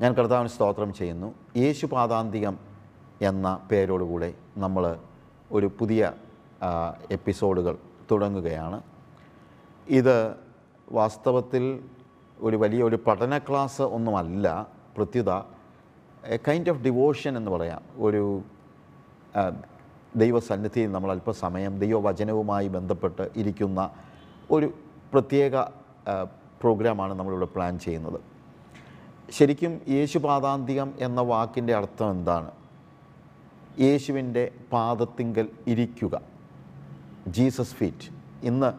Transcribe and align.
ഞാൻ 0.00 0.12
കർത്താവിന് 0.14 0.48
സ്തോത്രം 0.48 0.92
ചെയ്യുന്നു. 0.92 1.34
യേശു 1.56 1.86
പാതാന്തികം 1.86 2.58
എന്ന 3.22 3.46
പേരോടുകൂടെ 3.70 4.34
നമ്മൾ 4.56 4.84
ഒരു 5.52 5.70
പുതിയ 5.78 6.12
എപ്പിസോഡുകൾ 7.10 7.78
തുടങ്ങുകയാണ്. 8.10 8.82
ഇത് 9.88 10.36
വാസ്തവത്തിൽ 10.92 11.84
ഒരു 12.40 12.56
വലിയ 12.56 12.82
ഒരു 12.82 12.98
പഠന 13.06 13.38
ക്ലാസ് 13.38 13.82
ഒന്നുമല്ല. 13.82 14.66
പ്രത്യുത 14.96 15.30
എ 16.24 16.38
കൈൻഡ് 16.48 16.70
ഓഫ് 16.70 16.82
ഡിവോഷൻ 16.82 17.36
എന്ന് 17.36 17.50
പറയാം. 17.50 17.82
ഒരു 17.96 18.42
ദൈവസന്നിധിയിൽ 20.16 20.92
നമ്മൾ 20.92 21.10
അല്പസമയം 21.10 21.78
ദൈവവചനവുമായി 21.78 22.68
ബന്ധപ്പെട്ട് 22.68 23.30
ഇരിക്കുന്ന 23.36 23.90
ഒരു 24.50 24.72
പ്രത്യേക 25.12 25.60
പ്രോഗ്രാമാണ് 26.60 27.14
നമ്മളിവിടെ 27.14 27.46
പ്ലാൻ 27.46 27.78
ചെയ്യുന്നത്. 27.78 28.37
ശരിക്കും 29.30 29.80
യേശു 29.88 30.18
പാതാന്തികം 30.18 30.94
എന്ന 30.98 31.20
വാക്കിന്റെ 31.20 31.74
അർത്ഥം 31.74 32.10
എന്താണ്? 32.10 32.50
യേശുവിന്റെ 33.80 34.52
പാദത്തിങ്കൽ 34.72 35.48
ഇരിക്കുക. 35.66 36.20
Jesus 37.28 37.74
feet. 37.74 38.08
ഇന്ന് 38.42 38.72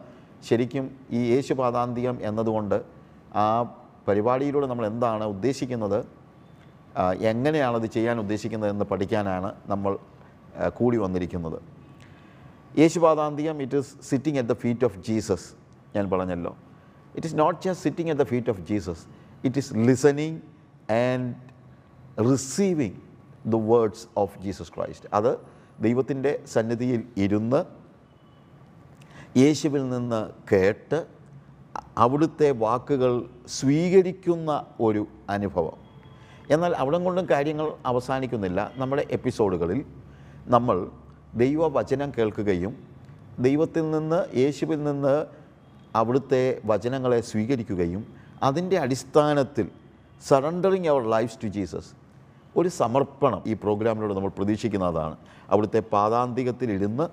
ശരിക്കും 0.48 0.96
ഈ 1.10 1.20
യേശു 1.34 1.54
പാതാന്തികം 1.54 2.18
എന്നതുകൊണ്ട് 2.20 2.84
ആ 3.34 3.46
പരിപാടിയിലൂടെ 4.08 4.66
നമ്മൾ 4.66 4.86
എന്താണ് 4.86 5.24
ഉദ്ദേശിക്കുന്നത്? 5.24 6.04
എങ്ങനെയാണത് 7.20 7.86
ചെയ്യാൻ 7.86 8.20
ഉദ്ദേശിക്കുന്നത് 8.20 8.70
എന്ന് 8.70 8.84
പഠിക്കാനാണ് 8.84 9.54
നമ്മൾ 9.66 9.98
കൂടി 10.68 10.96
വന്നിരിക്കുന്നത്. 10.96 11.58
യേശു 12.78 12.98
പാതാന്തികം 12.98 13.62
it 13.62 13.76
is 13.76 13.96
sitting 14.02 14.38
at 14.38 14.48
the 14.48 14.52
feet 14.52 14.84
of 14.84 14.98
Jesus 14.98 15.48
ഞാൻ 15.96 16.10
പറഞ്ഞല്ലോ. 16.10 16.56
It 17.16 17.26
is 17.26 17.38
not 17.38 17.58
just 17.64 17.82
sitting 17.82 18.10
at 18.10 18.20
the 18.20 18.26
feet 18.26 18.50
of 18.50 18.60
Jesus 18.60 19.19
it 19.44 19.58
is 19.58 19.74
listening 19.74 20.40
and 20.92 21.34
receiving 22.30 23.00
the 23.46 23.56
words 23.56 24.06
of 24.16 24.38
Jesus 24.38 24.72
Christ 24.72 25.08
അത് 25.12 25.38
ദൈവത്തിന്റെ 25.80 26.42
സന്നിധിയിൽ 26.46 27.08
ഇരുന്ന് 27.16 27.64
യേശുവിൽ 29.38 29.88
നിന്ന് 29.88 30.30
കേട്ട് 30.52 31.06
അവിടുത്തെ 31.98 32.50
വാക്കുകൾ 32.50 33.30
സ്വീകരിക്കുന്ന 33.46 34.66
ഒരു 34.80 35.06
അനുഭവം. 35.28 35.78
എന്നാൽ 36.50 36.76
അവിടെ 36.76 36.98
കൊണ്ടും 36.98 37.28
കാര്യങ്ങൾ 37.30 37.72
അവസാനിക്കുന്നില്ല. 37.86 38.72
നമ്മുടെ 38.76 39.06
എപ്പിസോഡുകളിൽ 39.10 39.84
നമ്മൾ 40.46 40.90
ദൈവവചനം 41.34 42.12
കേൾക്കുകയും 42.18 42.76
ദൈവത്തിൽ 43.38 43.90
നിന്ന് 43.90 44.36
യേശുവിൽ 44.36 44.84
നിന്ന് 44.84 45.26
അവിടുത്തെ 45.94 46.60
വചനങ്ങളെ 46.64 47.20
സ്വീകരിക്കുകയും 47.20 48.19
അതിന്റെ 48.42 48.78
അടിസ്ഥാനത്തിൽ 48.78 49.66
surrendering 50.28 50.88
our 50.88 51.02
lives 51.10 51.38
to 51.42 51.46
Jesus 51.46 51.90
ഒരു 52.56 52.68
സമർപ്പണം 52.68 53.42
ഈ 53.46 53.52
പ്രോഗ്രാമിലൂടെ 53.52 54.14
നമ്മൾ 54.14 54.30
പ്രതീക്ഷിക്കുന്നതാണ്. 54.38 55.16
അവിടുത്തെ 55.50 55.80
പാതാന്തികത്തിലിരുന്ന് 55.80 57.08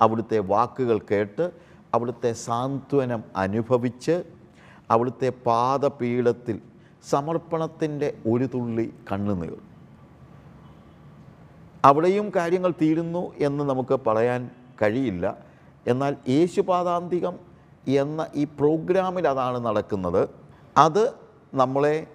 അവിടുത്തെ 0.00 0.38
വാക്കുകൾ 0.38 0.98
കേട്ട് 1.10 1.50
അവിടുത്തെ 1.94 2.32
സാന്ത്വനം 2.32 3.24
അനുഭവിച്ച് 3.36 4.22
അവിടുത്തെ 4.90 5.28
പാദപീഠത്തിൽ 5.46 6.60
സമർപ്പണത്തിന്റെ 7.10 8.18
ഒരു 8.26 8.46
തുള്ളി 8.54 8.94
കണ്ണുനീർ 9.12 9.54
അവിടെയും 11.84 12.32
കാര്യങ്ങൾ 12.36 12.72
തീരുന്നു 12.82 13.32
എന്ന് 13.38 13.64
നമുക്ക് 13.64 14.00
പറയാൻ 14.06 14.50
കഴിയില്ല. 14.82 15.36
എന്നാൽ 15.86 16.16
യേശുപാതാന്തികം 16.28 17.34
എന്ന 17.88 18.26
ഈ 18.34 18.44
പ്രോഗ്രാമിൽ 18.44 19.28
അതാണ് 19.28 19.64
നടക്കുന്നത്. 19.64 20.41
അത് 20.76 21.14
നമ്മളെ 21.54 22.06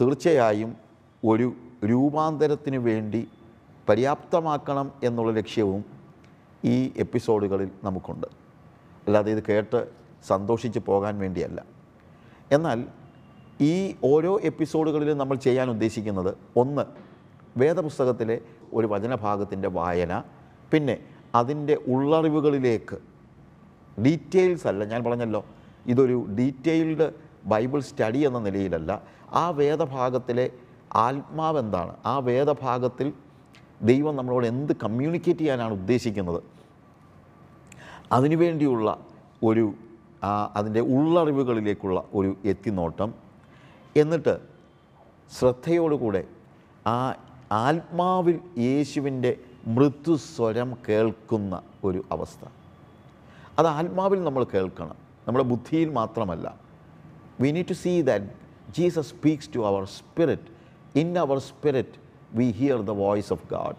തീർച്ചയായും 0.00 0.76
ഒരു 1.24 1.52
രൂപാന്തരത്തിന് 1.84 2.76
വേണ്ടി 2.76 3.28
പര്യാപ്തമാക്കണം 3.88 4.92
എന്നുള്ള 5.04 5.32
ലക്ഷ്യവും 5.32 5.84
ഈ 6.64 6.92
എപ്പിസോഡുകളിൽ 6.96 7.70
നമുക്കുണ്ട്. 7.84 8.26
അല്ലാതെ 9.06 9.30
ഇത് 9.32 9.44
കേട്ട് 9.48 9.88
സന്തോഷിച്ച് 10.26 10.78
പോകാൻ 10.78 11.18
വേണ്ടിയല്ല. 11.18 11.64
എന്നാൽ 12.52 12.84
ഈ 13.60 13.96
ഓരോ 14.04 14.40
എപ്പിസോഡുകളിലും 14.40 15.18
നമ്മൾ 15.18 15.36
ചെയ്യാൻ 15.36 15.70
ഉദ്ദേശിക്കുന്നത് 15.70 16.36
ഒന്ന് 16.56 16.82
വേദപുസ്തകത്തിലെ 17.58 18.40
ഒരു 18.72 18.86
വചനഭാഗത്തിന്റെ 18.86 19.68
വായന 19.68 20.22
പിന്നെ 20.72 20.98
അതിന്റെ 21.34 21.74
ഉള്ളറിവുകളിലേക്ക്. 21.74 22.98
ഡീറ്റെയിൽസ് 24.04 24.66
അല്ല 24.66 24.84
ഞാൻ 24.84 25.04
പറഞ്ഞല്ലോ 25.04 25.44
ഇതൊരു 25.86 26.26
ഡീറ്റെയിൽഡ് 26.38 27.23
ബൈബിൾ 27.44 27.80
സ്റ്റഡി 27.80 28.18
എന്ന 28.18 28.38
നിലയിലല്ല 28.38 29.02
ആ 29.32 29.50
വേദഭാഗത്തിലെ 29.50 30.50
ആത്മാവെന്താണ്? 30.94 31.96
ആ 32.06 32.18
വേദഭാഗത്തിൽ 32.18 33.12
ദൈവം 33.82 34.16
നമ്മളോട് 34.16 34.46
എന്ത് 34.46 34.72
കമ്മ്യൂണിക്കേറ്റ് 34.72 35.40
ചെയ്യാനാണ് 35.40 35.72
ഉദ്ദേശിക്കുന്നത്? 35.72 36.42
അതിനുവേണ്ടിയുള്ള 38.12 38.98
ഒരു 39.42 39.74
അതിന്റെ 40.54 40.80
ഉള്ളറിവുകളിലേക്കുള്ള 40.80 42.04
ഒരു 42.14 42.36
എത്തിനോട്ടം. 42.44 43.14
എന്നിട്ട് 43.96 44.40
ശ്രദ്ധയോടുകൂടെ 45.38 46.24
ആ 46.86 47.14
ആത്മാവിൽ 47.52 48.40
യേശുവിന്റെ 48.58 49.36
മൃദുസ്വരം 49.66 50.76
കേൾക്കുന്ന 50.88 51.62
ഒരു 51.84 52.04
അവസ്ഥ. 52.12 52.48
അത് 53.58 53.66
ആത്മാവിൽ 53.66 54.24
നമ്മൾ 54.24 54.44
കേൾക്കണം. 54.44 54.96
നമ്മുടെ 55.26 55.44
ബുദ്ധിയിൽ 55.44 55.90
മാത്രമല്ല. 55.90 56.63
We 57.38 57.48
need 57.52 57.68
to 57.68 57.76
see 57.84 57.98
that 58.02 58.22
Jesus 58.72 59.06
speaks 59.08 59.46
to 59.46 59.58
our 59.64 59.82
spirit. 59.98 60.42
In 60.94 61.16
our 61.16 61.38
spirit, 61.40 61.90
we 62.32 62.46
hear 62.52 62.76
the 62.90 62.96
voice 63.06 63.30
of 63.30 63.40
God. 63.48 63.74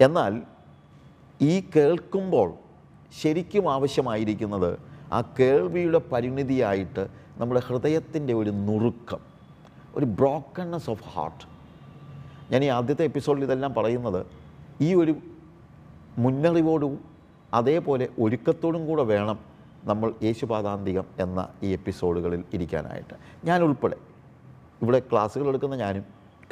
എന്നാൽ 0.00 0.32
ഈ 1.42 1.54
കേൾക്കുമ്പോൾ 1.74 2.48
ശരിക്കും 3.12 3.64
ആവശ്യമായിരിക്കുന്നത് 3.68 4.70
ആ 5.12 5.20
കേൾവിയുടെ 5.38 6.00
പരിണിതിയായിട്ട് 6.12 7.02
നമ്മുടെ 7.38 7.60
ഹൃദയത്തിന്റെ 7.68 8.34
ഒരു 8.34 8.52
നുറുക്കം 8.66 9.20
ഒരു 9.96 10.06
ബ്രോക്കൺനെസ് 10.20 10.88
ഓഫ് 10.90 11.04
ഹാർട്ട് 11.14 11.44
ഞാൻ 12.50 12.62
ഈ 12.64 12.68
ആദ്യത്തെ 12.68 13.04
എപ്പിസോഡിൽ 13.04 13.44
ഇതെല്ലാം 13.48 13.72
പറയുന്നത് 13.74 14.20
ഈ 14.86 14.90
ഒരു 14.94 15.12
മുന്നറിവോടും 16.18 16.94
അതേപോലെ 17.58 18.06
ഒരുക്കത്തോടും 18.18 18.82
കൂടെ 18.86 19.04
വേണം 19.12 19.38
നമ്മൾ 19.84 20.14
യേശുപാതാന്തികം 20.22 21.04
എന്ന 21.18 21.48
ഈ 21.62 21.72
എപ്പിസോഡുകളിൽ 21.72 22.44
ഇരിക്കാനായിട്ട്. 22.54 23.14
ഞാൻ 23.44 23.62
ഉൾപ്പെടെ 23.62 23.96
ഇവിടെ 24.82 24.98
ക്ലാസ്സുകൾ 24.98 25.48
എടുക്കുന്ന 25.48 25.76
ഞാനും 25.76 26.04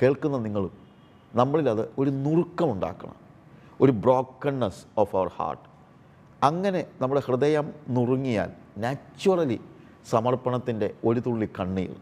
കേൾക്കുന്ന 0.02 0.38
നിങ്ങളും 0.38 0.72
നമ്മളിലത് 1.34 1.94
ഒരു 1.98 2.10
നുറുക്കമുണ്ടാക്കണം 2.10 3.14
ഒരു 3.80 3.92
ബ്രോക്കൺനെസ് 3.92 4.84
ഓഫ് 4.98 5.16
അവർ 5.16 5.28
ഹാർട്ട് 5.28 5.62
അങ്ങനെ 6.44 6.86
നമ്മുടെ 7.00 7.22
ഹൃദയം 7.26 7.72
നുറുങ്ങിയാൽ 7.88 8.50
നാച്ചുറലി 8.78 9.60
സമർപ്പണത്തിന്റെ 10.10 10.94
ഒരു 11.04 11.20
തുള്ളി 11.20 11.48
കണ്ണീർ. 11.60 11.96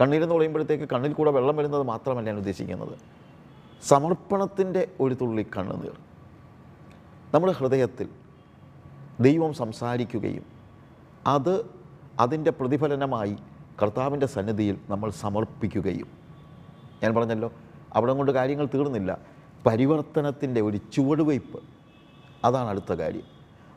കണ്ണീരെന്ന് 0.00 0.34
പറയുമ്പോഴത്തേക്ക് 0.34 0.84
കണ്ണിൽ 0.84 1.12
കൂടെ 1.12 1.30
വെള്ളം 1.30 1.56
വരുന്നത് 1.56 1.82
മാത്രമല്ല 1.82 2.28
ഞാൻ 2.28 2.36
ഉദ്ദേശിക്കുന്നത്. 2.36 2.98
സമർപ്പണത്തിന്റെ 3.82 4.88
ഒരു 5.00 5.14
തുള്ളി 5.14 5.42
കണ്ണുനീർ. 5.42 6.00
നമ്മുടെ 7.34 7.52
ഹൃദയത്തിൽ 7.52 8.08
ദൈവം 9.20 9.54
സംസാരിക്കുകയും 9.54 10.59
അത് 11.26 11.70
അതിന്റെ 12.20 12.50
പ്രതിഫലനമായി 12.50 13.36
കർത്താവിന്റെ 13.82 14.26
സന്നിധിയിൽ 14.26 14.78
നമ്മൾ 14.88 15.10
സമർപ്പിക്കുകയും. 15.10 16.06
ഞാൻ 17.02 17.14
പറഞ്ഞല്ലോ 17.14 17.52
അവിടെ 17.92 18.12
കൊണ്ട് 18.12 18.32
കാര്യങ്ങൾ 18.32 18.68
തീർന്നില്ല. 18.74 19.18
പരിവർത്തനത്തിന്റെ 19.66 20.60
ഒരു 20.60 20.76
ചുവടുവയ്പ്. 20.76 21.60
അതാണ് 22.44 22.68
അടുത്ത 22.68 22.92
കാര്യം. 22.92 23.22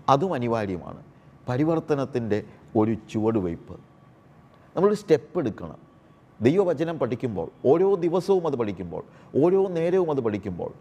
അതും 0.10 0.34
അനിവാര്യമാണ്. 0.34 1.04
പരിവർത്തനത്തിന്റെ 1.50 2.44
ഒരു 2.78 2.94
ചുവടുവയ്പ്. 2.94 3.74
നമ്മളൊരു 4.76 4.96
സ്റ്റെപ്പ് 4.96 5.40
എടുക്കണം. 5.40 5.78
ദൈവവചനം 6.42 7.00
പഠിക്കുമ്പോൾ 7.00 7.50
ഓരോ 7.66 7.96
ദിവസവും 7.96 8.48
അത് 8.48 8.56
പഠിക്കുമ്പോൾ 8.56 9.04
ഓരോ 9.44 9.68
നേരവും 9.68 10.12
അത് 10.12 10.22
പഠിക്കുമ്പോൾ 10.22 10.74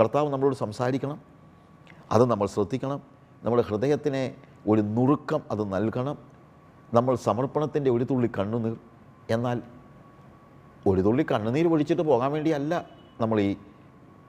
കർത്താവ് 0.00 0.32
നമ്മളോട് 0.32 0.56
സംസാരിക്കണം. 0.56 1.20
അത് 2.12 2.24
നമ്മൾ 2.24 2.46
ശ്രദ്ധിക്കണം. 2.46 3.00
നമ്മുടെ 3.44 3.62
ഹൃദയത്തിനെ 3.62 4.34
ഒരു 4.68 4.80
നുറുക്കം 4.80 5.40
അത് 5.50 5.72
നൽകണം. 5.72 6.18
നമ്മൾ 6.94 7.14
സമർപ്പണത്തിന്റെ 7.14 7.90
ഒരു 7.90 8.04
തുള്ളി 8.04 8.30
കണ്ണുനീർ. 8.38 8.76
എന്നാൽ 9.30 9.62
ഒരു 10.86 11.00
തുള്ളി 11.00 11.26
കണ്ണുനീർ 11.32 11.68
ഒഴിച്ചിട്ട് 11.68 12.02
പോകാൻ 12.02 12.32
വേണ്ടിയല്ല 12.32 12.86
നമ്മൾ 13.20 13.40
ഈ 13.40 13.54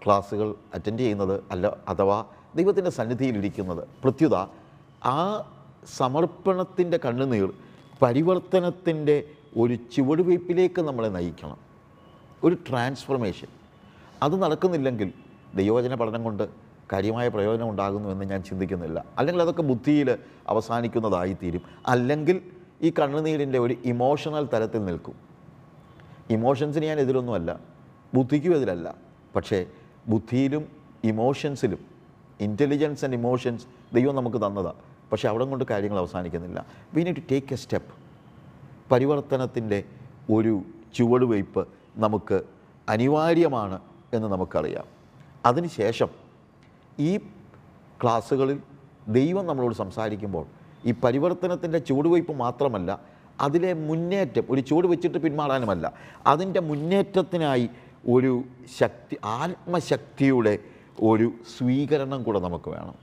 ക്ലാസ്സുകൾ 0.05 0.55
അറ്റൻഡ് 0.73 0.99
ചെയ്യുന്നത് 0.99 1.43
അല്ല 1.51 1.77
അഥവാ 1.87 2.25
ദൈവത്തിന്റെ 2.55 2.91
സന്നിധിയിലിരിക്കുന്നത് 2.91 3.87
പ്രത്യുത 4.03 4.35
ആ 5.03 5.49
സമർപ്പണത്തിന്റെ 5.95 6.99
കണ്ണുനീർ 7.05 7.53
പരിവർത്തനത്തിന്റെ 8.01 9.23
ഒരു 9.57 9.73
ചുവടുവയ്പ്പിലേക്ക് 9.73 10.81
നമ്മളെ 10.81 11.07
നയിക്കണം. 11.07 11.57
ഒരു 12.43 12.57
ട്രാൻസ്ഫർമേഷൻ. 12.69 13.47
അത് 14.23 14.41
നടക്കുന്നില്ലെങ്കിൽ 14.41 15.13
ദൈവവചന 15.55 15.95
പഠനം 15.95 16.23
കൊണ്ട് 16.23 16.70
കാര്യമായ 16.93 17.27
പ്രയോജനം 17.27 17.69
ഉണ്ടാകുന്നു 17.69 18.09
എന്ന് 18.09 18.25
ഞാൻ 18.25 18.43
ചിന്തിക്കുന്നില്ല. 18.43 19.05
അല്ലെങ്കിൽ 19.17 19.41
അതൊക്കെ 19.41 19.61
ബുദ്ധിയിൽ 19.61 20.17
അവസാനിക്കുന്നതായിത്തീരും. 20.47 21.61
അല്ലെങ്കിൽ 21.87 22.41
ഈ 22.81 22.93
കണ്ണുനീരിന്റെ 22.99 23.59
ഒരു 23.59 23.75
ഇമോഷണൽ 23.85 24.49
തലത്തിൽ 24.53 24.85
നിൽക്കും. 24.85 25.15
ഇമോഷൻസിന് 26.29 26.85
ഞാൻ 26.85 26.99
എതിരൊന്നുമല്ല. 26.99 27.59
ബുദ്ധിക്കും 28.13 28.55
എതിരല്ല. 28.55 28.95
പക്ഷേ 29.35 29.65
ബുദ്ധിയിലും 30.07 30.67
ഇമോഷൻസിലും 31.03 31.77
ഇന്റലിജൻസ് 32.39 33.05
ആൻഡ് 33.05 33.15
ഇമോഷൻസ് 33.15 33.65
ദൈവം 33.93 34.15
നമുക്ക് 34.15 34.37
തന്നതാണ് 34.37 34.73
പക്ഷേ 35.11 35.29
അവിടെ 35.29 35.45
കൊണ്ട് 35.45 35.65
കാര്യങ്ങൾ 35.69 35.99
അവസാനിക്കുന്നില്ല. 35.99 36.65
We 36.93 37.03
need 37.03 37.15
to 37.15 37.19
take 37.31 37.53
a 37.53 37.55
step 37.55 37.93
പരിവർത്തനത്തിന്റെ 38.91 39.83
ഒരു 40.31 40.61
ചുവടുവയ്പ് 40.95 41.67
നമുക്ക് 41.97 42.41
അനിവാര്യമാണ് 42.89 43.79
എന്ന് 44.13 44.27
നമുക്കറിയാം. 44.27 44.85
അതിനുശേഷം 45.45 46.20
ഈ 46.99 47.17
ക്ലാസ്സുകളിൽ 48.03 48.59
ദൈവം 49.07 49.45
നമ്മളോട് 49.45 49.75
സംസാരിക്കുമ്പോൾ 49.75 50.45
ഈ 50.85 50.91
പരിവർത്തനത്തിന്റെ 50.91 51.79
ചുവടുവയ്പ് 51.79 52.31
മാത്രമല്ല 52.31 52.99
അതിലെ 53.39 53.73
മുന്നേറ്റം 53.73 54.45
ഒരു 54.49 54.61
ചുവട് 54.61 54.87
വെച്ചിട്ട് 54.87 55.17
പിന്മാറാനുമല്ല 55.17 55.93
അതിന്റെ 56.27 56.59
മുന്നേറ്റത്തിനായി 56.59 57.69
ഒരു 58.09 58.43
ശക്തി 58.79 59.17
ആത്മശക്തിയുടെ 59.23 60.59
ഒരു 61.01 61.31
സ്വീകരണം 61.57 62.23
കൂടെ 62.23 62.39
നമുക്ക് 62.39 62.69
വേണം. 62.69 62.95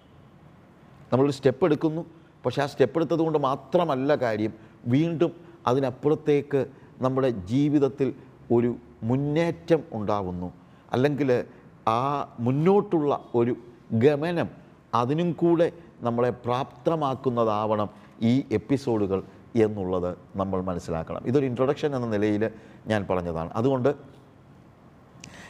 നമ്മളൊരു 1.13 1.33
സ്റ്റെപ്പ് 1.33 1.65
എടുക്കുന്നു 1.65 2.07
പക്ഷേ 2.47 2.63
ആ 2.63 2.67
സ്റ്റെപ്പ് 2.67 2.99
എടുത്തത് 2.99 3.19
കൊണ്ട് 3.19 3.39
മാത്രമല്ല 3.39 4.15
കാര്യം 4.15 4.53
വീണ്ടും 4.87 5.33
അതിനപ്പുറത്തേക്ക് 5.67 6.67
നമ്മുടെ 7.01 7.29
ജീവിതത്തിൽ 7.29 8.15
ഒരു 8.53 8.77
മുന്നേറ്റം 9.03 9.83
ഉണ്ടാവുന്നു. 9.93 10.53
അല്ലെങ്കിൽ 10.93 11.45
ആ 11.89 12.35
മുന്നോട്ടുള്ള 12.41 13.25
ഒരു 13.35 13.57
ഗമനം 13.93 14.49
അതിനും 14.95 15.33
കൂടെ 15.33 15.73
നമ്മളെ 16.01 16.31
പ്രാപ്തമാക്കുന്നതാവണം 16.31 17.89
ഈ 18.23 18.45
എപ്പിസോഡുകൾ 18.53 19.23
എന്നുള്ളത് 19.57 20.17
നമ്മൾ 20.37 20.63
മനസ്സിലാക്കണം. 20.63 21.21
ഇതൊരു 21.27 21.47
ഇൻട്രൊഡക്ഷൻ 21.47 21.97
എന്ന 21.97 22.07
നിലയിൽ 22.07 22.51
ഞാൻ 22.87 23.07
പറഞ്ഞതാണ്. 23.11 23.51
അതുകൊണ്ട് 23.53 23.95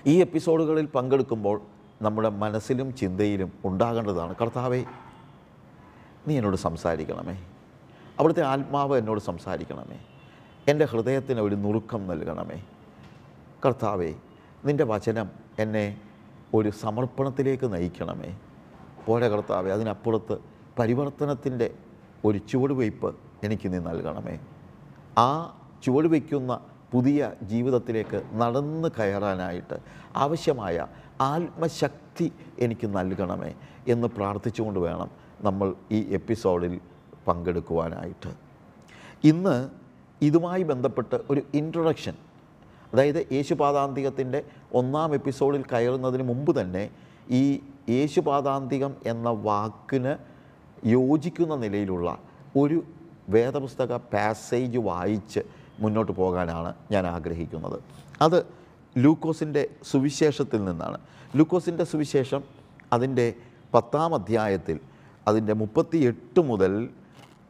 ഈ 0.06 0.20
എപ്പിസോഡുകളിൽ 0.20 0.86
പങ്കെടുക്കുമ്പോൾ 0.86 1.62
നമ്മുടെ 2.02 2.28
മനസ്സിലും 2.28 2.96
ചിന്തയിലും 2.96 3.52
ഉണ്ടാകേണ്ടതാണ്. 3.64 4.34
കർത്താവേ 4.40 4.84
നീ 6.28 6.36
എന്നോട് 6.36 6.56
സംസാരിക്കണമേ. 6.56 7.44
അവിടുത്തെ 8.18 8.42
ആത്മാവ് 8.42 8.98
എന്നോട് 8.98 9.20
സംസാരിക്കണമേ. 9.20 10.00
എന്റെ 10.68 10.84
ഹൃദയത്തിന് 10.84 11.40
ഒരു 11.40 11.54
നുറുക്കം 11.54 12.06
നൽകണമേ. 12.06 12.64
കർത്താവേ 13.66 14.14
നിന്റെ 14.64 14.84
വചനം 14.84 15.30
എന്നെ 15.58 16.00
ഒരു 16.54 16.70
സമർപ്പണത്തിലേക്ക് 16.70 17.72
നയിക്കണമേ. 17.72 18.38
പോരെ 19.06 19.28
കർത്താവേ 19.28 19.70
അതിനപ്പുറത്ത് 19.70 20.38
പരിവർത്തനത്തിന്റെ 20.78 21.74
ഒരു 22.24 22.38
ചുവടുവയ്പ് 22.38 23.14
എനിക്ക് 23.44 23.72
നീ 23.72 23.78
നൽകണമേ. 23.78 24.40
ആ 25.18 25.56
ചുവടുവയ്ക്കുന്ന 25.82 26.60
പുതിയ 26.92 27.32
ജീവിതത്തിലേക്ക് 27.42 28.22
നടന്ന് 28.34 28.88
കയറാനായിട്ട് 28.98 29.78
ആവശ്യമായ 30.16 30.86
ആത്മശക്തി 31.20 32.32
എനിക്ക് 32.58 32.86
നൽകണമേ 32.86 33.54
എന്ന് 33.88 34.08
പ്രാർത്ഥിച്ചുകൊണ്ട് 34.08 34.80
വേണം 34.80 35.10
നമ്മൾ 35.40 35.74
ഈ 35.90 36.12
എപ്പിസോഡിൽ 36.12 36.80
പങ്കെടുക്കുവാനായിട്ട്. 37.28 38.32
ഇന്ന് 39.24 39.70
ഇതുമായി 40.22 40.62
ബന്ധപ്പെട്ട് 40.62 41.20
ഒരു 41.30 41.42
ഇൻട്രൊഡക്ഷൻ 41.54 42.14
അതായത് 42.92 43.26
യേശുപാതാന്തികത്തിന്റെ 43.32 44.42
ഒന്നാം 44.74 45.14
എപ്പിസോഡിൽ 45.14 45.62
കയറുന്നതിന് 45.72 46.22
മുമ്പ് 46.22 46.60
തന്നെ 46.60 46.90
ഈ 47.30 47.60
യേശുപാതാന്തികം 47.88 48.96
എന്ന 49.06 49.28
വാക്കിന് 49.28 50.16
യോജിക്കുന്ന 50.86 51.54
നിലയിലുള്ള 51.56 52.18
ഒരു 52.56 52.84
വേദപുസ്തക 53.28 53.96
പാസേജ് 53.96 54.78
വായിച്ച് 54.78 55.40
മുന്നോട്ട് 55.80 56.12
പോകാനാണ് 56.12 56.74
ഞാൻ 56.90 57.06
ആഗ്രഹിക്കുന്നത്. 57.06 57.80
അത് 58.22 58.46
ലൂക്കോസിന്റെ 58.96 59.68
സുവിശേഷത്തിൽ 59.84 60.64
നിന്നാണ്. 60.64 60.98
ലൂക്കോസിന്റെ 61.36 61.84
സുവിശേഷം 61.84 62.42
അതിന്റെ 62.92 63.34
പത്താം 63.74 64.14
അധ്യായത്തിൽ 64.14 64.80
അതിന്റെ 65.28 65.52
മുപ്പത്തി 65.52 65.98
എട്ട് 65.98 66.40
മുതൽ 66.40 66.88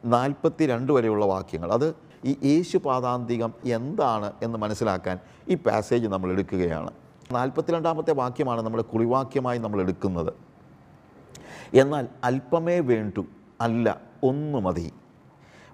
നാൽപ്പത്തി 0.05 0.65
രണ്ട് 0.65 0.91
വരെയുള്ള 0.91 1.25
വാക്യങ്ങൾ. 1.25 1.71
അത് 1.71 1.95
ഈ 2.25 2.37
യേശു 2.43 2.77
പാദാന്തികം 2.77 3.53
എന്താണ് 3.65 4.33
എന്ന് 4.41 4.57
മനസ്സിലാക്കാൻ 4.57 5.19
ഈ 5.49 5.55
പാസേജ് 5.55 6.07
നമ്മൾ 6.07 6.31
എടുക്കുകയാണ്. 6.31 6.91
നാൽപ്പത്തിരണ്ടാമത്തെ 7.31 8.11
വാക്യമാണ് 8.11 8.61
നമ്മുടെ 8.61 8.83
കുറിവാക്യമായി 8.83 9.57
നമ്മൾ 9.57 9.81
എടുക്കുന്നത്. 9.81 10.33
എന്നാൽ 11.73 12.07
അല്പമേ 12.23 12.79
വേണ്ടു 12.79 13.25
അല്ല 13.61 14.01
ഒന്നു 14.23 14.57
മതി. 14.57 14.93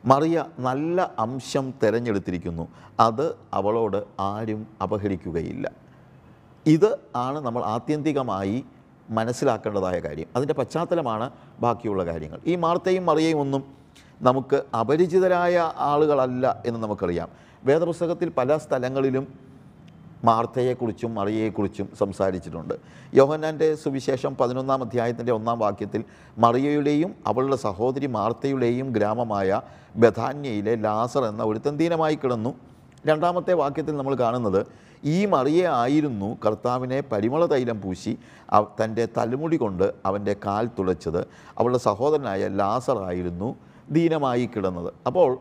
മറിയ 0.06 0.45
നല്ല 0.59 1.12
അംശം 1.19 1.74
തിരഞ്ഞെടുത്തിരിക്കുന്നു. 1.83 2.68
അത് 3.00 3.36
അവളോട് 3.53 4.03
ആരും 4.19 4.68
അപഹരിക്കുകയില്ല. 4.83 5.71
ഇത് 6.65 6.98
ആണ് 7.15 7.39
നമ്മൾ 7.39 7.63
ആത്യന്തികമായി 7.63 8.65
മനസ്സിലാക്കേണ്ടതായ 9.09 10.00
കാര്യം. 10.00 10.27
അതിന്റെ 10.36 10.53
പശ്ചാത്തലമാണ് 10.53 11.31
ബാക്കിയുള്ള 11.59 12.06
കാര്യങ്ങൾ. 12.06 12.39
ഈ 12.45 12.56
മാർത്തയും 12.56 13.06
മറിയയും 13.06 13.39
ഒന്നും 13.39 13.84
നമുക്ക് 14.21 14.63
അപരിചിതരായ 14.79 15.71
ആളുകളല്ല 15.77 16.62
എന്ന് 16.65 16.79
നമുക്കറിയാം. 16.83 17.29
വേദപുസ്തകത്തിൽ 17.63 18.29
പല 18.29 18.57
സ്ഥലങ്ങളിലും 18.57 19.27
മാർത്തയെക്കുറിച്ചും 20.23 21.15
മറിയയെക്കുറിച്ചും 21.15 21.89
സംസാരിച്ചിട്ടുണ്ട്. 22.00 22.73
യോഹന്നാന്റെ 23.13 23.75
സുവിശേഷം 23.75 24.35
പതിനൊന്നാം 24.35 24.81
അധ്യായത്തിന്റെ 24.83 25.31
ഒന്നാം 25.31 25.59
വാക്യത്തിൽ 25.59 26.03
മറിയയുടെയും 26.38 27.15
അവളുടെ 27.27 27.56
സഹോദരി 27.56 28.06
മാർത്തയുടെയും 28.06 28.91
ഗ്രാമമായ 28.91 29.62
ബഥാന്യയിലെ 29.95 30.75
ലാസർ 30.75 31.23
എന്ന 31.23 31.44
ഒരു 31.44 31.69
തന്തീനമായി 31.69 32.15
കിടന്നു. 32.15 32.53
രണ്ടാമത്തെ 33.06 33.53
വാക്യത്തിൽ 33.53 33.97
നമ്മൾ 33.97 34.15
കാണുന്നത് 34.15 34.67
ഈ 35.03 35.25
മറിയ 35.25 35.67
ആയിരുന്നു 35.67 36.38
കർത്താവിനെ 36.45 37.01
പരിമള 37.01 37.45
തൈലം 37.45 37.81
പൂശി 37.81 38.17
തന്റെ 38.83 39.07
തലമുടി 39.17 39.57
കൊണ്ട് 39.57 39.94
അവന്റെ 40.06 40.35
കാൽ 40.45 40.69
തുളച്ചത്. 40.79 41.21
അവളുടെ 41.57 41.77
സഹോദരനായ 41.77 42.47
ലാസർ 42.47 43.03
ആയിരുന്നു. 43.03 43.56
ദീനമായി 43.89 44.45
കിടന്നത്. 44.45 44.93
അപ്പോൾ 45.05 45.37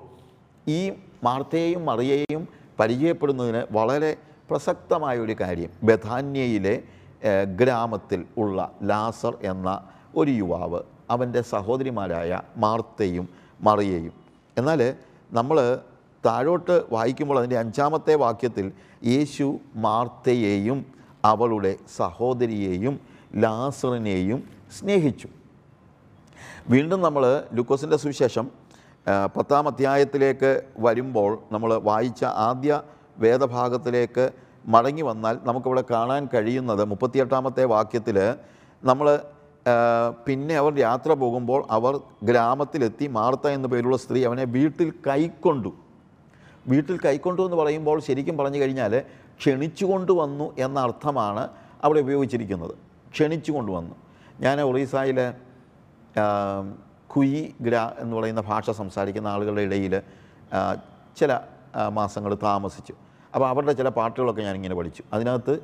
ഈ 0.69 0.93
മാർത്തയെയും 1.25 1.85
മറിയയെയും 1.85 2.49
പരിചയപ്പെടുന്നതിന് 2.81 3.67
വളരെ 3.71 4.17
പ്രസക്തമായ 4.51 5.19
ഒരു 5.19 5.37
കാര്യം 5.41 5.71
ബഥാന്യയിലെ 5.83 6.83
ഗ്രാമത്തിൽ 7.57 8.25
ഉള്ള 8.37 8.73
ലാസർ 8.83 9.37
എന്ന 9.43 9.85
ഒരു 10.17 10.31
യുവാവ് 10.31 10.81
അവന്റെ 11.11 11.41
സഹോദരിമാരായ 11.43 12.41
മാർത്തയും 12.57 13.29
മറിയയും. 13.61 14.13
എന്നാൽ 14.59 14.95
നമ്മൾ 15.33 15.81
താഴോട്ട് 16.27 16.85
വായിക്കുമ്പോൾ 16.93 17.39
അതിന്റെ 17.39 17.59
അഞ്ചാമത്തെ 17.59 18.15
വാക്യത്തിൽ 18.15 18.73
യേശു 19.05 19.59
മാർത്തയെയും 19.75 20.87
അവളുടെ 21.25 21.77
സഹോദരിയെയും 21.97 23.01
ലാസറിനെയും 23.37 24.45
സ്നേഹിച്ചു. 24.79 25.29
വീണ്ടും 26.73 27.01
നമ്മൾ 27.01 27.25
ലുക്കോസിന്റെ 27.57 27.97
സുവിശേഷം 28.03 28.47
പത്താം 29.37 29.65
അധ്യായത്തിലേക്ക് 29.71 30.51
വരുമ്പോൾ 30.85 31.31
നമ്മൾ 31.53 31.71
വായിച്ച 31.89 32.23
ആദ്യ 32.49 32.71
വേദഭാഗത്തിലേക്ക് 33.25 34.25
മടങ്ങി 34.75 35.03
വന്നാൽ 35.03 35.35
നമുക്കിവിടെ 35.49 35.83
കാണാൻ 35.91 36.23
കഴിയുന്നത് 36.35 36.83
മുപ്പത്തിയെട്ടാമത്തെ 36.93 37.65
വാക്യത്തിൽ 37.75 38.19
നമ്മൾ 38.83 39.07
പിന്നെ 40.27 40.55
അവർ 40.63 40.73
യാത്ര 40.87 41.11
പോകുമ്പോൾ 41.23 41.61
അവർ 41.77 41.95
ഗ്രാമത്തിലെത്തി 42.31 43.07
മാർത്ത 43.19 43.47
എന്ന 43.57 43.67
പേരുള്ള 43.73 43.97
സ്ത്രീ 43.97 44.21
അവനെ 44.29 44.45
വീട്ടിൽ 44.57 44.89
കൈക്കൊണ്ടു. 45.09 45.71
വീട്ടിൽ 46.69 46.97
കൈക്കൊണ്ടു 47.07 47.43
എന്ന് 47.43 47.59
പറയുമ്പോൾ 47.63 47.99
ശരിക്കും 48.09 48.35
പറഞ്ഞു 48.41 48.59
കഴിഞ്ഞാൽ 48.63 48.93
ക്ഷണിച്ചു 49.41 49.85
കൊണ്ടുവന്നു 49.85 50.47
എന്ന 50.65 50.79
അർത്ഥമാണ് 50.89 51.45
അവിടെ 51.85 52.01
ഉപയോഗിച്ചിരിക്കുന്നത്. 52.07 52.75
ക്ഷണിച്ചു 53.15 53.53
കൊണ്ടുവന്നു 53.53 53.97
ഞാൻ 54.45 54.61
ഒറീസയിൽ 54.71 55.19
കുയി 57.13 57.55
ഗ്ര 57.61 57.77
എന്ന് 57.99 58.17
പറയുന്ന 58.17 58.41
ഭാഷ 58.41 58.71
സംസാരിക്കുന്ന 58.71 59.29
ആളുകളുടെ 59.29 59.63
ഇടയിൽ 59.63 59.95
ചില 61.17 61.41
മാസങ്ങൾ 61.93 62.33
താമസിച്ചു. 62.43 62.95
അപ്പോൾ 63.35 63.49
അവരുടെ 63.49 63.73
ചില 63.73 63.89
പാട്ടുകളൊക്കെ 63.89 64.43
ഞാനിങ്ങനെ 64.43 64.75
പഠിച്ചു. 64.75 65.03
അതിനകത്ത് 65.13 65.55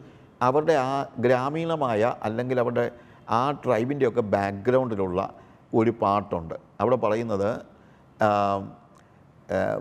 അവരുടെ 0.42 0.72
ആ 0.72 1.06
ഗ്രാമീണമായ 1.18 2.14
അല്ലെങ്കിൽ 2.22 2.60
അവരുടെ 2.60 2.90
ആ 3.30 3.50
ട്രൈബിന്റെയൊക്കെ 3.50 4.20
ബാക്ക്ഗ്രൗണ്ടിലുള്ള 4.20 5.34
ഒരു 5.74 5.92
പാട്ടുണ്ട്. 6.02 6.54
അവിടെ 6.80 6.96
പറയുന്നത് 6.96 7.50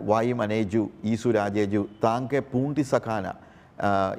വായു 0.02 0.34
മനേജു 0.34 0.90
ഈസു 1.04 1.28
രാജേജു 1.28 1.88
താങ്ക 2.04 2.38
പൂണ്ടി 2.52 2.82
സഖാന 2.82 3.26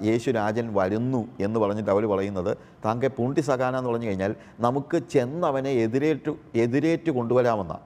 യേശു 0.04 0.32
രാജൻ 0.32 0.74
വരുന്നു 0.74 1.28
എന്ന് 1.40 1.60
പറഞ്ഞിട്ട് 1.60 1.92
അവർ 1.92 2.06
പറയുന്നത് 2.06 2.58
താങ്കെ 2.86 3.08
പൂണ്ടി 3.08 3.42
സഹാന 3.42 3.78
എന്ന് 3.78 3.90
പറഞ്ഞു 3.90 4.08
കഴിഞ്ഞാൽ 4.08 4.36
നമുക്ക് 4.60 4.98
ചെന്ന് 4.98 5.48
അവനെ 5.48 5.70
എതിരേറ്റു 5.70 6.38
എതിരേറ്റ് 6.56 7.12
കൊണ്ടുവരാമെന്നാണ് 7.12 7.80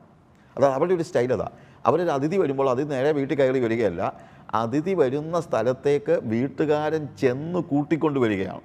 അതാ 0.57 0.73
അവരുടെ 0.73 0.93
ഒരു 0.93 1.03
സ്റ്റൈൽ 1.03 1.33
അതാ. 1.33 1.49
അവരൊരു 1.85 2.09
അതിഥി 2.09 2.37
വരുമ്പോൾ 2.37 2.69
അതിഥി 2.69 2.87
നേരെ 2.87 3.11
വീട്ടിൽ 3.11 3.37
കയറി 3.37 3.59
വരികയല്ല 3.59 4.13
അതിഥി 4.53 4.93
വരുന്ന 4.93 5.39
സ്ഥലത്തേക്ക് 5.39 6.19
വീട്ടുകാരൻ 6.23 7.07
ചെന്ന് 7.19 7.59
കൂട്ടിക്കൊണ്ട് 7.59 8.19
വരികയാണ്. 8.19 8.61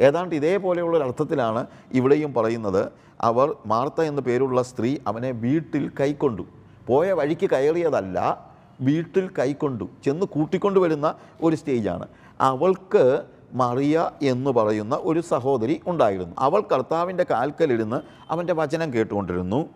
ഏതാണ്ട് 0.00 0.34
ഇതേപോലെയുള്ള 0.34 1.04
അർത്ഥത്തിലാണ് 1.04 1.66
ഇവിടെയും 1.92 2.34
പറയുന്നത്. 2.34 2.92
അവർ 3.20 3.54
മാർത്ത 3.66 4.00
എന്ന 4.00 4.20
പേരുള്ള 4.20 4.62
സ്ത്രീ 4.62 4.96
അവനെ 5.06 5.30
വീട്ടിൽ 5.30 5.90
കൈക്കൊണ്ടു. 6.00 6.42
പോയ 6.86 7.12
വഴിക്ക് 7.12 7.50
കയറിയതല്ല 7.50 8.47
വീട്ടിൽ 8.80 9.30
കൈക്കൊണ്ടു 9.38 9.88
ചെന്ന് 10.04 10.26
കൂട്ടിക്കൊണ്ടു 10.26 10.80
വരുന്ന 10.80 11.14
ഒരു 11.42 11.56
സ്റ്റേജാണ്. 11.56 12.06
അവൾക്ക് 12.40 13.22
മറിയ 13.52 14.10
എന്ന് 14.22 14.50
പറയുന്ന 14.50 14.98
ഒരു 15.00 15.20
സഹോദരി 15.20 15.80
ഉണ്ടായിരുന്നു. 15.86 16.34
അവൾ 16.38 16.60
കർത്താവിന്റെ 16.72 17.26
കാൽക്കലിരുന്ന് 17.30 18.00
അവന്റെ 18.30 18.54
വചനം 18.54 18.94
കേട്ടുകൊണ്ടിരുന്നു. 18.94 19.68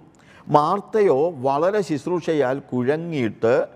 മാർത്തയോ 0.49 1.31
വളരെ 1.31 1.81
ശുശ്രൂഷയാൽ 1.81 2.59
കുഴങ്ങിയിട്ട് 2.59 3.67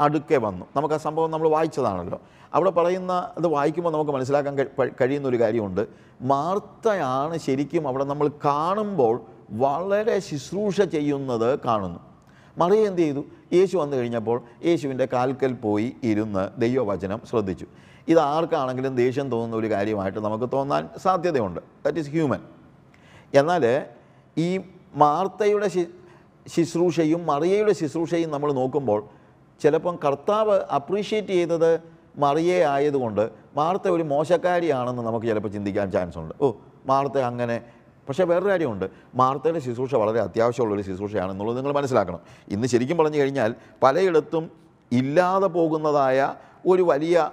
അടുക്കെ 0.00 0.36
വന്നു. 0.36 0.66
നമുക്ക് 0.76 0.94
ആ 0.94 0.98
സംഭവം 0.98 1.30
നമ്മൾ 1.30 1.48
വായിച്ചതാണല്ലോ. 1.48 2.20
അവിടെ 2.54 2.70
പറയുന്ന 2.70 3.12
അത് 3.12 3.46
വായിക്കുമ്പോൾ 3.46 3.90
നമുക്ക് 3.92 4.10
മനസ്സിലാക്കാൻ 4.10 4.56
കഴിയുന്ന 5.00 5.28
ഒരു 5.28 5.40
കാര്യമുണ്ട്. 5.40 5.86
മാർത്തയാണ് 6.20 7.38
ശരിക്കും 7.38 7.88
അവിടെ 7.88 8.04
നമ്മൾ 8.04 8.28
കാണുമ്പോൾ 8.44 9.20
വളരെ 9.50 10.18
ശുശ്രൂഷ 10.18 10.80
ചെയ്യുന്നത് 10.80 11.58
കാണുന്നു. 11.66 12.00
മറിയ 12.58 12.86
എന്ത് 12.86 13.00
ചെയ്തു? 13.00 13.24
യേശു 13.52 13.76
വന്നു 13.76 13.96
കഴിഞ്ഞപ്പോൾ 13.96 14.40
യേശുവിന്റെ 14.64 15.06
കാൽക്കൽ 15.12 15.52
പോയി 15.52 15.96
ഇരുന്ന് 16.02 16.60
ദൈവവചനം 16.60 17.20
ശ്രദ്ധിച്ചു. 17.30 17.66
ഇത് 18.08 18.18
ആർക്കാണെങ്കിലും 18.18 18.96
ദേഷ്യം 18.96 19.30
തോന്നുന്ന 19.30 19.56
ഒരു 19.56 19.70
കാര്യമായിട്ട് 19.70 20.18
നമുക്ക് 20.18 20.48
തോന്നാൻ 20.52 20.88
സാധ്യതയുണ്ട്. 20.96 21.60
ദാറ്റ് 21.84 21.98
ഈസ് 21.98 22.10
ഹ്യൂമൻ 22.10 22.40
എന്നാൽ 23.34 23.86
ഈ 24.36 24.60
മാർത്തയുടെ 24.94 25.68
ശുശ്രൂഷയും 26.54 27.26
മറിയയുടെ 27.26 27.72
ശുശ്രൂഷയും 27.72 28.30
നമ്മൾ 28.30 28.52
നോക്കുമ്പോൾ 28.52 29.00
ചിലപ്പം 29.60 29.98
കർത്താവ് 30.04 30.56
അപ്രീഷിയേറ്റ് 30.78 31.28
ചെയ്തത് 31.28 31.80
മറിയെ 32.18 32.64
ആയതുകൊണ്ട് 32.64 33.30
മാർത്ത 33.56 33.88
ഒരു 33.88 34.02
മോശക്കാരിയാണെന്ന് 34.02 35.02
നമുക്ക് 35.02 35.26
ചിലപ്പോൾ 35.26 35.48
ചിന്തിക്കാൻ 35.48 35.90
ചാൻസ് 35.90 36.18
ഉണ്ട്. 36.18 36.34
ഓ 36.40 36.52
മാർത്ത 36.86 37.18
അങ്ങനെ 37.18 37.60
പക്ഷേ 38.08 38.24
വേറൊരു 38.24 38.48
കാര്യമുണ്ട്. 38.48 38.90
മാർത്തയുടെ 39.14 39.58
ശുശ്രൂഷ 39.58 39.94
വളരെ 39.94 40.20
അത്യാവശ്യമുള്ളൊരു 40.20 40.82
ശുശ്രൂഷയാണെന്നുള്ളത് 40.82 41.56
നിങ്ങൾ 41.56 41.72
മനസ്സിലാക്കണം. 41.72 42.20
ഇന്ന് 42.48 42.66
ശരിക്കും 42.66 42.98
പറഞ്ഞു 42.98 43.18
കഴിഞ്ഞാൽ 43.18 43.54
പലയിടത്തും 43.82 44.50
ഇല്ലാതെ 44.92 45.46
പോകുന്നതായ 45.46 46.34
ഒരു 46.66 46.82
വലിയ 46.82 47.30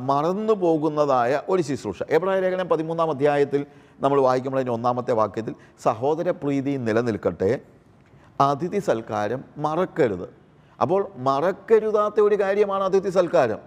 മറന്നു 0.00 0.52
പോകുന്നതായ 0.52 1.42
ഒരു 1.48 1.62
ശുശ്രൂഷ. 1.62 2.02
എബ്രായ 2.10 2.40
ലേഖനം 2.40 2.68
പതിമൂന്നാം 2.68 3.10
അധ്യായത്തിൽ 3.10 3.66
നമ്മൾ 4.00 4.20
വായിക്കുമ്പോൾ 4.20 4.58
അതിന്റെ 4.58 4.72
ഒന്നാമത്തെ 4.72 5.12
വാക്യത്തിൽ 5.12 5.54
സഹോദര 5.82 6.30
പ്രീതി 6.30 6.76
നിലനിൽക്കട്ടെ 6.76 7.60
അതിഥി 8.40 8.78
സൽക്കാരം 8.78 9.44
മറക്കരുത്. 9.58 10.28
അപ്പോൾ 10.80 11.08
മറക്കരുതാത്ത 11.16 12.20
ഒരു 12.20 12.40
കാര്യമാണ് 12.40 12.84
അതിഥി 12.84 13.10
സൽക്കാരം. 13.10 13.58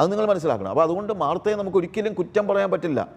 അത് 0.00 0.12
നിങ്ങൾ 0.12 0.26
മനസ്സിലാക്കണം. 0.26 0.70
അപ്പോൾ 0.70 0.82
അതുകൊണ്ട് 0.82 1.12
മാർത്തയെ 1.12 1.54
നമുക്ക് 1.54 1.76
ഒരിക്കലും 1.76 2.14
കുറ്റം 2.14 2.48
പറയാൻ 2.48 2.70
പറ്റില്ല. 2.70 3.08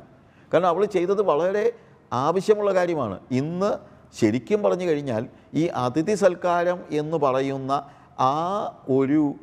കാരണം 0.53 0.67
അവൾ 0.67 0.85
ചെയ്തത് 0.85 1.21
വളരെ 1.21 1.71
ആവശ്യമുള്ള 2.13 2.71
കാര്യമാണ്. 2.73 3.19
ഇന്ന് 3.31 3.71
ശരിക്കും 4.19 4.63
പറഞ്ഞു 4.63 4.85
കഴിഞ്ഞാൽ 4.85 5.23
ഈ 5.53 5.67
അതിഥി 5.67 6.13
സൽക്കാരം 6.13 6.79
എന്ന് 6.91 7.17
പറയുന്ന 7.17 7.71
ആ 8.19 8.35
ഒരു 8.89 9.35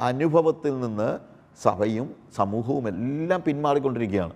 അനുഭവത്തിൽ 0.00 0.80
നിന്ന് 0.80 1.18
സഭയും 1.62 2.14
സമൂഹവും 2.36 2.88
എല്ലാം 2.88 3.42
പിന്മാറിക്കൊണ്ടിരിക്കുകയാണ്. 3.42 4.34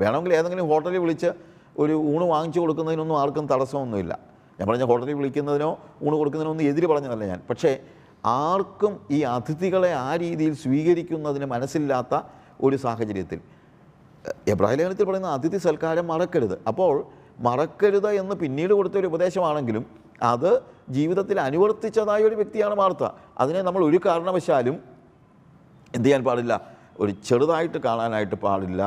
വേണമെങ്കിൽ 0.00 0.34
ഏതെങ്കിലും 0.34 0.68
ഹോട്ടലിൽ 0.68 0.98
വിളിച്ച് 0.98 1.30
ഒരു 1.78 1.92
ഊണ് 1.92 2.24
വാങ്ങിച്ചു 2.24 2.60
കൊടുക്കുന്നതിനൊന്നും 2.60 3.18
ആർക്കും 3.20 3.46
തടസ്സമൊന്നുമില്ല. 3.46 4.18
ഞാൻ 4.58 4.68
പറഞ്ഞ 4.68 4.84
ഹോട്ടലിൽ 4.84 5.14
വിളിക്കുന്നതിനോ 5.14 5.70
ഊണ് 6.02 6.16
കൊടുക്കുന്നതിനോ 6.16 6.50
ഒന്നും 6.50 6.66
എതിര് 6.70 6.86
പറഞ്ഞതല്ല 6.86 7.24
ഞാൻ. 7.24 7.40
പക്ഷേ 7.50 7.70
ആർക്കും 8.24 9.00
ഈ 9.10 9.22
അതിഥികളെ 9.22 9.92
ആ 9.92 10.16
രീതിയിൽ 10.16 10.54
സ്വീകരിക്കുന്നതിന് 10.54 11.46
മനസ്സില്ലാത്ത 11.46 12.20
ഒരു 12.60 12.76
സാഹചര്യത്തിൽ 12.76 13.40
എബ്രാഹിം 14.48 14.78
ലേഖനത്തിൽ 14.78 15.04
പറയുന്ന 15.04 15.28
അതിഥി 15.28 15.56
സൽക്കാരം 15.56 16.06
മറക്കരുത്. 16.06 16.56
അപ്പോൾ 16.70 17.04
മറക്കരുത് 17.40 18.10
എന്ന് 18.10 18.34
പിന്നീട് 18.34 18.72
കൊടുത്ത 18.72 18.94
ഒരു 18.94 19.06
ഉപദേശമാണെങ്കിലും 19.06 19.86
അത് 20.22 20.50
ജീവിതത്തിൽ 20.90 21.40
അനുവർത്തിച്ചതായ 21.40 22.22
ഒരു 22.22 22.34
വ്യക്തിയാണ് 22.34 22.74
മാർത്ത. 22.74 23.04
അതിനെ 23.38 23.62
നമ്മൾ 23.62 23.84
ഒരു 23.84 24.00
കാരണവശാലും 24.06 24.76
എന്ത് 25.94 26.06
ചെയ്യാൻ 26.06 26.24
പാടില്ല 26.24 26.54
ഒരു 27.00 27.12
ചെറുതായിട്ട് 27.28 27.78
കാണാനായിട്ട് 27.78 28.34
പാടില്ല. 28.34 28.82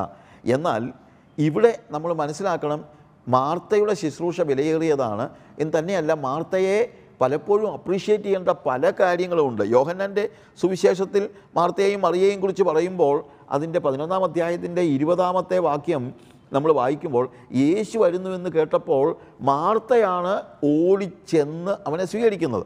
എന്നാൽ 0.46 0.94
ഇവിടെ 1.38 1.80
നമ്മൾ 1.92 2.14
മനസ്സിലാക്കണം 2.14 2.86
മാർത്തയുടെ 3.28 3.94
ശുശ്രൂഷ 3.94 4.42
വിലയേറിയതാണ്. 4.42 5.30
എന്ന് 5.60 5.80
തന്നെയല്ല 5.80 6.14
മാർത്തയെ 6.14 6.78
പലപ്പോഴും 7.22 7.72
അപ്രീഷിയേറ്റ് 7.74 8.24
ചെയ്യേണ്ട 8.24 8.50
പല 8.50 8.92
കാര്യങ്ങളുമുണ്ട്. 9.00 9.62
യോഹന്നാന്റെ 9.62 10.30
സുവിശേഷത്തിൽ 10.62 11.30
മാർത്തയെയും 11.56 12.02
മറിയേയും 12.02 12.42
കുറിച്ച് 12.42 12.64
പറയുമ്പോൾ 12.64 13.24
അതിന്റെ 13.50 13.80
പതിനൊന്നാം 13.80 14.24
അധ്യായത്തിന്റെ 14.24 14.82
ഇരുപതാമത്തെ 14.82 15.58
വാക്യം 15.58 16.14
നമ്മൾ 16.54 16.72
വായിക്കുമ്പോൾ 16.72 17.30
യേശു 17.54 17.98
വരുന്നുവെന്ന് 18.00 18.50
കേട്ടപ്പോൾ 18.50 19.16
മാർത്തയാണ് 19.42 20.42
ഓടിച്ചെന്ന് 20.64 21.72
അവനെ 21.88 22.06
സ്വീകരിക്കുന്നത്. 22.06 22.66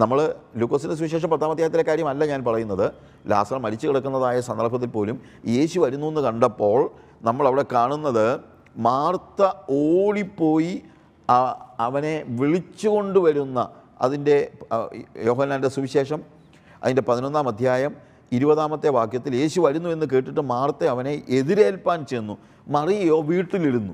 നമ്മൾ 0.00 0.34
ലൂക്കോസിന്റെ 0.56 0.96
സുവിശേഷം 0.96 1.30
പത്താം 1.30 1.50
അധ്യായത്തിലെ 1.50 1.82
കാര്യമല്ല 1.82 2.26
ഞാൻ 2.26 2.44
പറയുന്നത്. 2.44 2.92
ലാസർ 3.26 3.58
മരിച്ചു 3.58 3.88
കിടക്കുന്നതായ 3.88 4.40
സന്ദർഭത്തിൽ 4.40 4.86
പോലും 4.86 5.20
യേശു 5.46 5.80
വരുന്നു 5.80 6.06
എന്ന് 6.06 6.20
കണ്ടപ്പോൾ 6.20 6.90
നമ്മൾ 7.22 7.46
അവിടെ 7.46 7.64
കാണുന്നത് 7.72 8.40
മാർത്ത 8.76 9.42
ഓടിപ്പോയി 9.70 10.82
അവനെ 11.78 12.24
വിളിച്ചുകൊണ്ടുവരുന്ന 12.28 13.68
അതിന്റെ 14.00 14.52
യോഹനാന്റെ 15.24 15.68
സുവിശേഷം 15.68 16.20
അതിന്റെ 16.82 17.02
പതിനൊന്നാം 17.02 17.48
അധ്യായം 17.48 17.96
ഇരുപതാമത്തെ 18.32 18.88
വാക്യത്തിൽ 18.88 19.34
യേശു 19.34 19.60
വരുന്നു 19.60 19.88
എന്ന് 19.88 20.06
കേട്ടിട്ട് 20.12 20.40
മാർത്തെ 20.40 20.86
അവനെ 20.88 21.22
എതിരേൽപ്പാൻ 21.28 22.06
ചെന്നു. 22.06 22.38
മറിയോ 22.68 23.22
വീട്ടിലിരുന്നു. 23.22 23.92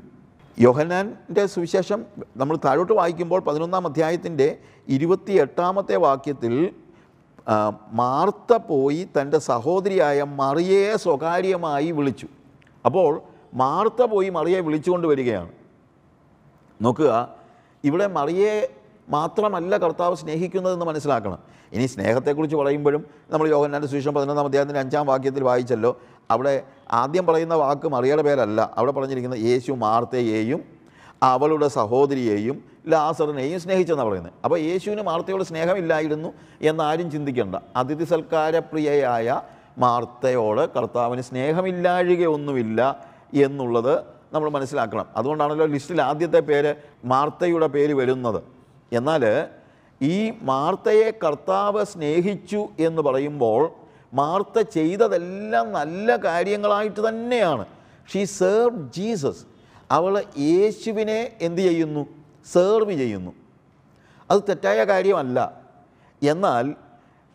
യോഹനാന്റെ 0.58 1.46
സുവിശേഷം 1.46 2.04
നമ്മൾ 2.36 2.56
താഴോട്ട് 2.56 2.92
വായിക്കുമ്പോൾ 2.92 3.40
പതിനൊന്നാം 3.40 3.86
അധ്യായത്തിന്റെ 3.86 4.58
ഇരുപത്തി 4.88 5.32
എട്ടാമത്തെ 5.32 5.96
വാക്യത്തിൽ 5.96 6.74
മാർത്ത 7.92 8.56
പോയി 8.56 9.08
തന്റെ 9.16 9.38
സഹോദരിയായ 9.38 10.22
മറിയയെ 10.22 10.96
സ്വകാര്യമായി 10.96 11.90
വിളിച്ചു. 11.90 12.26
അപ്പോൾ 12.84 13.22
മാർത്ത 13.54 14.02
പോയി 14.02 14.28
മറിയെ 14.28 14.60
വിളിച്ചുകൊണ്ട് 14.60 15.06
വരികയാണ്. 15.06 15.48
നോക്കുക. 16.82 17.34
ഇവിടെ 17.84 18.06
മറിയെ 18.06 18.68
മാത്രമല്ല 19.08 19.76
കർത്താവ് 19.76 20.16
സ്നേഹിക്കുന്നതെന്ന് 20.16 20.86
മനസ്സിലാക്കണം. 20.86 21.38
ഇനി 21.72 21.86
സ്നേഹത്തെക്കുറിച്ച് 21.86 22.56
പറയുമ്പോഴും 22.56 23.06
നമ്മൾ 23.30 23.48
യോഹന്നാന്റെ 23.48 23.88
സുവിശേഷം 23.88 24.14
പതിനൊന്നാം 24.14 24.46
അധ്യായത്തിന്റെ 24.46 24.80
അഞ്ചാം 24.80 25.06
വാക്യത്തിൽ 25.06 25.44
വായിച്ചല്ലോ. 25.44 26.00
അവിടെ 26.30 26.62
ആദ്യം 26.92 27.26
പറയുന്ന 27.26 27.54
വാക്ക് 27.54 27.88
മറിയയുടെ 27.88 28.22
പേരല്ല. 28.22 28.70
അവിടെ 28.76 28.92
പറഞ്ഞിരിക്കുന്നത് 28.92 29.40
യേശു 29.40 29.72
മാർത്തയെയും 29.72 30.64
അവളുടെ 31.22 31.68
സഹോദരിയെയും 31.68 32.64
ലാസറിനെയും 32.88 33.60
സ്നേഹിച്ചെന്നാണ് 33.60 34.08
പറയുന്നത്. 34.08 34.32
അപ്പോൾ 34.44 34.58
യേശുവിന് 34.58 35.02
മാർത്തയോട് 35.02 35.44
സ്നേഹമില്ലായിരുന്നു 35.44 36.32
എന്നാരും 36.62 37.10
ചിന്തിക്കേണ്ട. 37.10 37.56
അതിഥി 37.76 38.04
സൽക്കാരപ്രിയയായ 38.04 39.40
മാർത്തയോട് 39.78 40.74
കർത്താവിന് 40.74 41.22
സ്നേഹമില്ലാഴികയൊന്നുമില്ല 41.22 43.06
എന്നുള്ളത് 43.34 44.15
നമ്മൾ 44.32 44.50
മനസ്സിലാക്കണം. 44.50 45.06
അതുകൊണ്ടാണല്ലോ 45.16 45.66
ലിസ്റ്റിൽ 45.66 46.02
ആദ്യത്തെ 46.02 46.40
പേര് 46.40 46.74
മാർത്തയുടെ 47.04 47.66
പേര് 47.66 47.94
വരുന്നത്. 47.94 48.42
എന്നാൽ 48.92 49.46
ഈ 50.02 50.32
മാർത്തയെ 50.42 51.10
കർത്താവ് 51.10 51.84
സ്നേഹിച്ചു 51.84 52.68
എന്ന് 52.78 53.02
പറയുമ്പോൾ 53.02 53.70
മാർത്ത 54.14 54.60
ചെയ്തതെല്ലാം 54.60 55.72
നല്ല 55.72 56.16
കാര്യങ്ങളായിട്ട് 56.16 57.08
തന്നെയാണ്. 57.08 57.66
ഷീ 58.14 58.24
സേർവ് 58.24 58.92
ജീസസ് 58.92 59.44
അവൾ 59.90 60.24
യേശുവിനെ 60.38 61.32
എന്തു 61.40 61.60
ചെയ്യുന്നു? 61.60 62.06
സേർവ് 62.52 62.92
ചെയ്യുന്നു. 62.92 63.32
അത് 64.30 64.42
തെറ്റായ 64.48 64.84
കാര്യമല്ല. 64.84 65.60
എന്നാൽ 66.22 66.74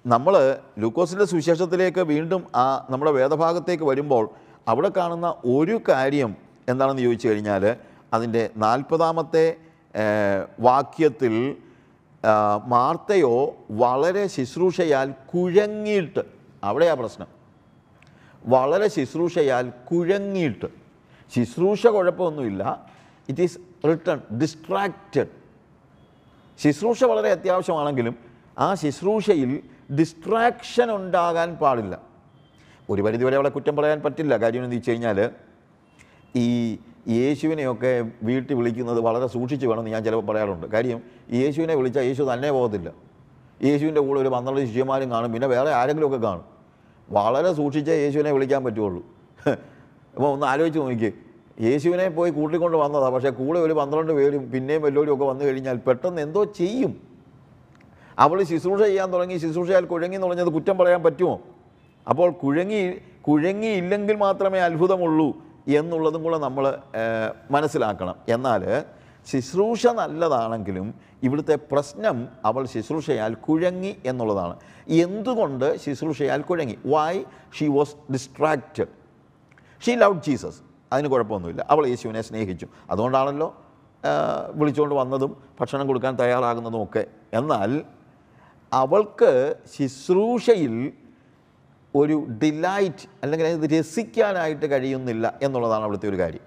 നമ്മൾ 0.07 0.57
ലൂക്കോസിന്റെ 0.79 1.25
സുവിശേഷത്തിലേക്ക് 1.25 1.99
വീണ്ടും 1.99 2.47
ആ 2.55 2.87
നമ്മുടെ 2.89 3.11
വേദഭാഗത്തേക്ക് 3.11 3.83
വരുമ്പോൾ 3.83 4.29
അവിടെ 4.67 4.91
കാണുന്ന 4.97 5.35
ഒരു 5.45 5.79
കാര്യം 5.89 6.50
എന്താണെന്ന് 6.69 7.01
ചോദിച്ചു 7.01 7.27
കഴിഞ്ഞാൽ 7.27 7.75
അതിന്റെ 8.13 8.49
നാൽപ്പതാമത്തെ 8.57 9.55
വാക്യത്തിൽ 10.59 11.55
മാർത്തയോ 12.65 13.57
വളരെ 13.71 14.27
ശുശ്രൂഷയാൽ 14.27 15.13
കുഴങ്ങിയിട്ട് 15.33 16.19
അവിടെയാ 16.63 16.93
പ്രശ്നം. 16.93 17.27
വളരെ 18.45 18.87
ശുശ്രൂഷയാൽ 18.87 19.69
കുഴങ്ങിയിട്ട്. 19.69 20.65
ശുശ്രൂഷ 21.35 21.87
കുഴപ്പമൊന്നുമില്ല. 21.87 22.89
ഇറ്റ് 23.29 23.41
ഈസ് 23.41 23.87
റിട്ടേൺ 23.87 24.37
ഡിസ്ട്രാക്റ്റഡ് 24.37 25.27
ശുശ്രൂഷ 26.59 27.03
വളരെ 27.03 27.29
അത്യാവശ്യമാണെങ്കിലും 27.31 28.15
ആ 28.59 28.73
ശുശ്രൂഷയിൽ 28.73 29.61
ഡിസ്ട്രാക്ഷൻ 29.99 30.95
ഉണ്ടാകാൻ 30.95 31.55
പാടില്ല. 31.55 31.99
ഒരു 32.89 33.01
പരിധിവരെ 33.01 33.35
അവളെ 33.35 33.49
കുറ്റം 33.49 33.75
പറയാൻ 33.75 34.01
പറ്റില്ല. 34.01 34.37
കാര്യം 34.37 34.63
എന്ന് 34.63 34.75
വെച്ച് 34.75 34.91
കഴിഞ്ഞാൽ 34.91 35.29
ഈ 36.35 36.77
യേശുവിനെയൊക്കെ 37.09 38.11
വീട്ടിൽ 38.23 38.55
വിളിക്കുന്നത് 38.55 38.99
വളരെ 38.99 39.27
സൂക്ഷിച്ച് 39.27 39.67
വേണമെന്ന് 39.67 39.91
ഞാൻ 39.91 40.03
ചിലപ്പോൾ 40.03 40.25
പറയാറുണ്ട്. 40.25 40.67
കാര്യം 40.67 41.01
യേശുവിനെ 41.33 41.75
വിളിച്ചാൽ 41.75 42.01
യേശു 42.01 42.23
തന്നെ 42.33 42.51
പോകത്തില്ല. 42.51 42.93
യേശുവിന്റെ 43.63 44.01
കൂടെ 44.01 44.19
ഒരു 44.19 44.27
പന്ത്രണ്ട് 44.27 44.61
ശിഷ്യന്മാരും 44.61 45.11
കാണും 45.11 45.33
പിന്നെ 45.33 45.47
വേറെ 45.47 45.71
ആരെങ്കിലുമൊക്കെ 45.71 46.27
കാണും. 46.27 46.45
വളരെ 47.11 47.53
സൂക്ഷിച്ചേ 47.53 47.93
യേശുവിനെ 47.93 48.31
വിളിക്കാൻ 48.31 48.63
പറ്റുള്ളൂ. 48.63 49.03
അപ്പോൾ 50.15 50.33
ഒന്ന് 50.33 50.45
ആലോചിച്ച് 50.45 50.79
നോക്കിയേ 50.79 51.13
യേശുവിനെ 51.61 52.09
പോയി 52.09 52.31
കൂട്ടിക്കൊണ്ട് 52.31 52.77
വന്നതാണ് 52.77 53.13
പക്ഷേ 53.13 53.29
കൂടെ 53.29 53.59
ഒരു 53.59 53.73
പന്ത്രണ്ട് 53.73 54.13
പേരും 54.13 54.51
പിന്നെയും 54.51 54.81
വല്ലവരും 54.81 55.13
ഒക്കെ 55.13 55.25
വന്നു 55.25 55.45
കഴിഞ്ഞാൽ 55.45 55.77
പെട്ടെന്ന് 55.77 56.21
എന്തോ 56.21 56.43
ചെയ്യും. 56.43 57.01
അവൾ 58.19 58.43
ശുശ്രൂഷ 58.43 58.81
ചെയ്യാൻ 58.81 59.13
തുടങ്ങി 59.13 59.37
ശുശ്രൂഷയാൽ 59.37 59.85
കുഴങ്ങി 59.85 60.15
എന്ന് 60.15 60.27
പറഞ്ഞത് 60.27 60.47
കുറ്റം 60.47 60.77
പറയാൻ 60.77 61.03
പറ്റുമോ? 61.03 61.41
അപ്പോൾ 62.09 62.31
കുഴങ്ങി 62.31 62.93
കുഴങ്ങിയില്ലെങ്കിൽ 63.21 64.15
മാത്രമേ 64.15 64.59
അത്ഭുതമുള്ളൂ. 64.59 65.50
എന്നുള്ളതും 65.67 66.23
കൂടെ 66.23 66.37
നമ്മൾ 66.37 66.77
മനസ്സിലാക്കണം. 67.51 68.15
എന്നാൽ 68.29 68.83
ശുശ്രൂഷ 69.27 69.87
നല്ലതാണെങ്കിലും 69.87 70.93
ഇവിടുത്തെ 71.23 71.55
പ്രശ്നം 71.71 72.29
അവൾ 72.45 72.65
ശുശ്രൂഷയാൽ 72.65 73.33
കുഴങ്ങി 73.33 73.97
എന്നുള്ളതാണ്. 74.05 74.55
എന്തുകൊണ്ട് 74.89 75.79
ശുശ്രൂഷയാൽ 75.79 76.41
കുഴങ്ങി? 76.41 76.77
Why 76.85 77.23
she 77.57 77.67
was 77.67 77.95
distracted 78.11 78.87
she 79.85 79.95
love 79.95 80.21
Jesus 80.27 80.61
അതിന് 80.93 81.07
കുഴപ്പമൊന്നുമില്ല. 81.07 81.65
അവൾ 81.69 81.87
യേശുവിനെ 81.87 82.21
സ്നേഹിച്ചു. 82.21 82.67
അതുകൊണ്ടാണല്ലോ 82.89 83.61
വിളിച്ചുകൊണ്ട് 84.53 84.95
വന്നതും 84.95 85.37
ഭക്ഷണം 85.59 85.87
കൊടുക്കാൻ 85.87 86.15
തയ്യാറാകുന്നതും 86.19 86.83
ഒക്കെ. 86.83 87.05
എന്നാൽ 87.33 87.81
അവൾക്ക് 88.73 89.55
ശുശ്രൂഷയിൽ 89.77 90.93
ഒരു 91.95 92.27
ഡിലൈറ്റ് 92.43 93.07
അല്ലെങ്കിൽ 93.23 93.47
അത് 93.47 93.79
രസിക്കാനായിട്ട് 93.79 94.71
കഴിയുന്നില്ല 94.71 95.39
എന്നുള്ളതാണ് 95.41 95.83
അവിടുത്തെ 95.83 96.09
ഒരു 96.09 96.17
കാര്യം. 96.17 96.41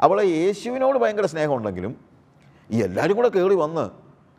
അവളെ 0.00 0.22
യേശുവിനോട് 0.22 0.98
ഭയങ്കര 0.98 1.26
സ്നേഹമുണ്ടെങ്കിലും 1.26 1.96
ഈ 2.70 2.82
എല്ലാവരും 2.82 3.16
കൂടെ 3.16 3.28
കയറി 3.28 3.54
വന്ന് 3.54 3.90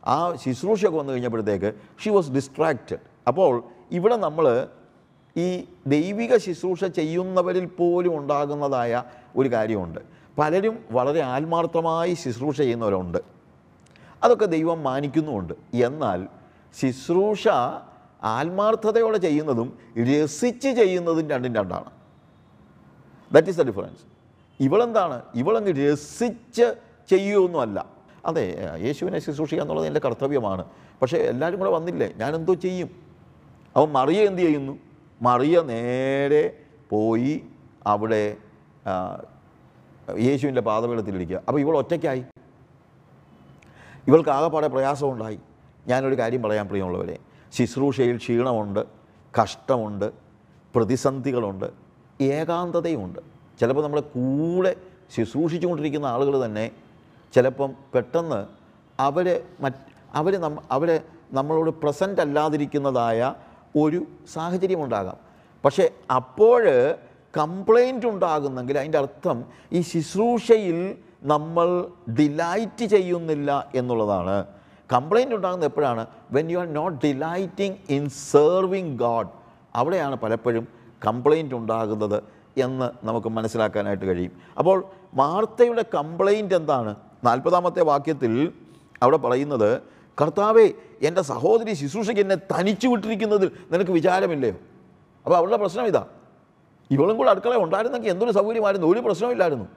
ആ 0.08 0.36
ശുശ്രൂഷയൊക്കെ 0.36 0.98
വന്നു 1.00 1.14
കഴിഞ്ഞപ്പോഴത്തേക്ക് 1.14 1.74
ഷി 2.04 2.10
വാസ് 2.10 2.32
ഡിസ്ട്രാക്റ്റഡ് 2.32 3.00
അപ്പോൾ 3.28 3.64
ഇവിടെ 3.92 4.16
നമ്മൾ 4.16 4.68
ഈ 5.38 5.64
ദൈവിക 5.88 6.38
ശുശ്രൂഷ 6.38 6.84
ചെയ്യുന്നവരിൽ 6.84 7.66
പോലും 7.66 8.18
ഉണ്ടാകുന്നതായ 8.18 9.04
ഒരു 9.36 9.52
കാര്യമുണ്ട്. 9.52 10.00
പലരും 10.38 10.86
വളരെ 10.92 11.20
ആത്മാർത്ഥമായി 11.20 12.14
ശുശ്രൂഷ 12.14 12.58
ചെയ്യുന്നവരുണ്ട്. 12.58 13.18
അതൊക്കെ 14.24 14.46
ദൈവം 14.46 14.84
മാനിക്കുന്നുമുണ്ട്. 14.84 15.54
എന്നാൽ 15.76 16.28
ശുശ്രൂഷ 16.82 17.48
ആത്മാർത്ഥതയോടെ 18.24 19.18
ചെയ്യുന്നതും 19.18 19.78
രസിച്ച് 19.98 20.68
ചെയ്യുന്നതും 20.68 21.30
രണ്ടും 21.30 21.56
രണ്ടാണ്. 21.56 21.90
ദാറ്റ് 23.34 23.48
ഈസ് 23.48 23.58
ദ 23.58 23.64
ഡിഫറൻസ് 23.64 24.04
ഇവളെന്താണ്? 24.60 25.22
ഇവളങ്ങ് 25.36 25.72
രസിച്ച് 25.72 26.76
ചെയ്യുമൊന്നുമല്ല 27.10 27.86
അതെ 28.26 28.58
യേശുവിനെ 28.82 29.20
ശുശ്രൂഷിക്കുക 29.20 29.64
എന്നുള്ളത് 29.64 29.88
എന്റെ 29.88 30.00
കർത്തവ്യമാണ്. 30.00 30.66
പക്ഷേ 31.02 31.18
എല്ലാവരും 31.18 31.60
കൂടെ 31.60 31.72
വന്നില്ലേ? 31.72 32.14
ഞാനെന്തോ 32.16 32.54
ചെയ്യും? 32.54 32.90
അവൻ 33.76 33.92
മറിയ 33.92 34.24
എന്ത് 34.24 34.42
ചെയ്യുന്നു? 34.42 34.80
മറിയ 35.22 35.62
നേരെ 35.62 36.64
പോയി 36.90 37.44
അവിടെ 37.88 38.38
യേശുവിന്റെ 40.20 40.62
പാതവെള്ളത്തിലിരിക്കുക 40.62 41.38
അപ്പോൾ 41.48 41.60
ഇവൾ 41.60 41.78
ഒറ്റയ്ക്കായി. 41.78 42.24
ഇവൾക്ക് 44.08 44.30
ആകെപ്പാടെ 44.30 44.68
പ്രയാസമുണ്ടായി. 44.68 45.40
ഞാനൊരു 45.88 46.18
കാര്യം 46.18 46.42
പറയാൻ 46.42 46.68
പ്രിയമുള്ളവരെ. 46.68 47.18
ശുശ്രൂഷയിൽ 47.58 48.18
ക്ഷീണമുണ്ട് 48.18 48.82
കഷ്ടമുണ്ട് 49.34 50.08
പ്രതിസന്ധികളുണ്ട് 50.76 51.68
ഏകാന്തതയുമുണ്ട്. 52.22 53.20
ചിലപ്പോൾ 53.60 53.84
നമ്മളെ 53.84 54.04
കൂടെ 54.16 54.72
ശുശ്രൂഷിച്ചുകൊണ്ടിരിക്കുന്ന 55.16 56.06
ആളുകൾ 56.06 56.46
തന്നെ 56.46 56.66
ചിലപ്പം 57.34 57.72
പെട്ടെന്ന് 57.94 58.40
അവരെ 59.00 59.36
മറ്റ് 59.64 59.82
അവർ 60.20 60.34
നമ്മ 60.40 60.60
അവർ 60.72 60.90
നമ്മളോട് 61.38 61.72
പ്രസന്റ് 61.82 62.22
അല്ലാതിരിക്കുന്നതായ 62.22 63.34
ഒരു 63.76 64.00
സാഹചര്യമുണ്ടാകാം 64.34 65.18
പക്ഷേ 65.64 65.86
അപ്പോൾ 66.20 66.64
കംപ്ലൈന്റ് 67.38 68.08
ഉണ്ടാകുന്നെങ്കിൽ 68.08 68.76
അതിന്റെ 68.78 68.98
അർത്ഥം 68.98 69.38
ഈ 69.72 69.82
ശുശ്രൂഷയിൽ 69.82 70.78
നമ്മൾ 71.24 71.68
ഡിലൈറ്റ് 72.20 72.86
ചെയ്യുന്നില്ല 72.86 73.50
എന്നുള്ളതാണ്. 73.76 74.38
കംപ്ലൈന്റ് 74.94 75.36
ഉണ്ടാകുന്നത് 75.36 75.70
എപ്പോഴാണ്? 75.70 76.04
When 76.36 76.52
you 76.52 76.58
are 76.60 76.68
not 76.80 76.98
delighting 77.06 77.78
in 77.96 78.04
serving 78.10 78.94
God 79.04 79.30
അവിടെയാണ് 79.76 80.16
പലപ്പോഴും 80.16 80.68
കംപ്ലൈന്റ് 81.08 81.56
ഉണ്ടാകുന്നത് 81.56 82.18
എന്ന് 82.66 82.88
നമുക്ക് 83.08 83.30
മനസ്സിലാക്കാനായിട്ട് 83.38 84.06
കഴിയും. 84.06 84.32
അപ്പോൾ 84.60 84.78
വാർത്തയുടെ 85.22 85.84
കംപ്ലൈന്റ് 85.98 86.56
എന്താണ്? 86.60 86.92
നാൽപ്പതാമത്തെ 87.28 87.82
വാക്യത്തിൽ 87.92 88.34
അവിടെ 89.04 89.18
പറയുന്നത് 89.18 89.70
കർത്താവേ 90.18 90.68
എന്റെ 91.08 91.22
സഹോദരി 91.22 91.74
ശുശ്രൂഷയ്ക്ക് 91.82 92.22
എന്നെ 92.22 92.38
തനിച്ചു 92.54 92.88
വിട്ടിരിക്കുന്നതിൽ 92.88 93.50
നിനക്ക് 93.72 93.92
വിചാരമില്ലയോ? 93.92 94.56
അപ്പോൾ 95.26 95.38
അവളുടെ 95.38 95.58
പ്രശ്നം 95.58 95.86
ഇതാ. 95.92 96.04
ഇവളും 96.92 97.16
കൂടെ 97.18 97.30
അടുക്കള 97.30 97.56
ഉണ്ടായിരുന്നെങ്കിൽ 97.66 98.10
എന്തൊരു 98.10 98.32
സൗകര്യമായിരുന്നു? 98.32 98.88
ഒരു 98.94 99.00
പ്രശ്നമില്ലായിരുന്നു 99.00 99.68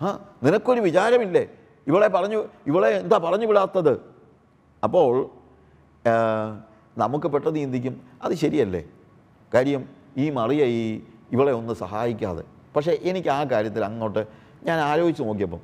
ആ 0.00 0.18
നിനക്കൊരു 0.46 0.80
വിചാരമില്ലേ? 0.80 1.44
ഇവളെ 1.86 2.08
പറഞ്ഞു 2.16 2.38
ഇവളെ 2.70 2.90
എന്താ 3.02 3.18
പറഞ്ഞു 3.26 3.46
വിടാത്തത്? 3.50 3.94
അപ്പോൾ 4.86 5.12
നമുക്ക് 7.02 7.26
പെട്ടെന്ന് 7.34 7.60
ചിന്തിക്കും 7.64 7.94
അത് 8.24 8.34
ശരിയല്ലേ? 8.42 8.82
കാര്യം 9.54 9.82
ഈ 10.22 10.26
മറിയ 10.38 10.62
ഈ 10.78 10.82
ഇവളെ 11.32 11.52
ഒന്ന് 11.60 11.74
സഹായിക്കാതെ. 11.82 12.44
പക്ഷേ 12.76 12.92
എനിക്ക് 13.10 13.30
ആ 13.38 13.40
കാര്യത്തിൽ 13.52 13.82
അങ്ങോട്ട് 13.84 14.22
ഞാൻ 14.68 14.78
ആലോചിച്ച് 14.90 15.22
നോക്കിയപ്പം 15.22 15.62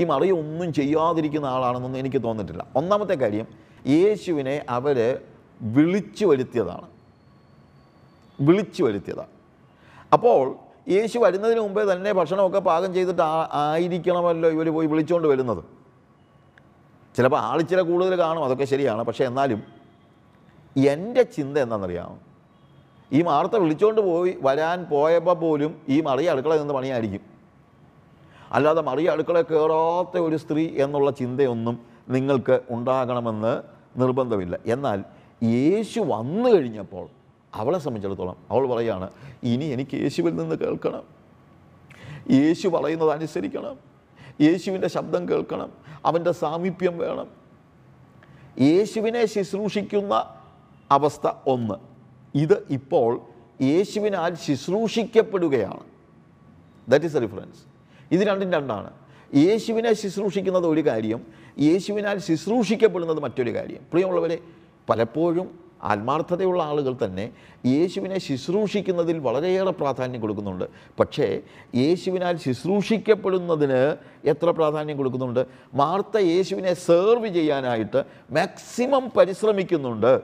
ഈ 0.00 0.04
മറിയ 0.12 0.32
ഒന്നും 0.42 0.68
ചെയ്യാതിരിക്കുന്ന 0.78 1.46
ആളാണെന്നൊന്നും 1.54 2.00
എനിക്ക് 2.02 2.20
തോന്നിട്ടില്ല 2.26 2.62
ഒന്നാമത്തെ 2.80 3.16
കാര്യം 3.22 3.46
യേശുവിനെ 3.94 4.56
അവർ 4.76 4.98
വിളിച്ചു 5.76 6.24
വരുത്തിയതാണ്. 6.30 6.88
വിളിച്ചു 8.46 8.82
വരുത്തിയതാണ്. 8.86 9.32
അപ്പോൾ 10.14 10.44
യേശു 10.94 11.16
വരുന്നതിന് 11.24 11.60
മുമ്പേ 11.60 11.82
തന്നെ 11.92 12.10
ഭക്ഷണമൊക്കെ 12.18 12.60
പാകം 12.70 12.90
ചെയ്തിട്ട് 12.94 13.24
ആയിരിക്കണമല്ലോ 13.64 14.48
ഇവർ 14.56 14.68
പോയി 14.76 14.88
വിളിച്ചുകൊണ്ട് 14.92 15.28
വരുന്നത്. 15.32 15.62
ചിലപ്പോൾ 17.16 17.36
ആൾ 17.36 17.60
ചില 17.60 17.80
കൂടുതൽ 17.80 18.18
കാണും 18.18 18.44
അതൊക്കെ 18.44 18.64
ശരിയാണ്. 18.64 19.02
പക്ഷേ 19.02 19.24
എന്നാലും 19.24 19.62
എന്റെ 20.86 21.22
ചിന്ത 21.22 21.58
എന്താണെന്നറിയാമോ? 21.58 22.18
ഈ 23.12 23.22
മാർത്ത 23.22 23.56
വിളിച്ചുകൊണ്ട് 23.56 24.00
പോയി 24.00 24.36
വരാൻ 24.42 24.84
പോയപ്പോൾ 24.84 25.34
പോലും 25.34 25.80
ഈ 25.88 26.00
മറിയ 26.00 26.30
അടുക്കള 26.30 26.56
നിന്ന് 26.56 26.74
പണിയായിരിക്കും. 26.74 27.20
അല്ലാതെ 28.52 28.82
മറിയ 28.82 29.10
അടുക്കള 29.10 29.42
കയറാത്ത 29.42 30.18
ഒരു 30.18 30.36
സ്ത്രീ 30.36 30.70
എന്നുള്ള 30.76 31.10
ചിന്തയൊന്നും 31.10 31.78
നിങ്ങൾക്ക് 32.08 32.60
ഉണ്ടാകണമെന്ന് 32.70 33.62
നിർബന്ധമില്ല. 33.96 34.58
എന്നാൽ 34.66 35.04
യേശു 35.42 36.00
വന്നു 36.00 36.48
കഴിഞ്ഞപ്പോൾ 36.48 37.08
അവളെ 37.54 37.78
സംബന്ധിച്ചിടത്തോളം 37.78 38.36
അവൾ 38.50 38.66
പറയുകയാണ് 38.66 39.10
ഇനി 39.42 39.64
എനിക്ക് 39.64 39.96
യേശുവിൽ 39.96 40.36
നിന്ന് 40.36 40.56
കേൾക്കണം. 40.56 41.02
യേശു 42.30 42.68
പറയുന്നത് 42.68 43.10
അനുസരിക്കണം. 43.10 43.76
യേശുവിന്റെ 44.40 44.88
ശബ്ദം 44.88 45.28
കേൾക്കണം. 45.28 45.83
അവന്റെ 46.04 46.32
സാമീപ്യം 46.32 46.98
വേണം. 46.98 47.28
യേശുവിനെ 48.60 49.26
ശുശ്രൂഷിക്കുന്ന 49.26 50.34
അവസ്ഥ 50.90 51.32
ഒന്ന്. 51.46 51.74
ഇത് 52.38 52.66
ഇപ്പോൾ 52.70 53.20
യേശുവിനാൽ 53.62 54.34
ശുശ്രൂഷിക്കപ്പെടുകയാണ്. 54.34 55.80
ദാറ്റ് 56.88 57.04
ഈസ് 57.04 57.16
എ 57.16 57.20
ഡിഫറൻസ് 57.20 57.58
ഇത് 58.14 58.20
രണ്ടും 58.20 58.52
രണ്ടാണ്. 58.52 58.90
യേശുവിനെ 59.34 59.92
ശുശ്രൂഷിക്കുന്നത് 59.92 60.66
ഒരു 60.66 60.86
കാര്യം 60.86 61.26
യേശുവിനാൽ 61.60 62.18
ശുശ്രൂഷിക്കപ്പെടുന്നത് 62.18 63.20
മറ്റൊരു 63.20 63.54
കാര്യം. 63.54 63.80
പ്രിയമുള്ളവരെ 63.92 64.38
പലപ്പോഴും 64.88 65.63
ആത്മാർത്ഥതയുള്ള 65.84 66.62
ആളുകൾ 66.62 66.96
തന്നെ 67.04 67.32
യേശുവിനെ 67.66 68.20
ശുശ്രൂഷിക്കുന്നതിൽ 68.20 69.18
വളരെയേറെ 69.18 69.70
പ്രാധാന്യം 69.70 70.20
കൊടുക്കുന്നുണ്ട്. 70.20 70.64
പക്ഷേ 71.00 71.40
യേശുവിനാൽ 71.74 72.36
ശുശ്രൂഷിക്കപ്പെടുന്നതിന് 72.36 73.96
എത്ര 74.24 74.50
പ്രാധാന്യം 74.50 74.96
കൊടുക്കുന്നുണ്ട്? 74.96 75.46
മാർത്ത 75.74 76.18
യേശുവിനെ 76.18 76.74
സെർവ് 76.74 77.26
ചെയ്യാനായിട്ട് 77.26 78.04
മാക്സിമം 78.30 79.10
പരിശ്രമിക്കുന്നുണ്ട്. 79.16 80.22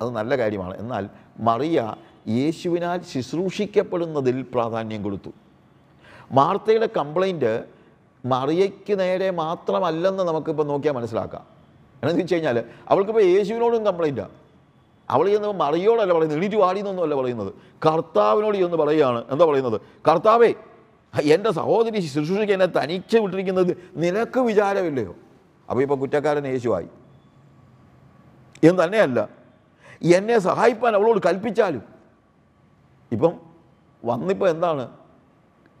അത് 0.00 0.10
നല്ല 0.10 0.38
കാര്യമാണ്. 0.38 0.78
എന്നാൽ 0.78 1.08
മറിയ 1.38 1.94
യേശുവിനാൽ 2.28 3.00
ശുശ്രൂഷിക്കപ്പെടുന്നതിൽ 3.12 4.42
പ്രാധാന്യം 4.42 5.02
കൊടുത്തു. 5.02 5.30
മാർത്തയുടെ 6.32 6.88
കംപ്ലൈന്റ് 6.96 7.64
മറിയയ്ക്ക് 8.24 8.98
നേരെ 8.98 9.30
മാത്രമല്ലെന്ന് 9.30 10.24
നമുക്കിപ്പോൾ 10.24 10.66
നോക്കിയാൽ 10.66 10.94
മനസ്സിലാക്കാം. 10.94 11.46
എന്നു 12.02 12.14
വെച്ച് 12.14 12.34
കഴിഞ്ഞാൽ 12.34 12.64
അവൾക്കിപ്പോൾ 12.88 13.22
യേശുവിനോടും 13.22 13.84
കംപ്ലൈന്റാണ് 13.84 14.41
അവൾ 15.12 15.30
ചെന്ന് 15.30 15.52
മറിയോടല്ല 15.52 16.12
പറയുന്നത് 16.12 16.38
എണീറ്റ് 16.38 16.56
വാടിയെന്നൊന്നുമല്ല 16.56 17.14
പറയുന്നത്. 17.14 17.54
കർത്താവിനോട് 17.86 18.56
ചെന്ന് 18.56 18.76
പറയുകയാണ്. 18.76 19.24
എന്താ 19.30 19.44
പറയുന്നത്? 19.44 19.80
കർത്താവേ 20.08 20.54
എന്റെ 21.22 21.50
സഹോദരി 21.52 22.00
ശുശ്രൂഷയ്ക്ക് 22.00 22.52
എന്നെ 22.52 22.66
തനിച്ച് 22.66 23.18
വിട്ടിരിക്കുന്നത് 23.18 23.76
നിനക്ക് 23.96 24.40
വിചാരമില്ലയോ? 24.40 25.14
അപ്പോൾ 25.70 25.82
ഇപ്പോൾ 25.82 25.98
കുറ്റക്കാരൻ 25.98 26.46
യേശുവായി. 26.46 26.86
എന്ന് 28.64 28.84
തന്നെയല്ല. 28.84 29.28
എന്നെ 30.02 30.38
സഹായിപ്പാൻ 30.38 30.94
അവളോട് 30.94 31.20
കൽപ്പിച്ചാലും. 31.26 31.82
ഇപ്പം 33.12 33.32
വന്നിപ്പോൾ 34.04 34.48
എന്താണ്? 34.48 34.88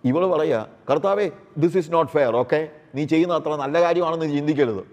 ഇവൾ 0.04 0.26
പറയുക 0.26 0.66
കർത്താവേ 0.90 1.30
this 1.58 1.76
is 1.76 1.92
not 1.92 2.12
fair 2.12 2.36
okay 2.36 2.68
നീ 2.94 3.04
ചെയ്യുന്ന 3.04 3.34
അത്ര 3.34 3.56
നല്ല 3.56 3.80
കാര്യമാണെന്ന് 3.80 4.26
ചിന്തിക്കരുത്. 4.36 4.84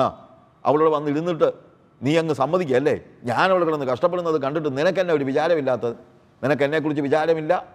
ആ 0.00 0.28
അവളോട് 0.64 0.90
വന്ന് 0.90 1.10
ഇരുന്നിട്ട് 1.10 1.67
നീ 2.02 2.18
അങ്ങ് 2.18 2.34
ഞാൻ 3.24 3.50
അവിടെ 3.50 3.64
കിടന്ന് 3.64 3.86
കഷ്ടപ്പെടുന്നത് 3.86 4.40
കണ്ടിട്ട് 4.40 4.78
നിനക്ക് 4.78 4.98
എന്നെ 4.98 5.14
ഒരു 5.14 5.24
വിചാരമില്ലാത്തത്. 5.24 5.96
നിനക്ക് 6.44 6.62
എന്നെക്കുറിച്ച് 6.62 7.02
വിചാരമില്ല. 7.02 7.66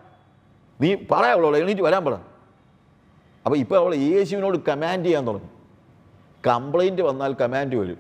നീ 0.81 0.95
പറയാവളോളെ 1.11 1.59
എണീറ്റ് 1.59 1.81
വരാൻ 1.81 2.05
പറ. 2.05 2.13
അപ്പോൾ 3.45 3.57
ഇപ്പോൾ 3.57 3.77
അവൾ 3.77 3.95
യേശുവിനോട് 3.95 4.57
കമാൻഡ് 4.57 5.05
ചെയ്യാൻ 5.05 5.27
തുടങ്ങി. 5.27 5.49
കംപ്ലൈന്റ് 6.47 7.01
വന്നാൽ 7.01 7.33
കമാൻഡ് 7.33 7.75
വരും. 7.75 7.97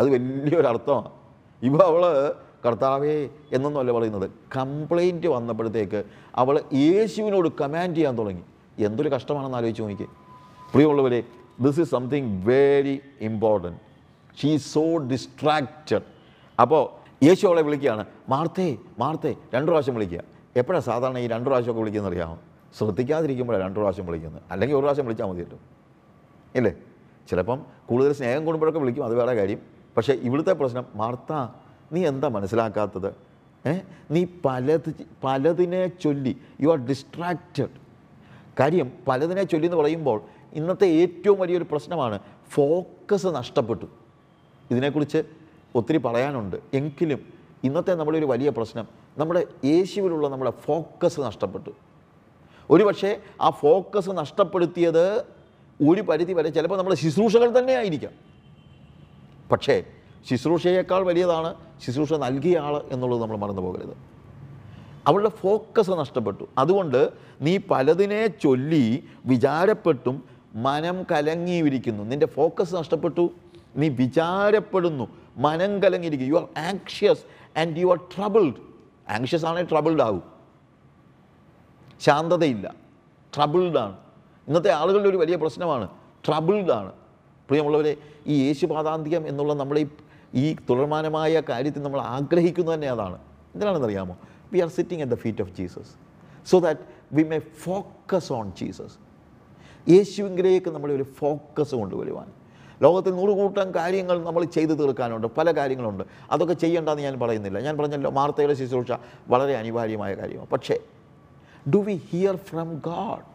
അത് 0.00 0.08
വലിയൊരു 0.08 0.68
അർത്ഥമാണ്. 0.68 1.10
ഇപ്പോൾ 1.62 1.84
അവൾ 1.84 2.34
കർത്താവേ 2.66 3.28
എന്നൊന്നുമല്ല 3.52 3.92
പറയുന്നത്. 3.92 4.30
കംപ്ലൈന്റ് 4.56 5.26
വന്നപ്പോഴത്തേക്ക് 5.26 6.04
അവൾ 6.34 6.60
യേശുവിനോട് 6.72 7.48
കമാൻഡ് 7.60 7.96
ചെയ്യാൻ 7.96 8.18
തുടങ്ങി. 8.18 8.42
എന്തൊരു 8.78 9.08
കഷ്ടമാണെന്ന് 9.08 9.56
ആലോചിച്ച് 9.56 9.82
നോക്കിക്കേ 9.82 10.06
പ്രിയമുള്ളവരെ 10.72 11.24
this 11.60 11.80
is 11.80 11.90
something 11.90 12.46
very 12.48 13.00
important 13.20 13.91
she 14.40 14.56
so 14.56 14.96
distracted 14.96 16.02
അപ്പോൾ 16.60 16.82
യേശു 17.24 17.46
അവളെ 17.46 17.62
വിളിക്കുകയാണ് 17.62 18.04
മാർത്തേ 18.28 18.76
മാർത്തേ 18.98 19.36
രണ്ട് 19.54 19.66
പ്രാവശ്യം 19.66 19.94
വിളിക്കുക. 19.94 20.20
എപ്പോഴാണ് 20.56 20.84
സാധാരണ 20.84 21.18
ഈ 21.18 21.26
രണ്ട് 21.26 21.44
പ്രാവശ്യമൊക്കെ 21.44 21.80
വിളിക്കുന്നത് 21.80 22.12
അറിയാമോ? 22.12 22.38
ശ്രദ്ധിക്കാതിരിക്കുമ്പോഴാണ് 22.78 23.62
രണ്ട് 23.62 23.80
പ്രാവശ്യം 23.80 24.06
വിളിക്കുന്നത്. 24.06 24.42
അല്ലെങ്കിൽ 24.50 24.76
ഒരു 24.76 24.80
പ്രാവശ്യം 24.80 25.04
വിളിച്ചാൽ 25.04 25.26
മതി 25.26 25.38
കേട്ടോ 25.38 25.58
ഇല്ലേ? 26.54 26.74
ചിലപ്പം 27.30 27.66
കൂടുതൽ 27.86 28.12
സ്നേഹം 28.12 28.44
കൂടുമ്പോഴൊക്കെ 28.44 28.80
വിളിക്കും 28.80 29.04
അത് 29.04 29.14
വേറെ 29.14 29.32
കാര്യം. 29.32 29.60
പക്ഷേ 29.96 30.12
ഇവിടുത്തെ 30.12 30.52
പ്രശ്നം 30.52 30.86
മാർത്ത 30.94 31.32
നീ 31.92 32.06
എന്താ 32.06 32.28
മനസ്സിലാക്കാത്തത്? 32.28 33.14
ഏ? 33.68 33.78
നീ 34.10 34.26
പലത് 34.44 34.94
പലതിനെ 35.24 35.86
ചൊല്ലി 35.86 36.36
യു 36.60 36.68
ആർ 36.68 36.86
ഡിസ്ട്രാക്റ്റഡ് 36.86 37.82
കാര്യം 38.60 38.92
പലതിനെ 39.08 39.42
ചൊല്ലി 39.42 39.66
എന്ന് 39.66 39.76
പറയുമ്പോൾ 39.76 40.22
ഇന്നത്തെ 40.52 40.86
ഏറ്റവും 40.86 41.38
വലിയൊരു 41.40 41.66
പ്രശ്നമാണ് 41.70 42.18
ഫോക്കസ് 42.50 43.26
നഷ്ടപ്പെട്ടു. 43.26 44.01
ഇതിനെക്കുറിച്ച് 44.70 45.22
ഒത്തിരി 45.74 45.98
പറയാനുണ്ട്. 45.98 46.56
എങ്കിലും 46.74 47.18
ഇന്നത്തെ 47.64 47.94
നമ്മുടെ 47.94 48.18
ഒരു 48.18 48.26
വലിയ 48.26 48.50
പ്രശ്നം 48.50 48.88
നമ്മുടെ 49.18 49.46
യേശുവിലുള്ള 49.64 50.28
നമ്മുടെ 50.28 50.50
ഫോക്കസ് 50.50 51.20
നഷ്ടപ്പെട്ടു. 51.20 51.70
ഒരു 52.70 52.84
പക്ഷേ 52.84 53.20
ആ 53.40 53.50
ഫോക്കസ് 53.50 54.10
നഷ്ടപ്പെടുത്തിയത് 54.10 55.22
ഒരു 55.88 56.00
പരിധി 56.00 56.32
വരെ 56.32 56.48
ചിലപ്പോൾ 56.48 56.76
നമ്മുടെ 56.76 56.96
ശുശ്രൂഷകൾ 56.96 57.58
തന്നെ 57.58 57.74
ആയിരിക്കാം. 57.74 58.12
പക്ഷേ 59.52 59.84
ശുശ്രൂഷയേക്കാൾ 60.30 61.02
വലിയതാണ് 61.02 61.54
ശുശ്രൂഷ 61.86 62.12
നൽകിയ 62.12 62.58
ആൾ 62.58 62.82
എന്നുള്ളത് 62.90 63.22
നമ്മൾ 63.22 63.36
മറന്നു 63.36 63.62
പോകരുത്. 63.62 63.96
അവളുടെ 65.06 65.28
ഫോക്കസ് 65.28 65.90
നഷ്ടപ്പെട്ടു. 65.90 66.48
അതുകൊണ്ട് 66.58 67.10
നീ 67.40 67.58
പലതിനെ 67.70 68.26
ചൊല്ലി 68.26 69.04
വിചാരപ്പെട്ടും 69.26 70.24
മനം 70.54 71.02
കലങ്ങിയിരിക്കുന്നു. 71.02 72.04
നിന്റെ 72.04 72.26
ഫോക്കസ് 72.26 72.74
നഷ്ടപ്പെട്ടു. 72.74 73.30
നീ 73.76 73.88
വിചാരപ്പെടുന്നു 73.88 75.08
മനം 75.36 75.82
കലങ്ങിയിരിക്കും 75.82 76.26
you 76.26 76.34
are 76.34 76.48
anxious 76.58 77.22
and 77.58 77.78
you 77.78 77.86
are 77.86 77.96
troubled 77.96 78.54
anxious 79.08 79.44
ആണെങ്കിൽ 79.46 79.70
ട്രബിൾഡ് 79.70 80.02
ആവും 80.02 80.22
ശാന്തതയില്ല. 82.00 82.74
ട്രബിൾഡ് 83.36 83.78
ആണ്. 83.78 83.96
ഇന്നത്തെ 84.48 84.70
ആളുകളുടെ 84.70 85.08
ഒരു 85.08 85.16
വലിയ 85.16 85.36
പ്രശ്നമാണ്. 85.36 85.88
ട്രബിൾഡ് 86.26 86.70
ആണ്. 86.70 86.92
പ്രിയമുള്ളവരെ 87.48 87.96
ഈ 88.26 88.46
യേശുപാതാന്തികം 88.46 89.28
എന്നുള്ള 89.28 89.54
നമ്മുടെ 89.54 89.86
ഈ 90.34 90.54
തുടർമാനമായ 90.54 91.42
കാര്യത്തിൽ 91.48 91.82
നമ്മൾ 91.82 92.00
ആഗ്രഹിക്കുന്നത് 92.00 92.74
തന്നെ 92.74 92.88
അതാണ്. 92.88 93.18
എന്തിനാണെന്നറിയാമോ 93.54 94.18
we 94.52 94.58
are 94.58 94.68
sitting 94.68 95.02
at 95.02 95.12
the 95.12 95.14
feet 95.14 95.42
of 95.42 95.50
Jesus 95.50 95.92
so 96.46 96.58
that 96.58 96.80
we 97.12 97.22
may 97.22 97.38
focus 97.38 98.32
on 98.32 98.52
Jesus 98.60 98.94
യേശുവിങ്കിലേക്ക് 99.90 100.70
നമ്മുടെ 100.70 100.94
ഒരു 100.94 101.02
ഫോക്കസ് 101.02 101.74
കൊണ്ടുവരുവാൻ. 101.74 102.41
ലോകത്തിൽ 102.82 103.14
നൂറുകൂട്ടം 103.14 103.74
കാര്യങ്ങൾ 103.74 104.24
നമ്മൾ 104.24 104.44
ചെയ്തു 104.44 104.72
തീർക്കാനുണ്ട്. 104.72 105.26
പല 105.26 105.50
കാര്യങ്ങളുണ്ട്. 105.52 106.04
അതൊക്കെ 106.30 106.54
ചെയ്യേണ്ടെന്ന് 106.54 107.02
ഞാൻ 107.02 107.20
പറയുന്നില്ല. 107.20 107.60
ഞാൻ 107.60 107.78
പറഞ്ഞല്ലോ 107.78 108.10
മാർത്തയുടെ 108.10 108.54
ശുശ്രൂഷ 108.54 108.92
വളരെ 109.28 109.56
അനിവാര്യമായ 109.56 110.14
കാര്യമാണ്. 110.14 110.48
പക്ഷേ 110.48 110.78
do 111.74 111.78
we 111.78 111.94
hear 112.10 112.36
from 112.36 112.82
God 112.86 113.32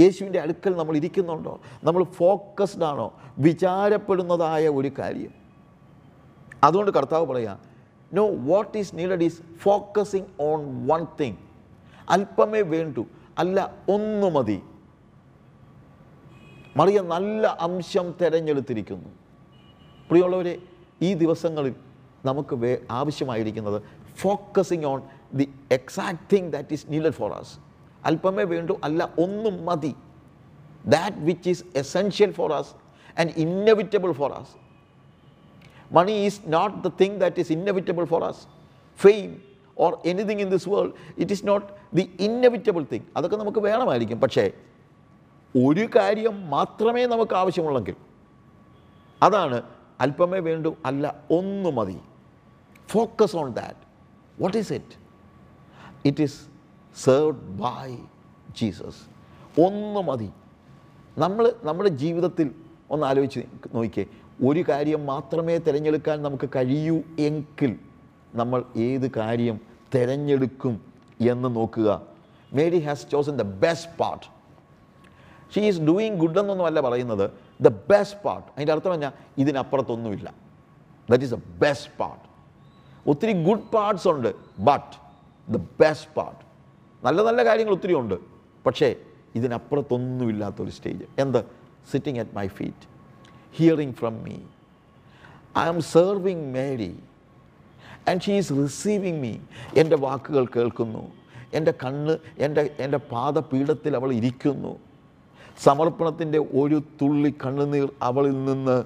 യേശുവിന്റെ 0.00 0.40
അടുക്കൽ 0.40 0.76
നമ്മൾ 0.76 0.96
ഇരിക്കുന്നുണ്ടോ? 0.96 1.60
നമ്മൾ 1.84 2.04
ഫോക്കസ്ഡ് 2.04 2.84
ആണോ? 2.84 3.12
വിചാരപ്പെടുന്നതായ 3.38 4.68
ഒരു 4.68 4.90
കാര്യം. 4.98 5.30
അതുകൊണ്ട് 6.64 6.90
കർത്താവ് 6.90 7.26
പറയാ 7.26 7.56
no 8.12 8.28
what 8.28 8.78
is 8.78 8.90
needed 8.94 9.24
is 9.24 9.42
focusing 9.60 10.24
on 10.40 10.86
one 10.86 11.06
thing 11.20 11.36
അല്പമേ 12.10 12.60
വേണ്ടു. 12.60 13.06
അല്ല 13.38 13.74
ഒന്ന് 13.88 14.30
മതി. 14.30 14.62
മറിയ 16.78 16.98
നല്ല 17.12 17.46
അംശം 17.66 18.06
തിരഞ്ഞെടുത്തിരിക്കുന്നു. 18.20 19.10
പ്രിയമുള്ളവരെ 20.08 20.54
ഈ 21.06 21.10
ദിവസങ്ങളിൽ 21.22 21.74
നമുക്ക് 22.28 22.54
വേ 22.62 22.72
ആവശ്യമായിരിക്കുന്നത് 22.98 23.78
focusing 24.22 24.86
on 24.92 25.00
the 25.38 25.46
exact 25.76 26.22
thing 26.32 26.48
that 26.54 26.72
is 26.76 26.86
needed 26.92 27.16
for 27.20 27.32
us 27.40 27.54
അല്പമേ 28.08 28.44
വേണ്ടു 28.54 28.74
അല്ല 28.86 29.00
ഒന്നും 29.24 29.56
മതി. 29.68 29.92
That 30.94 31.18
which 31.28 31.48
is 31.52 31.64
essential 31.82 32.30
for 32.38 32.52
us 32.60 32.72
and 33.20 33.32
inevitable 33.44 34.12
for 34.20 34.32
us 34.40 34.54
money 35.98 36.14
is 36.28 36.40
not 36.56 36.76
the 36.86 36.90
thing 37.02 37.18
that 37.22 37.40
is 37.44 37.52
inevitable 37.58 38.04
for 38.12 38.22
us 38.30 38.42
fame 39.04 39.28
or 39.84 39.92
anything 40.10 40.42
in 40.46 40.50
this 40.56 40.68
world 40.74 40.92
it 41.22 41.32
is 41.36 41.44
not 41.46 41.66
the 41.98 42.04
inevitable 42.28 42.84
thing 42.92 43.06
അതൊക്കെ 43.16 43.36
നമുക്ക് 43.44 43.62
വേണമായിരിക്കും. 43.68 44.20
പക്ഷേ 44.24 44.44
ഒരു 45.54 45.88
കാര്യം 45.96 46.50
മാത്രമേ 46.50 47.06
നമുക്ക് 47.06 47.34
ആവശ്യമുള്ളെങ്കിൽ 47.34 47.96
അതാണ് 49.22 49.62
അല്പമേ 50.00 50.38
വേണ്ടു 50.38 50.76
അല്ല 50.86 51.14
ഒന്ന് 51.30 51.70
മതി. 51.70 52.00
Focus 52.88 53.36
on 53.36 53.52
that 53.52 53.82
what 54.42 54.58
is 54.58 54.72
it 54.72 54.96
it 56.04 56.22
is 56.22 56.38
served 56.96 57.40
by 57.40 57.96
Jesus 58.60 59.00
ഒന്ന് 59.60 60.00
മതി. 60.00 60.32
നമ്മൾ 61.18 61.54
നമ്മുടെ 61.62 61.88
ജീവിതത്തിൽ 61.88 62.54
ഒന്ന് 62.90 63.06
ആലോചിച്ച് 63.06 63.40
നോക്കിയേ 63.74 64.06
ഒരു 64.46 64.64
കാര്യം 64.68 65.06
മാത്രമേ 65.06 65.58
തിരഞ്ഞെടുക്കാൻ 65.58 66.22
നമുക്ക് 66.22 66.48
കഴിയൂ 66.56 67.02
എങ്കിൽ 67.18 67.78
നമ്മൾ 68.34 68.64
ഏത് 68.76 69.10
കാര്യം 69.16 69.60
തിരഞ്ഞെടുക്കും 69.94 70.74
എന്ന് 71.20 71.56
നോക്കുക. 71.56 72.02
Mary 72.52 72.78
has 72.78 73.06
chosen 73.10 73.36
the 73.36 73.42
best 73.42 73.90
part 73.98 74.26
she 75.54 75.60
is 75.60 75.80
doing 75.80 76.16
good 76.16 76.38
എന്നൊന്നുമല്ല 76.40 76.80
പറയുന്നത്. 76.80 77.30
ദ 77.60 77.68
ബെസ്റ്റ് 77.90 78.18
പാർട്ട് 78.24 78.48
അതിന്റെ 78.48 78.72
അർത്ഥം 78.72 78.90
പറഞ്ഞാൽ 78.90 79.12
ഇതിനപ്പുറത്തൊന്നുമില്ല. 79.38 80.34
That 81.10 81.24
is 81.24 81.34
the 81.34 81.38
best 81.62 81.90
part 81.98 82.24
ഒത്തിരി 83.10 83.44
ഗുഡ് 83.44 83.66
പാർട്സ് 83.74 84.08
ഉണ്ട് 84.08 84.34
ബട്ട് 84.58 84.92
ദ 85.48 85.60
ബെസ്റ്റ് 85.80 86.10
പാർട്ട് 86.16 86.40
നല്ല 87.04 87.22
നല്ല 87.22 87.44
കാര്യങ്ങൾ 87.44 87.72
ഒത്തിരി 87.72 87.94
ഉണ്ട് 87.94 88.14
പക്ഷേ 88.66 88.94
ഇതിനപ്പുറത്തൊന്നുമില്ലാത്തൊരു 89.34 90.70
സ്റ്റേജ് 90.70 91.04
എന്ത്? 91.18 91.44
Sitting 91.90 92.20
at 92.20 92.34
my 92.36 92.46
feet 92.46 92.86
hearing 93.58 93.92
from 93.92 94.22
me 94.22 94.36
I 95.58 95.64
am 95.72 95.80
serving 95.80 96.54
Mary 96.54 96.98
and 98.08 98.20
she 98.22 98.32
is 98.32 98.52
receiving 98.52 99.20
me 99.22 99.32
എന്റെ 99.76 99.96
വാക്കുകൾ 99.96 100.46
കേൾക്കുന്നു. 100.56 101.12
എന്റെ 101.52 101.72
കണ്ണ് 101.84 102.18
എന്റെ 102.38 102.76
എന്റെ 102.78 102.98
പാദപീഠത്തിൽ 102.98 103.96
അവൾ 103.96 104.12
ഇരിക്കുന്നു. 104.12 104.78
സമർപ്പണത്തിന്റെ 105.58 106.38
ഒരു 106.38 106.82
തുള്ളി 107.02 107.34
കണ്ണുനീർ 107.46 107.92
അവളിൽ 108.02 108.44
നിന്ന് 108.44 108.84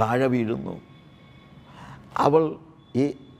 താഴെ 0.00 0.26
വീഴുന്നു. 0.26 0.80
അവൾ 2.16 2.54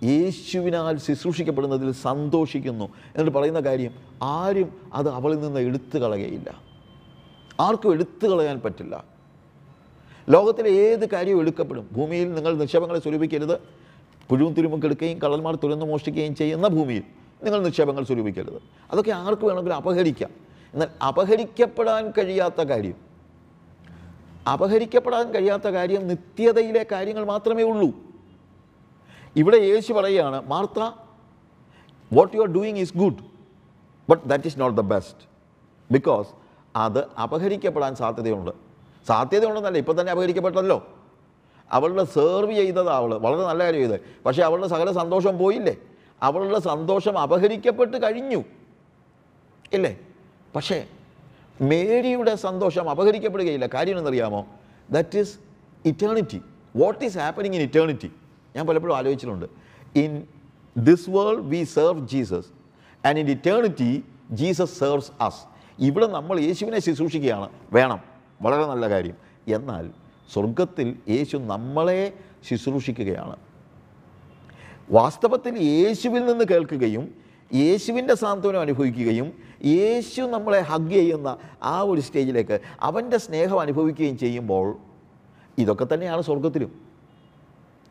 യേശുവിനാൽ 0.02 0.98
ശുശ്രൂഷിക്കപ്പെടുന്നതിൽ 0.98 1.92
സന്തോഷിക്കുന്നു 1.92 2.84
എന്നിട്ട് 2.84 3.38
പറയുന്ന 3.38 3.60
കാര്യം 3.60 3.90
ആരും 4.22 4.72
അത് 4.92 5.08
അവളിൽ 5.08 5.40
നിന്ന് 5.40 5.60
എടുത്തു 5.60 5.98
കളയുകയില്ല. 5.98 6.60
ആർക്കും 7.60 7.92
എടുത്തു 7.92 8.26
കളയാൻ 8.26 8.60
പറ്റില്ല. 8.60 9.04
ലോകത്തിലെ 10.30 10.70
ഏത് 10.70 11.10
കാര്യവും 11.10 11.40
എടുക്കപ്പെടും. 11.40 11.88
ഭൂമിയിൽ 11.92 12.34
നിങ്ങൾ 12.34 12.54
നിക്ഷേപങ്ങളെ 12.54 13.00
സ്വരൂപിക്കരുത്. 13.00 13.58
പുഴുവും 14.28 14.54
തുരുമ്പും 14.54 14.82
കെടുക്കുകയും 14.82 15.18
കള്ളന്മാർ 15.18 15.54
തുരന്ന് 15.54 15.86
മോഷ്ടിക്കുകയും 15.86 16.34
ചെയ്യുന്ന 16.34 16.68
ഭൂമിയിൽ 16.68 17.02
നിങ്ങൾ 17.44 17.64
നിക്ഷേപങ്ങൾ 17.64 18.04
സ്വരൂപിക്കരുത്. 18.04 18.62
അതൊക്കെ 18.92 19.10
ആർക്ക് 19.10 19.44
വേണമെങ്കിലും 19.46 19.76
അപഹരിക്കാം. 19.76 20.53
എന്നാൽ 20.74 21.04
അപഹരിക്കപ്പെടാൻ 21.06 22.10
കഴിയാത്ത 22.10 22.62
കാര്യം. 22.62 22.94
അപഹരിക്കപ്പെടാൻ 24.52 25.34
കഴിയാത്ത 25.34 25.62
കാര്യം 25.62 26.08
നിത്യതയിലെ 26.08 26.86
കാര്യങ്ങൾ 26.92 27.24
മാത്രമേ 27.24 27.62
ഉള്ളൂ. 27.62 27.90
ഇവിടെ 29.36 29.56
യേശു 29.56 29.92
പറയുകയാണ് 29.92 30.48
Martha 30.48 30.78
what 32.12 32.36
you 32.36 32.40
are 32.40 32.46
doing 32.46 32.78
is 32.78 32.96
good 32.96 33.18
but 34.10 34.28
that 34.28 34.44
is 34.44 34.60
not 34.60 34.80
the 34.80 34.84
best 34.84 35.28
because 35.90 36.28
അത് 36.76 37.06
അപഹരിക്കപ്പെടാൻ 37.22 37.94
സാധ്യതയുണ്ട്. 37.94 38.50
സാധ്യതയുണ്ടെന്നല്ല 39.06 39.78
ഇപ്പം 39.78 40.00
തന്നെ 40.00 40.10
അപഹരിക്കപ്പെട്ടല്ലോ. 40.10 40.88
അവളുടെ 41.72 42.04
സെർവ് 42.04 42.52
ചെയ്തത് 42.52 42.90
അവൾ 42.90 43.14
വളരെ 43.14 43.42
നല്ല 43.42 43.64
കാര്യം 43.64 43.80
ചെയ്തത്. 43.80 44.00
പക്ഷേ 44.26 44.42
അവളുടെ 44.42 44.68
സകല 44.68 44.92
സന്തോഷം 44.92 45.38
പോയില്ലേ? 45.38 45.76
അവളുടെ 46.22 46.58
സന്തോഷം 46.58 47.18
അപഹരിക്കപ്പെട്ട് 47.18 48.02
കഴിഞ്ഞു. 48.02 48.44
ഇല്ലേ? 49.72 49.98
പക്ഷേ 50.56 50.86
മേരിയുടെ 51.60 52.34
സന്തോഷം 52.34 52.90
അപഹരിക്കപ്പെടുകയില്ല. 52.90 53.66
കാര്യം 53.66 53.98
എന്നറിയാമോ 53.98 54.46
that 54.90 55.18
is 55.18 55.38
eternity 55.84 56.40
what 56.76 57.04
is 57.04 57.18
happening 57.18 57.54
in 57.54 57.62
eternity 57.62 58.10
ഞാൻ 58.56 58.66
പലപ്പോഴും 58.66 58.96
ആലോചിച്ചിട്ടുണ്ട്. 58.96 59.46
In 59.96 60.22
this 60.76 61.10
world 61.10 61.40
we 61.40 61.64
serve 61.64 62.08
Jesus 62.08 62.46
and 63.06 63.18
in 63.18 63.30
eternity 63.30 64.04
Jesus 64.30 64.78
serves 64.78 65.12
us 65.20 65.44
ഇവിടെ 65.78 66.06
നമ്മൾ 66.06 66.40
യേശുവിനെ 66.40 66.80
ശുശ്രൂഷിക്കുകയാണ്. 66.80 67.48
വേണം. 67.72 68.00
വളരെ 68.42 68.66
നല്ല 68.66 68.88
കാര്യം. 68.88 69.14
എന്നാൽ 69.48 69.90
സ്വർഗത്തിൽ 70.32 70.96
യേശു 71.08 71.36
നമ്മളെ 71.36 72.12
ശുശ്രൂഷിക്കുകയാണ്. 72.50 73.36
വാസ്തവത്തിൽ 74.90 75.58
യേശുവിൽ 75.58 76.26
നിന്ന് 76.26 76.44
കേൾക്കുകയും 76.44 77.23
യേശുവിന്റെ 77.54 78.14
സാന്ത്വനം 78.14 78.60
അനുഭവിക്കുകയും 78.60 79.28
യേശു 79.64 80.22
നമ്മളെ 80.22 80.60
ഹഗ് 80.60 80.90
ചെയ്യുന്ന 80.90 81.38
ആ 81.62 81.80
ഒരു 81.80 82.00
സ്റ്റേജിലേക്ക് 82.00 82.60
അവന്റെ 82.80 83.16
സ്നേഹം 83.16 83.60
അനുഭവിക്കുകയും 83.60 84.18
ചെയ്യുമ്പോൾ 84.18 84.76
ഇതൊക്കെ 85.58 85.86
തന്നെയാണ് 85.94 86.22
സ്വർഗത്തിലും 86.22 86.70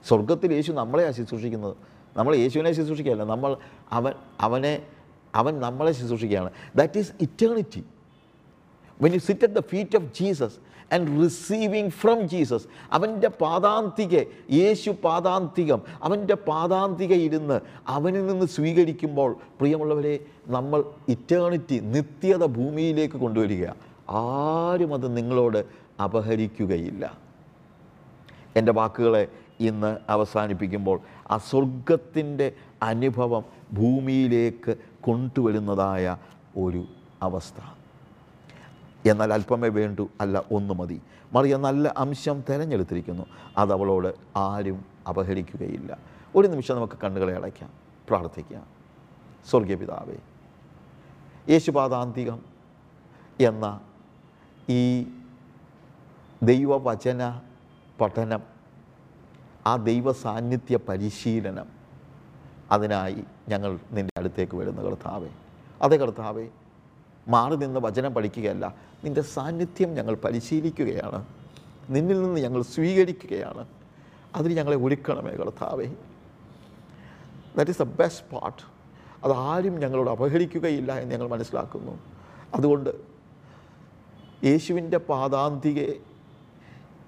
സ്വർഗത്തിൽ 0.06 0.54
യേശു 0.54 0.72
നമ്മളെ 0.72 1.12
ശുശ്രൂഷിക്കുന്നത്. 1.12 1.76
നമ്മൾ 2.18 2.36
യേശുവിനെ 2.36 2.72
ശുശ്രൂഷിക്കുകയല്ല 2.72 3.24
നമ്മൾ 3.24 3.58
അവൻ 3.92 4.14
അവനെ 4.42 4.74
അവൻ 5.36 5.60
നമ്മളെ 5.60 5.92
ശുശ്രൂഷിക്കുകയാണ്. 5.92 6.52
That 6.76 7.00
is 7.00 7.14
eternity 7.22 7.84
when 9.02 9.14
you 9.14 9.20
sit 9.20 9.44
at 9.44 9.54
the 9.54 9.60
feet 9.60 9.96
of 9.96 10.06
Jesus 10.20 10.58
and 10.94 11.24
receiving 11.24 11.90
from 11.90 12.20
Jesus 12.32 12.68
അവന്റെ 12.92 13.30
പാദാന്തിക 13.42 14.16
യേശു 14.60 14.92
പാദാന്തികം 15.04 15.82
അവന്റെ 16.04 16.36
പാദാന്തിക 16.50 17.14
ഇരുന്ന് 17.28 17.58
അവനിൽ 17.88 18.26
നിന്ന് 18.28 18.46
സ്വീകരിക്കുമ്പോൾ 18.46 19.32
പ്രിയമുള്ളവരെ 19.60 20.16
നമ്മൾ 20.48 20.84
ഇറ്റേണിറ്റി 21.10 21.80
നിത്യത 21.96 22.46
ഭൂമിയിലേക്ക് 22.46 23.18
കൊണ്ടുവരിക. 23.26 23.66
ആരും 24.10 24.94
അത് 24.94 25.18
നിങ്ങളോട് 25.18 25.60
അപഹരിക്കുകയില്ല. 26.04 27.04
എന്റെ 28.56 28.72
വാക്കുകളെ 28.72 29.24
ഇന്ന് 29.60 29.98
അവസാനിപ്പിക്കുമ്പോൾ 30.10 30.98
ആ 31.32 31.38
സ്വർഗത്തിന്റെ 31.38 32.48
അനുഭവം 32.84 33.44
ഭൂമിയിലേക്ക് 33.74 34.74
കൊണ്ടുവരുന്നതായ 35.02 36.18
ഒരു 36.58 36.84
അവസ്ഥ. 37.22 37.60
എന്നാൽ 39.06 39.34
അല്പമേ 39.34 39.70
വേണ്ടു 39.70 40.10
അല്ല 40.22 40.44
ഒന്ന് 40.52 40.74
മതി. 40.74 41.02
മറിയ 41.34 41.58
നല്ല 41.58 41.94
അംശം 41.98 42.44
തിരഞ്ഞെടുത്തിരിക്കുന്നു. 42.50 43.26
അതവളോട് 43.58 44.16
ആരും 44.38 44.86
അപഹരിക്കുകയില്ല 45.10 45.98
ഒരു 46.36 46.48
നിമിഷം 46.48 46.76
നമുക്ക് 46.76 46.94
കണ്ണുകളെ 47.04 47.36
അടയ്ക്കാം 47.36 47.70
പ്രാർത്ഥിക്കാം. 48.10 48.68
സ്വർഗീയ 49.50 49.76
പിതാവേ 49.76 50.16
യേശുപാദാന്തികം 51.50 52.40
എന്ന 53.40 53.82
ഈ 54.70 55.08
ദൈവവചന 56.44 57.42
പഠനം 58.02 58.42
ആ 59.68 59.76
ദൈവ 59.76 60.12
സാന്നിധ്യ 60.12 60.80
പരിശീലനം 60.90 61.66
അതിനായി 62.72 63.24
ഞങ്ങൾ 63.50 63.80
നിന്റെ 63.92 64.20
അടുത്തേക്ക് 64.20 64.56
വരുന്ന 64.58 64.82
കർത്താവേ. 64.82 65.30
അതേ 65.82 65.98
കർത്താവേ 65.98 66.48
മാറി 67.28 67.56
നിന്ന് 67.56 67.80
വചനം 67.80 68.14
പഠിക്കുകയല്ല. 68.14 68.76
നിന്റെ 69.04 69.22
സാന്നിധ്യം 69.22 69.94
ഞങ്ങൾ 69.94 70.16
പരിശീലിക്കുകയാണ്. 70.16 71.26
നിന്നിൽ 71.90 72.24
നിന്ന് 72.24 72.42
ഞങ്ങൾ 72.42 72.62
സ്വീകരിക്കുകയാണ്. 72.62 73.68
അതിന് 74.36 74.54
ഞങ്ങളെ 74.54 74.76
ഒരുക്കണമേ 74.76 75.32
കർത്താവേ. 75.32 75.86
That 77.58 77.72
is 77.72 77.82
the 77.82 77.84
best 77.84 78.36
part 78.36 78.62
അത് 79.24 79.34
ആരും 79.34 79.80
ഞങ്ങളോട് 79.80 80.10
അപഹരിക്കുകയില്ല 80.10 81.00
എന്ന് 81.00 81.16
ഞങ്ങൾ 81.16 81.28
മനസ്സിലാക്കുന്നു. 81.28 82.00
അതുകൊണ്ട് 82.56 82.90
യേശുവിന്റെ 84.44 84.98
പാദാന്തികെ 84.98 85.94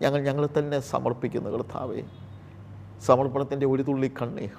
ഞങ്ങൾ 0.01 0.21
ഞങ്ങളെ 0.21 0.49
തന്നെ 0.59 0.79
സമർപ്പിക്കുന്നു 0.79 1.49
കർത്താവേ. 1.49 2.03
സമർപ്പണത്തിന്റെ 3.01 3.65
ഒരു 3.65 3.83
തുള്ളി 3.83 4.11
കണ്ണീർ 4.21 4.49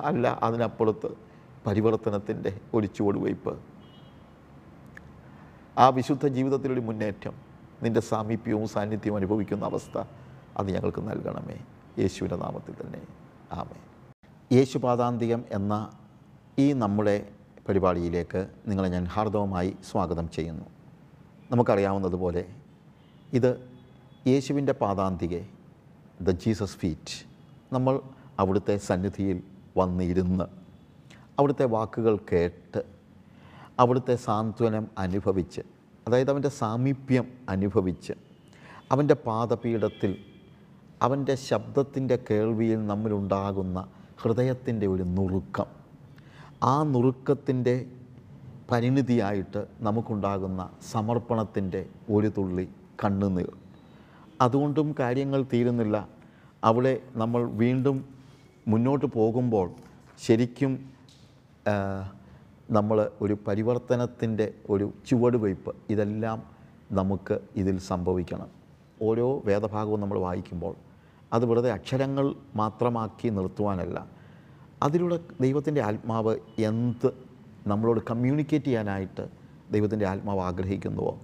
അല്ല 0.00 0.38
അതിനപ്പുറത്ത് 0.42 1.08
പരിവർത്തനത്തിന്റെ 1.66 2.60
ഒരു 2.74 2.86
ചുവടുവയ്പ് 2.86 3.73
ആ 5.78 5.88
വിശുദ്ധ 5.88 6.26
ജീവിതത്തിലൊരു 6.26 6.80
മുന്നേറ്റം 6.80 7.32
നിന്റെ 7.82 8.00
സാമീപ്യവും 8.00 8.68
സാന്നിധ്യവും 8.68 9.16
അനുഭവിക്കുന്ന 9.16 9.64
അവസ്ഥ 9.64 10.04
അത് 10.56 10.70
ഞങ്ങൾക്ക് 10.70 11.00
നൽകണമേ. 11.00 11.56
യേശുവിന്റെ 11.98 12.36
നാമത്തിൽ 12.36 12.74
തന്നെ. 12.82 13.02
ആമേ 13.52 13.78
യേശുപാദാന്തികം 14.56 15.44
എന്ന 15.50 15.92
ഈ 16.58 16.72
നമ്മുടെ 16.72 17.28
പരിപാടിയിലേക്ക് 17.68 18.48
നിങ്ങളെ 18.66 18.88
ഞാൻ 18.88 19.04
ഹാർദവമായി 19.04 19.76
സ്വാഗതം 19.90 20.30
ചെയ്യുന്നു. 20.30 20.64
നമുക്കറിയാവുന്നതുപോലെ 21.50 22.44
ഇത് 23.32 23.68
യേശുവിന്റെ 24.26 24.72
പാദാന്തിക 24.72 25.40
ദ 26.20 26.30
ജീസസ് 26.30 26.76
ഫീറ്റ് 26.76 27.26
നമ്മൾ 27.72 28.00
അവിടുത്തെ 28.38 28.76
സന്നിധിയിൽ 28.76 29.42
വന്നിരുന്ന് 29.76 30.44
അവിടുത്തെ 31.38 31.64
വാക്കുകൾ 31.64 32.18
കേട്ട് 32.32 32.93
അവിടുത്തെ 33.78 34.14
സാന്ത്വനം 34.16 34.86
അനുഭവിച്ച് 34.98 35.60
അതായത് 36.08 36.30
അവന്റെ 36.30 36.48
സാമീപ്യം 36.48 37.26
അനുഭവിച്ച് 37.48 38.12
അവന്റെ 38.92 39.14
പാദപീഠത്തിൽ 39.14 40.24
അവന്റെ 41.02 41.34
ശബ്ദത്തിന്റെ 41.34 42.18
കേൾവിയിൽ 42.30 42.86
നമ്മിലുണ്ടാകുന്ന 42.86 43.88
ഹൃദയത്തിന്റെ 44.22 44.86
ഒരു 44.86 45.02
നുറുക്കം. 45.02 45.66
ആ 46.62 46.82
നുറുക്കത്തിന്റെ 46.82 47.86
പരിണിതിയായിട്ട് 48.70 49.66
നമുക്കുണ്ടാകുന്ന 49.80 50.70
സമർപ്പണത്തിന്റെ 50.90 51.86
ഒരു 52.10 52.26
തുള്ളി 52.26 52.68
കണ്ണുനീർ. 53.04 53.50
അതുകൊണ്ടും 54.40 54.94
കാര്യങ്ങൾ 54.98 55.44
തീരുന്നില്ല. 55.52 56.08
അവിടെ 56.64 57.00
നമ്മൾ 57.14 57.50
വീണ്ടും 57.50 58.08
മുന്നോട്ട് 58.68 59.06
പോകുമ്പോൾ 59.06 59.70
ശരിക്കും 60.26 60.72
നമ്മൾ 62.70 63.10
ഒരു 63.20 63.38
പരിവർത്തനത്തിന്റെ 63.46 64.54
ഒരു 64.70 64.92
ചുവടുവയ്പ് 65.06 65.72
ഇതെല്ലാം 65.90 66.42
നമുക്ക് 66.92 67.38
ഇതിൽ 67.56 67.78
സംഭവിക്കണം. 67.78 68.48
ഓരോ 69.02 69.42
വേദഭാഗവും 69.44 70.00
നമ്മൾ 70.00 70.18
വായിക്കുമ്പോൾ 70.18 70.74
അത് 71.32 71.44
വെറുതെ 71.44 71.72
അക്ഷരങ്ങൾ 71.72 72.34
മാത്രമാക്കി 72.56 73.28
നിർത്തുവാനല്ല. 73.28 74.06
അതിലൂടെ 74.82 75.20
ദൈവത്തിന്റെ 75.40 75.80
ആത്മാവ് 75.80 76.36
എന്ത് 76.58 77.12
നമ്മളോട് 77.66 78.00
കമ്മ്യൂണിക്കേറ്റ് 78.10 78.66
ചെയ്യാനായിട്ട് 78.66 79.28
ദൈവത്തിന്റെ 79.70 80.06
ആത്മാവ് 80.06 80.40
ആഗ്രഹിക്കുന്നുവോ? 80.40 81.18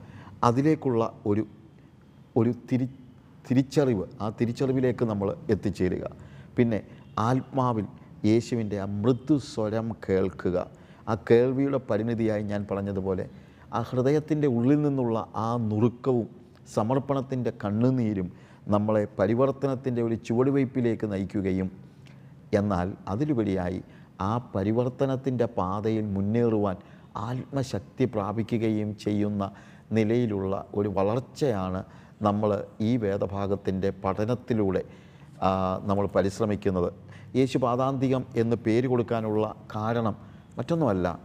അതിലേക്കുള്ള 0.45 1.13
ഒരു 1.27 1.47
ഒരു 2.37 2.55
തിരി 2.73 2.85
തിരിച്ചറിവ് 3.51 4.05
ആ 4.21 4.33
തിരിച്ചറിവിലേക്ക് 4.41 5.05
നമ്മൾ 5.05 5.37
എത്തിച്ചേരുക. 5.51 6.11
പിന്നെ 6.57 6.83
ആത്മാവിൽ 7.19 7.87
യേശുവിന്റെ 8.25 8.81
ആ 8.81 8.87
സ്വരം 9.37 9.97
കേൾക്കുക. 10.09 10.80
ആ 11.09 11.15
കേൾവിയുടെ 11.31 11.79
പരിണിതിയായി 11.91 12.43
ഞാൻ 12.43 12.67
പറഞ്ഞതുപോലെ 12.71 13.25
ആ 13.73 13.81
ഹൃദയത്തിന്റെ 13.83 14.49
ഉള്ളിൽ 14.49 14.83
നിന്നുള്ള 14.83 15.27
ആ 15.37 15.57
നുറുക്കവും 15.69 16.29
സമർപ്പണത്തിന്റെ 16.69 17.53
കണ്ണുനീരും 17.63 18.29
നമ്മളെ 18.69 19.05
പരിവർത്തനത്തിന്റെ 19.19 20.03
ഒരു 20.03 20.15
ചുവടുവയ്പ്പിലേക്ക് 20.15 21.07
നയിക്കുകയും 21.07 21.69
എന്നാൽ 22.53 22.89
അതിലുപരിയായി 23.09 23.81
ആ 24.21 24.39
പരിവർത്തനത്തിന്റെ 24.55 25.47
പാതയിൽ 25.59 26.07
മുന്നേറുവാൻ 26.17 26.77
ആത്മശക്തി 27.29 28.05
പ്രാപിക്കുകയും 28.05 28.97
ചെയ്യുന്ന 28.97 29.45
നിലയിലുള്ള 29.93 30.67
ഒരു 30.75 30.89
വളർച്ചയാണ് 30.89 31.81
നമ്മൾ 32.21 32.51
ഈ 32.81 32.97
വേദഭാഗത്തിന്റെ 32.97 33.91
പഠനത്തിലൂടെ 34.03 34.83
നമ്മൾ 35.87 36.07
പരിശ്രമിക്കുന്നത്. 36.07 36.91
യേശു 37.35 37.59
പാതാന്തികം 37.59 38.27
എന്ന് 38.37 38.57
പേര് 38.57 38.87
കൊടുക്കാനുള്ള 38.89 39.45
കാരണം 39.75 40.15
മറ്റൊന്നുമല്ല 40.59 41.19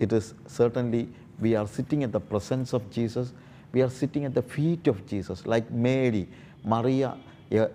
it 0.00 0.14
is 0.14 0.34
certainly 0.56 1.14
we 1.40 1.54
are 1.54 1.66
sitting 1.66 2.04
at 2.04 2.14
the 2.14 2.16
presence 2.16 2.74
of 2.74 2.96
Jesus 2.96 3.32
we 3.74 3.80
are 3.80 3.88
sitting 3.88 4.26
at 4.26 4.36
the 4.36 4.40
feet 4.40 4.88
of 4.88 5.12
Jesus 5.12 5.48
like 5.48 5.66
Mary 5.72 6.28
Mariya 6.66 7.14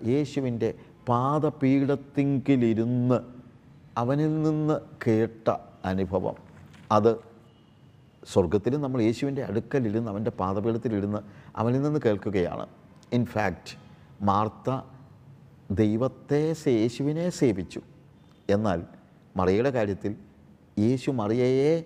യേശുവിന്റെ 0.08 0.74
പാദപീഠത്തിങ്കിലിരുന്ന് 1.08 3.20
അവനിൽ 3.98 4.44
നിന്ന് 4.44 4.80
കേട്ട 5.08 5.58
അനുഭവം. 5.86 6.36
അത് 6.92 7.20
സ്വർഗത്തിലും 8.34 8.82
നമ്മൾ 8.82 9.02
യേശുവിന്റെ 9.02 9.44
അടുക്കലിരുന്ന് 9.44 10.12
അവന്റെ 10.12 10.32
പാദപീഠത്തിലിരുന്ന് 10.32 11.18
അവനിൽ 11.56 11.82
നിന്ന് 11.82 12.00
കേൾക്കുകയാണ്. 12.06 12.66
ഇൻഫാക്റ്റ് 13.14 13.78
മാർത്ത 14.22 14.82
ദൈവത്തെ 15.72 16.56
യേശുവിനെ 16.68 17.30
സേവിച്ചു. 17.30 17.82
എന്നാൽ 18.50 18.84
മറിയയുടെ 19.38 19.70
കാര്യത്തിൽ 19.70 20.16
യേശു 20.80 21.12
മറിയയെ 21.12 21.84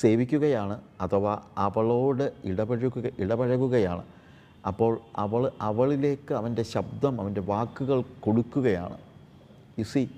സേവിക്കുകയാണ് 0.00 0.80
അഥവാ 1.00 1.40
അവളോട് 1.58 2.32
ഇടപഴകുക 2.44 3.10
ഇടപഴകുകയാണ്. 3.18 4.02
അപ്പോൾ 4.66 5.00
അവൾ 5.16 5.52
അവളിലേക്ക് 5.60 6.34
അവന്റെ 6.34 6.62
ശബ്ദം 6.62 7.20
അവന്റെ 7.20 7.40
വാക്കുകൾ 7.40 8.04
കൊടുക്കുകയാണ്. 8.20 8.98
യു 9.78 9.84
സി 9.84 10.10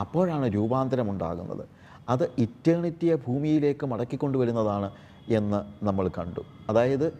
അപ്പോഴാണ് 0.00 0.46
രൂപാന്തരം 0.46 1.10
ഉണ്ടാകുന്നത്. 1.10 1.68
അത് 2.08 2.30
ഇറ്റേണിറ്റിയെ 2.38 3.14
ഭൂമിയിലേക്ക് 3.14 3.86
മടക്കിക്കൊണ്ടുവരുന്നതാണ് 3.86 4.90
എന്ന് 5.28 5.84
നമ്മൾ 5.84 6.08
കണ്ടു. 6.08 6.40
അതായത് 6.68 7.12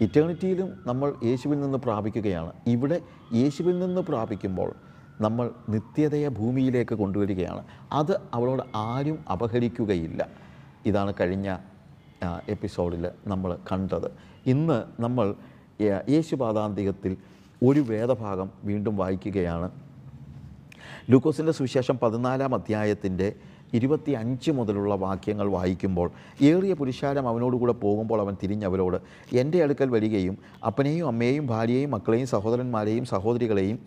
ഇറ്റേണിറ്റിയിലും 0.00 0.82
നമ്മൾ 0.86 1.14
യേശുവിൽ 1.24 1.60
നിന്ന് 1.60 1.78
പ്രാപിക്കുകയാണ്. 1.78 2.52
ഇവിടെ 2.66 3.00
യേശുവിൽ 3.32 3.78
നിന്ന് 3.78 4.00
പ്രാപിക്കുമ്പോൾ 4.00 4.72
നമ്മൾ 5.22 5.46
നിത്യതയെ 5.68 6.28
ഭൂമിയിലേക്ക് 6.28 6.94
കൊണ്ടുവരികയാണ്. 6.94 7.62
അത് 7.92 8.14
അവളോട് 8.34 8.62
ആരും 8.76 9.18
അപഹരിക്കുകയില്ല. 9.32 10.28
ഇതാണ് 10.86 11.12
കഴിഞ്ഞ 11.20 11.48
എപ്പിസോഡിൽ 12.48 13.04
നമ്മൾ 13.26 13.50
കണ്ടത്. 13.72 14.08
ഇന്ന് 14.46 14.78
നമ്മൾ 15.02 15.34
യേശു 15.80 16.10
യേശുപാദാന്തികത്തിൽ 16.10 17.16
ഒരു 17.62 17.80
വേദഭാഗം 17.80 18.50
വീണ്ടും 18.64 18.96
വായിക്കുകയാണ്. 18.96 19.70
ലൂക്കോസിന്റെ 21.10 21.52
സുവിശേഷം 21.52 21.98
പതിനാലാം 22.02 22.54
അധ്യായത്തിന്റെ 22.54 23.28
ഇരുപത്തി 23.74 24.12
അഞ്ച് 24.12 24.50
മുതലുള്ള 24.50 24.94
വാക്യങ്ങൾ 24.94 25.46
വായിക്കുമ്പോൾ 25.50 26.08
ഏറിയ 26.42 26.72
പുരുഷാരം 26.72 27.28
അവനോടുകൂടെ 27.28 27.72
പോകുമ്പോൾ 27.72 28.20
അവൻ 28.20 28.34
തിരിഞ്ഞവരോട് 28.42 28.98
എന്റെ 29.36 29.58
അടുക്കൽ 29.62 29.88
വരികയും 29.90 30.38
അപ്പനെയും 30.66 31.06
അമ്മയെയും 31.06 31.46
ഭാര്യയെയും 31.46 31.90
മക്കളെയും 31.90 32.26
സഹോദരന്മാരെയും 32.26 33.04
സഹോദരികളെയും 33.04 33.78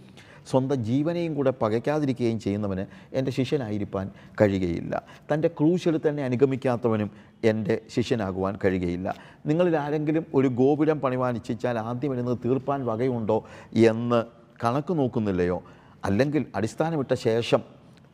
സ്വന്തം 0.45 0.83
ജീവനെയും 0.83 1.35
കൂടെ 1.35 1.53
പകയ്ക്കാതിരിക്കുകയും 1.61 2.39
ചെയ്യുന്നവന് 2.39 2.85
എന്റെ 3.13 3.31
ശിഷ്യനായിരിക്കാൻ 3.31 4.11
കഴിയുകയില്ല. 4.41 5.01
തന്റെ 5.33 5.47
ക്രൂശിൽ 5.47 5.99
തന്നെ 6.07 6.23
അനുഗമിക്കാത്തവനും 6.23 7.11
എന്റെ 7.43 7.81
ശിഷ്യനാകുവാൻ 7.95 8.57
കഴിയുകയില്ല. 8.65 9.15
നിങ്ങളിൽ 9.45 9.77
ആരെങ്കിലും 9.77 10.25
ഒരു 10.33 10.47
ഗോപുരം 10.47 10.99
പണിവാൻ 10.99 11.35
ഇച്ഛിച്ചാൽ 11.35 11.79
ആദ്യം 11.79 12.11
വരുന്നത് 12.11 12.37
തീർപ്പാൻ 12.45 12.85
വകയുണ്ടോ 12.85 13.45
എന്ന് 13.75 14.23
കണക്ക് 14.63 14.99
നോക്കുന്നില്ലയോ? 14.99 15.63
അല്ലെങ്കിൽ 16.05 16.45
അടിസ്ഥാനമിട്ട 16.55 17.13
ശേഷം 17.13 17.59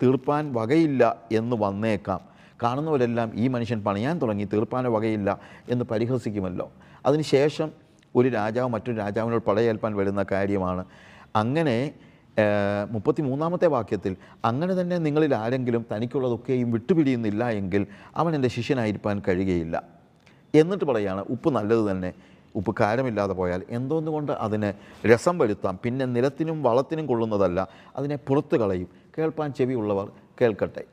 തീർപ്പാൻ 0.04 0.54
വകയില്ല 0.54 1.22
എന്ന് 1.32 1.56
വന്നേക്കാം. 1.60 2.22
കാണുന്നവരെല്ലാം 2.63 3.32
ഈ 3.36 3.48
മനുഷ്യൻ 3.48 3.84
പണിയാൻ 3.84 4.20
തുടങ്ങി 4.20 4.44
തീർപ്പാൻ 4.44 4.91
വകയില്ല 4.91 5.39
എന്ന് 5.70 5.86
പരിഹസിക്കുമല്ലോ. 5.86 6.72
അതിനുശേഷം 7.06 7.72
ഒരു 8.15 8.28
രാജാവ് 8.28 8.70
മറ്റൊരു 8.70 8.98
രാജാവിനോട് 8.98 9.44
പടയേൽപ്പാൻ 9.44 9.96
വരുന്ന 9.96 10.26
കാര്യമാണ്. 10.32 10.86
അങ്ങനെ 11.36 11.91
മുപ്പത്തി 12.91 13.22
മൂന്നാമത്തെ 13.22 13.67
വാക്യത്തിൽ 13.67 14.15
അങ്ങനെ 14.46 14.82
തന്നെ 14.82 14.98
നിങ്ങളിൽ 14.98 15.36
ആരെങ്കിലും 15.36 15.86
തനിക്കുള്ളതൊക്കെയും 15.91 16.72
വിട്ടുപിടിയുന്നില്ല 16.72 17.50
എങ്കിൽ 17.50 17.88
അവൻ 18.15 18.36
എന്റെ 18.36 18.48
ശിഷ്യനായിരിക്കാൻ 18.48 19.22
കഴിയുകയില്ല. 19.28 19.84
എന്നിട്ട് 20.56 20.86
പറയാണ് 20.86 21.22
ഉപ്പ് 21.30 21.50
നല്ലത് 21.56 21.91
തന്നെ 21.91 22.13
ഉപ്പ് 22.56 22.76
കാരമില്ലാതെ 22.80 23.34
പോയാൽ 23.34 23.62
എന്തോന്നുകൊണ്ട് 23.70 24.32
അതിനെ 24.32 24.74
രസം 25.06 25.38
വരുത്താം? 25.38 25.80
പിന്നെ 25.84 26.06
നിലത്തിനും 26.06 26.63
വളത്തിനും 26.63 27.08
കൊള്ളുന്നതല്ല 27.08 27.67
അതിനെ 27.96 28.15
പുറത്ത് 28.15 28.56
കളയും. 28.56 28.89
കേൾപ്പാൻ 29.17 29.54
ചെവിയുള്ളവർ 29.54 30.08
കേൾക്കട്ടെ. 30.41 30.84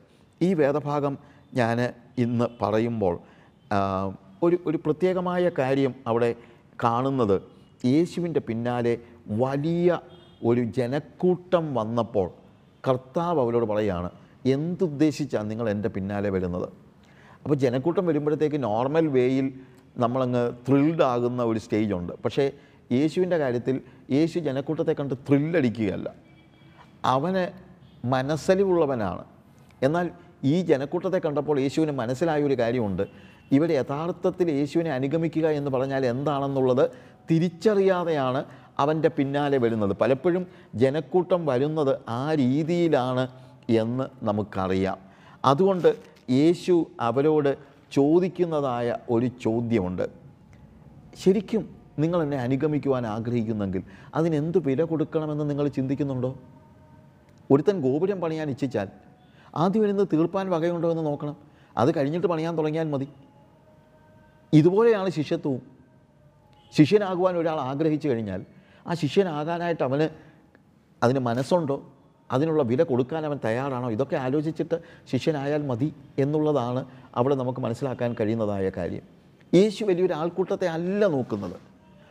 ഈ 0.41 0.53
വേദഭാഗം 0.53 1.17
ഞാൻ 1.53 1.93
ഇന്ന് 2.17 2.45
പറയുമ്പോൾ 2.61 3.19
ഒരു 4.43 4.59
ഒരു 4.65 4.77
പ്രത്യേകമായ 4.77 5.51
കാര്യം 5.59 5.95
അവിടെ 6.07 6.35
കാണുന്നത് 6.83 7.41
യേശുവിന്റെ 7.85 8.39
പിന്നാലെ 8.39 8.97
വലിയ 9.27 9.99
ഒരു 10.43 10.61
ജനക്കൂട്ടം 10.61 11.73
വന്നപ്പോൾ 11.73 12.29
കർത്താവ് 12.87 13.39
അവരോട് 13.39 13.65
പറയുകയാണ് 13.65 14.09
എന്തുദ്ദേശിച്ചാണ് 14.45 15.51
നിങ്ങൾ 15.51 15.69
എന്റെ 15.69 15.89
പിന്നാലെ 15.89 16.29
വരുന്നത്? 16.29 16.69
അപ്പോൾ 17.43 17.55
ജനക്കൂട്ടം 17.55 18.05
വരുമ്പോഴത്തേക്ക് 18.05 18.63
നോർമൽ 18.63 19.07
വേയിൽ 19.07 19.53
നമ്മളങ്ങ് 19.97 20.51
ത്രിൽഡ് 20.67 21.03
ആകുന്ന 21.03 21.43
ഒരു 21.43 21.59
സ്റ്റേജ് 21.59 21.93
ഉണ്ട്. 21.93 22.13
പക്ഷേ 22.25 22.51
യേശുവിന്റെ 22.91 23.37
കാര്യത്തിൽ 23.37 23.81
യേശു 24.11 24.39
ജനക്കൂട്ടത്തെ 24.39 24.93
കണ്ട് 24.93 25.13
ത്രില്ലടിക്കുകയല്ല 25.13 26.13
അവന് 27.05 27.51
മനസ്സലിവുള്ളവനാണ്. 28.05 29.23
എന്നാൽ 29.81 30.09
ഈ 30.43 30.61
ജനക്കൂട്ടത്തെ 30.61 31.17
കണ്ടപ്പോൾ 31.17 31.59
യേശുവിന് 31.59 31.91
മനസ്സിലായ 31.91 32.43
ഒരു 32.43 32.53
കാര്യമുണ്ട്. 32.59 33.07
ഇവിടെ 33.51 33.73
യഥാർത്ഥത്തിൽ 33.73 34.51
യേശുവിനെ 34.51 34.91
അനുഗമിക്കുക 34.91 35.47
എന്ന് 35.47 35.71
പറഞ്ഞാൽ 35.71 36.05
എന്താണെന്നുള്ളത് 36.05 36.91
തിരിച്ചറിയാതെയാണ് 37.31 38.45
അവന്റെ 38.79 39.09
പിന്നാലെ 39.09 39.57
വരുന്നത്. 39.57 39.95
പലപ്പോഴും 40.01 40.47
ജനക്കൂട്ടം 40.75 41.45
വരുന്നത് 41.45 41.99
ആ 42.09 42.33
രീതിയിലാണ് 42.33 43.27
എന്ന് 43.69 44.25
നമുക്കറിയാം. 44.25 44.97
അതുകൊണ്ട് 45.45 45.95
യേശു 46.29 46.87
അവരോട് 46.99 47.57
ചോദിക്കുന്നതായ 47.91 48.97
ഒരു 49.09 49.25
ചോദ്യമുണ്ട്. 49.25 50.09
ശരിക്കും 51.23 51.69
നിങ്ങൾ 51.99 52.23
എന്നെ 52.23 52.37
അനുഗമിക്കുവാൻ 52.37 53.07
ആഗ്രഹിക്കുന്നെങ്കിൽ 53.07 53.83
അതിനെന്ത് 54.15 54.57
വില 54.57 54.83
കൊടുക്കണമെന്ന് 54.83 55.49
നിങ്ങൾ 55.49 55.67
ചിന്തിക്കുന്നുണ്ടോ? 55.67 56.35
ഒരുത്തൻ 57.51 57.81
ഗോപുരം 57.81 58.21
പണിയാൻ 58.21 58.49
ഇച്ഛിച്ചാൽ 58.49 58.87
ആദ്യം 59.55 59.83
വരുന്നത് 59.83 60.07
തീർപ്പാൻ 60.13 60.49
വകയുണ്ടോ 60.49 60.91
എന്ന് 60.91 61.05
നോക്കണം. 61.05 61.37
അത് 61.77 61.95
കഴിഞ്ഞിട്ട് 61.95 62.27
പണിയാൻ 62.27 62.57
തുടങ്ങിയാൽ 62.57 62.87
മതി. 62.87 63.07
ഇതുപോലെയാണ് 64.53 65.09
ശിഷ്യത്വവും. 65.09 65.61
ശിഷ്യനാകുവാൻ 66.77 67.37
ഒരാൾ 67.37 67.59
ആഗ്രഹിച്ചു 67.59 68.07
കഴിഞ്ഞാൽ 68.07 68.45
ആ 68.87 68.93
ശിഷ്യനാകാനായിട്ട് 68.93 69.83
അവന് 69.83 70.09
അതിന് 71.03 71.19
മനസ്സുണ്ടോ? 71.19 71.93
അതിനുള്ള 72.31 72.63
വില 72.63 72.83
കൊടുക്കാൻ 72.83 73.25
അവൻ 73.25 73.39
തയ്യാറാണോ? 73.45 73.91
ഇതൊക്കെ 73.91 74.15
ആലോചിച്ചിട്ട് 74.15 74.81
ശിഷ്യനായാൽ 75.11 75.65
മതി 75.65 75.93
എന്നുള്ളതാണ് 76.17 76.85
അവിടെ 77.15 77.35
നമുക്ക് 77.35 77.59
മനസ്സിലാക്കാൻ 77.59 78.15
കഴിയുന്നതായ 78.19 78.71
കാര്യം. 78.77 79.01
യേശു 79.53 79.85
വലിയൊരു 79.85 80.13
ആൾക്കൂട്ടത്തെ 80.13 80.67
അല്ല 80.67 81.07
നോക്കുന്നത്. 81.07 81.55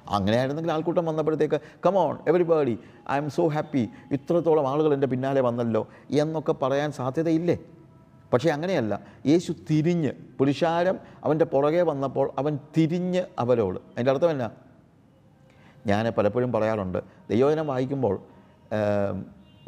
അങ്ങനെയായിരുന്നെങ്കിൽ 0.09 0.72
ആൾക്കൂട്ടം 0.72 1.07
വന്നപ്പോഴത്തേക്ക് 1.07 1.61
come on 1.87 2.18
everybody 2.28 2.78
I 3.11 3.16
am 3.16 3.31
so 3.31 3.48
happy 3.48 3.88
ഇത്രത്തോളം 4.12 4.68
ആളുകൾ 4.68 4.94
എന്റെ 4.94 5.07
പിന്നാലെ 5.07 5.40
വന്നല്ലോ 5.40 5.88
എന്നൊക്കെ 6.11 6.52
പറയാൻ 6.52 6.92
സാധ്യതയില്ലേ? 6.92 7.59
പക്ഷേ 8.33 8.50
അങ്ങനെയല്ല. 8.50 9.00
യേശു 9.26 9.54
തിരിഞ്ഞ് 9.70 10.11
പുരുഷാരം 10.38 10.98
അവന്റെ 11.24 11.44
പുറകെ 11.44 11.83
വന്നപ്പോൾ 11.83 12.31
അവൻ 12.38 12.59
തിരിഞ്ഞ് 12.76 13.22
അവരോട്. 13.38 13.78
അതിന്റെ 13.78 14.11
അർത്ഥം 14.11 14.31
എന്നാ? 14.31 14.50
ഞാൻ 15.90 16.05
പലപ്പോഴും 16.18 16.51
പറയാറുണ്ട് 16.53 16.98
ദൈവവചനം 17.31 17.66
വായിക്കുമ്പോൾ 17.72 18.14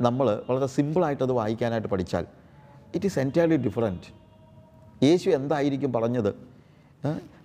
നമ്മൾ 0.00 0.26
വളരെ 0.48 0.68
സിമ്പിളായിട്ടത് 0.76 1.32
വായിക്കാനായിട്ട് 1.40 1.88
പഠിച്ചാൽ 1.88 2.24
ഇറ്റ് 2.94 3.06
ഈസ് 3.06 3.18
എന്റയർലി 3.18 3.58
ഡിഫറെന്റ് 3.66 4.08
യേശു 5.06 5.28
എന്തായിരിക്കും 5.30 5.90
പറഞ്ഞത്? 5.92 6.30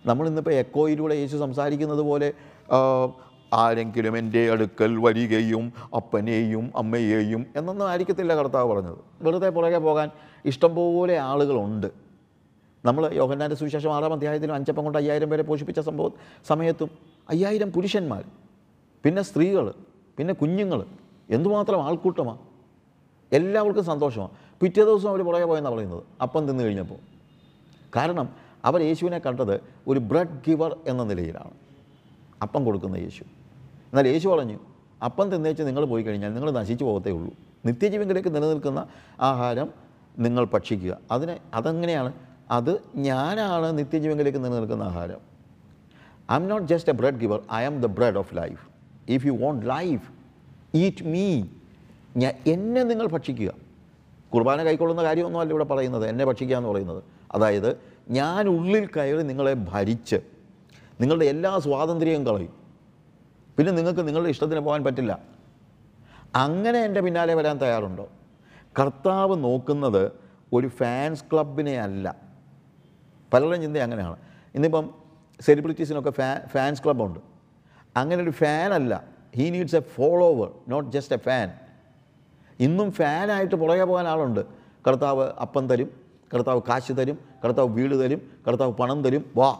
നമ്മളിന്നിപ്പോൾ 0.10 0.54
എക്കോയിലൂടെ 0.54 1.16
യേശു 1.16 1.38
സംസാരിക്കുന്നത് 1.38 2.04
പോലെ 2.10 2.28
ആരെങ്കിലും 3.54 4.14
എന്റെ 4.18 4.42
അടുക്കൽ 4.52 4.92
വരികയും 5.06 5.66
അപ്പനെയും 5.96 6.66
അമ്മയെയും 6.78 7.42
എന്നൊന്നും 7.58 7.86
ആയിരിക്കത്തില്ല 7.90 8.36
കർത്താവ് 8.36 8.68
പറഞ്ഞത്. 8.72 9.00
വെറുതെ 9.22 9.50
പുറകെ 9.58 9.80
പോകാൻ 9.88 10.08
ഇഷ്ടംപോലെ 10.46 11.16
ആളുകളുണ്ട്. 11.30 11.88
നമ്മൾ 12.86 13.04
യോഹന്നാന്റെ 13.14 13.58
സുവിശേഷം 13.60 13.92
ആറാം 13.96 14.14
അധ്യായത്തിലും 14.14 14.56
അഞ്ചപ്പം 14.56 14.84
കൊണ്ട് 14.84 14.98
അയ്യായിരം 15.02 15.30
പേരെ 15.30 15.44
പോഷിപ്പിച്ച 15.44 15.80
സംഭവം 15.80 16.14
സമയത്തും 16.50 16.90
അയ്യായിരം 17.30 17.70
പുരുഷന്മാർ 17.72 18.24
പിന്നെ 19.06 19.22
സ്ത്രീകൾ 19.22 19.74
പിന്നെ 20.18 20.34
കുഞ്ഞുങ്ങൾ 20.34 20.86
എന്തുമാത്രം 21.30 21.84
ആൾക്കൂട്ടമാണ് 21.84 22.38
എല്ലാവർക്കും 23.32 23.84
സന്തോഷമാണ് 23.84 24.30
പിറ്റേ 24.62 24.84
ദിവസം 24.84 25.10
അവർ 25.10 25.26
പുറകെ 25.26 25.46
പോയെന്നാണ് 25.46 25.76
പറയുന്നത്. 25.76 26.04
അപ്പം 26.22 26.48
തിന്നു 26.48 26.64
കഴിഞ്ഞപ്പോൾ. 26.64 27.00
കാരണം 27.96 28.30
അവർ 28.66 28.82
യേശുവിനെ 28.82 29.20
കണ്ടത് 29.20 29.62
ഒരു 29.88 30.00
ബ്രെഡ് 30.00 30.40
ഗിവർ 30.48 30.78
എന്ന 30.88 31.04
നിലയിലാണ്. 31.04 31.52
അപ്പം 32.42 32.66
കൊടുക്കുന്ന 32.66 32.96
യേശു. 32.96 33.24
എന്നാൽ 33.64 34.08
യേശു 34.08 34.28
പറഞ്ഞു 34.28 34.60
അപ്പം 35.06 35.32
തിന്നേച്ച് 35.32 35.64
നിങ്ങൾ 35.64 35.86
പോയി 35.86 36.04
കഴിഞ്ഞാൽ 36.04 36.34
നിങ്ങൾ 36.34 36.52
നശിച്ചു 36.52 36.86
പോകത്തേ 36.86 37.12
ഉള്ളൂ. 37.12 37.34
നിത്യജീവങ്കിലേക്ക് 37.66 38.36
നിലനിൽക്കുന്ന 38.36 38.88
ആഹാരം 39.22 39.70
നിങ്ങൾ 40.20 40.46
ഭക്ഷിക്കുക. 40.46 40.98
അതിനെ 41.12 41.40
അതെങ്ങനെയാണ്? 41.54 42.14
അത് 42.52 42.82
ഞാനാണ് 42.96 43.78
നിത്യജീവങ്കിലേക്ക് 43.78 44.40
നിലനിൽക്കുന്ന 44.40 44.84
ആഹാരം. 44.84 45.18
I 46.32 46.36
am 46.36 46.48
not 46.48 46.68
just 46.68 46.90
a 46.90 46.94
bread 46.94 47.16
giver 47.16 47.42
I 47.54 47.64
am 47.64 47.82
the 47.82 47.86
bread 47.86 48.18
of 48.18 48.38
life 48.38 48.75
if 49.10 49.26
you 49.26 49.32
want 49.32 49.70
life 49.70 50.12
eat 50.76 51.06
me 51.06 51.44
ഞാൻ 52.18 52.34
എന്നെ 52.48 52.84
നിങ്ങൾ 52.84 53.08
ഭക്ഷിക്കുക. 53.08 53.54
കുർബാന 54.34 54.64
കൈക്കൊള്ളുന്ന 54.64 55.04
കാര്യമൊന്നുമല്ല 55.04 55.52
ഇവിടെ 55.52 55.64
പറയുന്നത്. 55.64 56.08
എന്നെ 56.08 56.26
ഭക്ഷിക്കുക 56.26 56.58
എന്ന് 56.58 56.70
പറയുന്നത്. 56.70 57.04
അതായത് 57.32 57.78
ഞാൻ 58.10 58.48
ഉള്ളിൽ 58.48 58.86
കയറി 58.86 59.22
നിങ്ങളെ 59.22 59.54
ഭരിച്ച് 59.54 60.16
നിങ്ങളുടെ 61.02 61.26
എല്ലാ 61.26 61.60
സ്വാതന്ത്ര്യവും 61.60 62.26
കളയും. 62.26 62.54
പിന്നെ 63.58 63.74
നിങ്ങൾക്ക് 63.74 64.08
നിങ്ങളുടെ 64.08 64.30
ഇഷ്ടത്തിന് 64.30 64.60
പോകാൻ 64.60 64.84
പറ്റില്ല. 64.84 65.20
അങ്ങനെ 66.36 66.80
എന്റെ 66.80 67.02
പിന്നാലെ 67.02 67.34
വരാൻ 67.34 67.58
തയ്യാറുണ്ടോ? 67.58 68.10
കർത്താവ് 68.80 69.44
നോക്കുന്നത് 69.44 70.12
ഒരു 70.54 70.68
ഫാൻസ് 70.68 71.24
ക്ലബിനെ 71.34 71.82
അല്ല. 71.82 72.16
പലരുടെയും 73.34 73.62
ചിന്ത 73.62 73.78
അങ്ങനെയാണ്. 73.78 74.16
ഇന്നിപ്പം 74.56 74.90
സെലിബ്രിറ്റീസിനൊക്കെ 75.42 76.10
ഫാ 76.10 76.40
ഫാൻസ് 76.48 76.84
ക്ലബ്ബുണ്ട് 76.84 77.35
അങ്ങനെ 77.98 78.24
ഒരു 78.24 78.30
ഫാനല്ല. 78.30 79.04
He 79.36 79.50
needs 79.50 79.76
a 79.76 79.80
follower 79.80 80.52
not 80.68 80.92
just 80.92 81.16
a 81.16 81.18
fan 81.18 81.52
ഇന്നും 82.60 82.92
ഫാനായിട്ട് 82.92 83.56
പുറകെ 83.56 83.84
പോകാൻ 83.84 84.08
ആളുണ്ട്. 84.08 84.46
കർത്താവ് 84.88 85.32
അപ്പം 85.42 85.70
തരും 85.70 85.90
കർത്താവ് 86.34 86.62
കാശ് 86.70 86.92
തരും 86.92 87.20
കർത്താവ് 87.46 87.70
വീട് 87.70 88.04
തരും 88.04 88.22
കർത്താവ് 88.48 88.74
പണം 88.74 89.04
തരും. 89.04 89.26
വാ. 89.36 89.58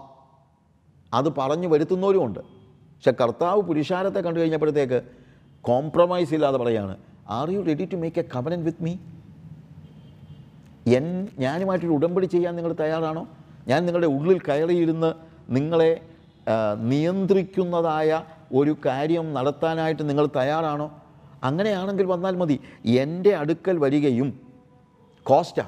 അത് 1.14 1.36
പറഞ്ഞു 1.38 1.68
വരുത്തുന്നവരുമുണ്ട് 1.68 2.40
പക്ഷെ 2.40 3.12
കർത്താവ് 3.12 3.62
പുരുഷാരത്തെ 3.62 4.20
കണ്ടു 4.20 4.40
കഴിഞ്ഞപ്പോഴത്തേക്ക് 4.40 5.02
കോംപ്രമൈസ് 5.62 6.34
ഇല്ലാതെ 6.34 6.58
പറയാണ് 6.58 6.98
are 7.30 7.50
you 7.50 7.60
ready 7.60 7.90
to 7.94 7.96
make 7.96 8.20
a 8.20 8.24
covenant 8.36 8.64
with 8.64 8.84
me 8.84 8.96
N 10.88 11.28
ഞാനുമായിട്ടൊരു 11.40 11.92
ഉടമ്പടി 11.92 12.26
ചെയ്യാൻ 12.26 12.56
നിങ്ങൾ 12.56 12.74
തയ്യാറാണോ? 12.74 13.28
ഞാൻ 13.68 13.86
നിങ്ങളുടെ 13.86 14.08
ഉള്ളിൽ 14.08 14.40
കയറിയിരുന്ന് 14.40 15.14
നിങ്ങളെ 15.50 16.02
നിയന്ത്രിക്കുന്നതായ 16.76 18.24
ഒരു 18.54 18.76
കാര്യം 18.86 19.34
നടത്താനായിട്ട് 19.34 20.10
നിങ്ങൾ 20.10 20.28
തയ്യാറാണോ? 20.36 21.02
അങ്ങനെയാണെങ്കിൽ 21.44 22.06
വന്നാൽ 22.06 22.36
മതി. 22.36 22.60
എന്റെ 22.86 23.36
അടുക്കൽ 23.36 23.78
വരികയും 23.78 24.40
കോസ്റ്റ 25.24 25.62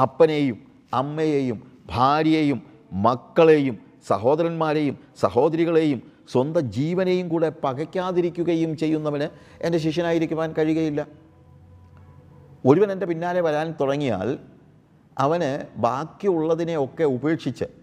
അപ്പനെയും 0.00 0.58
അമ്മയെയും 0.94 1.62
ഭാര്യയെയും 1.90 2.62
മക്കളെയും 2.92 3.78
സഹോദരന്മാരെയും 4.06 4.98
സഹോദരികളെയും 5.20 6.02
സ്വന്തം 6.32 6.72
ജീവനെയും 6.72 7.28
കൂടെ 7.28 7.52
പകയ്ക്കാതിരിക്കുകയും 7.64 8.76
ചെയ്യുന്നവന് 8.76 9.28
എന്റെ 9.62 9.78
ശിഷ്യനായിരിക്കുവാൻ 9.78 10.54
കഴിയുകയില്ല. 10.58 11.06
ഒരുവൻ 12.66 12.92
എന്റെ 12.92 13.06
പിന്നാലെ 13.06 13.40
വരാൻ 13.40 13.74
തുടങ്ങിയാൽ 13.80 14.38
അവന് 15.18 15.66
ബാക്കിയുള്ളതിനെയൊക്കെ 15.76 17.04
ഉപേക്ഷിച്ച് 17.04 17.79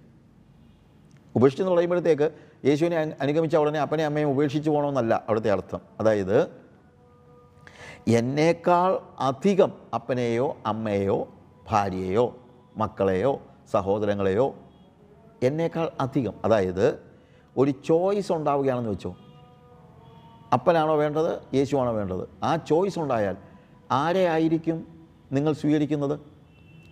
ഉപേക്ഷിച്ചെന്ന് 1.37 1.71
പറയുമ്പോഴത്തേക്ക് 1.71 2.31
യേശുവിനെ 2.65 3.15
അനുഗമിച്ച 3.21 3.55
ഉടനെ 3.55 3.79
അപ്പനെ 3.79 4.05
അമ്മയും 4.05 4.29
ഉപേക്ഷിച്ച് 4.29 4.69
പോകണമെന്നല്ല 4.69 5.13
അവിടുത്തെ 5.13 5.51
അർത്ഥം. 5.51 5.79
അതായത് 5.99 6.47
എന്നേക്കാൾ 8.07 8.99
അധികം 9.19 9.71
അപ്പനെയോ 9.93 10.57
അമ്മയെയോ 10.65 11.27
ഭാര്യയെയോ 11.67 12.37
മക്കളെയോ 12.77 13.41
സഹോദരങ്ങളെയോ 13.71 14.55
എന്നേക്കാൾ 15.43 15.91
അധികം. 15.99 16.33
അതായത് 16.45 16.99
ഒരു 17.57 17.71
ചോയ്സ് 17.71 18.31
ഉണ്ടാവുകയാണെന്ന് 18.31 18.89
വെച്ചോ. 18.89 19.15
അപ്പനാണോ 20.53 20.95
വേണ്ടത് 20.95 21.55
യേശുവാണോ 21.55 21.91
വേണ്ടത്? 21.91 22.29
ആ 22.43 22.55
ചോയ്സ് 22.55 22.99
ഉണ്ടായാൽ 22.99 23.37
ആരെ 23.91 24.25
ആയിരിക്കും 24.25 24.87
നിങ്ങൾ 25.31 25.53
സ്വീകരിക്കുന്നത്? 25.53 26.19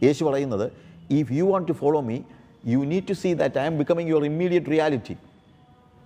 യേശു 0.04 0.26
പറയുന്നത് 0.26 0.72
if 1.10 1.32
you 1.32 1.44
want 1.44 1.68
to 1.68 1.72
follow 1.72 2.02
me 2.02 2.20
you 2.68 2.80
need 2.80 3.04
to 3.10 3.14
see 3.14 3.34
that 3.34 3.60
I 3.60 3.66
am 3.66 3.78
becoming 3.78 4.10
your 4.10 4.26
immediate 4.26 4.72
reality 4.72 5.16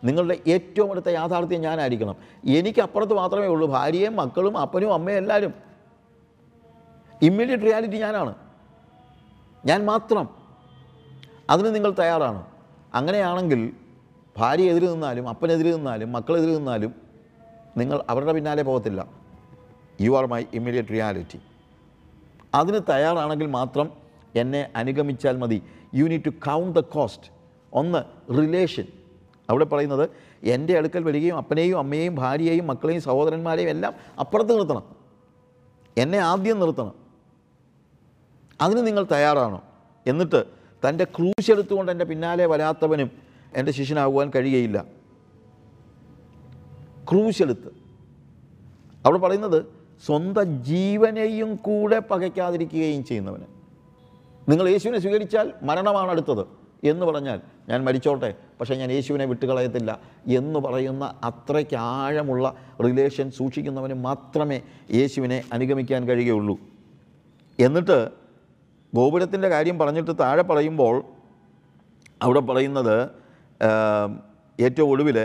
നിങ്ങളുടെ 0.04 0.36
ഏറ്റവും 0.48 0.92
അടുത്ത 0.92 1.08
യാഥാർത്ഥ്യം 1.08 1.62
ഞാനായിരിക്കണം. 1.62 2.16
എനിക്ക് 2.46 2.80
അപ്പുറത്ത് 2.80 3.14
മാത്രമേ 3.14 3.48
ഉള്ളൂ. 3.48 3.68
ഭാര്യയും 3.68 4.16
മക്കളും 4.16 4.58
അപ്പനും 4.58 4.94
അമ്മയും 4.94 5.18
എല്ലാവരും 5.18 5.54
ഇമ്മീഡിയറ്റ് 7.22 7.64
റിയാലിറ്റി 7.64 7.98
ഞാനാണ്. 7.98 8.36
ഞാൻ 9.66 9.86
മാത്രം. 9.86 10.30
അതിന് 11.50 11.76
നിങ്ങൾ 11.76 11.92
തയ്യാറാണ്. 11.92 12.42
അങ്ങനെയാണെങ്കിൽ 12.94 13.74
ഭാര്യ 14.38 14.72
എതിര് 14.72 14.94
നിന്നാലും 14.94 15.30
അപ്പനെതിര് 15.30 15.76
നിന്നാലും 15.76 16.12
മക്കളെതിര് 16.12 16.58
നിന്നാലും 16.58 16.92
നിങ്ങൾ 17.78 18.04
അവരുടെ 18.10 18.34
പിന്നാലെ 18.34 18.64
പോകത്തില്ല. 18.64 19.08
You 20.02 20.12
are 20.12 20.26
my 20.26 20.46
immediate 20.54 20.90
reality 20.90 21.40
അതിന് 22.54 22.80
തയ്യാറാണെങ്കിൽ 22.90 23.48
മാത്രം 23.48 23.92
എന്നെ 24.36 24.70
അനുഗമിച്ചാൽ 24.76 25.38
മതി. 25.38 25.64
You 25.94 26.06
need 26.06 26.26
to 26.26 26.30
count 26.30 26.80
the 26.80 26.82
cost 26.82 27.32
ഒന്ന് 27.74 28.34
റിലേഷൻ 28.38 28.86
അവിടെ 29.50 29.66
പറയുന്നത് 29.66 30.10
എന്റെ 30.44 30.78
അടുക്കൽ 30.78 31.04
വരികയും 31.04 31.38
അപ്പനെയും 31.38 31.78
അമ്മയെയും 31.78 32.16
ഭാര്യയെയും 32.16 32.68
മക്കളെയും 32.68 33.02
സഹോദരന്മാരെയും 33.02 33.70
എല്ലാം 33.70 33.94
അപ്പുറത്ത് 34.20 34.58
നിർത്തണം. 34.58 34.84
എന്നെ 35.98 36.18
ആദ്യം 36.18 36.60
നിർത്തണം. 36.60 36.94
അതിന് 38.62 38.88
നിങ്ങൾ 38.88 39.06
തയ്യാറാണോ. 39.12 39.64
എന്നിട്ട് 40.08 40.46
തന്റെ 40.90 41.04
ക്രൂശ് 41.04 41.52
എടുത്തുകൊണ്ട് 41.52 41.92
എന്റെ 41.92 42.06
പിന്നാലെ 42.06 42.46
വരാത്തവനും 42.46 43.12
എന്റെ 43.56 43.72
ശിഷ്യനാകുവാൻ 43.72 44.32
കഴിയുകയില്ല. 44.36 44.86
ക്രൂശെടുത്ത് 47.12 47.68
അവിടെ 49.06 49.18
പറയുന്നത് 49.18 49.66
സ്വന്തം 50.06 50.64
ജീവനെയും 50.64 51.56
കൂടെ 51.56 52.00
പകയ്ക്കാതിരിക്കുകയും 52.00 53.06
ചെയ്യുന്നവന്. 53.06 53.59
നിങ്ങൾ 54.50 54.70
യേശുവിനെ 54.70 55.00
സ്വീകരിച്ചാൽ 55.00 55.54
മരണമാണ് 55.64 56.12
അടുത്തത് 56.12 56.44
എന്ന് 56.84 57.06
പറഞ്ഞാൽ 57.06 57.40
ഞാൻ 57.70 57.86
മരിച്ചോട്ടെ 57.86 58.30
പക്ഷേ 58.60 58.76
ഞാൻ 58.76 58.92
യേശുവിനെ 58.92 59.26
വിട്ടുകളയത്തില്ല 59.26 60.00
എന്ന് 60.28 60.60
പറയുന്ന 60.60 61.06
അത്രയ്ക്ക് 61.24 61.76
ആഴമുള്ള 61.76 62.46
റിലേഷൻ 62.82 63.32
സൂക്ഷിക്കുന്നവന് 63.32 63.94
മാത്രമേ 63.94 64.62
യേശുവിനെ 64.92 65.44
അനുഗമിക്കാൻ 65.54 66.08
കഴിയുകയുള്ളൂ. 66.08 66.56
എന്നിട്ട് 67.60 67.98
ഗോപുരത്തിന്റെ 68.94 69.50
കാര്യം 69.50 69.80
പറഞ്ഞിട്ട് 69.80 70.12
താഴെ 70.20 70.42
പറയുമ്പോൾ 70.42 70.96
അവിടെ 72.22 72.40
പറയുന്നത് 72.40 72.96
ഏറ്റവും 74.60 74.90
ഒടുവിൽ 74.90 75.18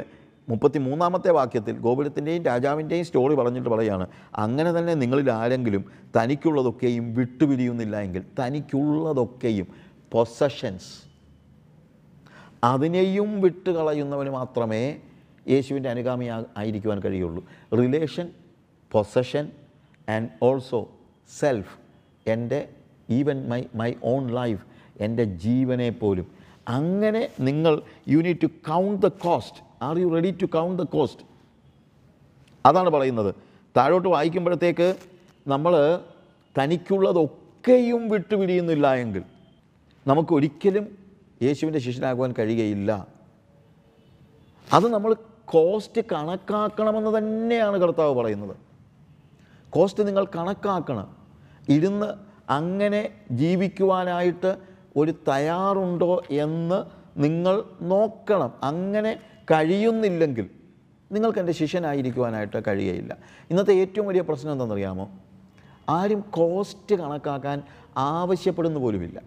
മുപ്പത്തി 0.48 0.78
മൂന്നാമത്തെ 0.78 1.30
വാക്യത്തിൽ 1.30 1.78
ഗോപുരത്തിന്റെയും 1.78 2.42
രാജാവിന്റെയും 2.42 3.04
സ്റ്റോറി 3.04 3.34
പറഞ്ഞിട്ട് 3.34 3.68
പറയാണ് 3.68 4.08
അങ്ങനെ 4.34 4.78
തന്നെ 4.78 4.94
നിങ്ങളിൽ 4.94 5.30
ആരെങ്കിലും 5.30 5.84
തനിക്കുള്ളതൊക്കെയും 6.16 7.14
വിട്ടുപിരിയുന്നില്ല 7.14 8.00
എങ്കിൽ 8.00 8.22
തനിക്കുള്ളതൊക്കെയും 8.40 9.66
പൊസഷൻസ് 10.12 11.04
അതിനെയും 12.64 13.40
വിട്ടുകളയുന്നവന് 13.40 14.30
മാത്രമേ 14.30 14.96
യേശുവിന്റെ 15.48 15.90
അനുഗാമി 15.90 16.24
ആയിരിക്കുവാൻ 16.56 17.00
കഴിയുള്ളൂ. 17.00 17.44
Relation 17.72 18.30
possession 18.92 19.50
and 20.08 20.28
also 20.42 20.90
self 21.40 21.78
എന്റെ 22.26 22.68
even 23.10 23.48
my 23.48 23.64
my 23.74 23.94
own 24.04 24.28
life 24.28 24.62
എന്റെ 25.00 25.24
ജീവനെ 25.24 25.90
പോലും. 25.90 26.26
അങ്ങനെ 26.68 27.28
നിങ്ങൾ 27.40 27.82
you 28.08 28.18
need 28.18 28.36
to 28.42 28.46
count 28.46 29.06
the 29.06 29.08
cost 29.08 29.73
are 29.84 29.98
you 29.98 30.06
ready 30.06 30.30
to 30.42 30.46
count 30.46 30.82
the 30.82 30.86
cost 30.86 31.22
അതാണ് 32.66 32.90
പറയുന്നത്. 32.90 33.34
താഴോട്ട് 33.76 34.08
വായിക്കുമ്പോഴത്തേക്ക് 34.08 34.96
നമ്മൾ 35.48 36.00
തനിക്കുള്ളതൊക്കെയും 36.58 38.08
വിട്ടുപിരിയുന്നില്ല 38.08 38.94
എങ്കിൽ 38.94 39.22
നമുക്കൊരിക്കലും 40.06 40.98
യേശുവിന്റെ 41.42 41.78
ശിഷ്യനാകുവാൻ 41.78 42.34
കഴിയുകയില്ല. 42.38 43.06
അത് 44.72 44.86
നമ്മൾ 44.92 45.16
കോസ്റ്റ് 45.44 46.00
കണക്കാക്കണമെന്ന് 46.12 47.18
തന്നെയാണ് 47.18 47.78
കർത്താവ് 47.78 48.14
പറയുന്നത്. 48.14 48.56
കോസ്റ്റ് 49.70 50.06
നിങ്ങൾ 50.06 50.24
കണക്കാക്കണം. 50.24 51.16
ഇരുന്ന് 51.68 52.06
അങ്ങനെ 52.50 53.10
ജീവിക്കുവാനായിട്ട് 53.30 54.58
ഒരു 54.96 55.14
തയ്യാറുണ്ടോ 55.28 56.22
എന്ന് 56.30 56.84
നിങ്ങൾ 57.16 57.62
നോക്കണം. 57.82 58.52
അങ്ങനെ 58.62 59.20
കഴിയുന്നില്ലെങ്കിൽ 59.50 60.50
നിങ്ങൾക്ക് 61.12 61.38
എന്റെ 61.38 61.52
ശിഷ്യനായിരിക്കുവാനായിട്ട് 61.52 62.62
കഴിയയില്ല 62.66 63.16
ഇന്നത്തെ 63.50 63.72
ഏറ്റവും 63.72 64.06
വലിയ 64.06 64.20
പ്രശ്നം 64.20 64.52
എന്താണെന്നറിയാമോ? 64.52 65.10
ആരും 65.88 66.20
കോസ്റ്റ് 66.20 66.96
കണക്കാക്കാൻ 66.96 67.62
ആവശ്യപ്പെടുന്ന 67.96 68.78
പോലുമില്ല. 68.78 69.22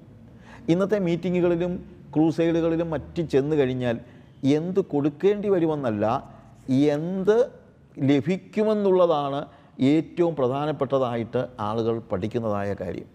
ഇന്നത്തെ 0.70 1.00
മീറ്റിങ്ങുകളിലും 1.00 1.98
ക്രൂസൈഡുകളിലും 2.16 2.90
മറ്റ് 2.90 3.22
ചെന്ന് 3.22 3.56
കഴിഞ്ഞാൽ 3.56 4.00
എന്ത് 4.44 4.80
കൊടുക്കേണ്ടി 4.80 5.50
വരുമെന്നല്ല 5.50 6.36
എന്ത് 6.70 7.52
ലഭിക്കുമെന്നുള്ളതാണ് 8.00 9.46
ഏറ്റവും 9.80 10.36
പ്രധാനപ്പെട്ടതായിട്ട് 10.36 11.48
ആളുകൾ 11.60 12.00
പഠിക്കുന്നതായ 12.00 12.74
കാര്യം. 12.74 13.06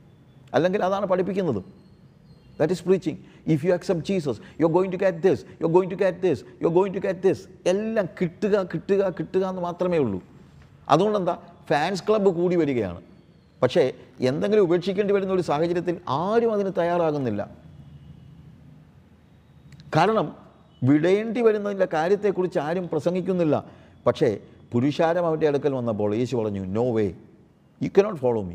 അല്ലെങ്കിൽ 0.54 0.84
അതാണ് 0.84 1.06
പഠിപ്പിക്കുന്നതും. 1.06 1.72
That 2.58 2.72
is 2.72 2.84
preaching 2.84 3.16
if 3.46 3.66
you 3.66 3.72
accept 3.72 4.06
Jesus 4.06 4.40
you 4.60 4.66
going 4.66 4.92
to 4.92 4.96
get 4.96 5.18
this 5.18 5.44
you 5.62 5.66
going 5.66 5.90
to 5.90 5.94
get 5.94 6.18
this 6.18 6.44
you 6.62 6.68
going 6.68 6.94
to 6.94 6.98
get 6.98 7.18
this 7.18 7.48
എല്ലാം 7.66 8.08
കിട്ടുക 8.20 8.68
കിട്ടുക 8.74 9.14
കിട്ടുക 9.18 9.44
എന്ന് 9.48 9.62
മാത്രമേ 9.62 9.98
ഉള്ളൂ. 9.98 10.22
അതുകൊണ്ട് 10.88 11.18
എന്താ 11.18 11.38
ഫാൻസ് 11.68 12.02
ക്ലബ്ബ് 12.08 12.30
കൂടി 12.30 12.56
വരികയാണ്. 12.56 13.02
പക്ഷേ 13.62 13.92
എന്തെങ്കിലും 14.20 14.62
ഉപേക്ഷിക്കേണ്ടി 14.62 15.14
വരുന്ന 15.14 15.32
ഒരു 15.32 15.42
സാഹചര്യത്തിൽ 15.42 16.00
ആരും 16.08 16.52
അതിന് 16.52 16.72
തയ്യാറാകുന്നില്ല. 16.78 17.50
കാരണം 19.96 20.36
വിടേണ്ടി 20.84 21.40
വരുന്നതിന്റെ 21.40 21.88
കാര്യത്തെക്കുറിച്ച് 21.92 22.58
ആരും 22.58 22.88
പ്രസംഗിക്കുന്നില്ല. 22.88 23.64
പക്ഷേ 24.06 24.38
പുരുഷാരം 24.72 25.26
അവന്റെ 25.26 25.48
അടുക്കൽ 25.48 25.72
വന്നപ്പോൾ 25.72 26.14
യേശു 26.14 26.36
പറഞ്ഞു 26.36 26.64
no 26.64 26.92
way 26.92 27.14
you 27.82 27.88
cannot 27.98 28.20
follow 28.20 28.42
me 28.42 28.54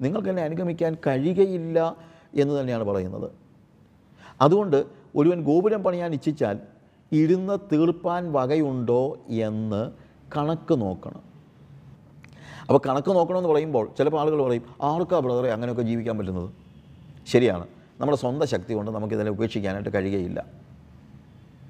നിങ്ങൾക്ക് 0.00 0.28
എന്നെ 0.28 0.42
അനുഗമിക്കാൻ 0.42 0.96
കഴിയുകയില്ല 1.06 1.96
എന്ന് 2.34 2.60
തന്നെയാണ് 2.60 2.84
പറയുന്നത്. 2.84 3.43
അതുകൊണ്ട് 4.40 4.84
ഒരുവൻ 5.16 5.44
ഗോപുരം 5.44 5.82
പണിയാൻ 5.82 6.12
ഇച്ഛിച്ചാൽ 6.12 6.58
ഇരുന്ന് 7.12 7.58
തീർപ്പാൻ 7.72 8.32
വകയുണ്ടോ 8.32 9.18
എന്ന് 9.28 9.92
കണക്ക് 10.36 10.80
നോക്കണം. 10.80 11.22
അപ്പോൾ 12.60 12.80
കണക്ക് 12.86 13.10
നോക്കണമെന്ന് 13.10 13.48
പറയുമ്പോൾ 13.48 13.88
ചിലപ്പോൾ 13.98 14.20
ആളുകൾ 14.20 14.42
പറയും 14.42 14.62
ആർക്കാ 14.82 15.18
ബ്രദറെ 15.18 15.52
അങ്ങനെയൊക്കെ 15.52 15.82
ജീവിക്കാൻ 15.82 16.18
പറ്റുന്നത്? 16.18 16.50
ശരിയാണ്. 17.26 17.66
നമ്മുടെ 18.00 18.18
സ്വന്തം 18.18 18.46
ശക്തി 18.46 18.74
കൊണ്ട് 18.74 18.90
നമുക്കിതിനെ 18.90 19.30
ഉപേക്ഷിക്കാനായിട്ട് 19.30 19.94
കഴിയുകയില്ല. 19.94 20.44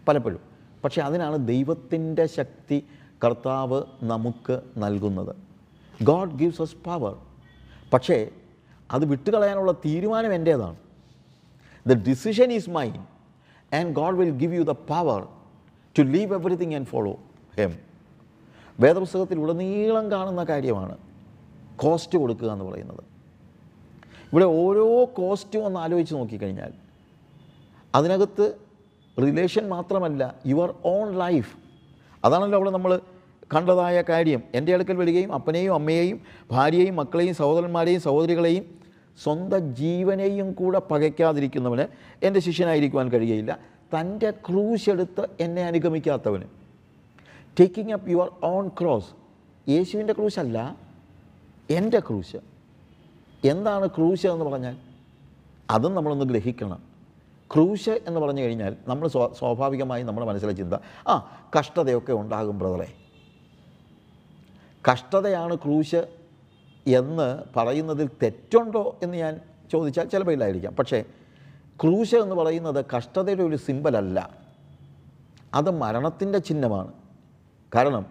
പലപ്പോഴും. 0.09 0.41
പക്ഷേ 0.85 1.03
അതിനാണ് 1.03 1.49
ദൈവത്തിന്റെ 1.49 2.27
ശക്തി 2.27 2.87
കർത്താവ് 3.25 3.83
നമുക്ക് 4.03 4.61
നൽകുന്നത്. 4.79 5.37
ഗോഡ് 6.03 6.35
ഗിവ്സ് 6.35 6.63
us 6.63 6.77
പവർ 6.85 7.17
പക്ഷേ 7.93 8.31
അത് 8.91 9.05
വിട്ടുകളയാനുള്ള 9.05 9.73
തീരുമാനം 9.73 10.35
എന്റേതാണ്. 10.35 10.77
The 11.89 11.95
decision 12.11 12.51
is 12.59 12.67
mine, 12.77 13.01
and 13.73 13.87
God 14.01 14.15
will 14.21 14.35
give 14.43 14.53
you 14.57 14.65
the 14.73 14.79
power 14.93 15.21
to 15.97 16.03
leave 16.15 16.31
everything 16.39 16.71
and 16.77 16.87
follow 16.93 17.17
Him. 17.59 17.73
വേദപുസ്തകത്തിൽ 18.81 19.39
ഉടനീളം 19.39 20.11
കാണുന്ന 20.11 20.45
കാര്യമാണ് 20.45 20.95
കോസ്റ്റ് 21.77 22.19
കൊടുക്കുക 22.19 22.49
എന്ന് 22.53 22.65
പറയുന്നത്. 22.65 23.03
ഇവിടെ 24.33 24.45
ഓരോ 24.45 24.87
കോസ്റ്റും 25.19 25.65
ഒന്ന് 25.65 25.81
ആലോചിച്ച് 25.81 26.15
നോക്കിക്കഴിഞ്ഞാൽ 26.15 26.73
അതിനകത്ത് 27.95 28.47
റിലേഷൻ 29.25 29.69
മാത്രമല്ല 29.69 30.23
യുവർ 30.47 30.71
ഓൺ 30.85 31.09
ലൈഫ് 31.25 31.53
അതാണല്ലോ 32.25 32.57
അവിടെ 32.59 32.71
നമ്മൾ 32.71 32.93
കണ്ടതായ 33.55 33.97
കാര്യം. 34.03 34.43
എന്റെ 34.55 34.75
അടുക്കൽ 34.75 34.97
വരികയും 34.97 35.33
അപ്പനെയും 35.33 35.75
അമ്മയെയും 35.75 36.21
ഭാര്യയെയും 36.51 36.97
മക്കളെയും 36.97 37.35
സഹോദരന്മാരെയും 37.35 38.01
സഹോദരികളെയും 38.01 38.65
സ്വന്തം 39.23 39.77
ജീവനെയും 39.77 40.53
കൂടെ 40.53 40.79
പകയ്ക്കാതിരിക്കുന്നവന് 40.79 41.85
എന്റെ 42.23 42.41
ശിഷ്യനായിരിക്കുവാൻ 42.41 43.09
കഴിയുകയില്ല. 43.09 43.59
തന്റെ 44.01 44.31
ക്രൂശ് 44.31 44.91
എടുത്ത് 44.91 45.29
എന്നെ 45.41 45.63
അനുഗമിക്കാത്തവന്. 45.63 46.43
Taking 47.61 47.93
up 47.93 48.11
your 48.11 48.31
own 48.45 48.69
cross 48.69 49.07
യേശുവിന്റെ 49.71 50.13
ക്രൂശല്ല 50.13 50.77
എന്റെ 51.71 52.01
ക്രൂശ്. 52.01 52.37
എന്താണ് 53.47 53.87
ക്രൂശ് 53.87 54.27
എന്ന് 54.27 54.45
പറഞ്ഞാൽ? 54.45 54.77
അതും 55.71 55.95
നമ്മളൊന്ന് 55.95 56.25
ഗ്രഹിക്കണം. 56.25 56.83
ക്രൂശ് 57.55 57.91
എന്ന് 57.91 58.21
പറഞ്ഞു 58.21 58.43
കഴിഞ്ഞാൽ 58.43 58.77
നമ്മൾ 58.89 59.09
സ്വ 59.09 59.33
സ്വാഭാവികമായി 59.39 60.03
നമ്മുടെ 60.03 60.27
മനസ്സിലെ 60.27 60.53
ചിന്ത 60.53 60.75
ആ 61.09 61.43
കഷ്ടതയൊക്കെ 61.59 62.13
ഉണ്ടാകും 62.13 62.59
ബ്രദറെ. 62.59 62.93
കഷ്ടതയാണ് 64.93 65.55
ക്രൂശ് 65.55 66.14
എന്ന് 66.87 67.43
പറയുന്നതിൽ 67.57 68.11
തെറ്റുണ്ടോ 68.23 68.99
എന്ന് 69.03 69.17
ഞാൻ 69.17 69.41
ചോദിച്ചാൽ 69.73 70.05
ചിലപ്പോൾ 70.05 70.33
ഇല്ലായിരിക്കാം. 70.33 70.77
പക്ഷേ 70.77 71.05
ക്രൂശ 71.83 72.15
എന്ന് 72.15 72.35
പറയുന്നത് 72.35 72.85
കഷ്ടതയുടെ 72.97 73.43
ഒരു 73.43 73.57
സിമ്പലല്ല 73.57 74.31
അത് 75.55 75.71
മരണത്തിന്റെ 75.71 76.39
ചിഹ്നമാണ്. 76.39 76.93
കാരണം 77.75 78.07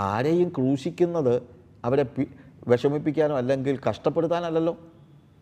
ആരെയും 0.00 0.48
ക്രൂശിക്കുന്നത് 0.48 1.42
അവരെ 1.84 2.06
വിഷമിപ്പിക്കാനോ 2.68 3.36
അല്ലെങ്കിൽ 3.36 3.78
കഷ്ടപ്പെടുത്താനല്ലല്ലോ. 3.88 4.76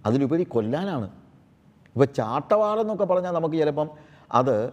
അതിലുപരി 0.07 0.43
കൊല്ലാനാണ്. 0.43 1.05
ഇപ്പോൾ 1.05 2.05
ചാട്ടവാറെന്നൊക്കെ 2.05 3.05
പറഞ്ഞാൽ 3.05 3.31
നമുക്ക് 3.31 3.57
ചിലപ്പം 3.57 3.91
അത് 4.33 4.73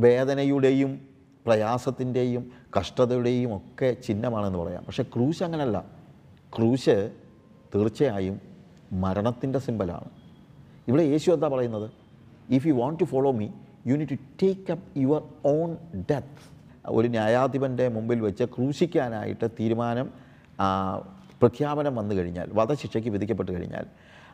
വേദനയുടെയും 0.00 1.08
പ്രയാസത്തിന്റെയും 1.46 2.52
കഷ്ടതയുടെയും 2.78 3.56
ഒക്കെ 3.56 3.92
ചിഹ്നമാണെന്ന് 3.92 4.58
പറയാം. 4.58 4.84
പക്ഷേ 4.84 5.02
ക്രൂശ് 5.02 5.42
അങ്ങനല്ല. 5.42 5.97
ക്രൂശ് 6.52 6.96
തീർച്ചയായും 7.74 8.36
മരണത്തിന്റെ 8.92 9.58
സിമ്പലാണ്. 9.58 10.08
ഇവിടെ 10.88 11.02
യേശു 11.02 11.28
എന്താ 11.30 11.48
പറയുന്നത്? 11.48 11.88
If 12.56 12.66
you 12.68 12.74
want 12.74 13.00
to 13.00 13.04
follow 13.04 13.32
me 13.40 13.48
you 13.86 13.96
need 13.96 14.04
to 14.04 14.18
take 14.42 14.72
up 14.72 14.86
your 14.98 15.22
own 15.46 15.76
death 16.10 16.44
ഒരു 16.90 17.08
ന്യായാധിപന്റെ 17.08 17.88
മുമ്പിൽ 17.88 18.20
വെച്ച് 18.20 18.44
ക്രൂശിക്കാനായിട്ട് 18.44 19.46
തീരുമാനം 19.58 20.06
പ്രഖ്യാപനം 21.42 21.94
വന്നു 21.94 22.14
കഴിഞ്ഞാൽ 22.14 22.48
വധശിക്ഷയ്ക്ക് 22.52 23.08
വിധിക്കപ്പെട്ട് 23.08 23.52
കഴിഞ്ഞാൽ 23.52 23.84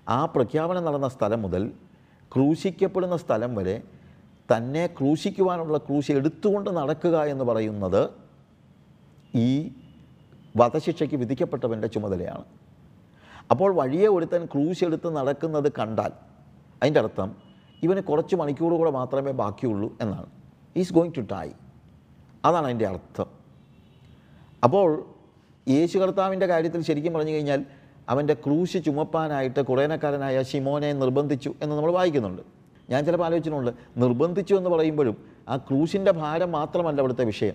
ആ 0.08 0.24
പ്രഖ്യാപനം 0.24 0.84
നടന്ന 0.84 1.08
സ്ഥലം 1.08 1.42
മുതൽ 1.42 1.62
ക്രൂശിക്കപ്പെടുന്ന 2.32 3.16
സ്ഥലം 3.16 3.54
വരെ 3.54 3.82
തന്നെ 4.48 4.86
ക്രൂശിക്കുവാനുള്ള 4.86 5.78
ക്രൂശ് 5.78 6.12
എടുത്തുകൊണ്ട് 6.12 6.70
നടക്കുക 6.70 7.16
എന്ന് 7.24 7.44
പറയുന്നത് 7.44 8.02
ഈ 9.44 9.48
വധശിക്ഷയ്ക്ക് 10.56 11.14
വിധിക്കപ്പെട്ടവന്റെ 11.14 11.88
ചുമതലയാണ്. 11.88 12.44
അപ്പോൾ 13.50 13.74
വഴിയെ 13.74 14.06
ഒരുത്തൻ 14.06 14.44
ക്രൂശ് 14.44 14.84
എടുത്ത് 14.84 15.16
നടക്കുന്നത് 15.16 15.72
കണ്ടാൽ 15.78 16.12
അതിന്റെ 16.82 17.00
അർത്ഥം 17.00 17.36
ഇവന് 17.82 18.00
കുറച്ച് 18.00 18.36
മണിക്കൂർ 18.36 18.72
കൂടെ 18.72 18.90
മാത്രമേ 18.90 19.30
ബാക്കിയുള്ളൂ 19.30 19.96
എന്നാണ്. 20.00 20.26
ഈസ് 20.76 20.92
ഗോയിങ് 20.92 21.14
ടു 21.16 21.20
ഡൈ 21.20 21.48
അതാണ് 22.44 22.64
അതിന്റെ 22.64 22.86
അർത്ഥം. 22.86 23.26
അപ്പോൾ 24.64 25.04
യേശു 25.68 25.98
കർത്താവിന്റെ 25.98 26.46
കാര്യത്തിൽ 26.46 26.82
ശരിക്കും 26.82 27.12
പറഞ്ഞു 27.14 27.30
കഴിഞ്ഞാൽ 27.30 27.64
അവന്റെ 28.08 28.34
ക്രൂശ് 28.34 28.78
ചുമപ്പാനായിട്ട് 28.84 29.60
കുറേനക്കാരനായ 29.60 30.42
ഷിമോനെ 30.42 30.92
നിർബന്ധിച്ചു 30.92 31.54
എന്ന് 31.62 31.76
നമ്മൾ 31.76 31.92
വായിക്കുന്നുണ്ട്. 31.92 32.42
ഞാൻ 32.90 33.04
ചിലപ്പോൾ 33.04 33.24
ആലോചിച്ചിട്ടുണ്ട് 33.24 33.72
നിർബന്ധിച്ചു 33.96 34.54
എന്ന് 34.54 34.70
പറയുമ്പോഴും 34.70 35.16
ആ 35.48 35.56
ക്രൂശിന്റെ 35.56 36.10
ഭാരം 36.10 36.52
മാത്രമല്ല 36.52 36.98
അവിടുത്തെ 37.00 37.24
വിഷയം. 37.24 37.54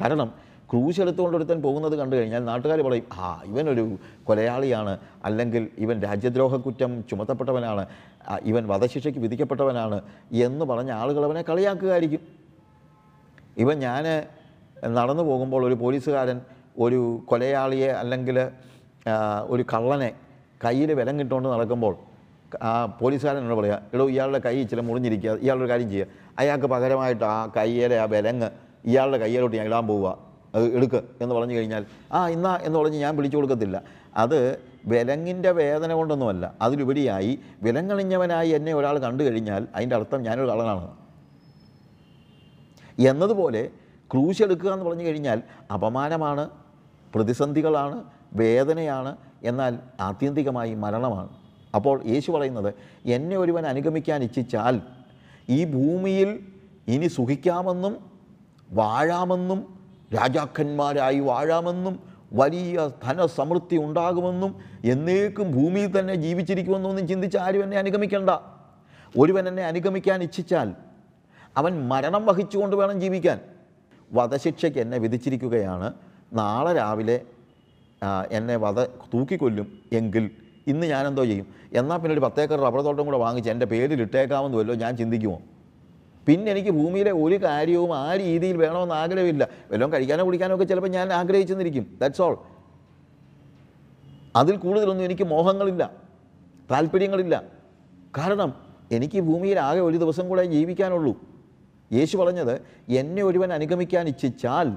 കാരണം 0.00 0.49
ക്രൂശ് 0.70 1.00
എടുത്തുകൊണ്ട് 1.00 1.36
ഒരുത്തൻ 1.36 1.62
പോകുന്നത് 1.62 1.94
കണ്ടു 1.98 2.14
കഴിഞ്ഞാൽ 2.16 2.42
നാട്ടുകാർ 2.44 2.80
പറയും 2.88 3.06
ആ 3.12 3.28
ഇവനൊരു 3.50 3.84
കൊലയാളിയാണ്. 4.28 4.98
അല്ലെങ്കിൽ 5.24 5.68
ഇവൻ 5.78 5.96
രാജ്യദ്രോഹ 6.02 6.56
കുറ്റം 6.66 7.04
ചുമത്തപ്പെട്ടവനാണ് 7.10 7.84
ഇവൻ 8.50 8.68
വധശിക്ഷയ്ക്ക് 8.68 9.20
വിധിക്കപ്പെട്ടവനാണ്. 9.20 9.98
എന്ന് 10.32 10.64
പറഞ്ഞ 10.64 10.90
ആളുകൾ 10.90 11.24
അവനെ 11.24 11.42
കളിയാക്കുകയായിരിക്കും. 11.50 12.22
ഇവൻ 13.56 13.78
ഞാൻ 13.78 14.04
നടന്നു 14.98 15.22
പോകുമ്പോൾ 15.22 15.66
ഒരു 15.66 15.74
പോലീസുകാരൻ 15.74 16.40
ഒരു 16.78 17.00
കൊലയാളിയെ 17.30 17.90
അല്ലെങ്കിൽ 18.02 18.38
ഒരു 19.54 19.62
കള്ളനെ 19.72 20.12
കയ്യിൽ 20.64 20.90
വിലം 20.94 21.14
കിട്ടുകൊണ്ട് 21.20 21.48
നടക്കുമ്പോൾ 21.48 21.94
ആ 22.62 22.70
പോലീസുകാരൻ 23.00 23.40
എന്നോട് 23.42 23.60
പറയുക 23.60 23.82
എടോ 23.94 24.04
ഇയാളുടെ 24.08 24.40
കൈ 24.46 24.54
ഇച്ചിരി 24.62 24.80
മുറിഞ്ഞിരിക്കുക. 24.80 25.32
ഇയാളൊരു 25.44 25.68
കാര്യം 25.72 25.90
ചെയ്യുക. 25.90 26.06
അയാൾക്ക് 26.38 26.66
പകരമായിട്ട് 26.66 27.24
ആ 27.24 27.38
കയ്യിലെ 27.56 27.98
ആ 28.04 28.06
വിലങ്ങ് 28.14 28.48
ഇയാളുടെ 28.90 29.18
കയ്യിലോട്ട് 29.18 29.56
ഞാൻ 29.56 29.66
ഇടാൻ 29.66 29.86
പോവുക. 29.86 30.29
അത് 30.54 30.76
എടുക്ക് 30.76 31.00
എന്ന് 31.22 31.34
പറഞ്ഞു 31.34 31.54
കഴിഞ്ഞാൽ 31.54 31.86
ആ 32.12 32.28
ഇന്നാ 32.28 32.56
എന്ന് 32.56 32.78
പറഞ്ഞ് 32.78 32.98
ഞാൻ 32.98 33.16
വിളിച്ചു 33.16 33.36
കൊടുക്കത്തില്ല. 33.36 33.82
അത് 34.16 34.62
വിലങ്ങിന്റെ 34.86 35.52
വേദന 35.52 35.92
കൊണ്ടൊന്നുമല്ല. 35.92 36.54
അതിലുപരിയായി 36.62 37.38
വിലങ്ങളിഞ്ഞവനായി 37.62 38.48
എന്നെ 38.48 38.74
ഒരാൾ 38.74 38.98
കണ്ടു 38.98 39.22
കഴിഞ്ഞാൽ 39.22 39.68
അതിന്റെ 39.74 39.96
അർത്ഥം 39.96 40.22
ഞാനൊരു 40.22 40.48
കള്ളനാണ് 40.48 40.88
എന്നതുപോലെ 43.08 43.70
ക്രൂശെടുക്കുക 44.10 44.72
എന്ന് 44.72 44.84
പറഞ്ഞു 44.84 45.04
കഴിഞ്ഞാൽ 45.04 45.42
അപമാനമാണ് 45.70 46.50
പ്രതിസന്ധികളാണ് 47.14 48.04
വേദനയാണ് 48.34 49.16
എന്നാൽ 49.42 49.78
ആത്യന്തികമായി 50.00 50.74
മരണമാണ്. 50.74 51.28
അപ്പോൾ 51.74 52.02
യേശു 52.06 52.30
പറയുന്നത് 52.30 52.74
എന്നെ 53.06 53.36
ഒരുവൻ 53.36 53.66
അനുഗമിക്കാൻ 53.66 54.22
ഇച്ഛിച്ചാൽ 54.22 54.80
ഈ 55.48 55.64
ഭൂമിയിൽ 55.64 56.30
ഇനി 56.88 57.06
സുഖിക്കാമെന്നും 57.06 57.94
വാഴാമെന്നും 58.72 59.79
രാജാക്കന്മാരായി 60.16 61.20
വാഴാമെന്നും 61.20 61.94
വലിയ 62.32 62.90
ധനസമൃദ്ധി 63.04 63.76
ഉണ്ടാകുമെന്നും 63.76 64.52
എന്നേക്കും 64.84 65.46
ഭൂമിയിൽ 65.52 65.90
തന്നെ 65.98 66.14
ജീവിച്ചിരിക്കുമെന്നും 66.14 66.90
ഒന്നും 66.90 67.08
ചിന്തിച്ച് 67.08 67.38
ആരും 67.38 67.62
എന്നെ 67.62 67.76
അനുഗമിക്കണ്ട. 67.76 68.30
ഒരുവൻ 69.18 69.48
എന്നെ 69.48 69.64
അനുഗമിക്കാൻ 69.64 70.22
ഇച്ഛിച്ചാൽ 70.22 70.68
അവൻ 71.56 71.72
മരണം 71.88 72.26
വഹിച്ചുകൊണ്ട് 72.26 72.76
വേണം 72.76 73.00
ജീവിക്കാൻ. 73.00 73.38
വധശിക്ഷയ്ക്ക് 74.12 74.78
എന്നെ 74.78 74.98
വിധിച്ചിരിക്കുകയാണ്. 74.98 75.88
നാളെ 76.32 76.72
രാവിലെ 76.72 77.16
എന്നെ 78.30 78.56
വധ 78.56 78.80
തൂക്കിക്കൊല്ലും 79.12 79.66
എങ്കിൽ 79.92 80.30
ഇന്ന് 80.66 80.86
ഞാനെന്തോ 80.86 81.24
ചെയ്യും? 81.24 81.46
എന്നാൽ 81.72 81.98
പിന്നെ 81.98 82.12
ഒരു 82.12 82.20
പത്തേക്കർ 82.20 82.58
റബ്ബർ 82.60 82.80
തോട്ടം 82.86 83.04
കൂടെ 83.04 83.18
വാങ്ങിച്ച് 83.18 83.50
എന്റെ 83.50 83.66
പേരിൽ 83.66 84.00
ഇട്ടേക്കാമെന്ന് 84.02 84.58
വല്ലോ 84.58 84.74
ഞാൻ 84.74 84.92
ചിന്തിക്കുമോ? 84.96 85.38
പിന്നെ 86.26 86.52
എനിക്ക് 86.52 86.70
ഭൂമിയിലെ 86.70 87.12
ഒരു 87.12 87.42
കാര്യവും 87.42 87.96
ആ 87.96 88.16
രീതിയിൽ 88.16 88.56
വേണമെന്ന് 88.56 88.94
ആഗ്രഹമില്ല. 88.94 89.48
വല്ലതും 89.70 89.92
കഴിക്കാനോ 89.92 90.26
കുടിക്കാനോ 90.26 90.54
ഒക്കെ 90.54 90.64
ചിലപ്പോൾ 90.64 90.88
ഞാൻ 90.88 91.12
ആഗ്രഹിച്ചെന്നിരിക്കും. 91.12 91.98
ദാറ്റ്സ് 92.00 92.22
ഓൾ 92.22 92.38
അതിൽ 94.36 94.56
കൂടുതലൊന്നും 94.56 95.04
എനിക്ക് 95.04 95.22
മോഹങ്ങളില്ല. 95.22 95.92
താല്പര്യങ്ങളില്ല. 96.70 97.42
കാരണം 98.18 98.54
എനിക്ക് 98.92 99.20
ഭൂമിയിൽ 99.20 99.58
ആകെ 99.58 99.80
ഒരു 99.80 99.96
ദിവസം 99.96 100.28
കൂടെ 100.28 100.44
ജീവിക്കാനുള്ളൂ. 100.44 101.20
യേശു 101.92 102.16
പറഞ്ഞത് 102.16 102.62
എന്നെ 102.88 103.22
ഒരുവൻ 103.22 103.52
അനുഗമിക്കാൻ 103.52 104.08
ഇച്ഛിച്ചാൽ 104.08 104.72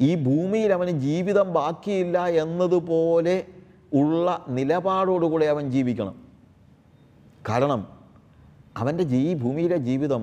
ഈ 0.00 0.14
ഭൂമിയിൽ 0.14 0.72
അവന് 0.72 0.90
ജീവിതം 0.90 1.52
ബാക്കിയില്ല 1.52 2.26
എന്നതുപോലെ 2.26 3.46
ഉള്ള 3.94 4.44
നിലപാടോടുകൂടെ 4.48 5.46
അവൻ 5.46 5.70
ജീവിക്കണം. 5.70 6.22
കാരണം 7.48 8.01
അവന്റെ 8.76 9.04
ജീ 9.04 9.34
ഭൂമിയിലെ 9.34 9.76
ജീവിതം 9.76 10.22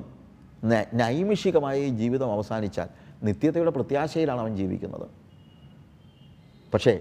നൈമിഷികമായ 1.02 1.78
ഈ 1.80 1.90
ജീവിതം 1.90 2.30
അവസാനിച്ചാൽ 2.32 2.90
നിത്യതയുടെ 3.24 3.72
പ്രത്യാശയിലാണ് 3.72 4.40
അവൻ 4.40 4.56
ജീവിക്കുന്നത്. 4.58 5.08
പക്ഷേ 6.74 6.94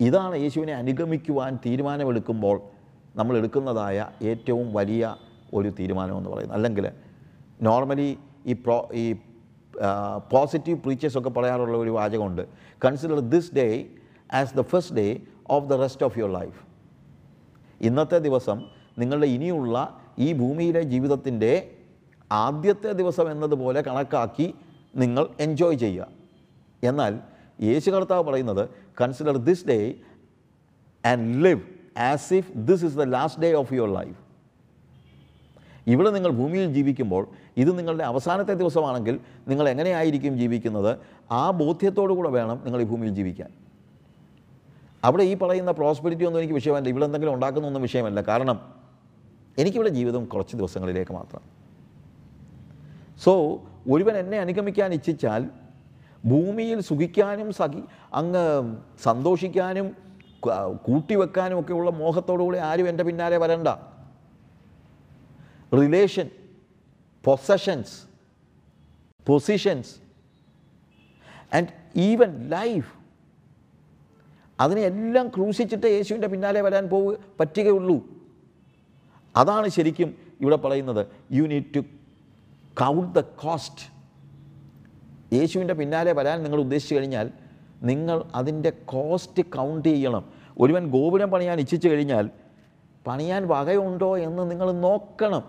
ഇതാണ് 0.00 0.36
യേശുവിനെ 0.36 0.74
അനുഗമിക്കുവാൻ 0.74 1.58
തീരുമാനമെടുക്കുമ്പോൾ 1.66 2.60
നമ്മൾ 3.16 3.36
എടുക്കുന്നതായ 3.36 4.06
ഏറ്റവും 4.22 4.74
വലിയ 4.74 5.16
ഒരു 5.54 5.68
തീരുമാനമെന്ന് 5.78 6.30
പറയുന്നത്. 6.30 6.56
അല്ലെങ്കിൽ 6.58 6.86
നോർമലി 7.62 8.18
ഈ 8.46 8.52
പ്രോ 8.52 8.88
ഈ 8.94 9.04
പോസിറ്റീവ് 10.30 10.78
പ്രീച്ചേഴ്സൊക്കെ 10.84 11.30
പറയാറുള്ള 11.30 11.76
ഒരു 11.76 11.90
വാചകമുണ്ട്. 11.90 12.42
Consider 12.84 13.18
this 13.34 13.54
day 13.54 13.86
as 14.32 14.54
the 14.56 14.60
first 14.60 14.96
day 14.96 15.06
of 15.50 15.66
the 15.66 15.72
rest 15.72 16.04
of 16.06 16.18
your 16.18 16.32
life 16.32 16.58
ഇന്നത്തെ 17.80 18.18
ദിവസം 18.18 18.58
നിങ്ങളുടെ 18.98 19.26
ഇനിയുള്ള 19.26 19.76
ഈ 20.18 20.32
ഭൂമിയിലെ 20.32 20.82
ജീവിതത്തിന്റെ 20.82 21.70
ആദ്യത്തെ 22.32 22.92
ദിവസം 22.92 23.30
എന്നതുപോലെ 23.30 23.80
കണക്കാക്കി 23.80 24.54
നിങ്ങൾ 24.96 25.28
എൻജോയ് 25.40 25.76
ചെയ്യുക. 25.76 26.08
എന്നാൽ 26.82 27.20
യേശു 27.62 27.90
കർത്താവ് 27.90 28.22
പറയുന്നത് 28.24 28.68
consider 29.00 29.36
this 29.36 29.66
day 29.66 29.94
and 31.06 31.44
live 31.44 31.60
as 31.98 32.34
if 32.34 32.52
this 32.56 32.84
is 32.84 32.96
the 32.96 33.02
last 33.02 33.42
day 33.42 33.52
of 33.52 33.74
your 33.74 33.92
life 33.92 34.28
ഇവിടെ 35.86 36.10
നിങ്ങൾ 36.10 36.30
ഭൂമിയിൽ 36.30 36.72
ജീവിക്കുമ്പോൾ 36.72 37.28
ഇത് 37.56 37.78
നിങ്ങളുടെ 37.78 38.04
അവസാനത്തെ 38.04 38.54
ദിവസമാണെങ്കിൽ 38.54 39.20
നിങ്ങൾ 39.48 39.68
എങ്ങനെയായിരിക്കും 39.68 40.38
ജീവിക്കുന്നത്? 40.38 40.98
ആ 41.30 41.50
ബോധ്യത്തോടു 41.50 42.12
കൂടെ 42.12 42.28
വേണം 42.28 42.60
നിങ്ങൾ 42.64 42.80
ഈ 42.80 42.84
ഭൂമിയിൽ 42.84 43.14
ജീവിക്കാൻ. 43.14 43.50
അവിടെ 45.04 45.22
ഈ 45.22 45.34
പറയുന്ന 45.34 45.70
പ്രോസ്പെരിറ്റി 45.70 46.24
ഒന്നും 46.24 46.40
എനിക്ക് 46.40 46.54
വിഷയമല്ല. 46.54 46.88
ഇവിടെ 46.88 47.04
എന്തെങ്കിലും 47.04 47.34
ഉണ്ടാക്കുന്നൊന്നും 47.34 47.82
വിഷയമല്ല. 47.82 48.20
കാരണം 48.20 48.77
എനിക്കിവിടെ 49.60 49.90
ജീവിതം 49.98 50.24
കുറച്ച് 50.32 50.56
ദിവസങ്ങളിലേക്ക് 50.56 51.12
മാത്രം. 51.12 51.42
സോ 53.24 53.32
ഒരുവൻ 53.92 54.16
എന്നെ 54.16 54.38
അനുഗമിക്കാൻ 54.38 54.90
ഇച്ഛിച്ചാൽ 54.98 55.42
ഭൂമിയിൽ 56.30 56.80
സുഖിക്കാനും 56.80 57.52
സഖി 57.52 57.82
അങ്ങ് 58.20 58.44
സന്തോഷിക്കാനും 59.02 59.86
കൂട്ടിവെക്കാനും 60.86 61.60
ഒക്കെയുള്ള 61.60 61.90
മോഹത്തോടുകൂടി 61.90 62.58
ആരും 62.58 62.88
എന്റെ 62.88 63.04
പിന്നാലെ 63.04 63.38
വരണ്ട. 63.44 63.68
Relation 65.80 66.28
possessions 67.24 67.96
positions 69.26 69.94
and 71.56 71.68
even 71.96 72.30
life 72.48 72.92
അതിനെ 74.60 74.80
എല്ലാം 74.90 75.28
ക്രൂശിച്ചിട്ട് 75.28 75.86
യേശുവിന്റെ 75.86 76.28
പിന്നാലെ 76.28 76.60
വരാൻ 76.60 76.84
പോവുക 76.92 77.16
പറ്റുകയുള്ളൂ. 77.40 78.17
അതാണ് 79.38 79.68
ശരിക്കും 79.68 80.08
ഇവിടെ 80.40 80.56
പറയുന്നത്. 80.56 81.06
You 81.32 81.42
need 81.42 81.64
to 81.76 81.80
count 82.80 83.18
the 83.18 83.20
cost 83.20 83.84
യേശുവിന്റെ 85.36 85.74
പിന്നാലെ 85.74 86.12
വരാൻ 86.12 86.42
നിങ്ങൾ 86.42 86.60
ഉദ്ദേശിച്ചു 86.60 86.94
കഴിഞ്ഞാൽ 86.94 87.30
നിങ്ങൾ 87.82 88.24
അതിന്റെ 88.34 88.70
കോസ്റ്റ് 88.84 89.42
കൗണ്ട് 89.42 89.88
ചെയ്യണം. 89.88 90.24
ഒരുവൻ 90.60 90.90
ഗോപുരം 90.90 91.30
പണിയാൻ 91.30 91.58
ഇച്ഛിച്ചു 91.58 91.88
കഴിഞ്ഞാൽ 91.88 92.30
പണിയാൻ 93.06 93.48
വകയുണ്ടോ 93.48 94.18
എന്ന് 94.18 94.50
നിങ്ങൾ 94.50 94.72
നോക്കണം. 94.72 95.42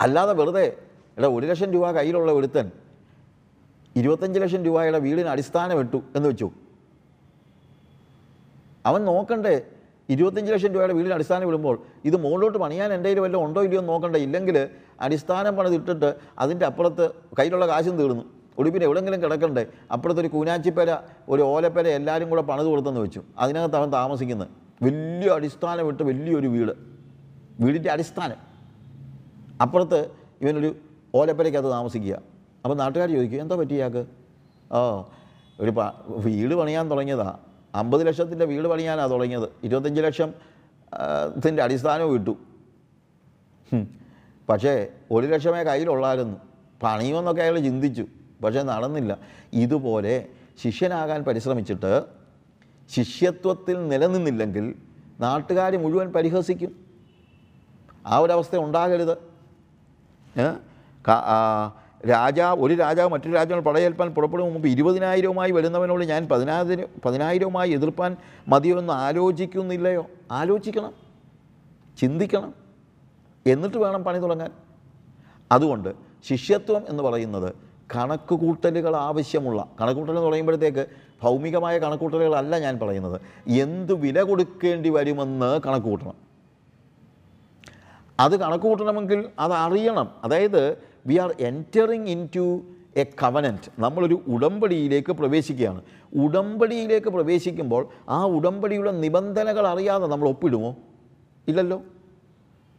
അല്ലാതെ 0.00 0.32
വെറുതെ 0.32 0.76
എടാ 1.18 1.28
ഒരു 1.28 1.46
ലക്ഷം 1.46 1.72
രൂപ 1.72 1.90
കയ്യിലുള്ള 1.90 2.32
ഒരുത്തൻ 2.32 2.70
ഇരുപത്തഞ്ച് 3.96 4.40
ലക്ഷം 4.40 4.64
രൂപയുടെ 4.64 4.98
വീടിന് 4.98 5.28
അടിസ്ഥാനം 5.28 5.78
ഇട്ടു 5.78 6.02
എന്ന് 6.16 6.28
വെച്ചു. 6.28 6.50
അവൻ 8.86 9.04
നോക്കണ്ടേ 9.04 9.54
ഇരുപത്തഞ്ച് 10.08 10.52
ലക്ഷം 10.52 10.72
രൂപയുടെ 10.72 10.92
വീടിന് 10.92 11.14
അടിസ്ഥാനം 11.14 11.46
വിടുമ്പോൾ 11.46 11.82
ഇത് 12.04 12.16
മുകളിലോട്ട് 12.16 12.58
പണിയാൻ 12.58 12.92
എന്റെ 12.92 13.08
കയ്യിൽ 13.08 13.20
വല്ലതും 13.20 13.44
ഉണ്ടോ 13.44 13.62
ഇല്ലയോ 13.62 13.80
എന്ന് 13.80 13.92
നോക്കണ്ടേ? 13.92 14.18
ഇല്ലെങ്കിൽ 14.18 14.68
അടിസ്ഥാനം 15.00 15.56
പണിതിട്ടിട്ട് 15.56 16.14
അതിന്റെ 16.38 16.66
അപ്പുറത്ത് 16.66 17.10
കയ്യിലുള്ള 17.38 17.66
കാശും 17.66 17.96
തീർന്നു. 17.96 18.24
ഒടുപ്പിന് 18.58 18.84
എവിടെങ്കിലും 18.84 19.22
കിടക്കണ്ടേ? 19.22 19.66
അപ്പുറത്തൊരു 19.92 20.28
കൂനാച്ചിപ്പേര 20.28 20.96
ഒരു 21.28 21.42
ഓലപ്പേര 21.42 21.86
എല്ലാവരും 21.86 22.30
കൂടെ 22.30 22.42
പണിത് 22.42 22.66
കൊടുത്തെന്ന് 22.66 23.00
വെച്ചു. 23.00 23.22
അതിനകത്ത് 23.38 23.76
അവൻ 23.76 23.92
താമസിക്കുന്നത്. 23.92 24.48
വലിയ 24.82 25.30
അടിസ്ഥാനം 25.30 25.88
ഇട്ട് 25.88 26.02
വലിയൊരു 26.02 26.48
വീട്. 26.48 26.72
വീടിന്റെ 27.60 27.90
അടിസ്ഥാനം. 27.90 28.36
അപ്പുറത്ത് 29.62 30.10
ഇവനൊരു 30.42 30.76
ഓലപ്പരയ്ക്കകത്ത് 31.14 31.70
താമസിക്കുക. 31.70 32.14
അപ്പോൾ 32.64 32.76
നാട്ടുകാർ 32.76 33.08
ചോദിക്കും 33.12 33.40
എന്താ 33.40 33.56
പറ്റിയാക്ക് 33.56 34.06
ഓ 34.72 35.02
ഒരു 35.60 35.72
വീട് 36.08 36.54
പണിയാൻ 36.54 36.90
തുടങ്ങിയതാ. 36.90 37.38
അമ്പത് 37.74 38.06
ലക്ഷത്തിന്റെ 38.06 38.44
വീട് 38.44 38.68
പണിയാനാണ് 38.68 39.10
തുടങ്ങിയത്. 39.10 39.48
ഇരുപത്തഞ്ച് 39.64 40.00
ലക്ഷം 40.00 40.34
ത്തിന്റെ 41.38 41.62
അടിസ്ഥാനവും 41.62 42.14
ഇട്ടു. 42.14 42.36
പക്ഷേ 44.48 44.88
ഒരു 45.10 45.26
ലക്ഷമേ 45.26 45.62
കയ്യിലുള്ളായിരുന്നു. 45.62 46.36
പണിയുമെന്നൊക്കെ 46.82 47.42
അയാൾ 47.42 47.60
ചിന്തിച്ചു. 47.60 48.06
പക്ഷേ 48.44 48.62
നടന്നില്ല. 48.62 49.18
ഇതുപോലെ 49.52 50.26
ശിഷ്യനാകാൻ 50.64 51.24
പരിശ്രമിച്ചിട്ട് 51.24 52.04
ശിഷ്യത്വത്തിൽ 52.90 53.88
നിലനിന്നില്ലെങ്കിൽ 53.88 54.74
നാട്ടുകാർ 55.20 55.76
മുഴുവൻ 55.76 56.12
പരിഹസിക്കും. 56.12 56.76
ആ 58.06 58.18
ഒരവസ്ഥ 58.18 58.56
ഉണ്ടാകരുത്. 58.56 59.18
രാജാവ് 62.06 62.62
ഒരു 62.62 62.74
രാജാവ് 62.74 63.10
മറ്റൊരു 63.10 63.34
രാജ്യങ്ങൾ 63.34 63.64
പടയേൽപ്പാൻ 63.64 64.08
പുറപ്പെടും 64.08 64.52
മുമ്പ് 64.52 64.68
ഇരുപതിനായിരവുമായി 64.68 65.50
വരുന്നവനോട് 65.50 66.04
ഞാൻ 66.04 66.28
പതിനായിരം 66.28 66.88
പതിനായിരവുമായി 67.04 67.70
എതിർപ്പാൻ 67.70 68.16
മതിയോ 68.48 68.78
എന്ന് 68.78 68.92
ആലോചിക്കുന്നില്ലയോ? 68.92 70.06
ആലോചിക്കണം. 70.30 70.92
ചിന്തിക്കണം. 72.00 72.54
എന്നിട്ട് 73.46 73.76
വേണം 73.76 74.04
പണി 74.04 74.18
തുടങ്ങാൻ. 74.18 74.50
അതുകൊണ്ട് 75.52 75.94
ശിഷ്യത്വം 76.28 76.82
എന്ന് 76.88 77.02
പറയുന്നത് 77.02 77.54
കണക്കുകൂട്ടലുകൾ 77.96 78.96
ആവശ്യമുള്ള 78.96 79.68
കണക്കുകൂട്ടൽ 79.80 80.12
എന്ന് 80.12 80.28
പറയുമ്പോഴത്തേക്ക് 80.28 80.86
ഭൗമികമായ 81.22 81.78
കണക്കൂട്ടലുകളല്ല 81.78 82.58
ഞാൻ 82.58 82.78
പറയുന്നത്. 82.78 83.20
എന്ത് 83.48 83.92
വില 83.92 84.22
കൊടുക്കേണ്ടി 84.22 84.88
വരുമെന്ന് 84.88 85.60
കണക്ക് 85.66 85.84
കൂട്ടണം 85.84 86.14
അത് 88.20 88.40
കണക്ക് 88.40 88.64
കൂട്ടണമെങ്കിൽ 88.64 89.28
അത് 89.38 89.52
അറിയണം. 89.52 90.10
അതായത് 90.24 90.87
we 91.08 91.14
are 91.14 91.34
entering 91.40 92.08
into 92.36 92.62
a 92.96 93.04
covenant 93.22 93.70
നമ്മളൊരു 93.78 94.22
ഉടമ്പടിയിലേക്ക് 94.28 95.12
പ്രവേശിക്കുകയാണ്. 95.12 95.82
ഉടമ്പടിയിലേക്ക് 96.16 97.06
പ്രവേശിക്കുമ്പോൾ 97.06 97.88
ആ 98.08 98.24
ഉടമ്പടിയുടെ 98.24 98.90
നിബന്ധനകൾ 98.90 99.66
അറിയാതെ 99.66 100.06
നമ്മൾ 100.06 100.28
ഒപ്പിടുമോ? 100.28 100.76
ഇല്ലല്ലോ. 101.48 101.82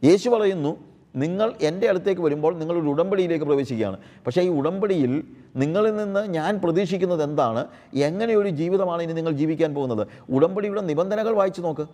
യേശു 0.04 0.30
പറയുന്നു 0.30 0.76
നിങ്ങൾ 1.16 1.52
എന്റെ 1.60 1.88
അടുത്തേക്ക് 1.88 2.20
വരുമ്പോൾ 2.20 2.58
നിങ്ങളൊരു 2.58 2.88
ഉടമ്പടിയിലേക്ക് 2.88 3.44
പ്രവേശിക്കുകയാണ്. 3.44 3.96
പക്ഷേ 4.26 4.42
ഈ 4.42 4.48
ഉടമ്പടിയിൽ 4.48 5.24
നിങ്ങളിൽ 5.56 5.96
നിന്ന് 5.96 6.26
ഞാൻ 6.26 6.60
പ്രതീക്ഷിക്കുന്നത് 6.64 7.22
എന്താണ്? 7.22 7.66
എങ്ങനെയൊരു 7.94 8.48
ജീവിതമാണ് 8.48 9.02
ഇനി 9.02 9.12
നിങ്ങൾ 9.12 9.32
ജീവിക്കാൻ 9.32 9.74
പോകുന്നത്? 9.74 10.06
ഉടമ്പടിയുടെ 10.30 10.80
നിബന്ധനകൾ 10.80 11.34
വായിച്ചു 11.34 11.60
നോക്ക്. 11.60 11.86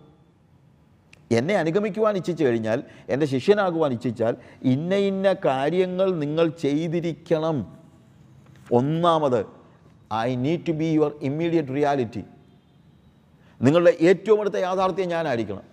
എന്നെ 1.31 1.55
അനുഗമിക്കുവാൻ 1.55 2.15
ഇച്ഛിച്ചു 2.17 2.43
കഴിഞ്ഞാൽ 2.43 2.83
എന്റെ 3.09 3.25
ശിഷ്യനാകുവാൻ 3.25 3.91
ഇച്ഛിച്ചാൽ 3.93 4.35
ഇന്ന 4.63 4.95
ഇന്ന 4.95 5.35
കാര്യങ്ങൾ 5.45 6.19
നിങ്ങൾ 6.19 6.47
ചെയ്തിരിക്കണം. 6.49 7.77
ഒന്നാമത് 8.71 9.45
I 10.13 10.35
need 10.35 10.67
to 10.67 10.71
be 10.71 10.85
your 10.85 11.11
immediate 11.21 11.75
reality 11.75 12.23
നിങ്ങളുടെ 13.61 13.97
ഏറ്റവും 14.01 14.41
അടുത്ത 14.41 14.55
യാഥാർത്ഥ്യം 14.55 15.09
ഞാനായിരിക്കണം. 15.09 15.63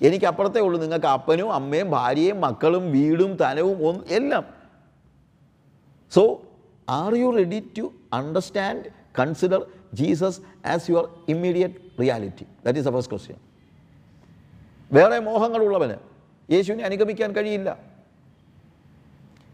എനിക്ക് 0.00 0.26
അപ്പുറത്തേ 0.26 0.60
ഉള്ളൂ 0.60 0.80
നിങ്ങൾക്ക് 0.80 1.06
അപ്പനും 1.06 1.52
അമ്മയും 1.52 1.90
ഭാര്യയും 1.90 2.40
മക്കളും 2.40 2.92
വീടും 2.92 3.36
തനവും 3.36 4.04
എല്ലാം. 4.08 4.44
So 6.10 6.42
are 6.88 7.14
you 7.14 7.30
ready 7.30 7.60
to 7.78 7.92
understand 8.12 8.84
consider 9.18 9.66
Jesus 9.94 10.40
as 10.66 10.90
your 10.90 11.08
immediate 11.28 11.74
reality 12.00 12.46
that 12.64 12.78
is 12.78 12.88
the 12.88 12.92
first 12.92 13.10
question 13.10 13.45
വേറെ 14.92 15.18
മോഹങ്ങളുള്ളവന് 15.18 15.96
യേശുവിനെ 16.52 16.84
അനുഗമിക്കാൻ 16.84 17.32
കഴിയില്ല. 17.32 17.78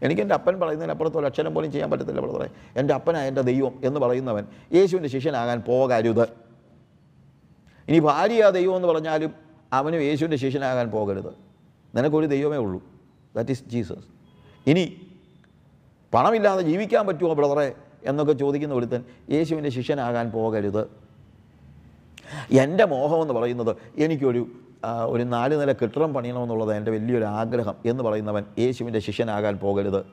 എനിക്ക് 0.01 0.21
എന്റെ 0.21 0.35
അപ്പൻ 0.35 0.59
പറയുന്നതിനപ്പുറത്ത് 0.59 1.17
ഒരു 1.17 1.25
അക്ഷരം 1.25 1.53
പോലും 1.53 1.71
ചെയ്യാൻ 1.71 1.91
പറ്റത്തില്ല 1.91 2.19
ബ്രദറെ. 2.21 2.49
എന്റെ 2.75 2.93
അപ്പനായ 2.93 3.27
എന്റെ 3.27 3.41
ദൈവം 3.41 3.81
എന്ന് 3.83 3.99
പറയുന്നവൻ 3.99 4.45
യേശുവിന്റെ 4.73 5.09
ശിഷ്യനാകാൻ 5.09 5.61
പോകരുത്. 5.61 6.23
ഇനി 7.87 7.99
ഭാര്യ 7.99 8.49
ദൈവം 8.49 8.75
എന്ന് 8.75 8.87
പറഞ്ഞാലും 8.87 9.33
അവനും 9.73 10.01
യേശുവിന്റെ 10.01 10.37
ശിഷ്യനാകാൻ 10.37 10.91
പോകരുത്. 10.91 11.33
നിനക്കൊരു 11.95 12.25
ദൈവമേ 12.25 12.57
ഉള്ളൂ. 12.57 12.83
ദാറ്റ് 13.35 13.49
ഈസ് 13.49 13.63
ജീസസ് 13.67 14.05
ഇനി 14.69 15.07
പണമില്ലാതെ 16.13 16.61
ജീവിക്കാൻ 16.61 17.07
പറ്റുമോ 17.07 17.33
ബ്രദറെ? 17.33 17.75
എന്നൊക്കെ 18.05 18.33
ചോദിക്കുന്ന 18.33 18.75
ഒരുത്തൻ 18.75 19.03
യേശുവിന്റെ 19.31 19.69
ശിഷ്യനാകാൻ 19.69 20.31
പോകരുത്. 20.31 20.87
എന്റെ 22.51 22.85
മോഹം 22.85 23.21
എന്ന് 23.21 23.33
പറയുന്നത് 23.33 23.75
എനിക്കൊരു 23.97 24.47
ഒരു 25.05 25.23
നാല് 25.23 25.61
നില 25.61 25.71
കെട്ടിടം 25.71 26.13
പണിയണമെന്നുള്ളത് 26.13 26.73
എന്റെ 26.73 26.91
വലിയൊരു 26.91 27.23
ആഗ്രഹം 27.23 27.75
എന്ന് 27.85 28.03
പറയുന്നവൻ 28.03 28.45
യേശുവിന്റെ 28.59 28.99
ശിഷ്യനാകാൻ 28.99 29.57
പോകരുത്. 29.57 30.05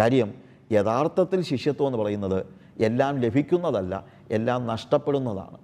കാര്യം 0.00 0.34
യഥാർത്ഥത്തിൽ 0.72 1.42
ശിഷ്യത്വം 1.42 1.86
എന്ന് 1.86 1.98
പറയുന്നത് 1.98 2.46
എല്ലാം 2.80 3.18
ലഭിക്കുന്നതല്ല 3.18 4.04
എല്ലാം 4.30 4.66
നഷ്ടപ്പെടുന്നതാണ്. 4.66 5.58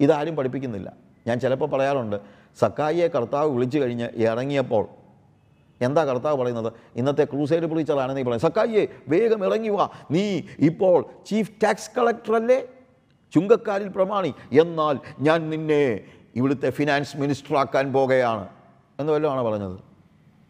ഇതാരും 0.00 0.36
പഠിപ്പിക്കുന്നില്ല. 0.36 0.92
ഞാൻ 1.26 1.40
ചിലപ്പോൾ 1.40 1.66
പറയാറുണ്ട് 1.66 2.16
സക്കായിയെ 2.60 3.08
കർത്താവ് 3.08 3.50
വിളിച്ചു 3.50 3.78
കഴിഞ്ഞ് 3.78 4.08
ഇറങ്ങിയപ്പോൾ 4.16 4.88
എന്താ 5.80 6.04
കർത്താവ് 6.04 6.42
പറയുന്നത്? 6.42 6.72
ഇന്നത്തെ 6.96 7.24
ക്രൂസൈഡ് 7.24 7.62
പ്രീച്ചറാണ് 7.62 8.10
നീ 8.10 8.22
പറയുന്നത്. 8.22 8.40
സക്കായിയെ 8.40 8.86
വേഗം 9.08 9.46
ഇറങ്ങി 9.46 9.68
വാ. 9.68 9.88
നീ 10.10 10.42
ഇപ്പോൾ 10.58 11.04
ചീഫ് 11.26 11.50
ടാക്സ് 11.64 11.90
കളക്ടറല്ലേ? 11.98 12.66
ചുങ്കക്കാരിൽ 13.34 13.88
പ്രമാണി. 13.88 14.34
എന്നാൽ 14.60 14.98
ഞാൻ 15.20 15.50
നിന്നെ 15.50 16.00
ഇവിടുത്തെ 16.36 16.70
ഫിനാൻസ് 16.70 17.16
മിനിസ്റ്റർ 17.16 17.56
ആക്കാൻ 17.56 17.92
പോകുകയാണ് 17.92 18.48
എന്ന് 19.00 19.12
വല്ലതുമാണ് 19.12 19.42
പറഞ്ഞത്? 19.42 19.80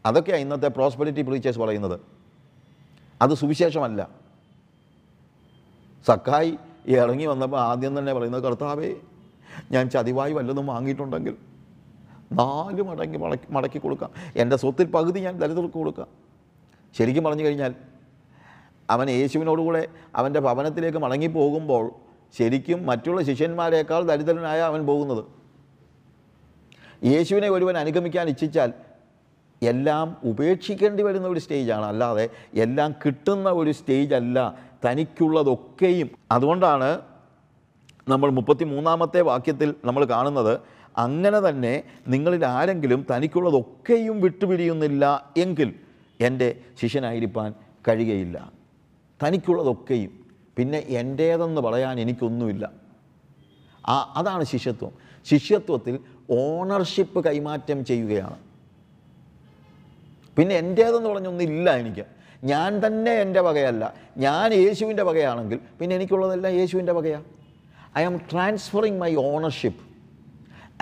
അതൊക്കെയാണ് 0.06 0.40
ഇന്നത്തെ 0.40 0.68
പ്രോസ്പെരിറ്റി 0.68 1.22
പ്രീച്ചേഴ്സ് 1.22 1.58
പറയുന്നത്. 1.58 2.00
അത് 3.22 3.34
സുവിശേഷമല്ല. 3.34 4.10
സക്കായി 6.06 6.58
ഇറങ്ങി 6.86 7.26
വന്നപ്പോൾ 7.26 7.60
ആദ്യം 7.60 7.98
തന്നെ 7.98 8.12
പറയുന്നത് 8.12 8.42
കർത്താവേ 8.42 8.94
ഞാൻ 9.70 9.90
ചതിവായി 9.90 10.32
വല്ലതും 10.32 10.66
വാങ്ങിയിട്ടുണ്ടെങ്കിൽ 10.66 11.36
നാല് 12.32 12.82
മടങ്ങി 12.82 13.18
മടക്കി 13.18 13.52
മടക്കി 13.52 13.78
കൊടുക്കാം. 13.78 14.10
എന്റെ 14.36 14.56
സ്വത്തിൽ 14.56 14.86
പകുതി 14.86 15.20
ഞാൻ 15.20 15.38
ദരിദ്രർക്ക് 15.38 15.74
കൊടുക്കാം. 15.74 16.06
ശരിക്കും 16.98 17.24
പറഞ്ഞു 17.24 17.44
കഴിഞ്ഞാൽ 17.44 17.74
അവൻ 18.90 19.10
യേശുവിനോടുകൂടെ 19.10 19.88
അവന്റെ 20.16 20.40
ഭവനത്തിലേക്ക് 20.40 20.98
മടങ്ങി 20.98 21.26
പോകുമ്പോൾ 21.26 21.90
ശരിക്കും 22.38 22.86
മറ്റുള്ള 22.86 23.22
ശിഷ്യന്മാരെക്കാൾ 23.22 24.02
ദരിദ്രനായ 24.02 24.60
അവൻ 24.60 24.86
പോകുന്നത്. 24.86 25.41
യേശുവിനെ 27.04 27.48
ഒരുവൻ 27.48 27.78
അനുഗമിക്കാൻ 27.78 28.28
ഇച്ഛിച്ചാൽ 28.28 28.72
എല്ലാം 29.62 30.16
ഉപേക്ഷിക്കേണ്ടി 30.24 31.02
വരുന്ന 31.02 31.28
ഒരു 31.28 31.40
സ്റ്റേജാണ്. 31.40 31.84
അല്ലാതെ 31.84 32.28
എല്ലാം 32.54 32.94
കിട്ടുന്ന 33.04 33.50
ഒരു 33.50 33.70
സ്റ്റേജ് 33.70 34.14
അല്ല 34.14 34.58
തനിക്കുള്ളതൊക്കെയും. 34.84 36.10
അതുകൊണ്ടാണ് 36.30 37.00
നമ്മൾ 38.08 38.30
മുപ്പത്തി 38.30 38.64
മൂന്നാമത്തെ 38.64 39.20
വാക്യത്തിൽ 39.20 39.74
നമ്മൾ 39.84 40.04
കാണുന്നത് 40.04 40.60
അങ്ങനെ 40.96 41.48
തന്നെ 41.48 41.82
നിങ്ങളിൽ 42.08 42.46
ആരെങ്കിലും 42.46 43.06
തനിക്കുള്ളതൊക്കെയും 43.16 44.20
വിട്ടുപിരിയുന്നില്ല 44.20 45.32
എങ്കിൽ 45.36 45.74
എന്റെ 46.20 46.60
ശിഷ്യനായിരിക്കാൻ 46.82 47.54
കഴിയുകയില്ല. 47.88 48.52
തനിക്കുള്ളതൊക്കെയും. 49.24 50.26
പിന്നെ 50.56 50.78
എന്റേതെന്ന് 50.88 51.60
പറയാൻ 51.60 52.00
എനിക്കൊന്നുമില്ല. 52.00 52.70
ആ 53.88 54.12
അതാണ് 54.16 54.44
ശിഷ്യത്വം. 54.44 54.90
ശിഷ്യത്വത്തിൽ 55.24 55.98
ഓണർഷിപ്പ് 56.38 57.24
കൈമാറ്റം 57.24 57.84
ചെയ്യുകയാണ്. 57.84 58.38
പിന്നെ 60.36 60.54
എന്റേതെന്ന് 60.54 61.08
പറഞ്ഞൊന്നില്ല 61.08 61.76
എനിക്ക്. 61.76 62.04
ഞാൻ 62.44 62.86
തന്നെ 62.86 63.12
എന്റെ 63.12 63.40
വകയല്ല. 63.40 63.94
ഞാൻ 64.16 64.52
യേശുവിന്റെ 64.54 65.02
വകയാണെങ്കിൽ 65.02 65.58
പിന്നെ 65.80 65.96
എനിക്കുള്ളതെല്ലാം 65.96 66.54
യേശുവിന്റെ 66.54 66.92
വകയാണ് 66.92 67.24
I 67.98 68.04
am 68.04 68.16
transferring 68.32 69.00
my 69.00 69.14
ownership 69.14 69.82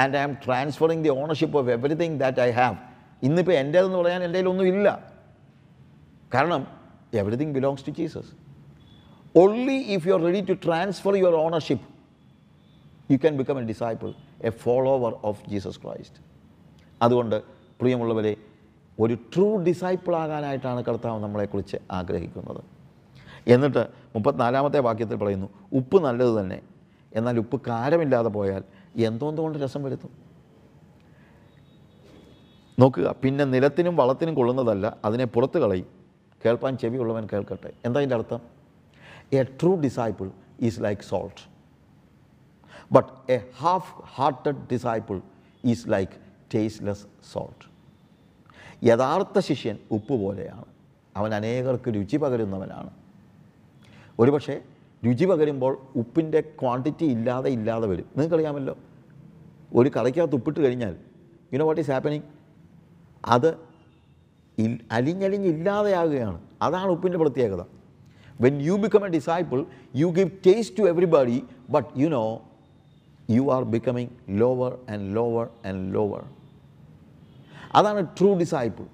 and 0.00 0.16
I 0.16 0.20
am 0.20 0.36
transferring 0.46 1.04
the 1.04 1.08
ownership 1.08 1.58
of 1.58 1.68
everything 1.68 2.20
that 2.20 2.40
I 2.40 2.50
have 2.50 2.76
ഇന്നിപ്പോൾ 3.22 3.52
എന്റേതെന്ന് 3.52 3.98
പറയാൻ 3.98 4.24
എന്റെ 4.24 4.42
ഒന്നും 4.46 4.66
ഇല്ല. 4.66 5.12
കാരണം 6.34 6.66
everything 7.14 7.54
belongs 7.54 7.86
to 7.86 7.90
Jesus 7.90 8.32
only 9.38 9.72
if 9.72 10.06
you 10.08 10.12
are 10.14 10.20
ready 10.20 10.40
to 10.40 10.52
transfer 10.52 11.16
your 11.16 11.34
ownership 11.34 11.84
you 13.12 13.16
can 13.16 13.36
become 13.36 13.58
a 13.58 13.62
disciple 13.62 14.14
a 14.44 14.50
follower 14.50 15.14
of 15.24 15.50
Jesus 15.50 15.80
Christ 15.80 16.20
അതുകൊണ്ട് 17.02 17.42
പ്രിയമുള്ളവരെ 17.80 18.36
ഒരു 18.98 19.14
ട്രൂ 19.14 19.62
ഡിസൈപ്പിൾ 19.62 20.16
ആകാനായിട്ടാണ് 20.16 20.84
കർത്താവ് 20.84 21.22
നമ്മളെക്കുറിച്ച് 21.22 21.76
ആഗ്രഹിക്കുന്നത്. 21.90 22.64
എന്നിട്ട് 23.48 23.88
മുപ്പത്തിനാലാമത്തെ 24.14 24.78
വാക്യത്തിൽ 24.78 25.16
പറയുന്നു 25.16 25.48
ഉപ്പ് 25.72 26.04
നല്ലത് 26.04 26.40
തന്നെ. 26.40 26.62
എന്നാൽ 27.12 27.38
ഉപ്പ് 27.38 27.60
കാരമില്ലാതെ 27.68 28.28
പോയാൽ 28.28 28.64
എന്തോന്തുകൊണ്ട് 28.96 29.58
രസം 29.58 29.82
വരുത്തും? 29.82 30.10
നോക്കുക 32.78 33.14
പിന്നെ 33.24 33.44
നിലത്തിനും 33.44 33.96
വളത്തിനും 33.96 34.34
കൊള്ളുന്നതല്ല 34.34 34.96
അതിനെ 35.04 35.24
പുറത്ത് 35.24 35.58
കളയും. 35.58 35.86
കേൾപ്പാൻ 36.46 36.76
ചെവിയുള്ളവൻ 36.76 37.28
കേൾക്കട്ടെ. 37.32 37.72
എന്താ 37.84 38.00
അതിന്റെ 38.00 38.16
അർത്ഥം? 38.16 38.40
A 39.32 39.42
true 39.42 39.80
disciple 39.80 40.30
is 40.60 40.80
like 40.80 41.02
salt 41.02 41.59
a 43.30 43.38
half 43.58 44.02
hearted 44.14 44.68
disciple 44.72 45.20
is 45.64 45.84
like 45.88 46.12
tasteless 46.54 47.06
salt 47.32 47.70
യഥാർത്ഥ 48.86 49.38
ശിഷ്യൻ 49.38 49.78
ഉപ്പ് 49.90 50.20
പോലെയാണ്. 50.20 50.64
അവൻ 51.16 51.34
അനേകർക്ക് 51.34 51.94
രുചി 51.94 52.16
പകരുന്നവനാണ്. 52.16 52.90
ഒരുപക്ഷെ 54.18 54.62
രുചി 55.06 55.24
പകരുമ്പോൾ 55.24 55.78
ഉപ്പിന്റെ 55.96 56.40
ക്വാണ്ടിറ്റി 56.40 57.04
ഇല്ലാതെ 57.04 57.50
ഇല്ലാതെ 57.50 57.86
വരും. 57.86 58.04
നിങ്ങൾക്കറിയാമല്ലോ? 58.16 58.78
ഒരു 59.74 59.90
കറിക്കകത്ത് 59.96 60.34
ഉപ്പിട്ട് 60.34 60.60
കഴിഞ്ഞാൽ 60.60 60.96
യുനോ 61.52 61.66
വാട്ട് 61.66 61.80
ഈസ് 61.80 61.90
ഹാപ്പനിങ് 61.90 62.22
അത് 63.24 63.56
അലിഞ്ഞലിഞ്ഞില്ലാതെയാകുകയാണ്. 64.90 66.40
അതാണ് 66.62 66.86
ഉപ്പിന്റെ 66.86 67.18
പ്രത്യേകത. 67.18 67.64
When 68.40 68.60
you 68.62 68.72
become 68.72 69.04
a 69.04 69.08
disciple 69.08 69.64
you 69.96 70.06
give 70.06 70.30
taste 70.46 70.78
to 70.78 70.82
everybody 70.82 71.44
but 71.70 71.88
you 71.96 72.08
know 72.08 72.49
you 73.30 73.52
are 73.52 73.64
becoming 73.64 74.08
lower 74.28 74.78
and 74.90 75.16
lower 75.16 75.48
and 75.66 75.94
lower 75.94 76.24
അതാണ് 77.74 78.06
true 78.18 78.38
disciple 78.38 78.86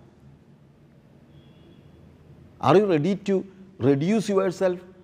are 2.62 2.76
you 2.76 2.84
ready 2.84 3.18
to 3.28 3.42
reduce 3.84 4.30
your 4.30 4.50
self 4.50 4.96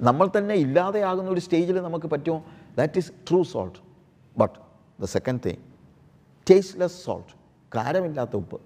നമ്മൾ 0.00 0.30
തന്നെ 0.38 0.54
ഇല്ലാതെയാകുന്ന 0.54 1.30
ഒരു 1.30 1.40
സ്റ്റേജിൽ 1.40 1.80
നമുക്ക് 1.80 2.06
പറ്റുമോ? 2.06 2.44
That 2.76 2.98
is 2.98 3.12
true 3.30 3.42
salt 3.42 3.78
but 4.38 4.58
the 5.00 5.04
second 5.04 5.40
thing 5.46 5.56
tasteless 6.50 7.04
salt 7.04 7.32
കാരമില്ലാത്ത 7.76 8.36
ഉപ്പ്. 8.36 8.60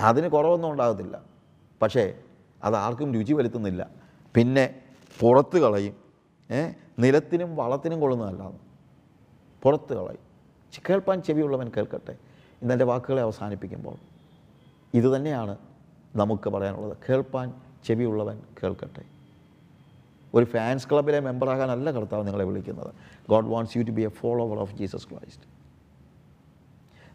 അതിന് 0.00 0.28
കുറവൊന്നും 0.28 0.70
ഉണ്ടാകത്തില്ല. 0.70 1.22
പക്ഷേ 1.82 2.18
അത് 2.64 2.74
ആർക്കും 2.74 3.14
രുചി 3.14 3.32
വരുത്തുന്നില്ല. 3.32 3.90
പിന്നെ 4.34 4.82
പുറത്ത് 5.20 5.58
കളയും. 5.58 5.94
ഏ? 6.50 6.72
നിലത്തിനും 6.98 7.56
വളത്തിനും 7.56 8.00
കൊള്ളുന്നതല്ലാതെ. 8.00 8.56
പുറത്ത് 9.62 9.94
കളയും. 9.94 10.28
കേൾപ്പാൻ 10.90 11.22
ചെവിയുള്ളവൻ 11.22 11.70
കേൾക്കട്ടെ. 11.76 12.16
ഇന്നെന്റെ 12.62 12.84
വാക്കുകളെ 12.84 13.22
അവസാനിപ്പിക്കുമ്പോൾ 13.22 13.96
ഇത് 14.94 15.16
തന്നെയാണ് 15.16 15.56
നമുക്ക് 16.16 16.50
പറയാനുള്ളത്. 16.50 16.96
കേൾപ്പാൻ 17.08 17.52
ചെവിയുള്ളവൻ 17.84 18.42
കേൾക്കട്ടെ. 18.62 19.04
ഒരു 20.34 20.44
ഫാൻസ് 20.44 20.90
ക്ലബിലെ 20.90 21.20
മെമ്പറാകാനല്ല 21.20 21.90
കർത്താവ് 21.90 22.24
നിങ്ങളെ 22.26 22.44
വിളിക്കുന്നത്. 22.44 22.94
God 23.28 23.46
wants 23.46 23.78
you 23.78 23.82
to 23.82 23.90
be 23.90 24.02
a 24.02 24.08
follower 24.08 24.58
of 24.58 24.74
Jesus 24.74 25.08
Christ 25.08 25.58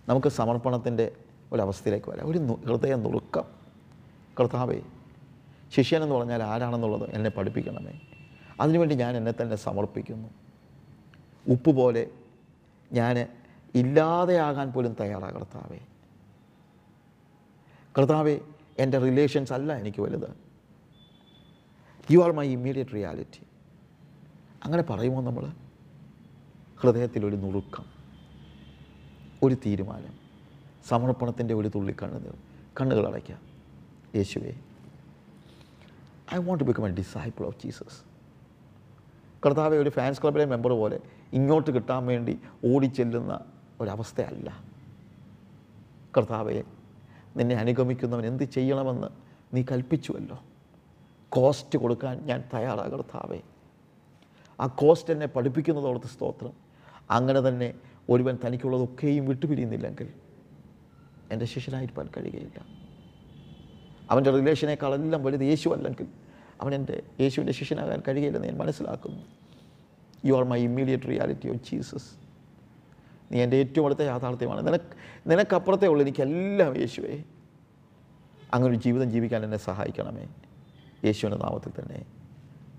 നമുക്ക് 0.09 0.27
സമർപ്പണത്തിന്റെ 0.27 1.11
ഒരവസ്ഥയിലേക്ക് 1.53 2.09
വരാം. 2.09 2.31
ഒരു 2.31 2.37
ഹൃദയ 2.37 2.95
നുറുക്കം. 2.95 3.43
കർത്താവേ 4.39 4.81
ശിഷ്യൻ 5.73 6.03
എന്ന് 6.03 6.15
പറഞ്ഞാൽ 6.15 6.43
ആരാണെന്നുള്ളത് 6.43 7.09
എന്നെ 7.09 7.29
പഠിപ്പിക്കണമേ. 7.29 8.01
അതിനുവേണ്ടി 8.61 8.95
ഞാൻ 8.95 9.17
എന്നെ 9.17 9.33
തന്നെ 9.41 9.55
സമർപ്പിക്കുന്നു. 9.55 10.29
ഉപ്പ് 11.47 11.71
പോലെ 11.71 12.07
ഞാൻ 12.91 13.27
ഇല്ലാതെയാകാൻ 13.75 14.71
പോലും 14.71 14.95
തയ്യാറാണ് 14.99 15.33
കർത്താവേ. 15.33 15.79
കർത്താവേ 17.97 18.39
എന്റെ 18.79 18.97
റിലേഷൻസ് 18.97 19.53
അല്ല 19.53 19.77
എനിക്ക് 19.77 20.01
വലുത്. 20.01 20.29
You 22.11 22.19
are 22.19 22.31
my 22.31 22.47
immediate 22.47 22.93
reality 22.93 23.41
അങ്ങനെ 24.63 24.83
പറയുമോ 24.83 25.21
നമ്മൾ 25.21 25.45
ഹൃദയത്തിലൊരു 26.81 27.35
നുറുക്കം 27.35 27.85
ഒരു 29.43 29.55
തീരുമാനം 29.65 30.13
സമർപ്പണത്തിന്റെ 30.87 31.53
ഒരു 31.53 31.67
തുള്ളി 31.75 31.95
കണ്ണുകൾ 32.81 33.07
അടയ്ക്കുക. 33.07 33.39
യേശുവേ 34.15 34.53
I 36.33 36.37
want 36.37 36.59
to 36.59 36.67
become 36.67 36.87
a 36.87 36.91
disciple 36.91 37.45
of 37.45 37.57
Jesus 37.63 38.13
കർത്താവെ 39.45 39.77
ഒരു 39.77 39.89
ഫാൻസ് 39.89 40.21
ക്ലബിലെ 40.21 40.45
മെമ്പർ 40.45 40.71
പോലെ 40.71 40.99
ഇങ്ങോട്ട് 41.33 41.71
കിട്ടാൻ 41.71 42.05
വേണ്ടി 42.05 42.39
ഓടിച്ചെല്ലുന്ന 42.65 43.39
ഒരവസ്ഥയല്ല. 43.81 44.63
കർത്താവെ 46.17 46.63
നിന്നെ 47.37 47.55
അനുഗമിക്കുന്നവൻ 47.55 48.25
എന്ത് 48.25 48.43
ചെയ്യണമെന്ന് 48.43 49.07
നീ 49.53 49.63
കൽപ്പിച്ചുവല്ലോ. 49.71 50.43
കോസ്റ്റ് 51.29 51.79
കൊടുക്കാൻ 51.79 52.25
ഞാൻ 52.25 52.43
തയ്യാറാണ് 52.53 52.91
കർത്താവേ. 52.91 53.39
ആ 54.59 54.67
കോസ്റ്റ് 54.67 55.13
എന്നെ 55.13 55.25
പഠിപ്പിക്കുന്നതോടത്ത് 55.25 56.05
സ്തോത്രം. 56.05 56.53
അങ്ങനെ 57.09 57.39
തന്നെ 57.39 57.73
ഒരുവൻ 58.09 58.37
തനിക്കുള്ളതൊക്കെയും 58.45 59.27
വിട്ടുപിരിയുന്നില്ലെങ്കിൽ 59.27 60.13
എന്റെ 61.31 61.45
ശിഷ്യനായിരിക്കാൻ 61.45 62.09
കഴിയുകയില്ല. 62.17 62.82
അവന്റെ 64.13 64.31
റിലേഷനേക്കാളെല്ലാം 64.31 65.23
വലുത് 65.23 65.41
യേശു 65.41 65.69
അല്ലെങ്കിൽ 65.69 66.07
അവൻ 66.61 66.75
എന്റെ 66.75 67.03
യേശുവിന്റെ 67.21 67.53
ശിഷ്യനാകാൻ 67.53 68.01
കഴിയില്ലെന്ന് 68.07 68.47
ഞാൻ 68.47 68.57
മനസ്സിലാക്കുന്നു. 68.57 69.23
You 70.25 70.33
are 70.33 70.43
my 70.43 70.63
immediate 70.63 71.03
reality 71.03 71.49
of 71.49 71.71
Jesus 71.71 72.11
നീ 73.31 73.43
എന്റെ 73.43 73.57
ഏറ്റവും 73.57 73.85
അടുത്ത 73.85 74.01
യാഥാർത്ഥ്യമാണ്. 74.01 74.67
നിനക്ക് 74.67 74.89
നിനക്കപ്പുറത്തേ 75.27 75.87
ഉള്ളൂ 75.87 76.01
എനിക്കെല്ലാം 76.01 76.77
യേശുവേ. 76.77 77.23
അങ്ങനൊരു 78.53 78.79
ജീവിതം 78.79 79.11
ജീവിക്കാൻ 79.11 79.43
എന്നെ 79.43 79.57
സഹായിക്കണമേ. 79.57 80.27
യേശുവിന്റെ 81.05 81.45
നാമത്തിൽ 81.45 81.81
തന്നെ. 81.81 82.05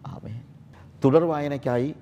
ആമേ 0.07 0.43
തുടർ 1.05 1.25
വായനയ്ക്കായി 1.25 1.95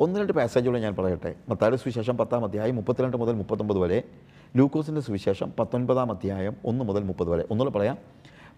ഒന്ന് 0.00 0.20
രണ്ട് 0.20 0.32
പാസേജുകൾ 0.32 0.78
ഞാൻ 0.78 0.94
പറയട്ടെ. 0.94 1.34
മത്തായുടെ 1.48 1.76
സുവിശേഷം 1.76 2.16
പത്താം 2.16 2.44
അധ്യായം 2.44 2.76
മുപ്പത്തിരണ്ട് 2.76 3.16
മുതൽ 3.16 3.32
മുപ്പത്തൊമ്പത് 3.32 3.78
വരെ. 3.78 4.02
ലൂക്കോസിന്റെ 4.56 5.00
സുവിശേഷം 5.00 5.52
പത്തൊൻപതാം 5.58 6.10
അധ്യായം 6.10 6.56
ഒന്ന് 6.64 6.84
മുതൽ 6.84 7.02
മുപ്പത് 7.02 7.28
വരെ. 7.28 7.44
ഒന്നുകൂടെ 7.50 7.78
പറയാം. 7.78 7.98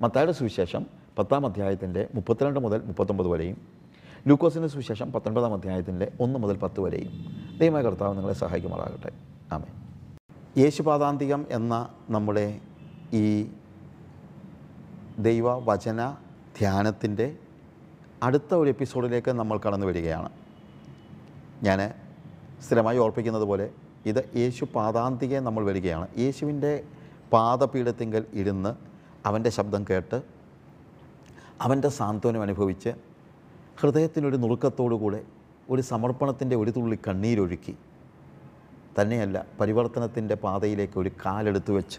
മത്തായുടെ 0.03 0.33
സുവിശേഷം 0.33 0.87
പത്താം 1.19 1.47
അധ്യായത്തിന്റെ 1.47 2.09
മുപ്പത്തിരണ്ട് 2.15 2.61
മുതൽ 2.61 2.83
മുപ്പത്തൊമ്പത് 2.85 3.29
വരെയും 3.29 3.57
ലൂക്കോസിന്റെ 4.29 4.69
സുവിശേഷം 4.69 5.13
പത്തൊൻപതാം 5.13 5.55
അധ്യായത്തിന്റെ 5.55 6.13
ഒന്ന് 6.21 6.39
മുതൽ 6.39 6.57
പത്ത് 6.57 6.81
വരെയും. 6.81 7.13
ദൈവമായ 7.59 7.83
കർത്താവ് 7.83 8.17
നിങ്ങളെ 8.17 8.35
സഹായിക്കുമാറാകട്ടെ. 8.35 9.13
ആമേ 9.53 9.69
യേശുപാതാന്തികം 10.63 11.47
എന്ന 11.51 11.89
നമ്മുടെ 12.11 12.61
ഈ 13.13 13.51
ദൈവവചന 15.19 16.17
ധ്യാനത്തിന്റെ 16.59 17.37
അടുത്ത 18.23 18.55
ഒരു 18.55 18.69
എപ്പിസോഡിലേക്ക് 18.69 19.31
നമ്മൾ 19.31 19.59
കടന്നു 19.59 19.87
വരികയാണ്. 19.87 20.31
ഞാൻ 21.63 21.93
സ്ഥിരമായി 22.63 22.99
ഓർപ്പിക്കുന്നത് 22.99 23.43
പോലെ 23.43 23.71
ഇത് 24.07 24.31
യേശു 24.37 24.65
പാതാന്തികെ 24.75 25.41
നമ്മൾ 25.41 25.65
വരികയാണ്. 25.65 26.09
യേശുവിന്റെ 26.19 26.85
പാദപീഠത്തിങ്കൽ 27.33 28.25
ഇരുന്ന് 28.35 28.90
അവന്റെ 29.27 29.51
ശബ്ദം 29.51 29.85
കേട്ട് 29.91 30.23
അവന്റെ 31.61 31.89
സാന്ത്വനം 31.89 32.43
അനുഭവിച്ച് 32.43 32.89
ഹൃദയത്തിനൊരു 33.81 34.37
നുറുക്കത്തോടുകൂടെ 34.37 35.25
ഒരു 35.71 35.83
സമർപ്പണത്തിന്റെ 35.83 36.57
ഒരു 36.57 36.71
തുള്ളി 36.71 36.99
കണ്ണീരൊഴുക്കി. 37.09 37.75
തന്നെയല്ല 39.01 39.47
പരിവർത്തനത്തിന്റെ 39.61 40.35
പാതയിലേക്ക് 40.35 40.99
ഒരു 40.99 41.11
കാലെടുത്തു 41.27 41.73
വെച്ച് 41.73 41.99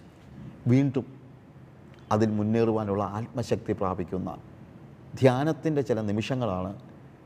വീണ്ടും 0.67 1.05
അതിൽ 2.11 2.29
മുന്നേറുവാനുള്ള 2.29 3.03
ആത്മശക്തി 3.03 3.73
പ്രാപിക്കുന്ന 3.73 4.37
ധ്യാനത്തിന്റെ 5.19 5.81
ചില 5.81 6.01
നിമിഷങ്ങളാണ് 6.01 6.79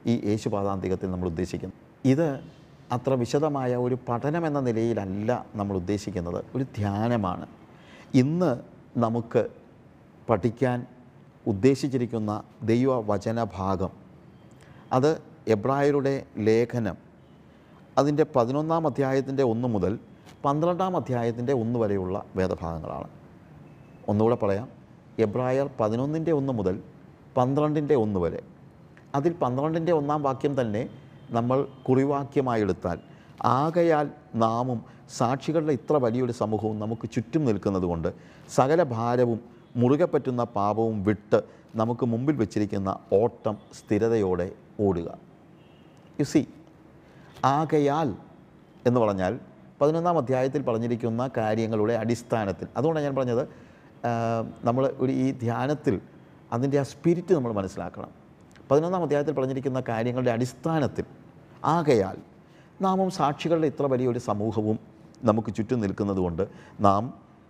ഈ 0.08 0.22
യേശുപാതാന്തികത്തിൽ 0.30 1.12
നമ്മൾ 1.12 1.28
ഉദ്ദേശിക്കുന്നത്. 1.28 1.80
ഇത് 2.06 2.44
അത്ര 2.92 3.14
വിശദമായ 3.14 3.76
ഒരു 3.76 3.98
പഠനം 4.10 4.48
എന്ന 4.48 4.60
നിലയിലല്ല 4.60 5.46
നമ്മൾ 5.56 5.76
ഉദ്ദേശിക്കുന്നത്. 5.76 6.44
ഒരു 6.56 6.66
ധ്യാനമാണ്. 6.76 7.48
ഇന്ന് 8.14 8.62
നമുക്ക് 8.98 9.50
പഠിക്കാൻ 10.30 10.86
ഉദ്ദേശിച്ചിരിക്കുന്ന 11.48 12.44
ദൈവവചന 12.64 13.44
ഭാഗം 13.44 13.90
അത് 14.94 15.22
എബ്രായരുടെ 15.48 16.26
ലേഖനം. 16.38 16.98
അതിന്റെ 17.98 18.26
പതിനൊന്നാം 18.36 18.88
അധ്യായത്തിന്റെ 18.88 19.44
ഒന്ന് 19.44 19.68
മുതൽ 19.68 20.00
പന്ത്രണ്ടാം 20.46 20.98
അധ്യായത്തിന്റെ 20.98 21.54
ഒന്ന് 21.54 21.80
വരെയുള്ള 21.80 22.24
വേദഭാഗങ്ങളാണ്. 22.36 23.10
ഒന്നുകൂടെ 24.10 24.36
പറയാം. 24.36 24.68
എബ്രായർ 25.20 25.70
പതിനൊന്നിന്റെ 25.80 26.32
ഒന്ന് 26.32 26.54
മുതൽ 26.54 26.84
പന്ത്രണ്ടിന്റെ 27.38 27.96
ഒന്ന് 27.96 28.20
വരെ. 28.20 28.44
അതിൽ 29.16 29.34
പന്ത്രണ്ടിന്റെ 29.34 29.92
ഒന്നാം 29.92 30.24
വാക്യം 30.24 30.62
തന്നെ 30.62 30.90
നമ്മൾ 31.32 31.68
കുറിവാക്യമായി 31.90 32.62
എടുത്താൽ 32.62 33.00
ആകയാൽ 33.44 34.10
നാമും 34.36 34.86
സാക്ഷികളുടെ 35.18 35.74
ഇത്ര 35.74 35.94
വലിയൊരു 35.94 36.32
സമൂഹവും 36.32 36.80
നമുക്ക് 36.80 37.10
ചുറ്റും 37.10 37.46
നിൽക്കുന്നത് 37.46 37.84
കൊണ്ട് 37.84 38.14
സകല 38.50 38.84
ഭാരവും 38.84 39.55
മുറുകെ 39.76 40.08
പറ്റുന്ന 40.14 40.42
പാപവും 40.58 40.98
വിട്ട് 41.08 41.40
നമുക്ക് 41.76 42.06
മുമ്പിൽ 42.06 42.36
വെച്ചിരിക്കുന്ന 42.42 42.90
ഓട്ടം 43.14 43.56
സ്ഥിരതയോടെ 43.78 44.48
ഓടുക. 44.86 45.10
യു 46.20 46.26
സി 46.34 46.42
ആകയാൽ 47.46 48.10
എന്ന് 48.88 49.00
പറഞ്ഞാൽ 49.00 49.34
പതിനൊന്നാം 49.82 50.18
അധ്യായത്തിൽ 50.18 50.62
പറഞ്ഞിരിക്കുന്ന 50.68 51.22
കാര്യങ്ങളുടെ 51.38 51.94
അടിസ്ഥാനത്തിൽ. 51.94 52.68
അതുകൊണ്ടാണ് 52.78 53.06
ഞാൻ 53.06 53.16
പറഞ്ഞത് 53.16 53.44
നമ്മൾ 54.68 54.84
ഒരു 55.04 55.12
ഈ 55.24 55.26
ധ്യാനത്തിൽ 55.44 55.96
അതിന്റെ 56.54 56.78
ആ 56.80 56.86
സ്പിരിറ്റ് 56.92 57.34
നമ്മൾ 57.34 57.52
മനസ്സിലാക്കണം. 57.60 58.12
പതിനൊന്നാം 58.70 59.04
അധ്യായത്തിൽ 59.04 59.34
പറഞ്ഞിരിക്കുന്ന 59.34 59.80
കാര്യങ്ങളുടെ 59.90 60.32
അടിസ്ഥാനത്തിൽ 60.32 61.06
ആകയാൽ 61.66 62.18
നാമും 62.86 63.10
സാക്ഷികളുടെ 63.20 63.68
ഇത്ര 63.68 63.86
വലിയൊരു 63.94 64.20
സമൂഹവും 64.30 64.80
നമുക്ക് 65.24 65.52
ചുറ്റും 65.58 65.80
നിൽക്കുന്നതുകൊണ്ട് 65.82 66.44
നാം 66.88 67.04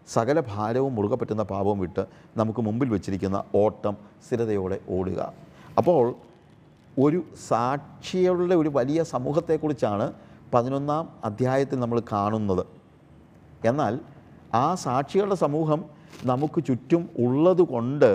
സകല 0.07 0.39
ഭാരവും 0.39 0.95
മുറുകെ 0.95 1.15
പറ്റുന്ന 1.15 1.43
പാപവും 1.43 1.79
വിട്ട് 1.79 2.03
നമുക്ക് 2.37 2.61
മുമ്പിൽ 2.61 2.89
വെച്ചിരിക്കുന്ന 2.89 3.43
ഓട്ടം 3.55 3.95
സ്ഥിരതയോടെ 4.25 4.79
ഓടുക. 4.89 5.33
അപ്പോൾ 5.77 6.15
ഒരു 6.99 7.23
സാക്ഷികളുടെ 7.47 8.55
ഒരു 8.55 8.69
വലിയ 8.69 9.03
സമൂഹത്തെക്കുറിച്ചാണ് 9.03 10.13
പതിനൊന്നാം 10.53 11.09
അധ്യായത്തിൽ 11.23 11.79
നമ്മൾ 11.79 11.99
കാണുന്നത്. 12.11 12.63
എന്നാൽ 13.65 13.99
ആ 14.53 14.75
സാക്ഷികളുടെ 14.75 15.35
സമൂഹം 15.35 15.85
നമുക്ക് 16.25 16.59
ചുറ്റും 16.65 17.09
ഉള്ളതുകൊണ്ട് 17.19 18.11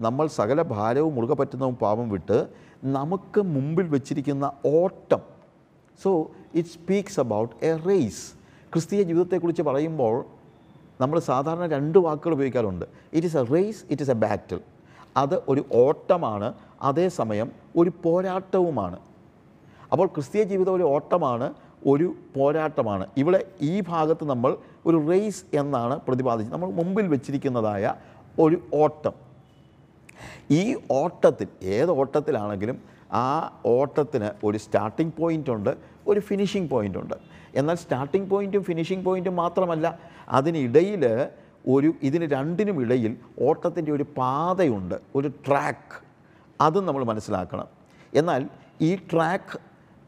നമ്മൾ 0.00 0.26
സകല 0.26 0.62
ഭാരവും 0.62 1.14
മുറുകെ 1.14 1.34
പറ്റുന്ന 1.34 1.70
പാപം 1.70 2.08
വിട്ട് 2.10 2.38
നമുക്ക് 2.96 3.40
മുമ്പിൽ 3.54 3.86
വെച്ചിരിക്കുന്ന 3.88 4.52
ഓട്ടം. 4.66 5.22
So 6.02 6.30
it 6.54 6.68
speaks 6.68 7.20
about 7.20 7.54
a 7.64 7.72
race 7.88 8.24
ക്രിസ്തീയ 8.72 9.02
ജീവിതത്തെക്കുറിച്ച് 9.02 9.62
പറയുമ്പോൾ 9.62 10.39
നമ്മൾ 11.02 11.18
സാധാരണ 11.30 11.64
രണ്ട് 11.74 11.98
വാക്കുകൾ 12.06 12.32
ഉപയോഗിക്കാറുണ്ട്. 12.36 12.84
It 13.16 13.28
is 13.30 13.38
a 13.42 13.44
race 13.54 13.82
it 13.92 14.04
is 14.04 14.12
a 14.14 14.18
battle 14.24 14.60
അത് 15.22 15.36
ഒരു 15.52 15.62
ഓട്ടമാണ് 15.84 16.48
അതേസമയം 16.88 17.48
ഒരു 17.80 17.90
പോരാട്ടവുമാണ്. 18.04 18.98
അപ്പോൾ 19.92 20.06
ക്രിസ്തീയ 20.14 20.42
ജീവിതം 20.52 20.72
ഒരു 20.78 20.84
ഓട്ടമാണ് 20.94 21.46
ഒരു 21.92 22.06
പോരാട്ടമാണ്. 22.36 23.04
ഇവിടെ 23.20 23.40
ഈ 23.70 23.74
ഭാഗത്ത് 23.90 24.24
നമ്മൾ 24.32 24.50
ഒരു 24.88 24.98
റേസ് 25.10 25.42
എന്നാണ് 25.60 25.94
പ്രതിപാദിച്ചത് 26.06 26.54
നമ്മൾ 26.54 26.70
മുമ്പിൽ 26.80 27.06
വെച്ചിരിക്കുന്നതായ 27.14 27.94
ഒരു 28.44 28.56
ഓട്ടം. 28.82 29.14
ഈ 30.60 30.62
ഓട്ടത്തിൽ 31.00 31.48
ഏത് 31.76 31.90
ഓട്ടത്തിലാണെങ്കിലും 32.00 32.78
ആ 33.24 33.26
ഓട്ടത്തിന് 33.76 34.28
ഒരു 34.46 34.58
സ്റ്റാർട്ടിംഗ് 34.64 35.14
പോയിന്റ് 35.20 35.50
ഉണ്ട് 35.56 35.72
ഒരു 36.10 36.20
ഫിനിഷിംഗ് 36.28 36.70
പോയിന്റ് 36.74 36.98
ഉണ്ട്. 37.02 37.16
എന്നാൽ 37.54 37.74
സ്റ്റാർട്ടിംഗ് 37.74 38.30
പോയിന്റും 38.30 38.62
ഫിനിഷിംഗ് 38.64 39.04
പോയിന്റും 39.04 39.36
മാത്രമല്ല 39.36 39.98
അതിനിടയിൽ 40.28 41.30
ഒരു 41.68 41.94
ഇതിന് 42.02 42.30
രണ്ടിനും 42.32 42.80
ഇടയിൽ 42.82 43.16
ഓട്ടത്തിന്റെ 43.42 43.92
ഒരു 43.92 44.06
പാതയുണ്ട് 44.18 44.94
ഒരു 45.14 45.28
ട്രാക്ക് 45.28 46.04
അതും 46.60 46.86
നമ്മൾ 46.86 47.04
മനസ്സിലാക്കണം. 47.04 47.66
എന്നാൽ 48.14 48.48
ഈ 48.80 48.96
ട്രാക്ക് 48.96 49.58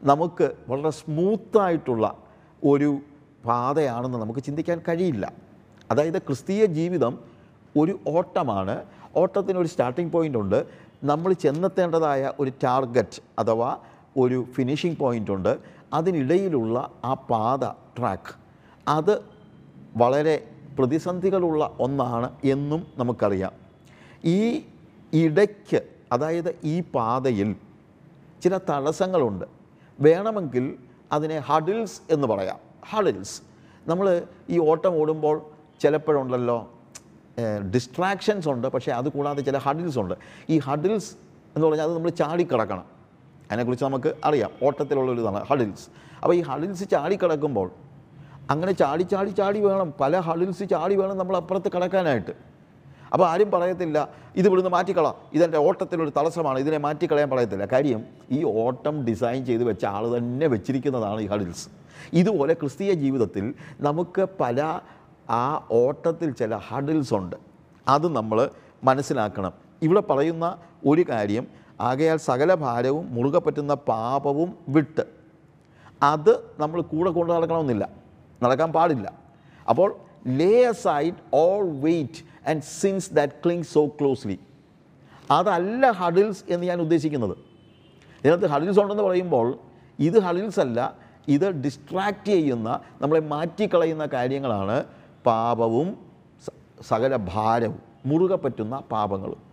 നമുക്ക് 0.03 0.53
വളരെ 0.67 0.89
സ്മൂത്തായിട്ടുള്ള 0.89 2.17
ഒരു 2.63 2.99
പാതയാണെന്ന് 3.45 4.17
നമുക്ക് 4.17 4.39
ചിന്തിക്കാൻ 4.39 4.81
കഴിയില്ല. 4.87 5.33
അതായത് 5.91 6.21
ക്രിസ്തീയ 6.21 6.65
ജീവിതം 6.65 7.19
ഒരു 7.77 7.99
ഓട്ടമാണ്. 8.07 8.83
ഓട്ടത്തിന് 9.15 9.57
ഒരു 9.57 9.67
സ്റ്റാർട്ടിംഗ് 9.67 10.11
പോയിന്റ് 10.11 10.37
ഉണ്ട്. 10.37 10.65
നമ്മൾ 11.03 11.33
ചെന്നെത്തേണ്ടതായ 11.33 12.33
ഒരു 12.39 12.51
ടാർഗറ്റ് 12.63 13.21
അഥവാ 13.39 13.77
ഒരു 14.17 14.45
ഫിനിഷിംഗ് 14.53 14.97
പോയിന്റ് 14.97 15.31
ഉണ്ട്. 15.31 15.59
അതിനിടയിലുള്ള 15.93 16.91
ആ 17.05 17.13
പാത 17.13 17.63
ട്രാക്ക് 17.97 18.33
അത് 18.87 19.21
വളരെ 19.97 20.35
പ്രതിസന്ധികളുള്ള 20.79 21.77
ഒന്നാണ് 21.79 22.29
എന്നും 22.43 22.87
നമുക്കറിയാം. 22.97 23.53
ഈ 24.25 24.65
ഇടയ്ക്ക് 25.13 25.81
അതായത് 26.11 26.55
ഈ 26.63 26.83
പാതയിൽ 26.95 27.55
ചില 28.43 28.57
തടസ്സങ്ങളുണ്ട്. 28.69 29.45
വേണമെങ്കിൽ 29.99 30.75
അതിനെ 31.11 31.39
ഹഡിൽസ് 31.39 32.13
എന്ന് 32.13 32.27
പറയാം. 32.27 32.59
ഹഡിൽസ് 32.89 33.41
നമ്മൾ 33.87 34.23
ഈ 34.49 34.59
ഓട്ടം 34.59 35.01
ഓടുമ്പോൾ 35.01 35.41
ചിലപ്പോഴുണ്ടല്ലോ 35.81 36.57
ഡിസ്ട്രാക്ഷൻസ് 37.73 38.47
ഉണ്ട് 38.49 38.67
പക്ഷേ 38.67 38.91
അതുകൂടാതെ 38.91 39.41
ചില 39.41 39.57
ഹഡിൽസ് 39.57 39.99
ഉണ്ട്. 39.99 40.15
ഈ 40.49 40.59
ഹഡിൽസ് 40.59 41.13
എന്ന് 41.55 41.67
പറഞ്ഞാൽ 41.67 41.85
അത് 41.85 41.95
നമ്മൾ 41.95 42.09
ചാടിക്കിടക്കണം. 42.09 42.85
അതിനെക്കുറിച്ച് 43.53 43.85
നമുക്ക് 43.85 44.11
അറിയാം. 44.29 44.51
ഓട്ടത്തിലുള്ള 44.63 45.11
ഒരു 45.11 45.43
ഹഡിൽസ്. 45.51 45.85
അപ്പോൾ 46.21 46.35
ഈ 46.35 46.41
ഹഡിൽസ് 46.41 46.85
ചാടിക്കിടക്കുമ്പോൾ 46.91 47.67
അങ്ങനെ 48.49 48.71
ചാടി 48.71 49.03
ചാടി 49.03 49.29
ചാടി 49.29 49.59
വേണം. 49.59 49.93
പല 49.99 50.19
ഹഡിൽസ് 50.19 50.65
ചാടി 50.71 50.95
വേണം 50.95 51.17
നമ്മൾ 51.17 51.35
അപ്പുറത്ത് 51.37 51.69
കിടക്കാനായിട്ട്. 51.75 52.33
അപ്പോൾ 53.13 53.25
ആരും 53.29 53.51
പറയത്തില്ല 53.51 53.97
ഇത് 54.35 54.47
ഇവിടുന്ന് 54.47 54.71
മാറ്റിക്കളാം. 54.71 55.15
ഇതെന്റെ 55.33 55.57
ഓട്ടത്തിലൊരു 55.57 56.11
തടസ്സമാണ് 56.17 56.59
ഇതിനെ 56.59 56.77
മാറ്റിക്കളയാൻ 56.77 57.29
പറയത്തില്ല. 57.29 57.65
കാര്യം 57.65 58.01
ഈ 58.31 58.43
ഓട്ടം 58.43 59.05
ഡിസൈൻ 59.05 59.45
ചെയ്ത് 59.45 59.63
വെച്ച 59.63 59.85
ആൾ 59.85 60.17
തന്നെ 60.17 60.47
വെച്ചിരിക്കുന്നതാണ് 60.47 61.21
ഈ 61.21 61.27
ഹഡിൽസ്. 61.27 61.69
ഇതുപോലെ 62.13 62.53
ക്രിസ്തീയ 62.53 62.93
ജീവിതത്തിൽ 62.93 63.53
നമുക്ക് 63.81 64.25
പല 64.41 64.79
ആ 65.29 65.67
ഓട്ടത്തിൽ 65.71 66.31
ചില 66.31 66.55
ഹഡിൽസ് 66.55 67.13
ഉണ്ട്. 67.13 67.35
അത് 67.87 68.15
നമ്മൾ 68.15 68.49
മനസ്സിലാക്കണം. 68.83 69.53
ഇവിടെ 69.81 69.99
പറയുന്ന 69.99 70.57
ഒരു 70.87 71.05
കാര്യം 71.09 71.62
ആകയാൽ 71.83 72.17
സകല 72.17 72.53
ഭാരവും 72.53 73.13
മുറുകെ 73.13 73.39
പറ്റുന്ന 73.39 73.73
പാപവും 73.73 74.57
വിട്ട് 74.69 75.01
അത് 76.03 76.43
നമ്മൾ 76.59 76.81
കൂടെ 76.81 77.11
കൊണ്ട് 77.11 77.33
നടക്കണമെന്നില്ല. 77.33 77.89
നടക്കാൻ 78.43 78.73
പാടില്ല. 78.73 79.13
അപ്പോൾ 79.69 79.95
lay 80.27 80.71
aside 80.71 81.15
all 81.33 81.65
weight 81.65 82.17
and 82.51 82.59
sins 82.59 83.11
that 83.11 83.29
cling 83.45 83.63
so 83.79 83.85
closely. 83.85 84.35
അതല്ല 85.31 85.91
ഹഡിൽസ് 85.91 86.43
എന്ന് 86.49 86.67
ഞാൻ 86.67 86.81
ഉദ്ദേശിക്കുന്നത്. 86.81 87.37
ഇതിനകത്ത് 88.23 88.45
ഹഡിൽസ് 88.45 88.79
ഉണ്ടെന്ന് 88.79 89.03
പറയുമ്പോൾ 89.03 89.57
ഇത് 89.99 90.19
ഹഡിൽസ് 90.19 90.59
അല്ല 90.59 90.95
ഇത് 91.27 91.49
ഡിസ്ട്രാക്റ്റ് 91.49 92.25
ചെയ്യുന്ന 92.25 92.79
നമ്മളെ 93.01 93.19
മാറ്റിക്കളയുന്ന 93.19 94.05
കാര്യങ്ങളാണ് 94.05 94.83
പാപവും 95.25 95.97
സ- 96.45 96.83
സകല 96.87 97.15
ഭാരവും 97.15 97.79
മുറുകെ 98.05 98.35
പറ്റുന്ന 98.35 98.79
പാപങ്ങളും. 98.79 99.52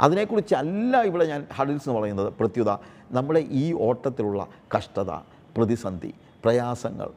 അതിനെക്കുറിച്ചല്ല 0.00 1.02
ഇവിടെ 1.02 1.24
ഞാൻ 1.24 1.46
ഹഡിൽസ് 1.56 1.88
എന്ന് 1.88 2.00
പറയുന്നത്. 2.00 2.32
പ്രത്യുത 2.40 2.70
നമ്മുടെ 3.10 3.40
ഈ 3.50 3.72
ഓട്ടത്തിലുള്ള 3.72 4.46
കഷ്ടത 4.76 5.10
പ്രതിസന്ധി 5.56 6.14
പ്രയാസങ്ങൾ 6.44 7.08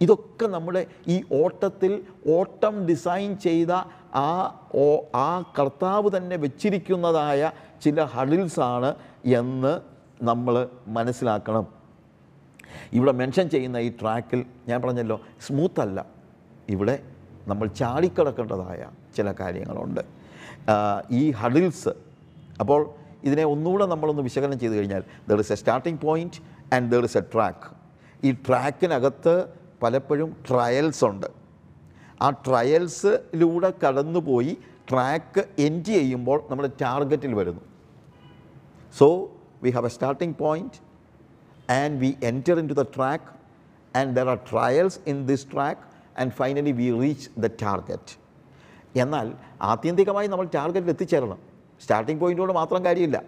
ഇതൊക്കെ 0.00 0.46
നമ്മുടെ 0.46 0.86
ഈ 1.08 1.16
ഓട്ടത്തിൽ 1.32 1.92
ഓട്ടം 2.36 2.86
ഡിസൈൻ 2.86 3.38
ചെയ്ത 3.38 3.72
ആ 4.14 4.60
ഓ 4.74 4.86
ആ 5.14 5.28
കർത്താവ് 5.58 6.16
തന്നെ 6.16 6.36
വെച്ചിരിക്കുന്നതായ 6.36 7.50
ചില 7.84 8.04
ഹഡിൽസാണ് 8.04 8.94
എന്ന് 9.24 9.72
നമ്മൾ 10.24 10.68
മനസ്സിലാക്കണം. 10.86 11.64
ഇവിടെ 12.92 13.12
മെൻഷൻ 13.12 13.48
ചെയ്യുന്ന 13.48 13.76
ഈ 13.76 13.90
ട്രാക്കിൽ 14.00 14.44
ഞാൻ 14.68 14.82
പറഞ്ഞല്ലോ 14.82 15.20
സ്മൂത്തല്ല. 15.46 16.06
ഇവിടെ 16.68 17.02
നമ്മൾ 17.48 17.66
ചാടിക്കിടക്കേണ്ടതായ 17.68 18.82
ചില 19.16 19.32
കാര്യങ്ങളുണ്ട്. 19.40 20.23
ഈ 21.20 21.22
ഹഡിൽസ്. 21.40 21.92
അപ്പോൾ 22.62 22.80
ഇതിനെ 23.28 23.44
ഒന്നുകൂടെ 23.54 23.86
നമ്മളൊന്ന് 23.92 24.22
വിശകലനം 24.28 24.58
ചെയ്ത് 24.62 24.74
കഴിഞ്ഞാൽ 24.78 25.02
there 25.28 25.40
is 25.44 25.52
a 25.54 25.56
starting 25.62 26.00
point 26.06 26.38
and 26.74 26.86
there 26.92 27.04
is 27.08 27.18
a 27.20 27.22
track 27.34 27.68
ഈ 28.28 28.30
ട്രാക്കിനകത്ത് 28.46 29.34
പലപ്പോഴും 29.82 30.30
ട്രയൽസ് 30.48 31.04
ഉണ്ട്. 31.10 31.28
ആ 32.24 32.28
ട്രയൽസിലൂടെ 32.46 33.70
കടന്നുപോയി 33.84 34.52
ട്രാക്ക് 34.90 35.42
എൻഡ് 35.66 35.92
ചെയ്യുമ്പോൾ 35.98 36.38
നമ്മൾ 36.50 36.64
ടാർഗറ്റിൽ 36.82 37.32
വരുന്നു. 37.40 37.62
So 38.98 39.08
we 39.64 39.70
have 39.76 39.88
a 39.90 39.94
starting 39.96 40.36
point 40.44 40.78
and 41.80 41.96
we 42.02 42.10
enter 42.30 42.58
into 42.72 42.76
the 42.82 42.84
track 42.96 43.28
and 44.00 44.12
there 44.18 44.28
are 44.34 44.38
trials 44.50 44.98
in 45.12 45.18
this 45.32 45.46
track 45.54 45.82
and 46.22 46.34
finally 46.40 46.74
we 46.82 46.88
reach 47.02 47.28
the 47.44 47.50
target. 47.64 48.06
എന്നാൽ 48.96 49.32
ആത്യന്തികമായി 49.62 50.26
നമ്മൾ 50.26 50.46
ടാർഗറ്റിൽ 50.54 50.88
എത്തിച്ചേരണം. 50.88 51.38
സ്റ്റാർട്ടിംഗ് 51.80 52.20
പോയിന്റോട് 52.20 52.52
മാത്രം 52.52 52.84
കാര്യമില്ല. 52.84 53.22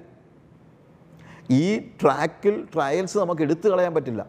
ഈ 1.50 1.78
ട്രാക്കിൽ 1.78 2.68
ട്രയൽസ് 2.74 3.18
നമുക്ക് 3.18 3.42
എടുത്തു 3.42 3.68
കളയാൻ 3.68 3.94
പറ്റില്ല. 3.94 4.26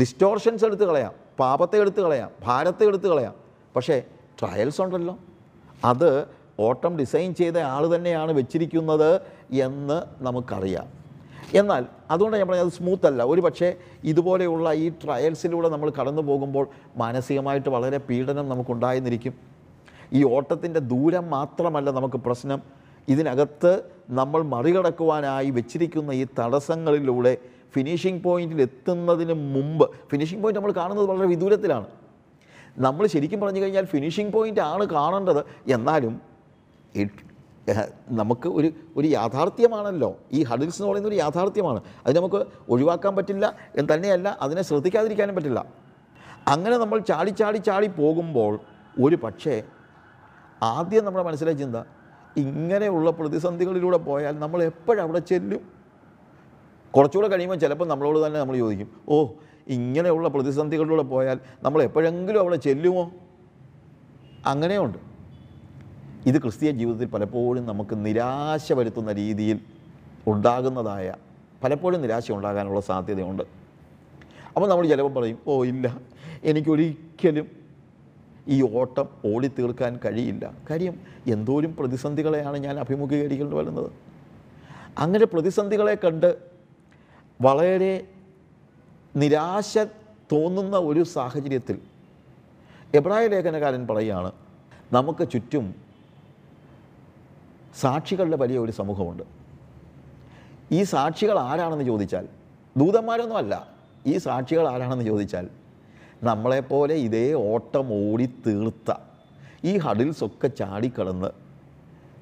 ഡിസ്റ്റോർഷൻസ് 0.00 0.64
എടുത്തു 0.64 0.84
കളയാം. 0.84 1.12
പാപത്തെ 1.40 1.78
എടുത്തു 1.78 2.00
കളയാം. 2.00 2.30
ഭാരത്തെ 2.42 2.84
എടുത്തു 2.84 3.08
കളയാം. 3.08 3.34
പക്ഷേ 3.76 4.02
ട്രയൽസ് 4.40 4.80
ഉണ്ടല്ലോ. 4.80 5.18
അത് 5.84 6.26
ഓട്ടം 6.60 6.96
ഡിസൈൻ 6.96 7.34
ചെയ്ത 7.34 7.58
ആൾ 7.58 7.96
തന്നെയാണ് 7.96 8.32
വെച്ചിരിക്കുന്നത് 8.32 9.20
എന്ന് 9.50 10.02
നമുക്കറിയാം. 10.24 10.86
എന്നാൽ 11.54 11.86
അതുകൊണ്ട് 12.10 12.36
ഞാൻ 12.36 12.48
പറഞ്ഞത് 12.48 12.68
സ്മൂത്ത് 12.68 13.06
അല്ല. 13.06 13.22
ഒരു 13.22 13.40
പക്ഷേ 13.40 13.74
ഇതുപോലെയുള്ള 14.04 14.72
ഈ 14.72 14.88
ട്രയൽസിലൂടെ 14.88 15.68
നമ്മൾ 15.68 15.92
കടന്നു 16.00 16.22
പോകുമ്പോൾ 16.22 16.66
മാനസികമായിട്ട് 16.96 17.68
വളരെ 17.68 17.98
പീഡനം 17.98 18.48
നമുക്കുണ്ടായെന്നിരിക്കും. 18.48 19.51
ഈ 20.12 20.24
ഓട്ടത്തിന്റെ 20.24 20.80
ദൂരം 20.80 21.30
മാത്രമല്ല 21.30 21.90
നമുക്ക് 21.90 22.16
പ്രശ്നം. 22.16 22.60
ഇതിനകത്ത് 23.08 23.72
നമ്മൾ 24.10 24.42
മറികടക്കുവാനായി 24.42 25.50
വെച്ചിരിക്കുന്ന 25.50 26.10
ഈ 26.12 26.26
തടസ്സങ്ങളിലൂടെ 26.38 27.32
ഫിനിഷിംഗ് 27.74 28.22
പോയിന്റിൽ 28.22 28.62
എത്തുന്നതിന് 28.62 29.34
മുമ്പ് 29.54 29.90
ഫിനിഷിംഗ് 30.10 30.42
പോയിന്റ് 30.42 30.58
നമ്മൾ 30.60 30.72
കാണുന്നത് 30.72 31.06
വളരെ 31.06 31.26
വിദൂരത്തിലാണ്. 31.26 31.86
നമ്മൾ 32.78 33.06
ശരിക്കും 33.06 33.40
പറഞ്ഞു 33.40 33.60
കഴിഞ്ഞാൽ 33.60 33.84
ഫിനിഷിംഗ് 33.84 34.32
പോയിന്റ് 34.32 34.60
ആണ് 34.60 34.84
കാണേണ്ടത്. 34.84 35.44
എന്നാലും 35.68 36.20
നമുക്ക് 38.10 38.48
ഒരു 38.48 38.68
ഒരു 38.96 39.06
യാഥാർത്ഥ്യമാണല്ലോ. 39.06 40.10
ഈ 40.32 40.42
ഹഡിൽസ് 40.44 40.78
എന്ന് 40.78 40.88
പറയുന്ന 40.90 41.08
ഒരു 41.08 41.14
യാഥാർത്ഥ്യമാണ്. 41.14 41.80
അത് 42.06 42.16
നമുക്ക് 42.16 42.46
ഒഴിവാക്കാൻ 42.68 43.16
പറ്റില്ല 43.16 43.46
എന്ന് 43.76 43.94
തന്നെയല്ല 43.94 44.38
അതിനെ 44.40 44.62
ശ്രദ്ധിക്കാതിരിക്കാനും 44.62 45.34
പറ്റില്ല. 45.34 45.64
അങ്ങനെ 46.48 46.76
നമ്മൾ 46.78 46.98
ചാടി 46.98 47.30
ചാടി 47.30 47.58
ചാടി 47.58 47.86
പോകുമ്പോൾ 47.86 48.58
ഒരു 49.00 49.16
പക്ഷേ 49.16 49.62
ആദ്യം 50.62 51.04
നമ്മുടെ 51.04 51.24
മനസ്സിലെ 51.24 51.52
ചിന്ത 51.52 51.76
ഇങ്ങനെയുള്ള 52.36 53.10
പ്രതിസന്ധികളിലൂടെ 53.10 53.96
പോയാൽ 53.96 54.38
നമ്മൾ 54.38 54.62
എപ്പോഴവിടെ 54.62 55.18
ചെല്ലും. 55.18 55.62
കുറച്ചുകൂടെ 56.94 57.28
കഴിയുമ്പോൾ 57.28 57.56
ചിലപ്പോൾ 57.56 57.86
നമ്മളോട് 57.88 58.26
തന്നെ 58.26 58.38
നമ്മൾ 58.38 58.56
ചോദിക്കും 58.56 58.88
ഓ 59.08 59.16
ഇങ്ങനെയുള്ള 59.76 60.28
പ്രതിസന്ധികളിലൂടെ 60.28 61.02
പോയാൽ 61.02 61.38
നമ്മൾ 61.62 61.82
എപ്പോഴെങ്കിലും 61.82 62.40
അവിടെ 62.40 62.56
ചെല്ലുമോ? 62.56 63.04
അങ്ങനെയുണ്ട്. 64.46 64.98
ഇത് 66.26 66.38
ക്രിസ്തീയ 66.42 66.70
ജീവിതത്തിൽ 66.70 67.08
പലപ്പോഴും 67.08 67.66
നമുക്ക് 67.66 67.94
നിരാശ 68.06 68.72
വരുത്തുന്ന 68.72 69.12
രീതിയിൽ 69.12 69.58
ഉണ്ടാകുന്നതായ 70.32 71.14
പലപ്പോഴും 71.64 72.02
നിരാശ 72.02 72.32
ഉണ്ടാകാനുള്ള 72.32 72.80
സാധ്യതയുണ്ട്. 72.80 73.42
അപ്പോൾ 74.54 74.68
നമ്മൾ 74.68 74.86
ചിലപ്പോൾ 74.86 75.14
പറയും 75.20 75.38
ഓ 75.46 75.64
ഇല്ല 75.64 75.86
എനിക്കൊരിക്കലും 76.44 77.61
ഈ 78.48 78.74
ഓട്ടം 78.74 79.08
ഓടി 79.34 79.48
തീർക്കാൻ 79.48 80.00
കഴിയില്ല. 80.04 80.54
കാര്യം 80.70 81.00
എന്തോരം 81.26 81.76
പ്രതിസന്ധികളെയാണ് 81.76 82.56
ഞാൻ 82.56 82.80
അഭിമുഖീകരിക്കേണ്ടി 82.80 83.56
വരുന്നത്. 83.56 83.92
അങ്ങനെ 84.98 85.24
പ്രതിസന്ധികളെ 85.24 85.94
കണ്ട് 85.94 86.38
വളരെ 87.40 88.06
നിരാശ 89.16 89.78
തോന്നുന്ന 90.32 90.76
ഒരു 90.76 91.02
സാഹചര്യത്തിൽ 91.02 91.78
എബ്രായ 92.94 93.26
ലേഖനകാരൻ 93.26 93.86
പറയുകയാണ് 93.86 94.32
നമുക്ക് 94.92 95.30
ചുറ്റും 95.30 95.74
സാക്ഷികളുടെ 97.80 98.36
വലിയ 98.36 98.58
ഒരു 98.58 98.72
സമൂഹമുണ്ട്. 98.72 99.22
ഈ 100.72 100.82
സാക്ഷികൾ 100.82 101.38
ആരാണെന്ന് 101.38 101.84
ചോദിച്ചാൽ 101.84 102.28
ദൂതന്മാരൊന്നുമല്ല 102.76 103.68
ഈ 104.06 104.18
സാക്ഷികൾ 104.18 104.68
ആരാണെന്ന് 104.68 105.04
ചോദിച്ചാൽ 105.04 105.50
നമ്മളെപ്പോലെ 106.28 106.94
ഇതേ 107.06 107.26
ഓട്ടം 107.52 107.86
ഓടി 108.02 108.26
തീർത്ത 108.46 108.90
ഈ 109.70 109.72
ഹഡിൽസൊക്കെ 109.84 110.48
ചാടിക്കടന്ന് 110.60 111.30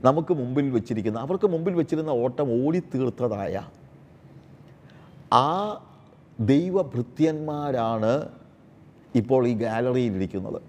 നമുക്ക് 0.07 0.33
മുമ്പിൽ 0.41 0.67
വെച്ചിരിക്കുന്ന 0.77 1.19
അവർക്ക് 1.27 1.49
മുമ്പിൽ 1.55 1.75
വെച്ചിരുന്ന 1.81 2.13
ഓട്ടം 2.25 2.49
ഓടി 2.61 2.81
തീർത്തതായ 2.93 3.63
ആ 5.33 5.49
ദൈവഭൃത്യന്മാരാണ് 6.53 8.13
ഇപ്പോൾ 9.21 9.43
ഈ 9.49 9.55
ഗാലറിയിലിരിക്കുന്നത്. 9.65 10.61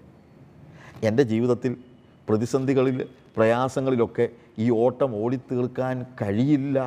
എന്റെ 1.08 1.24
ജീവിതത്തിൽ 1.32 1.72
പ്രതിസന്ധികളിൽ 2.28 2.98
പ്രയാസങ്ങളിലൊക്കെ 3.36 4.26
ഈ 4.64 4.66
ഓട്ടം 4.84 5.10
ഓടിത്തീർക്കാൻ 5.22 5.96
കഴിയില്ല 6.20 6.78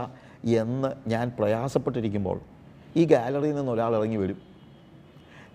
എന്ന് 0.61 0.89
ഞാൻ 1.13 1.25
പ്രയാസപ്പെട്ടിരിക്കുമ്പോൾ 1.39 2.37
ഈ 2.99 3.05
ഗാലറിയിൽ 3.13 3.55
നിന്ന് 3.55 3.71
ഒരാൾ 3.71 3.93
ഇറങ്ങി 3.99 4.17
വരും. 4.23 4.39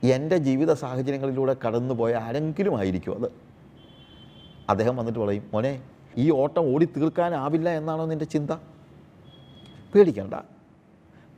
എന്റെ 0.05 0.37
ജീവിത 0.37 0.73
സാഹചര്യങ്ങളിലൂടെ 0.73 1.57
കടന്നു 1.67 1.95
പോയ 1.95 2.15
ആരെങ്കിലും 2.15 2.77
ആയിരിക്കും 2.77 3.25
അത്. 3.25 3.33
അദ്ദേഹം 4.69 4.97
വന്നിട്ട് 4.97 5.21
പറയും 5.21 5.45
മോനെ 5.55 5.83
ഈ 6.17 6.31
ഓട്ടം 6.31 6.75
ഓടി 6.75 6.85
തീർക്കാനാവില്ല 6.85 7.69
എന്നാണോ 7.69 8.07
നിന്റെ 8.07 8.25
ചിന്ത? 8.25 8.51
പേടിക്കണ്ട. 9.95 10.35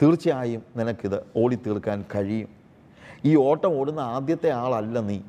തീർച്ചയായും 0.03 0.63
നിനക്കിത് 0.77 1.27
ഓടി 1.37 1.59
തീർക്കാൻ 1.67 2.05
കഴിയും. 2.15 2.49
ഈ 3.25 3.37
ഓട്ടം 3.37 3.79
ഓടുന്ന 3.79 4.01
ആദ്യത്തെ 4.01 4.51
ആളല്ല 4.51 5.01
നീ. 5.01 5.21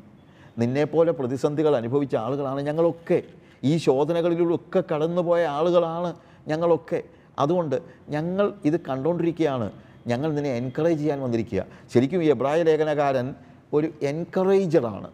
നിന്നെപ്പോലെ 0.58 1.12
പ്രതിസന്ധികൾ 1.12 1.76
അനുഭവിച്ച 1.76 2.16
ആളുകളാണ് 2.16 2.62
ഞങ്ങളൊക്കെ. 2.62 3.24
ഈ 3.64 3.78
ശോധനകളിലൂടെയൊക്കെ 3.78 4.84
കടന്നുപോയ 4.94 5.46
ആളുകളാണ് 5.46 6.16
ഞങ്ങളൊക്കെ. 6.48 7.04
അതുകൊണ്ട് 7.40 7.82
ഞങ്ങൾ 8.10 8.54
ഇത് 8.66 8.80
കണ്ടുകൊണ്ടിരിക്കുകയാണ് 8.80 9.72
ഞങ്ങൾ 10.08 10.34
നിന്നെ 10.34 10.50
എൻകറേജ് 10.50 11.00
ചെയ്യാൻ 11.00 11.22
വന്നിരിക്കുക. 11.22 11.66
ശരിക്കും 11.94 12.24
ഈ 12.24 12.30
എബ്രായ 12.30 12.64
ലേഖനകാരൻ 12.64 13.36
ഒരു 13.74 13.88
എൻകറേജറാണ് 14.02 15.10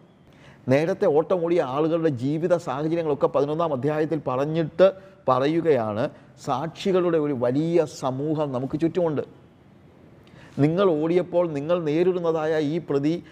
നേരത്തെ 0.68 1.06
ഓട്ടം 1.06 1.44
ഓടിയ 1.44 1.62
ആളുകളുടെ 1.62 2.08
ജീവിത 2.08 2.56
സാഹചര്യങ്ങളൊക്കെ 2.56 3.26
പതിനൊന്നാം 3.26 3.72
അധ്യായത്തിൽ 3.72 4.20
പറഞ്ഞിട്ട് 4.26 4.92
പറയുകയാണ്. 5.28 6.10
സാക്ഷികളുടെ 6.44 7.18
ഒരു 7.18 7.32
വലിയ 7.32 7.84
സമൂഹം 7.84 8.52
നമുക്ക് 8.52 8.80
ചുറ്റുമുണ്ട്. 8.80 9.22
നിങ്ങൾ 10.58 11.02
ഓടിയപ്പോൾ 11.02 11.52
നിങ്ങൾ 11.52 11.84
നേരിടുന്നതായ 11.84 12.60
ഈ 12.60 12.78
പ്രതി 12.78 13.24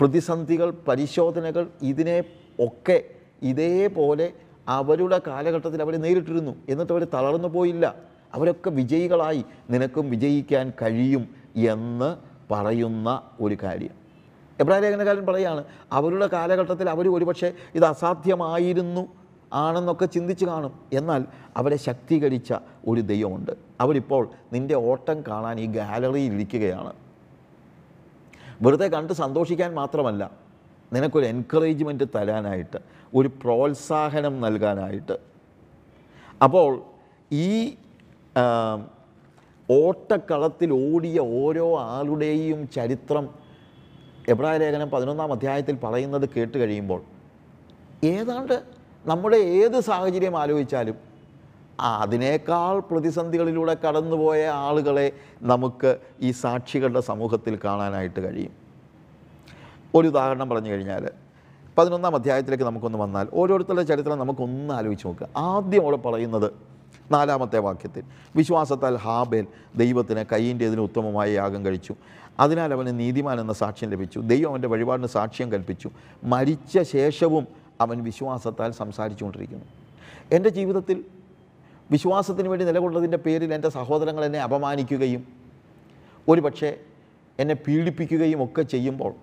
പ്രതിസന്ധികൾ 0.00 0.70
പരിശോധനകൾ 0.70 1.68
ഇതിനെ 1.82 2.22
ഒക്കെ 2.60 3.04
ഇതേപോലെ 3.42 4.32
അവരുടെ 4.68 5.20
കാലഘട്ടത്തിൽ 5.26 5.82
അവർ 5.82 6.00
നേരിട്ടിരുന്നു. 6.00 6.56
എന്നിട്ട് 6.68 6.92
അവർ 6.92 7.04
തളർന്നു 7.04 7.48
പോയില്ല. 7.48 7.94
അവരൊക്കെ 8.34 8.70
വിജയികളായി 8.70 9.44
നിനക്കും 9.70 10.10
വിജയിക്കാൻ 10.10 10.72
കഴിയും 10.82 11.34
എന്ന് 11.56 12.16
പറയുന്ന 12.52 13.22
ഒരു 13.40 13.56
കാര്യം. 13.62 14.06
എബ്രാഹിം 14.60 14.84
ലേഖനകാരൻ 14.84 15.26
പറയുകയാണ് 15.26 15.64
അവരുടെ 15.92 16.26
കാലഘട്ടത്തിൽ 16.26 16.90
അവർ 16.90 17.08
ഒരുപക്ഷെ 17.08 17.52
ഇത് 17.74 17.84
അസാധ്യമായിരുന്നു 17.84 19.08
ആണെന്നൊക്കെ 19.52 20.06
ചിന്തിച്ച് 20.06 20.44
കാണും. 20.44 20.72
എന്നാൽ 20.92 21.24
അവരെ 21.56 21.76
ശക്തീകരിച്ച 21.76 22.54
ഒരു 22.88 23.00
ദൈവമുണ്ട്. 23.00 23.50
അവരിപ്പോൾ 23.80 24.28
നിന്റെ 24.52 24.74
ഓട്ടം 24.74 25.22
കാണാൻ 25.28 25.60
ഈ 25.60 25.66
ഗാലറിയിൽ 25.66 26.32
ഇരിക്കുകയാണ്. 26.32 26.92
വെറുതെ 28.62 28.86
കണ്ട് 28.86 29.12
സന്തോഷിക്കാൻ 29.12 29.74
മാത്രമല്ല 29.74 30.30
നിനക്കൊരു 30.92 31.24
എൻകറേജ്മെന്റ് 31.24 32.04
തരാനായിട്ട് 32.14 32.78
ഒരു 33.14 33.28
പ്രോത്സാഹനം 33.28 34.40
നൽകാനായിട്ട്. 34.40 35.18
അപ്പോൾ 36.42 36.82
ഈ 37.32 37.74
ഓട്ടക്കളത്തിൽ 39.70 40.72
ഓടിയ 40.72 41.20
ഓരോ 41.20 41.78
ആളുടെയും 41.78 42.68
ചരിത്രം 42.68 43.28
എബ്രായ 44.28 44.58
ലേഖനം 44.58 44.90
പതിനൊന്നാം 44.90 45.32
അധ്യായത്തിൽ 45.32 45.76
പറയുന്നത് 45.84 46.28
കേട്ട് 46.28 46.58
കഴിയുമ്പോൾ 46.58 47.02
ഏതാണ്ട് 48.04 48.62
നമ്മുടെ 49.06 49.36
ഏത് 49.36 49.80
സാഹചര്യം 49.80 50.36
ആലോചിച്ചാലും 50.36 50.94
അതിനേക്കാൾ 51.80 52.80
പ്രതിസന്ധികളിലൂടെ 52.90 53.76
കടന്നുപോയ 53.84 54.46
ആളുകളെ 54.46 55.12
നമുക്ക് 55.42 55.98
ഈ 56.20 56.30
സാക്ഷികളുടെ 56.30 57.00
സമൂഹത്തിൽ 57.00 57.58
കാണാനായിട്ട് 57.64 58.20
കഴിയും. 58.20 58.52
ഒരു 59.94 60.08
ഉദാഹരണം 60.08 60.48
പറഞ്ഞു 60.48 60.70
കഴിഞ്ഞാൽ 60.70 61.10
പതിനൊന്നാം 61.78 62.14
അധ്യായത്തിലേക്ക് 62.14 62.64
നമുക്കൊന്ന് 62.64 62.98
വന്നാൽ 62.98 63.26
ഓരോരുത്തരുടെ 63.32 63.82
ചരിത്രം 63.82 64.18
നമുക്കൊന്ന് 64.18 64.74
ആലോചിച്ച് 64.74 65.06
നോക്കുക 65.06 65.28
ആദ്യം 65.36 65.82
അവിടെ 65.82 65.96
പറയുന്നത് 65.96 66.75
നാലാമത്തെ 67.10 67.58
വാക്യത്തിൽ 67.58 68.02
വിശ്വാസത്താൽ 68.36 68.96
ഹാബേൽ 68.96 69.46
ദൈവത്തിന് 69.76 70.24
കയ്യിന്റെതിന് 70.32 70.80
ഉത്തമമായ 70.80 71.30
യാഗം 71.30 71.64
കഴിച്ചു. 71.64 71.94
അതിനാൽ 72.40 72.72
അവന് 72.72 73.00
നീതിമാൻ 73.00 73.40
എന്ന 73.40 73.52
സാക്ഷ്യം 73.52 73.90
ലഭിച്ചു. 73.90 74.18
ദൈവം 74.18 74.50
അവന്റെ 74.50 74.68
വഴിപാടിന് 74.68 75.06
സാക്ഷ്യം 75.06 75.52
കൽപ്പിച്ചു. 75.52 75.90
മരിച്ച 76.24 76.82
ശേഷവും 76.82 77.46
അവൻ 77.80 78.02
വിശ്വാസത്താൽ 78.02 78.70
സംസാരിച്ചുകൊണ്ടിരിക്കുന്നു. 78.70 79.64
എന്റെ 80.32 80.48
ജീവിതത്തിൽ 80.48 81.04
വിശ്വാസത്തിന് 81.90 82.48
വേണ്ടി 82.48 82.66
നിലകൊണ്ടതിന്റെ 82.66 83.18
പേരിൽ 83.18 83.54
എന്റെ 83.54 83.68
സഹോദരങ്ങൾ 83.68 84.24
എന്നെ 84.24 84.42
അപമാനിക്കുകയും 84.42 85.26
ഒരു 86.28 86.40
പക്ഷേ 86.40 86.78
എന്നെ 87.38 87.54
പീഡിപ്പിക്കുകയും 87.54 88.44
ഒക്കെ 88.44 88.62
ചെയ്യുമ്പോൾ 88.62 89.14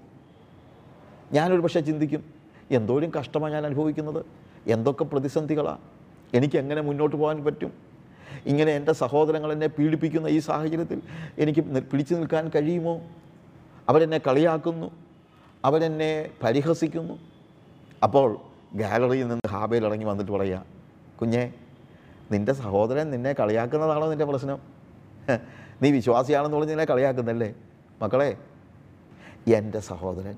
ഞാനൊരു 1.32 1.62
പക്ഷേ 1.62 1.80
ചിന്തിക്കും 1.80 2.26
എന്തോരും 2.72 3.12
കഷ്ടമാണ് 3.20 3.54
ഞാൻ 3.54 3.66
അനുഭവിക്കുന്നത്? 3.66 4.26
എന്തൊക്കെ 4.68 5.04
പ്രതിസന്ധികളാണ് 5.04 5.78
എനിക്ക് 6.34 6.58
എങ്ങനെ 6.58 6.82
മുന്നോട്ട് 6.82 7.16
പോകാൻ 7.16 7.44
പറ്റും? 7.46 7.72
ഇങ്ങനെ 8.46 8.72
എന്റെ 8.72 8.94
സഹോദരങ്ങൾ 9.02 9.52
എന്നെ 9.52 9.68
പീഡിപ്പിക്കുന്ന 9.68 10.28
ഈ 10.28 10.40
സാഹചര്യത്തിൽ 10.40 11.00
എനിക്ക് 11.40 11.62
പിടിച്ചു 11.92 12.14
നിൽക്കാൻ 12.16 12.52
കഴിയുമോ? 12.56 12.96
അവരെന്നെ 13.90 14.20
കളിയാക്കുന്നു. 14.28 14.88
അവരെന്നെ 15.66 16.30
പരിഹസിക്കുന്നു. 16.44 17.16
അപ്പോൾ 18.04 18.30
ഗാലറിയിൽ 18.76 19.28
നിന്ന് 19.28 19.50
ഹാബയിൽ 19.50 19.86
ഇറങ്ങി 19.86 20.06
വന്നിട്ട് 20.06 20.32
പറയുക 20.32 20.66
കുഞ്ഞേ 21.22 21.44
നിന്റെ 22.32 22.54
സഹോദരൻ 22.54 23.12
നിന്നെ 23.12 23.34
കളിയാക്കുന്നതാണോ 23.40 24.10
നിന്റെ 24.10 24.26
പ്രശ്നം? 24.26 24.60
നീ 25.82 25.92
വിശ്വാസിയാണെന്ന് 25.92 26.58
പറഞ്ഞ് 26.58 26.72
നിന്നെ 26.72 26.86
കളിയാക്കുന്നല്ലേ 26.86 27.50
മക്കളെ 28.02 28.30
എന്റെ 29.56 29.80
സഹോദരൻ 29.80 30.36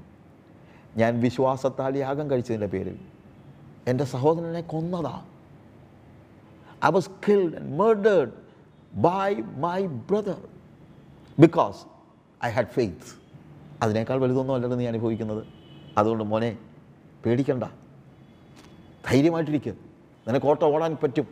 ഞാൻ 0.98 1.12
വിശ്വാസത്താൽ 1.22 1.98
യാഗം 1.98 2.26
കഴിച്ചതിന്റെ 2.32 2.68
പേരിൽ 2.68 2.98
എന്റെ 3.88 4.04
സഹോദരനെ 4.04 4.62
കൊന്നതാ. 4.62 5.16
I 6.86 6.90
was 6.90 7.08
killed 7.28 7.54
and 7.60 7.82
murdered 7.82 8.32
by 8.94 9.30
my 9.66 9.80
brother 10.10 10.38
because 11.42 11.78
I 12.42 12.50
had 12.58 12.68
faith. 12.80 13.06
അതിനേക്കാൾ 13.82 14.18
വലുതൊന്നും 14.20 14.54
അല്ലല്ലോ 14.54 14.78
നീ 14.78 14.88
അനുഭവിക്കുന്നത്. 14.88 15.44
അതുകൊണ്ട് 15.98 16.24
മോനെ 16.24 16.58
പേടിക്കണ്ട. 17.26 17.64
ധൈര്യമായിട്ടിരിക്കുക 19.10 19.74
നിനക്ക് 20.28 20.46
ഓട്ടം 20.46 20.76
ഓടാൻ 20.76 20.98
പറ്റും. 21.04 21.28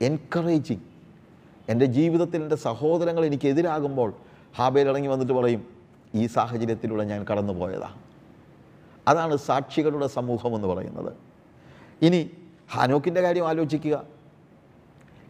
എൻകറേജിങ് 0.00 0.80
എന്റെ 1.68 1.86
ജീവിതത്തിൽ 1.86 2.42
എന്റെ 2.42 2.56
സഹോദരങ്ങൾ 2.56 3.24
എനിക്കെതിരാകുമ്പോൾ 3.24 4.14
ഹാബേൽ 4.56 4.88
ഇറങ്ങി 4.88 5.08
വന്നിട്ട് 5.08 5.32
പറയും 5.32 5.66
ഈ 6.14 6.26
സാഹചര്യത്തിലൂടെ 6.26 7.04
ഞാൻ 7.04 7.26
കടന്നു 7.30 7.52
പോയതാണ് 7.52 7.94
അതാണ് 9.08 9.36
സാക്ഷികളുടെ 9.36 10.06
സമൂഹം 10.06 10.54
എന്ന് 10.54 10.68
പറയുന്നത്. 10.68 11.12
ഇനി 12.02 12.30
ഹാനോക്കിന്റെ 12.74 13.20
കാര്യം 13.20 13.48
ആലോചിക്കുക. 13.48 14.21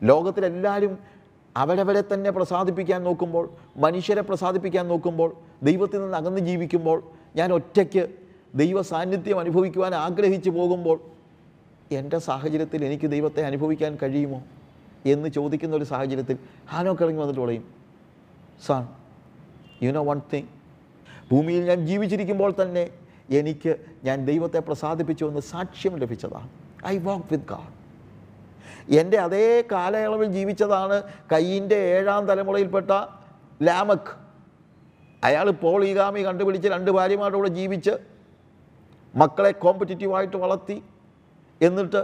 ലോകത്തിലെല്ലാവരും 0.03 0.99
അവരവരെ 1.57 2.01
തന്നെ 2.01 2.31
പ്രസാദിപ്പിക്കാൻ 2.31 3.03
നോക്കുമ്പോൾ 3.05 3.51
മനുഷ്യരെ 3.77 4.23
പ്രസാദിപ്പിക്കാൻ 4.23 4.89
നോക്കുമ്പോൾ 4.89 5.37
ദൈവത്തിൽ 5.63 6.01
നിന്ന് 6.03 6.17
അകന്ന് 6.17 6.41
ജീവിക്കുമ്പോൾ 6.41 7.03
ഞാൻ 7.37 7.53
ഒറ്റയ്ക്ക് 7.53 8.09
ദൈവ 8.55 8.83
സാന്നിധ്യം 8.83 9.39
അനുഭവിക്കുവാൻ 9.39 9.95
ആഗ്രഹിച്ചു 9.95 10.51
പോകുമ്പോൾ 10.51 11.01
എന്റെ 11.91 12.19
സാഹചര്യത്തിൽ 12.19 12.85
എനിക്ക് 12.85 13.11
ദൈവത്തെ 13.11 13.43
അനുഭവിക്കാൻ 13.43 13.99
കഴിയുമോ 14.03 14.43
എന്ന് 15.07 15.29
ചോദിക്കുന്ന 15.29 15.77
ഒരു 15.77 15.85
സാഹചര്യത്തിൽ 15.85 16.39
ഹാനോ 16.67 16.93
ഇറങ്ങി 16.95 17.21
വന്നിട്ട് 17.21 17.41
പറയും 17.41 17.65
son 18.67 18.87
you 19.83 19.91
know 19.91 20.03
one 20.03 20.21
thing 20.33 20.49
ഭൂമിയിൽ 21.31 21.65
ഞാൻ 21.65 21.87
ജീവിച്ചിരിക്കുമ്പോൾ 21.87 22.55
തന്നെ 22.63 22.91
എനിക്ക് 23.29 23.77
ഞാൻ 24.05 24.27
ദൈവത്തെ 24.27 24.59
പ്രസാദിപ്പിച്ചു 24.59 25.25
എന്ന് 25.25 25.41
സാക്ഷ്യം 25.41 25.97
ലഭിച്ചതാണ്. 25.97 26.49
ഐ 26.87 26.99
വാക്ക് 26.99 27.25
വിത്ത് 27.33 27.45
ഗാഡ് 27.45 27.82
എന്റെ 28.99 29.19
അതേ 29.19 29.65
കാലയളവിൽ 29.73 30.27
ജീവിച്ചതാണ് 30.27 31.03
കയ്യിന്റെ 31.33 31.77
ഏഴാം 31.97 32.27
തലമുറയിൽപ്പെട്ട 32.27 32.91
ലാമക്. 33.63 34.11
അയാൾ 35.25 35.51
പോളീഗാമി 35.51 36.21
കണ്ടുപിടിച്ച് 36.21 36.69
രണ്ട് 36.69 36.91
ഭാര്യമാരുടെ 36.91 37.49
ജീവിച്ച് 37.49 37.95
മക്കളെ 39.15 39.53
കോമ്പറ്റിറ്റീവായിട്ട് 39.53 40.37
വളർത്തി. 40.37 40.83
എന്നിട്ട് 41.61 42.03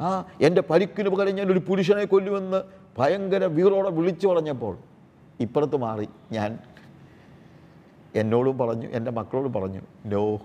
ആ 0.00 0.24
എന്റെ 0.40 0.62
പരിക്കിന് 0.70 1.08
പകരം 1.08 1.34
ഞാൻ 1.34 1.50
ഒരു 1.52 1.58
പുരുഷനെ 1.58 2.04
കൊല്ലുമെന്ന് 2.04 2.60
ഭയങ്കര 2.98 3.44
വീറോടെ 3.44 3.90
വിളിച്ചു 3.90 4.26
പറഞ്ഞപ്പോൾ 4.28 4.74
ഇപ്പുറത്ത് 5.40 5.76
മാറി 5.76 6.08
ഞാൻ 6.32 6.58
എന്നോടും 8.14 8.58
പറഞ്ഞു 8.58 8.88
എന്റെ 8.88 9.10
മക്കളോടും 9.10 9.52
പറഞ്ഞു 9.52 9.80
നോ 10.06 10.40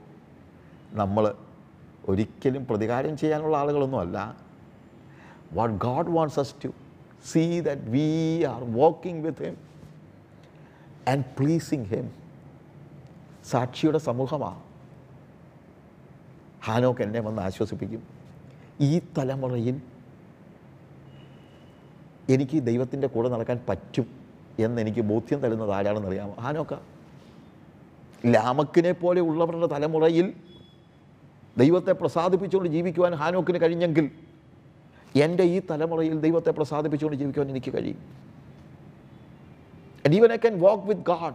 നമ്മൾ 0.94 1.34
ഒരിക്കലും 2.10 2.66
പ്രതികാരം 2.66 3.18
ചെയ്യാനുള്ള 3.18 3.58
ആളുകളൊന്നും 3.58 4.00
അല്ല 5.52 5.78
God 5.78 6.06
wants 6.18 6.38
us 6.42 6.50
to 6.64 6.70
see 7.32 7.60
that 7.68 7.80
we 7.96 8.08
are 8.52 8.64
walking 8.82 9.18
with 9.26 9.38
Him 9.46 9.56
and 11.12 11.24
pleasing 11.40 11.84
Him. 11.94 12.06
സാക്ഷിയുടെ 13.46 13.98
സമൂഹമാണ് 13.98 14.60
ഹാനോക്ക് 16.66 17.02
എന്നെ 17.02 17.20
വന്ന് 17.20 17.42
ആശ്വസിപ്പിക്കും. 17.42 18.04
ഈ 18.82 19.02
തലമുറയിൽ 19.18 19.82
എനിക്ക് 22.30 22.64
ദൈവത്തിന്റെ 22.64 23.08
കൂടെ 23.08 23.30
നടക്കാൻ 23.30 23.60
പറ്റും 23.70 24.08
എന്നെനിക്ക് 24.60 25.02
ബോധ്യം 25.02 25.40
തരുന്നത് 25.40 25.72
ആരാണെന്ന് 25.72 26.08
അറിയാമോ? 26.08 26.36
ഹാനോക്ക. 26.40 26.74
ലാമക്കിനെ 28.26 28.92
പോലെ 28.92 29.22
ഉള്ളവരുടെ 29.22 29.66
തലമുറയിൽ 29.66 30.34
ദൈവത്തെ 31.58 31.92
പ്രസാദിപ്പിച്ചുകൊണ്ട് 31.92 32.70
ജീവിക്കുവാൻ 32.70 33.14
ഹാനോക്കിന് 33.16 33.62
കഴിഞ്ഞെങ്കിൽ 33.62 34.29
എന്റെ 35.16 35.44
ഈ 35.44 35.62
തലമുറയിൽ 35.72 36.20
ദൈവത്തെ 36.20 36.50
പ്രസാദിപ്പിച്ചുകൊണ്ട് 36.50 37.18
ജീവിക്കുവാൻ 37.18 37.50
എനിക്ക് 37.50 37.74
കഴിയും. 37.74 37.98
And 40.06 40.16
even 40.16 40.34
I 40.34 40.36
can 40.36 40.60
walk 40.60 40.84
with 40.84 41.02
God 41.02 41.34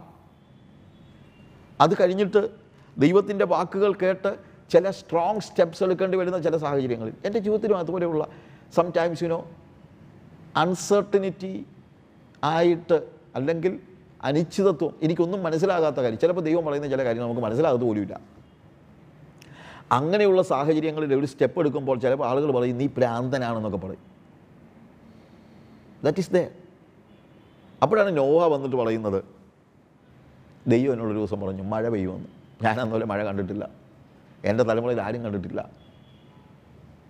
അത് 1.81 2.01
കഴിഞ്ഞിട്ട് 2.01 2.49
ദൈവത്തിന്റെ 2.97 3.45
വാക്കുകൾ 3.45 3.93
കേട്ട് 3.93 4.35
ചില 4.71 4.91
സ്ട്രോങ് 4.91 5.39
സ്റ്റെപ്സ് 5.39 5.83
എടുക്കേണ്ടി 5.83 6.17
വരുന്ന 6.17 6.39
ചില 6.39 6.57
സാഹചര്യങ്ങളിൽ. 6.57 7.13
എന്റെ 7.25 7.39
ജീവിതത്തിലും 7.39 7.77
അതുപോലെയുള്ള 7.77 8.27
സം 8.75 8.91
ടൈംസ് 8.97 9.23
യുനോ 9.23 9.47
അൺസർട്ടനിറ്റി 10.55 11.65
ആയിട്ട് 12.43 13.07
അല്ലെങ്കിൽ 13.35 13.79
അനിശ്ചിതത്വം 14.23 14.93
എനിക്കൊന്നും 15.03 15.43
മനസ്സിലാകാത്ത 15.43 15.95
കാര്യം. 15.95 16.19
ചിലപ്പോൾ 16.19 16.41
ദൈവം 16.41 16.65
പറയുന്ന 16.65 16.87
ചില 16.87 17.03
കാര്യം 17.03 17.23
നമുക്ക് 17.23 17.41
മനസ്സിലാകത്ത് 17.41 17.85
പോലുമില്ല. 17.85 18.34
അങ്ങനെയുള്ള 19.91 20.41
സാഹചര്യങ്ങളിൽ 20.41 21.15
ഒരു 21.15 21.25
സ്റ്റെപ്പ് 21.25 21.59
എടുക്കുമ്പോൾ 21.59 21.99
ചിലപ്പോൾ 21.99 22.27
ആളുകൾ 22.27 22.51
പറയും 22.51 22.77
നീ 22.77 22.87
പ്രാന്തനാണെന്നൊക്കെ 22.87 23.77
പറയും. 23.77 24.15
ദാറ്റ് 26.03 26.19
ഈസ് 26.19 26.31
ദേ 26.31 26.51
അപ്പോഴാണ് 27.83 28.17
നോവ 28.17 28.47
വന്നിട്ട് 28.47 28.75
പറയുന്നത് 28.75 29.23
ദൈവം 30.67 30.93
എന്നോടൊരു 30.93 31.17
ദിവസം 31.17 31.41
പറഞ്ഞു 31.41 31.63
മഴ 31.63 31.89
പെയ്യുമെന്ന്. 31.89 32.27
ഞാൻ 32.63 32.79
അന്നുപോലെ 32.79 33.05
മഴ 33.05 33.23
കണ്ടിട്ടില്ല. 33.23 33.69
എന്റെ 34.45 34.63
തലമുറയിൽ 34.63 35.01
ആരും 35.01 35.23
കണ്ടിട്ടില്ല. 35.23 35.69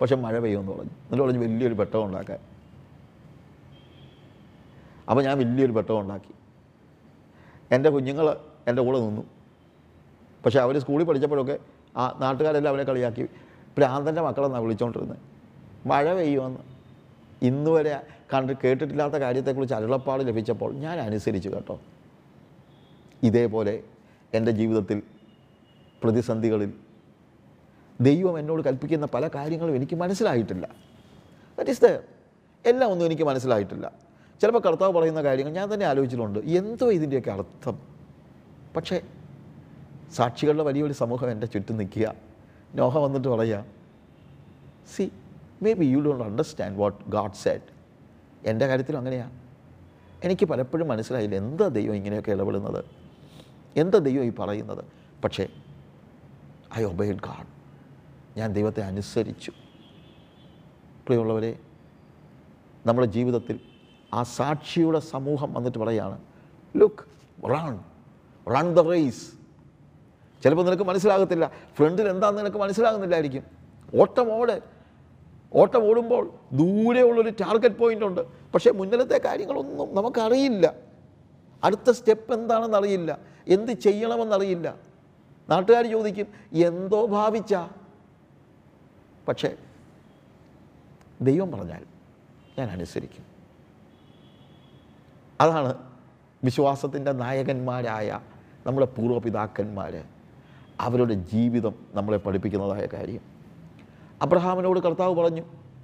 പക്ഷെ 0.01 0.15
മഴ 0.15 0.39
പെയ്യുമെന്ന് 0.39 0.71
പറഞ്ഞു. 0.71 0.91
എന്നിട്ട് 0.91 1.23
പറഞ്ഞു 1.23 1.39
വലിയൊരു 1.39 1.73
പെട്ടകം 1.73 2.05
ഉണ്ടാക്കാൻ. 2.05 2.39
അപ്പോൾ 5.09 5.21
ഞാൻ 5.21 5.37
വലിയൊരു 5.37 5.71
പെട്ടകം 5.71 5.99
ഉണ്ടാക്കി. 5.99 6.33
എന്റെ 7.71 7.89
കുഞ്ഞുങ്ങൾ 7.89 8.37
എന്റെ 8.67 8.81
കൂടെ 8.81 8.99
നിന്നു. 8.99 9.21
പക്ഷേ 10.45 10.59
അവർ 10.59 10.79
സ്കൂളിൽ 10.79 11.05
പഠിച്ചപ്പോഴൊക്കെ 11.05 11.59
ആ 11.97 12.17
നാട്ടുകാരെല്ലാം 12.21 12.71
അവനെ 12.71 12.83
കളിയാക്കി. 12.83 13.23
ഭ്രാന്തന്റെ 13.77 14.21
മക്കളെന്നാണ് 14.21 14.63
വിളിച്ചുകൊണ്ടിരുന്നത് 14.63 15.17
മഴ 15.85 16.13
പെയ്യുമെന്ന് 16.13 16.59
ഇന്നുവരെ 17.41 18.01
കണ്ട് 18.33 18.53
കേട്ടിട്ടില്ലാത്ത 18.63 19.13
കാര്യത്തെക്കുറിച്ച് 19.13 19.75
അരുളപ്പാട് 19.75 20.27
ലഭിച്ചപ്പോൾ 20.27 20.73
ഞാൻ 20.73 20.99
അനുസരിച്ചു 20.99 21.49
കേട്ടോ. 21.49 21.79
ഇതേപോലെ 23.23 23.83
എന്റെ 24.33 24.51
ജീവിതത്തിൽ 24.51 25.03
പ്രതിസന്ധികളിൽ 26.03 26.73
ദൈവം 28.01 28.39
എന്നോട് 28.39 28.63
കൽപ്പിക്കുന്ന 28.63 29.05
പല 29.05 29.27
കാര്യങ്ങളും 29.27 29.75
എനിക്ക് 29.75 29.95
മനസ്സിലായിട്ടില്ല. 29.95 30.69
ദറ്റ് 31.59 31.69
ഈസ് 31.69 31.81
ദ 31.81 31.87
എല്ലാം 32.65 32.91
ഒന്നും 32.91 33.05
എനിക്ക് 33.05 33.23
മനസ്സിലായിട്ടില്ല. 33.23 33.91
ചിലപ്പോൾ 34.41 34.59
കർത്താവ് 34.59 34.93
പറയുന്ന 34.93 35.23
കാര്യങ്ങൾ 35.23 35.53
ഞാൻ 35.53 35.73
തന്നെ 35.73 35.85
ആലോചിച്ചിട്ടുണ്ട്. 35.85 36.39
എന്തോ 36.39 36.91
ഇതിന്റെയൊക്കെ 36.91 37.31
അർത്ഥം. 37.31 37.79
പക്ഷേ 38.75 39.01
സാക്ഷികളുടെ 40.11 40.63
വലിയൊരു 40.63 40.93
സമൂഹം 40.93 41.31
എന്റെ 41.31 41.47
ചുറ്റും 41.47 41.77
നിൽക്കുക. 41.77 42.15
നോഹ 42.75 42.97
വന്നിട്ട് 42.97 43.27
പറയുക 43.27 43.65
see 44.95 45.11
maybe 45.73 45.85
you 45.85 45.99
don't 45.99 46.23
understand 46.23 46.77
what 46.77 47.09
God 47.09 47.33
said 47.33 47.65
എന്റെ 48.47 48.67
കാര്യത്തിലും 48.67 48.97
അങ്ങനെയാണ് 48.97 49.31
എനിക്ക് 50.23 50.45
പലപ്പോഴും 50.45 50.87
മനസ്സിലായില്ല 50.87 51.35
എന്താ 51.35 51.67
ദൈവം 51.67 51.95
ഇങ്ങനെയൊക്കെ 51.95 52.31
ഇടപെടുന്നത്? 52.31 52.85
എന്താ 53.75 53.97
ദൈവം 53.97 54.23
ഈ 54.23 54.29
പറയുന്നത്? 54.29 54.85
പക്ഷേ 55.23 55.47
ഐ 56.77 56.83
ഒബൈഡ് 56.83 57.15
ഗാഡ് 57.15 57.47
ഞാൻ 58.37 58.53
ദൈവത്തെ 58.53 58.81
അനുസരിച്ചു. 58.81 59.51
പ്രിയമുള്ളവരെ 61.07 61.59
നമ്മുടെ 62.85 63.07
ജീവിതത്തിൽ 63.07 63.59
ആ 64.13 64.23
സാക്ഷിയുടെ 64.23 64.99
സമൂഹം 64.99 65.53
വന്നിട്ട് 65.53 65.77
പറയാണ് 65.77 66.19
look 66.77 67.03
run 67.49 67.79
run 68.55 68.73
the 68.73 68.79
race 68.79 69.44
ചിലപ്പോൾ 70.45 70.63
നിനക്ക് 70.63 70.83
മനസ്സിലാകത്തില്ല. 70.83 71.51
ഫ്രണ്ടിൽ 71.75 72.09
എന്താണെന്ന് 72.09 72.41
നിനക്ക് 72.41 72.57
മനസ്സിലാകുന്നില്ലായിരിക്കും. 72.57 73.43
ഓട്ടം 73.99 74.33
ഓട്. 74.33 74.61
ഓട്ടം 75.53 75.83
ഓടുമ്പോൾ 75.83 76.33
ദൂരെയുള്ളൊരു 76.53 77.29
ടാർഗറ്റ് 77.29 77.75
പോയിന്റ് 77.75 78.05
ഉണ്ട്. 78.05 78.21
പക്ഷേ 78.51 78.71
മുന്നിലത്തെ 78.71 79.21
കാര്യങ്ങളൊന്നും 79.25 79.95
നമുക്കറിയില്ല. 79.95 80.73
അടുത്ത 81.63 81.91
സ്റ്റെപ്പ് 81.91 82.33
എന്താണെന്ന് 82.33 82.77
അറിയില്ല. 82.77 83.19
എന്ത് 83.47 83.71
ചെയ്യണമെന്നറിയില്ല. 83.71 84.75
നാട്ടുകാർ 85.49 85.91
ചോദിക്കും 85.91 86.27
എന്തോ 86.53 87.05
ഭാവിച്ച? 87.05 87.55
പക്ഷേ 89.27 89.55
ദൈവം 91.21 91.51
പറഞ്ഞാൽ 91.51 91.83
ഞാൻ 92.57 92.69
അനുസരിക്കും. 92.69 93.25
അതാണ് 95.41 95.77
വിശ്വാസത്തിന്റെ 96.43 97.11
നായകന്മാരായ 97.11 98.19
നമ്മുടെ 98.65 98.85
പൂർവപിതാക്കന്മാർ 98.85 100.03
അവരുടെ 100.81 101.13
ജീവിതം 101.13 101.75
നമ്മളെ 101.93 102.17
പഠിപ്പിക്കുന്നതായ 102.17 102.87
കാര്യം. 102.93 103.21
അബ്രഹാമിനോട് 104.21 104.79
കർത്താവ് 104.79 105.15
പറഞ്ഞു 105.15 105.41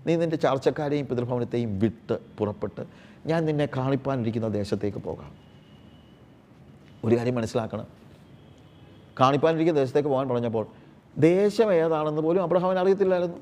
നീ 0.07 0.15
നിന്റെ 0.15 0.35
ചാർച്ചക്കാരെയും 0.35 1.07
പിതൃഭവനത്തെയും 1.07 1.79
വിട്ട് 1.79 2.19
പുറപ്പെട്ട് 2.37 2.85
ഞാൻ 3.25 3.45
നിന്നെ 3.45 3.65
കാണിപ്പാനിരിക്കുന്ന 3.77 4.47
ദേശത്തേക്ക് 4.47 4.97
പോകാം. 4.97 5.31
ഒരു 7.05 7.15
കാര്യം 7.15 7.35
മനസ്സിലാക്കണം. 7.35 7.85
കാണിപ്പാനിരിക്കുന്ന 9.19 9.79
ദേശത്തേക്ക് 9.79 10.09
പോകാൻ 10.09 10.29
പറഞ്ഞപ്പോൾ 10.29 10.67
ദേശം 11.17 11.73
ഏതാണെന്ന് 11.73 12.21
പോലും 12.21 12.41
അബ്രഹാമിന് 12.41 12.79
അറിയത്തില്ലായിരുന്നു. 12.79 13.37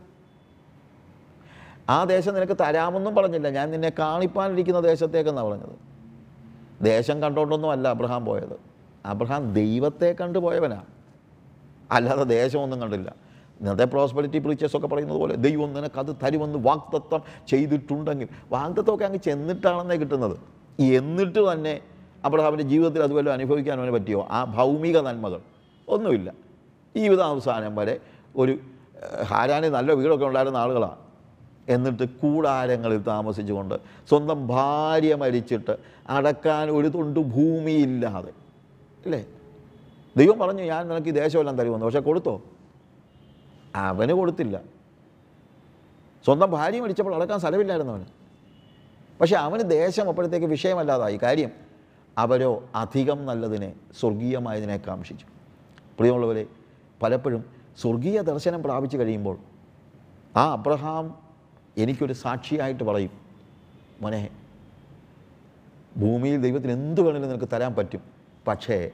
ആ 1.90 2.04
ദേശം 2.04 2.34
നിനക്ക് 2.34 2.58
തരാമെന്നും 2.62 3.16
പറഞ്ഞില്ല. 3.16 3.50
ഞാൻ 3.50 3.72
നിന്നെ 3.72 3.92
കാണിപ്പാനിരിക്കുന്ന 4.00 4.80
ദേശത്തേക്കെന്നാണ് 4.80 5.48
പറഞ്ഞത്. 5.48 5.76
ദേശം 6.84 7.22
കണ്ടോണ്ടൊന്നും 7.22 7.72
അല്ല 7.72 7.88
അബ്രഹാം 7.88 8.26
പോയത്. 8.26 8.60
അബ്രഹാം 9.06 9.54
ദൈവത്തെ 9.54 10.16
കണ്ടു 10.22 10.40
പോയവനാ 10.40 10.82
അല്ലാതെ 11.96 12.26
ദേശമൊന്നും 12.36 12.80
കണ്ടില്ല 12.84 13.10
ഇന്നത്തെ 13.62 13.86
പ്രോസ്പെരിറ്റി 13.94 14.40
പ്രീച്ചേഴ്സ് 14.46 14.76
ഒക്കെ 14.78 14.88
പറയുന്നത് 14.92 15.20
പോലെ 15.22 15.36
ദൈവം 15.46 15.70
നിനക്ക് 15.78 16.00
അത് 16.04 16.12
തരുമെന്ന് 16.24 16.60
വാഗ്ദത്തം 16.68 17.22
ചെയ്തിട്ടുണ്ടെങ്കിൽ 17.52 18.28
വാഗ്ദത്തമൊക്കെ 18.56 19.06
അങ്ങ് 19.08 19.22
ചെന്നിട്ടാണെന്നേ 19.28 19.96
കിട്ടുന്നത്. 20.04 20.36
എന്നിട്ട് 21.00 21.42
തന്നെ 21.52 21.74
അബ്രഹാമിന്റെ 22.28 22.66
ജീവിതത്തിൽ 22.72 23.02
അതുപോലെ 23.08 23.30
അനുഭവിക്കാൻ 23.36 23.76
അവന് 23.82 23.94
പറ്റിയോ? 23.98 24.22
ആ 24.38 24.40
ഭൗമിക 24.58 24.98
നന്മകൾ 25.08 25.42
ഒന്നുമില്ല. 25.88 26.30
ജീവിതാവസാനം 26.96 27.74
വരെ 27.80 27.96
ഒരു 28.42 28.54
ഹാരാനി 29.32 29.68
നല്ല 29.78 29.92
വീടൊക്കെ 30.00 30.26
ഉണ്ടായിരുന്ന 30.30 30.58
ആളുകളാണ് 30.64 31.00
എന്നിട്ട് 31.74 32.06
കൂടാരങ്ങളിൽ 32.22 33.02
താമസിച്ചുകൊണ്ട് 33.10 33.76
സ്വന്തം 34.10 34.40
ഭാര്യ 34.54 35.16
മരിച്ചിട്ട് 35.24 35.74
അടക്കാൻ 36.16 36.66
ഒരു 36.78 36.90
തൊണ്ട് 36.96 37.20
ഭൂമിയില്ലാതെ. 37.36 38.32
അല്ലേ 39.06 39.22
ദൈവം 40.18 40.40
പറഞ്ഞു 40.40 40.64
ഞാൻ 40.64 40.88
നിനക്ക് 40.88 41.08
ഈ 41.08 41.12
ദേശമെല്ലാം 41.12 41.58
തരുമെന്ന്. 41.58 41.86
പക്ഷെ 41.86 42.00
കൊടുത്തോ? 42.00 42.42
അവന് 43.76 44.12
കൊടുത്തില്ല. 44.12 44.62
സ്വന്തം 46.26 46.52
ഭാര്യ 46.52 46.80
മരിച്ചപ്പോൾ 46.80 47.16
അടക്കാൻ 47.16 47.40
സ്ഥലമില്ലായിരുന്നു 47.40 47.94
അവന്. 47.94 48.06
പക്ഷെ 49.22 49.36
അവന് 49.36 49.70
ദേശം 49.70 50.08
അപ്പോഴത്തേക്ക് 50.08 50.48
വിഷയമല്ലാതായി. 50.48 51.18
കാര്യം 51.18 51.52
അവരോ 52.18 52.70
അധികം 52.76 53.26
നല്ലതിനെ 53.26 53.74
സ്വർഗീയമായതിനെ 54.00 54.78
കാംക്ഷിച്ചു 54.78 55.26
പ്രിയമുള്ളവരെ 56.00 56.46
പലപ്പോഴും 57.04 57.46
സ്വർഗീയ 57.82 58.22
ദർശനം 58.22 58.64
പ്രാപിച്ചു 58.64 58.98
കഴിയുമ്പോൾ 58.98 59.38
ആ 60.38 60.52
അബ്രഹാം 60.52 61.18
എനിക്കൊരു 61.78 62.14
സാക്ഷിയായിട്ട് 62.14 62.84
പറയും 62.84 63.12
മോനെ 64.02 64.30
ഭൂമിയിൽ 65.98 66.42
ദൈവത്തിന് 66.42 66.72
എന്ത് 66.72 67.02
വേണമെങ്കിലും 67.02 67.36
നിനക്ക് 67.36 67.54
തരാൻ 67.54 67.76
പറ്റും. 67.76 68.02
പക്ഷേ 68.48 68.92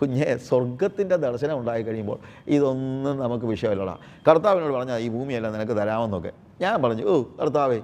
കുഞ്ഞെ 0.00 0.36
സ്വർഗത്തിന്റെ 0.36 1.16
ദർശനം 1.16 1.58
ഉണ്ടായി 1.58 1.82
കഴിയുമ്പോൾ 1.82 2.18
ഇതൊന്നും 2.46 3.18
നമുക്ക് 3.18 3.44
വിഷയമല്ലടാ. 3.44 3.98
കർത്താവിനോട് 4.28 4.72
പറഞ്ഞാൽ 4.72 4.98
ഈ 4.98 5.08
ഭൂമിയെല്ലാം 5.08 5.52
നിനക്ക് 5.52 5.72
തരാമെന്നൊക്കെ. 5.72 6.32
ഞാൻ 6.60 6.82
പറഞ്ഞു 6.82 7.04
ഓ 7.04 7.22
കർത്താവേ 7.40 7.80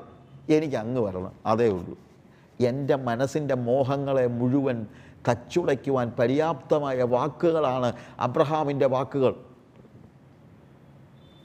എനിക്ക് 0.50 0.76
അങ്ങ് 0.76 1.02
വരണം. 1.02 1.32
അതേ 1.46 1.68
ഉള്ളൂ. 1.68 1.98
എന്റെ 2.60 2.96
മനസ്സിന്റെ 2.96 3.54
മോഹങ്ങളെ 3.54 4.26
മുഴുവൻ 4.26 4.86
തച്ചുടയ്ക്കുവാൻ 5.28 6.12
പര്യാപ്തമായ 6.18 7.02
വാക്കുകളാണ് 7.02 7.92
അബ്രഹാമിന്റെ 8.18 8.86
വാക്കുകൾ. 8.86 9.34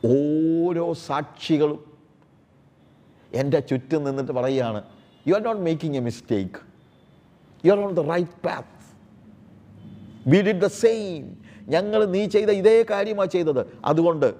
ഓരോ 0.05 0.93
സാക്ഷികളും 0.93 1.79
എന്റെ 3.33 3.59
ചുറ്റും 3.59 4.03
നിന്നിട്ട് 4.03 4.31
പറയുകയാണ് 4.31 4.83
you 5.27 5.33
are 5.33 5.41
not 5.41 5.61
making 5.61 5.97
a 5.97 5.99
mistake 5.99 6.59
you 7.65 7.71
are 7.71 7.79
on 7.79 7.93
the 7.93 7.99
right 7.99 8.47
path 8.47 8.76
we 10.27 10.41
did 10.41 10.61
the 10.61 10.67
same 10.67 11.37
ഞങ്ങൾ 11.61 12.05
നീ 12.05 12.25
ചെയ്ത 12.25 12.49
ഇതേ 12.49 12.85
കാര്യമാണ് 12.89 13.29
ചെയ്തത്. 13.29 13.77
അതുകൊണ്ട് 13.85 14.35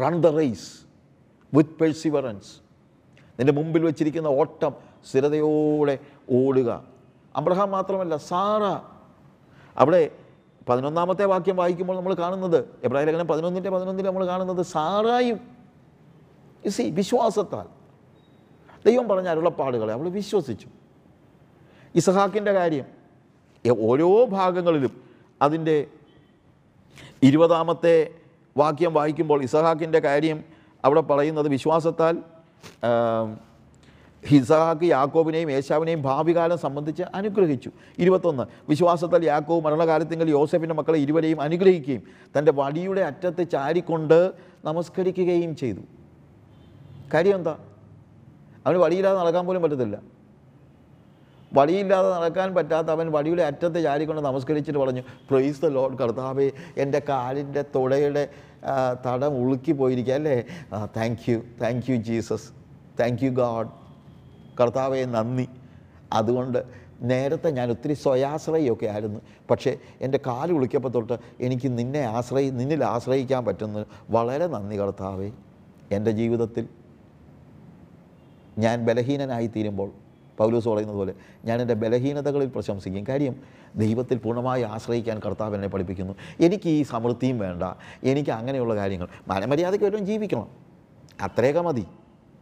run 0.00 0.20
the 0.20 0.26
race 0.26 0.82
with 1.54 1.70
perseverance 1.70 2.62
നിന്റെ 3.38 3.52
മുമ്പിൽ 3.52 3.84
വെച്ചിരിക്കുന്ന 3.84 4.26
ഓട്ടം 4.26 4.74
സ്ഥിരതയോടെ 5.10 5.98
ഓടുക. 6.30 6.84
അബ്രഹാം 7.36 7.70
മാത്രമല്ല 7.70 8.16
സാറ. 8.16 8.88
അവിടെ 9.78 10.10
പതിനൊന്നാമത്തെ 10.68 11.24
വാക്യം 11.24 11.56
വായിക്കുമ്പോൾ 11.56 11.96
നമ്മൾ 11.96 12.14
കാണുന്നത് 12.14 12.64
എബ്രാഹിം 12.84 13.08
ലേഖനം 13.08 13.28
പതിനൊന്നിന്റെ 13.28 13.70
പതിനൊന്നിൽ 13.70 14.06
നമ്മൾ 14.06 14.26
കാണുന്നത് 14.26 14.62
സാറായും 14.62 15.40
സി 16.68 16.82
വിശ്വാസത്താൽ. 16.82 17.66
ദൈവം 18.86 19.08
പറഞ്ഞ 19.08 19.28
അരുളപ്പാടുകളെ 19.28 19.92
അവൾ 19.92 20.08
വിശ്വസിച്ചു. 20.08 20.66
ഇസഹാക്കിന്റെ 21.94 22.52
കാര്യം 22.52 22.84
ഓരോ 23.80 24.24
ഭാഗങ്ങളിലും 24.24 25.01
അതിന്റെ 25.42 25.86
ഇരുപതാമത്തെ 27.22 27.96
വാക്യം 28.56 28.94
വായിക്കുമ്പോൾ 28.94 29.42
ഇസഹാക്കിന്റെ 29.42 29.98
കാര്യം 29.98 30.38
അവിടെ 30.84 31.00
പറയുന്നത് 31.00 31.48
വിശ്വാസത്താൽ 31.48 32.14
ഹിസഹാക്ക് 34.26 34.84
യാക്കോബിനെയും 34.84 35.50
യേശാവിനെയും 35.50 36.02
ഭാവികാലം 36.02 36.58
സംബന്ധിച്ച് 36.58 37.02
അനുഗ്രഹിച്ചു. 37.14 37.70
ഇരുപത്തൊന്ന് 37.98 38.44
വിശ്വാസത്താൽ 38.68 39.24
യാക്കോബ് 39.24 39.64
മരണകാലത്തെങ്കിൽ 39.64 40.28
യോസഫിന്റെ 40.30 40.74
മക്കളെ 40.74 40.98
ഇരുവരെയും 40.98 41.40
അനുഗ്രഹിക്കുകയും 41.40 42.02
തന്റെ 42.38 42.52
വടിയുടെ 42.52 43.00
അറ്റത്ത് 43.00 43.50
ചാരിക്കൊണ്ട് 43.50 44.32
നമസ്കരിക്കുകയും 44.64 45.56
ചെയ്തു. 45.56 45.82
കാര്യം 47.14 47.34
എന്താ? 47.34 47.54
അവന് 48.66 48.78
വടിയില്ലാതെ 48.78 49.18
നടക്കാൻ 49.18 49.46
പോലും 49.46 49.62
പറ്റത്തില്ല. 49.62 49.96
വടിയില്ലാതെ 51.56 52.10
നടക്കാൻ 52.10 52.54
പറ്റാത്ത 52.54 52.88
അവൻ 52.88 53.12
വടിയുടെ 53.12 53.42
അറ്റത്ത് 53.42 53.84
ചാരിക്കൊണ്ട് 53.84 54.22
നമസ്കരിച്ചിട്ട് 54.22 54.78
പറഞ്ഞു 54.78 55.02
പ്രൈസ് 55.30 55.62
ദ 55.62 55.68
ലോഡ് 55.68 55.98
കർത്താവേ 55.98 56.50
എന്റെ 56.76 57.02
കാലിന്റെ 57.08 57.64
തുടയുടെ 57.74 58.28
തടം 59.06 59.32
ഉളുക്കി 59.42 59.72
പോയിരിക്കുക 59.72 60.14
അല്ലേ? 60.14 60.36
Thank 60.96 61.30
you 61.30 61.38
thank 61.62 61.90
you 61.90 61.96
Jesus 61.96 62.48
thank 63.00 63.24
you 63.24 63.30
God 63.30 63.70
കർത്താവെ 64.60 65.04
നന്ദി. 65.04 65.48
അതുകൊണ്ട് 66.12 66.58
നേരത്തെ 67.00 67.50
ഞാൻ 67.50 67.70
ഒത്തിരി 67.70 67.94
സ്വയാശ്രയമൊക്കെ 67.94 68.86
ആയിരുന്നു. 68.86 69.20
പക്ഷേ 69.50 69.76
എന്റെ 70.00 70.18
കാൽ 70.26 70.52
വിളിക്കപ്പോൾ 70.52 70.88
തൊട്ട് 70.88 71.16
എനിക്ക് 71.40 71.78
നിന്നെ 71.78 72.02
ആശ്രയി 72.16 72.50
നിന്നിൽ 72.50 72.84
ആശ്രയിക്കാൻ 72.84 73.44
പറ്റുന്നു 73.44 73.86
വളരെ 74.10 74.46
നന്ദി 74.46 74.76
കർത്താവേ. 74.76 75.30
എന്റെ 75.92 76.10
ജീവിതത്തിൽ 76.10 76.68
ഞാൻ 78.58 78.86
ബലഹീനനായി 78.86 79.46
തീരുമ്പോൾ 79.56 79.90
പൗലൂസ് 80.38 80.68
പറയുന്നത് 80.68 80.96
പോലെ 80.96 81.12
ഞാൻ 81.44 81.60
എന്റെ 81.60 81.74
ബലഹീനതകളിൽ 81.74 82.46
പ്രശംസിക്കും. 82.46 83.04
കാര്യം 83.08 83.36
ദൈവത്തിൽ 83.76 84.18
പൂർണമായി 84.18 84.62
ആശ്രയിക്കാൻ 84.62 85.20
കർത്താവ് 85.26 85.54
എന്നെ 85.54 85.68
പഠിപ്പിക്കുന്നു. 85.68 86.12
എനിക്ക് 86.40 86.68
ഈ 86.68 86.82
സമൃദ്ധിയും 86.82 87.38
വേണ്ട. 87.38 87.62
എനിക്ക് 88.04 88.30
അങ്ങനെയുള്ള 88.30 88.76
കാര്യങ്ങൾ. 88.76 89.08
മനമര്യാദയ്ക്ക് 89.28 89.86
വല്ലതും 89.86 90.06
ജീവിക്കണം. 90.06 90.48
അത്രയൊക്കെ 91.20 91.60
മതി. 91.60 91.86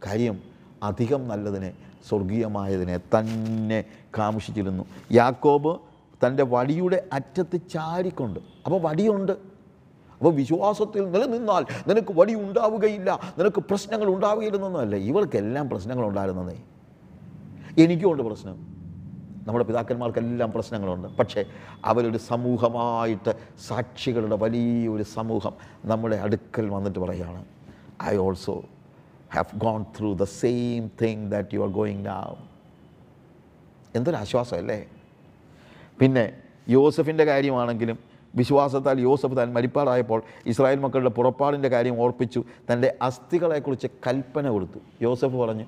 കാര്യം 0.05 0.39
അധികം 0.83 1.27
നല്ലതിനെ 1.27 1.73
സ്വർഗീയമായതിനെ 2.09 2.97
തന്നെ 2.97 3.83
കാംക്ഷിച്ചിരുന്നു 4.17 4.85
യാക്കോബ് 5.11 5.79
തന്റെ 6.25 6.43
വടിയുടെ 6.43 7.03
അറ്റത്ത് 7.13 7.59
ചാരിക്കൊണ്ട് 7.73 8.39
അപ്പോൾ 8.65 8.81
വടിയുണ്ട്. 8.81 9.31
അപ്പോൾ 9.31 10.33
വിശ്വാസത്തിൽ 10.33 11.11
നിലനിന്നാൽ 11.11 11.65
നിനക്ക് 11.87 12.07
വടി 12.11 12.35
ഉണ്ടാവുകയില്ല. 12.35 13.19
നിനക്ക് 13.39 13.61
പ്രശ്നങ്ങൾ 13.61 14.05
ഉണ്ടാവുകയില്ലെന്നൊന്നുമല്ല. 14.05 14.95
ഇവർക്കെല്ലാം 14.95 15.69
പ്രശ്നങ്ങൾ 15.69 16.07
ഉണ്ടായിരുന്നതേ. 16.07 16.57
എനിക്കുമുണ്ട് 17.77 18.23
പ്രശ്നം. 18.23 18.81
നമ്മുടെ 19.47 19.65
പിതാക്കന്മാർക്കെല്ലാം 19.65 20.51
പ്രശ്നങ്ങളുണ്ട്. 20.51 21.07
പക്ഷേ 21.07 21.45
അവരൊരു 21.85 22.17
സമൂഹമായിട്ട് 22.17 23.35
സാക്ഷികളുടെ 23.67 24.35
വലിയൊരു 24.35 25.03
സമൂഹം 25.03 25.53
നമ്മുടെ 25.85 26.15
അടുക്കൽ 26.15 26.69
വന്നിട്ട് 26.69 26.99
പറയുകയാണ് 26.99 27.45
I 28.03 28.15
also 28.15 28.63
have 29.33 29.59
gone 29.59 29.85
through 29.99 30.13
the 30.13 30.23
same 30.23 30.91
thing 31.01 31.31
that 31.31 31.49
you 31.53 31.59
are 31.59 31.67
going 31.67 32.07
ആ 32.07 32.35
എന്തൊരു 33.95 34.15
ആശ്വാസമല്ലേ? 34.15 34.87
പിന്നെ 35.99 36.33
യോസഫിന്റെ 36.69 37.23
കാര്യമാണെങ്കിലും 37.23 37.99
വിശ്വാസത്താൽ 38.35 38.99
യോസഫ് 38.99 39.37
താൻ 39.37 39.53
മരിപ്പാടായപ്പോൾ 39.53 40.23
ഇസ്രായേൽ 40.45 40.79
മക്കളുടെ 40.79 41.09
പുറപ്പാടിന്റെ 41.09 41.69
കാര്യം 41.69 42.01
ഓർപ്പിച്ചു 42.01 42.43
തന്റെ 42.73 42.97
അസ്ഥികളെക്കുറിച്ച് 43.01 43.87
കൽപ്പന 44.07 44.49
കൊടുത്തു. 44.49 44.79
യോസഫ് 45.01 45.35
പറഞ്ഞു 45.35 45.65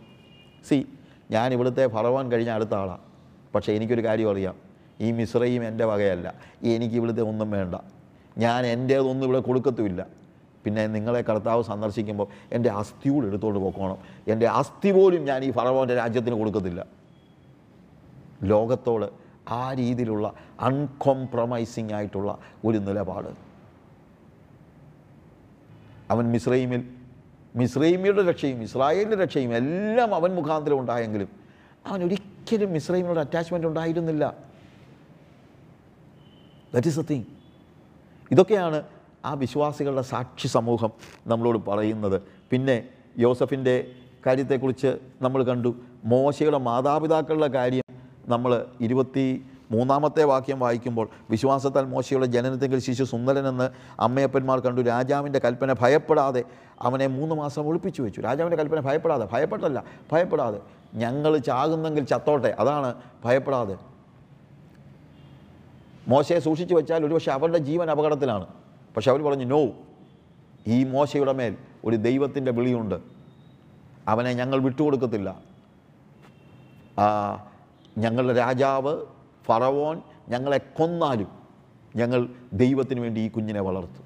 സി 0.67 0.87
ഞാൻ 1.33 1.53
ഇവിടുത്തെ 1.53 1.87
ഫറവാൻ 1.87 2.31
കഴിഞ്ഞ 2.31 2.49
അടുത്ത 2.49 2.73
ആളാണ് 2.73 2.97
പക്ഷേ 3.55 3.73
എനിക്കൊരു 3.73 4.05
കാര്യം 4.05 4.31
അറിയാം. 4.31 4.55
ഈ 5.01 5.11
മിശ്രയും 5.11 5.67
എന്റെ 5.67 5.85
വകയല്ല. 5.85 6.33
എനിക്ക് 6.63 6.95
ഇവിടുത്തെ 6.95 7.21
ഒന്നും 7.21 7.51
വേണ്ട. 7.51 7.75
ഞാൻ 8.37 8.65
എന്റേതൊന്നും 8.65 9.25
ഇവിടെ 9.25 9.39
കൊടുക്കത്തുമില്ല. 9.39 10.05
പിന്നെ 10.65 10.87
നിങ്ങളെ 10.87 11.21
കർത്താവ് 11.21 11.63
സന്ദർശിക്കുമ്പോൾ 11.63 12.27
എന്റെ 12.51 12.69
അസ്ഥിയോട് 12.69 13.25
എടുത്തുകൊണ്ട് 13.25 13.59
പോക്കോണം. 13.59 13.97
എന്റെ 14.27 14.47
അസ്ഥി 14.47 14.91
പോലും 14.91 15.25
ഞാൻ 15.25 15.43
ഈ 15.43 15.51
ഫറവോന്റെ 15.51 15.95
രാജ്യത്തിന് 15.95 16.35
കൊടുക്കത്തില്ല. 16.35 16.85
ലോകത്തോട് 18.43 19.05
ആ 19.49 19.73
രീതിയിലുള്ള 19.73 20.33
അൺകോംപ്രമൈസിങ് 20.59 21.93
ആയിട്ടുള്ള 21.93 22.37
ഒരു 22.65 22.77
നിലപാട്. 22.77 23.27
അവൻ 26.09 26.31
മിസ്രൈമിൽ 26.31 26.92
മിസ്രൈമിയുടെ 27.55 28.21
രക്ഷയും 28.29 28.61
ഇസ്രായേലിന്റെ 28.63 29.17
രക്ഷയും 29.23 29.55
എല്ലാം 29.55 30.15
അവൻ 30.15 30.31
മുഖാന്തരം 30.35 30.79
ഉണ്ടായെങ്കിലും 30.79 31.29
അവൻ 31.85 32.03
ഒരിക്കലും 32.03 32.73
മിസ്രൈമിനോട് 32.73 33.19
അറ്റാച്ച്മെന്റ് 33.19 33.67
ഉണ്ടായിരുന്നില്ല. 33.67 34.35
ദറ്റ് 36.73 36.87
ഈസ് 36.87 36.99
എ 36.99 37.03
തിങ് 37.09 37.25
ഇതൊക്കെയാണ് 38.31 38.83
ആ 39.25 39.33
വിശ്വാസികളുടെ 39.33 40.01
സാക്ഷി 40.01 40.47
സമൂഹം 40.47 40.91
നമ്മളോട് 41.27 41.57
പറയുന്നത്. 41.67 42.21
പിന്നെ 42.51 42.83
യോസഫിന്റെ 43.17 43.75
കാര്യത്തെക്കുറിച്ച് 44.25 44.97
നമ്മൾ 45.21 45.43
കണ്ടു. 45.43 45.75
മോശയുടെ 46.05 46.57
മാതാപിതാക്കളുടെ 46.57 47.47
കാര്യം 47.47 47.87
നമ്മൾ 48.27 48.65
ഇരുപത്തി 48.81 49.45
മൂന്നാമത്തെ 49.71 50.23
വാക്യം 50.23 50.59
വായിക്കുമ്പോൾ 50.59 51.09
വിശ്വാസത്താൽ 51.29 51.85
മോശയുടെ 51.85 52.25
ജനനത്തെങ്കിൽ 52.25 52.79
ശിശു 52.79 53.03
സുന്ദരനെന്ന് 53.03 53.69
അമ്മയപ്പന്മാർ 53.99 54.59
കണ്ടു. 54.59 54.81
രാജാവിന്റെ 54.81 55.39
കൽപ്പന 55.39 55.73
ഭയപ്പെടാതെ 55.73 56.43
അവനെ 56.81 57.07
മൂന്ന് 57.07 57.35
മാസം 57.35 57.67
ഒളിപ്പിച്ചു 57.67 58.01
വെച്ചു. 58.01 58.21
രാജാവിന്റെ 58.21 58.57
കൽപ്പന 58.63 58.79
ഭയപ്പെടാതെ 58.79 59.27
ഭയപ്പെട്ടല്ല 59.31 59.83
ഭയപ്പെടാതെ. 60.11 60.59
ഞങ്ങൾ 60.93 61.37
ചാകുന്നെങ്കിൽ 61.37 62.05
ചത്തോട്ടെ 62.05 62.55
അതാണ് 62.59 62.93
ഭയപ്പെടാതെ. 63.25 63.77
മോശയെ 66.07 66.39
സൂക്ഷിച്ചു 66.39 66.75
വെച്ചാൽ 66.75 67.05
ഒരുപക്ഷെ 67.05 67.31
അവരുടെ 67.31 67.57
ജീവൻ 67.57 67.91
അപകടത്തിലാണ്. 67.91 68.47
പക്ഷെ 68.95 69.11
അവർ 69.11 69.21
പറഞ്ഞു 69.21 69.45
നോ 69.45 69.69
ഈ 70.67 70.83
മോശയുടെ 70.83 71.33
മേൽ 71.33 71.55
ഒരു 71.85 71.95
ദൈവത്തിന്റെ 71.95 72.51
വിളിയുണ്ട്. 72.51 72.95
അവനെ 74.07 74.33
ഞങ്ങൾ 74.33 74.59
വിട്ടുകൊടുക്കത്തില്ല. 74.59 75.39
ഞങ്ങളുടെ 77.97 78.33
രാജാവ് 78.33 79.05
ഫറവോൻ 79.45 80.01
ഞങ്ങളെ 80.29 80.57
കൊന്നാലും 80.57 81.27
ഞങ്ങൾ 81.95 82.29
ദൈവത്തിന് 82.53 82.99
വേണ്ടി 82.99 83.21
ഈ 83.21 83.29
കുഞ്ഞിനെ 83.29 83.61
വളർത്തും. 83.61 84.03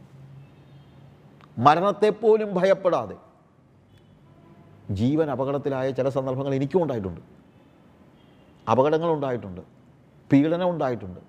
മരണത്തെപ്പോലും 1.57 2.53
ഭയപ്പെടാതെ 2.53 3.15
ജീവൻ 4.91 5.31
അപകടത്തിലായ 5.31 5.91
ചില 5.91 6.09
സന്ദർഭങ്ങൾ 6.09 6.55
എനിക്കും 6.55 6.83
ഉണ്ടായിട്ടുണ്ട്. 6.83 7.21
അപകടങ്ങളുണ്ടായിട്ടുണ്ട് 8.71 9.61
പീഡനം 10.31 10.69
ഉണ്ടായിട്ടുണ്ട്. 10.69 11.19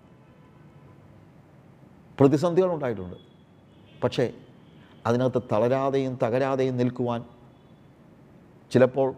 പ്രതിസന്ധികൾ 2.20 2.74
ഉണ്ടായിട്ടുണ്ട്. 2.74 3.16
പക്ഷേ 4.04 4.32
അതിനകത്ത് 5.06 5.42
തളരാതെയും 5.52 6.18
തകരാതെയും 6.22 6.76
നിൽക്കുവാൻ 6.76 7.24
ചിലപ്പോൾ 8.70 9.14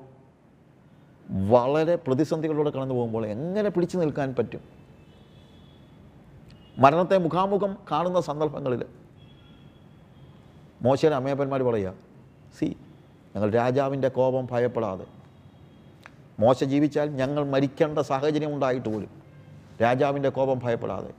വളരെ 1.31 1.97
പ്രതിസന്ധികളിലൂടെ 1.97 2.71
കടന്നു 2.71 2.95
പോകുമ്പോൾ 2.95 3.27
എങ്ങനെ 3.27 3.71
പിടിച്ചു 3.71 3.99
നിൽക്കാൻ 3.99 4.35
പറ്റും? 4.39 4.80
മരണത്തെ 6.79 7.19
മുഖാമുഖം 7.19 7.79
കാണുന്ന 7.93 8.21
സന്ദർഭങ്ങളിൽ 8.21 8.83
മോശയുടെ 10.83 11.15
അമ്മയപ്പന്മാർ 11.15 11.63
പറയുക 11.63 11.95
സി 12.59 12.77
ഞങ്ങൾ 13.37 13.51
രാജാവിന്റെ 13.51 14.09
കോപം 14.09 14.49
ഭയപ്പെടാതെ 14.51 15.07
മോശ 16.39 16.65
ജീവിച്ചാൽ 16.65 17.09
ഞങ്ങൾ 17.09 17.45
മരിക്കേണ്ട 17.45 17.99
സാഹചര്യം 17.99 18.55
ഉണ്ടായിട്ട് 18.55 18.89
പോലും 18.89 19.11
രാജാവിന്റെ 19.83 20.29
കോപം 20.29 20.59
ഭയപ്പെടാതെ. 20.59 21.11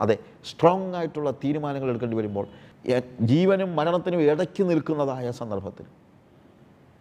അതെ 0.00 0.18
സ്ട്രോങ് 0.44 0.94
ആയിട്ടുള്ള 0.94 1.30
തീരുമാനങ്ങൾ 1.30 1.90
എടുക്കേണ്ടി 1.90 2.16
വരുമ്പോൾ 2.16 2.46
ജീവനും 3.20 3.76
മരണത്തിനും 3.76 4.22
ഇടയ്ക്ക് 4.22 4.70
നിൽക്കുന്നതായ 4.70 5.30
സന്ദർഭത്തിൽ 5.30 5.86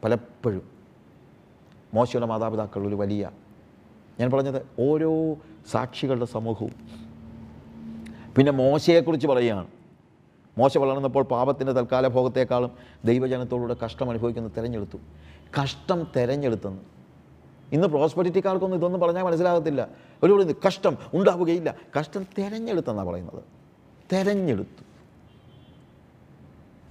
പലപ്പോഴും 0.04 0.64
മോശയുടെ 1.94 2.26
മാതാപിതാക്കൾ 2.26 2.88
ഒരു 2.88 2.96
വലിയ 2.96 3.32
ഞാൻ 4.20 4.32
പറഞ്ഞത് 4.32 4.66
ഓരോ 4.80 5.38
സാക്ഷികളുടെ 5.72 6.26
സമൂഹവും 6.26 7.03
പിന്നെ 8.38 8.52
മോശയെക്കുറിച്ച് 8.52 9.28
പറയുകയാണ്. 9.28 9.68
മോശ 10.58 10.78
വളർന്നപ്പോൾ 10.78 11.24
പാപത്തിന്റെ 11.24 11.74
തൽക്കാല 11.74 12.08
ഭോഗത്തെക്കാളും 12.08 12.72
ദൈവജനത്തോടുകൂടെ 13.06 13.76
കഷ്ടം 13.86 14.10
അനുഭവിക്കുന്നത് 14.10 14.52
തിരഞ്ഞെടുത്തു. 14.58 14.98
കഷ്ടം 15.62 16.08
തിരഞ്ഞെടുത്തെന്ന്. 16.16 16.82
ഇന്ന് 17.72 17.88
പ്രോസ്പെരിറ്റിക്കാർക്കൊന്നും 17.88 18.78
ഇതൊന്നും 18.78 19.02
പറഞ്ഞാൽ 19.02 19.24
മനസ്സിലാകത്തില്ല. 19.24 19.88
ഒരു 20.24 20.34
പറയുന്നത് 20.34 20.56
കഷ്ടം 20.68 20.98
ഉണ്ടാവുകയില്ല. 21.14 21.76
കഷ്ടം 22.00 22.24
തിരഞ്ഞെടുത്തെന്നാണ് 22.38 23.08
പറയുന്നത്. 23.08 23.44
തിരഞ്ഞെടുത്തു. 24.12 24.84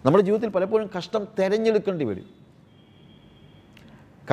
നമ്മുടെ 0.05 0.25
ജീവിതത്തിൽ 0.25 0.49
പലപ്പോഴും 0.49 0.91
കഷ്ടം 0.97 1.27
തിരഞ്ഞെടുക്കേണ്ടി 1.39 2.05
വരും. 2.05 2.25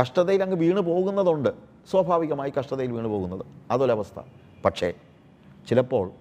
കഷ്ടതയിൽ 0.02 0.44
അങ്ങ് 0.44 0.56
വീണ് 0.56 0.80
പോകുന്നതുണ്ട്. 0.80 1.49
സ്വാഭാവികമായി 1.91 2.53
കഷ്ടതയിൽ 2.60 2.91
വീണ് 2.91 3.07
പോകുന്നത്. 3.07 3.45
അതൊരവസ്ഥ. 3.72 4.19
പക്ഷേ 4.65 4.94
ചിലപ്പോൾ 5.69 6.11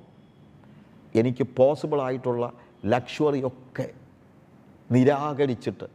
എനിക്ക് 1.14 1.46
പോസിബിളായിട്ടുള്ള 1.56 2.52
ലക്ഷറിയൊക്കെ 2.84 3.90
നിരാകരിച്ചിട്ട് 4.92 5.86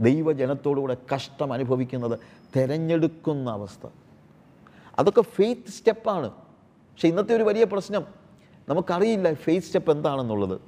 ദൈവജനത്തോടുകൂടെ 0.00 0.96
കഷ്ടം 1.14 1.52
അനുഭവിക്കുന്നത് 1.52 2.18
തിരഞ്ഞെടുക്കുന്ന 2.56 3.50
അവസ്ഥ. 3.50 3.86
അതൊക്കെ 4.98 5.20
ഫെയ്ത്ത് 5.20 5.70
സ്റ്റെപ്പാണ് 5.70 6.30
പക്ഷെ 6.30 7.08
ഇന്നത്തെ 7.08 7.36
ഒരു 7.36 7.42
വലിയ 7.42 7.64
പ്രശ്നം 7.64 8.06
നമുക്കറിയില്ല 8.68 9.34
ഫെയ്ത്ത് 9.34 9.66
സ്റ്റെപ്പ് 9.66 9.92
എന്താണെന്നുള്ളത്. 9.92 10.60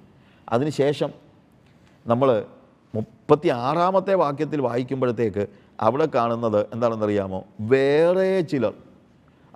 അതിനുശേഷം 0.48 1.12
നമ്മൾ 2.06 2.46
മുപ്പത്തി 2.94 3.48
ആറാമത്തെ 3.48 4.14
വാക്യത്തിൽ 4.14 4.60
വായിക്കുമ്പോഴത്തേക്ക് 4.60 5.48
അവിടെ 5.80 6.08
കാണുന്നത് 6.14 6.66
എന്താണെന്നറിയാമോ? 6.72 7.44
വേറെ 7.60 8.40
ചിലർ. 8.40 8.74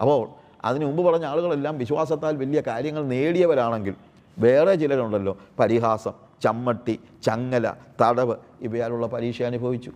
അപ്പോൾ 0.01 0.38
അതിനു 0.65 0.87
മുമ്പ് 0.87 1.03
പറഞ്ഞ 1.03 1.25
ആളുകളെല്ലാം 1.25 1.79
വിശ്വാസത്താൽ 1.79 2.37
വലിയ 2.37 2.63
കാര്യങ്ങൾ 2.67 3.05
നേടിയവരാണെങ്കിൽ 3.05 3.95
വേറെ 4.39 4.75
ചിലരുണ്ടല്ലോ. 4.75 5.39
പരിഹാസം 5.59 6.13
ചമ്മട്ടി 6.43 7.01
ചങ്ങല 7.23 7.73
തടവ് 8.03 8.37
ഇവയാലുള്ള 8.61 9.07
പരീക്ഷ 9.07 9.43
അനുഭവിച്ചു. 9.43 9.91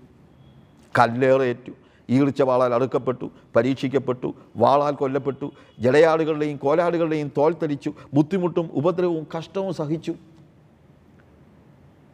കല്ലേറേറ്റു 0.98 1.72
ഈർച്ച 2.08 2.42
വാളാൽ 2.42 2.74
അടുക്കപ്പെട്ടു 2.74 3.30
പരീക്ഷിക്കപ്പെട്ടു 3.56 4.34
വാളാൽ 4.56 4.92
കൊല്ലപ്പെട്ടു 4.92 5.52
ജടയാടുകളുടെയും 5.78 6.56
കോലാടുകളുടെയും 6.56 7.32
തോൽ 7.36 7.52
തെളിച്ചു 7.52 7.92
ബുദ്ധിമുട്ടും 8.14 8.70
ഉപദ്രവവും 8.72 9.26
കഷ്ടവും 9.38 9.74
സഹിച്ചു. 9.74 10.14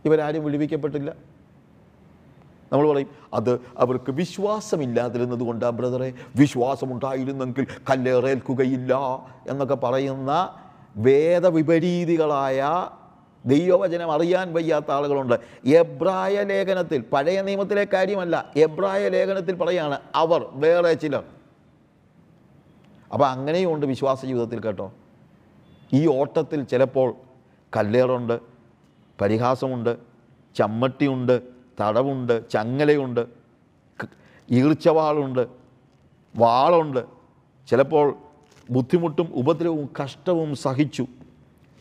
ഇവരാരും 0.04 0.44
വിടുവിക്കപ്പെട്ടില്ല. 0.44 1.12
നമ്മൾ 2.72 2.92
പറയും 2.92 3.08
അത് 3.34 3.60
അവർക്ക് 3.78 4.12
വിശ്വാസമില്ലാതിരുന്നത് 4.12 5.40
കൊണ്ടാണ് 5.40 5.72
ബ്രദറെ. 5.72 6.12
വിശ്വാസമുണ്ടായിരുന്നെങ്കിൽ 6.36 7.66
കല്ലേറേൽക്കുകയില്ല 7.90 8.94
എന്നൊക്കെ 9.48 9.74
പറയുന്ന 9.74 10.48
വേദവിപരീതികളായ 10.96 12.88
ദൈവവചനം 13.44 14.12
അറിയാൻ 14.12 14.54
വയ്യാത്ത 14.54 14.90
ആളുകളുണ്ട്. 14.90 15.34
എബ്രായ 15.66 16.42
ലേഖനത്തിൽ 16.42 17.04
പഴയ 17.12 17.42
നിയമത്തിലെ 17.42 17.86
കാര്യമല്ല 17.92 18.52
എബ്രായ 18.56 19.08
ലേഖനത്തിൽ 19.08 19.54
പറയാണ് 19.54 20.00
അവർ 20.14 20.46
വേറെ 20.52 20.92
ചിലർ. 20.92 21.24
അപ്പോൾ 23.12 23.26
അങ്ങനെയും 23.26 23.74
ഉണ്ട് 23.74 23.86
വിശ്വാസ 23.86 24.26
ജീവിതത്തിൽ 24.26 24.60
കേട്ടോ. 24.60 24.92
ഈ 25.92 26.06
ഓട്ടത്തിൽ 26.06 26.62
ചിലപ്പോൾ 26.62 27.14
കല്ലേറുണ്ട് 27.76 28.40
പരിഹാസമുണ്ട് 29.20 29.96
ചമ്മട്ടിയുണ്ട് 30.56 31.57
തടവുണ്ട് 31.80 32.50
ചങ്ങലയുണ്ട് 32.50 33.26
ഈർച്ചവാളുണ്ട് 34.50 35.46
വാളുണ്ട്. 36.36 37.04
ചിലപ്പോൾ 37.68 38.14
ബുദ്ധിമുട്ടും 38.70 39.28
ഉപദ്രവവും 39.32 39.88
കഷ്ടവും 40.02 40.54
സഹിച്ചു. 40.54 41.06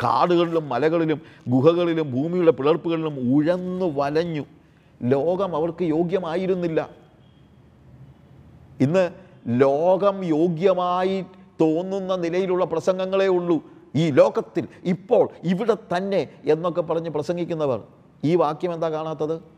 കാടുകളിലും 0.03 0.69
മലകളിലും 0.69 1.21
ഗുഹകളിലും 1.49 2.11
ഭൂമിയുടെ 2.11 2.51
പിളർപ്പുകളിലും 2.51 3.35
ഉഴന്നു 3.35 3.85
വലഞ്ഞു. 3.85 4.45
ലോകം 5.03 5.55
അവർക്ക് 5.55 5.83
യോഗ്യമായിരുന്നില്ല. 5.83 6.89
ഇന്ന് 8.79 9.11
ലോകം 9.47 10.23
യോഗ്യമായി 10.23 11.25
തോന്നുന്ന 11.61 12.15
നിലയിലുള്ള 12.15 12.65
പ്രസംഗങ്ങളേ 12.65 13.27
ഉള്ളൂ. 13.27 13.63
ഈ 13.95 14.11
ലോകത്തിൽ 14.11 14.67
ഇപ്പോൾ 14.83 15.29
ഇവിടെ 15.43 15.77
തന്നെ 15.97 16.29
എന്നൊക്കെ 16.45 16.81
പറഞ്ഞ് 16.81 17.09
പ്രസംഗിക്കുന്നവർ. 17.09 17.83
ഈ 18.23 18.35
വാക്യം 18.35 18.73
എന്താ 18.73 18.89
കാണാത്തത്? 18.89 19.56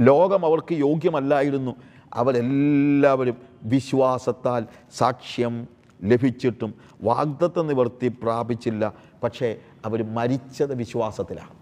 ലോകം 0.00 0.44
അവർക്ക് 0.44 0.72
യോഗ്യമല്ലായിരുന്നു. 0.72 1.76
അവരെല്ലാവരും 2.14 3.36
വിശ്വാസത്താൽ 3.62 4.66
സാക്ഷ്യം 4.92 5.68
ലഭിച്ചിട്ടും 6.04 6.74
വാഗ്ദത്ത 7.02 7.60
നിവർത്തി 7.62 8.08
പ്രാപിച്ചില്ല. 8.08 8.94
പക്ഷേ 9.22 9.56
അവർ 9.84 10.02
മരിച്ചത് 10.02 10.74
വിശ്വാസത്തിലാണ്. 10.74 11.54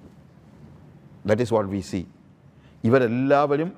That 1.28 1.42
is 1.42 1.54
what 1.54 1.70
we 1.70 1.80
see 1.80 2.06
ഇവരെല്ലാവരും 2.84 3.72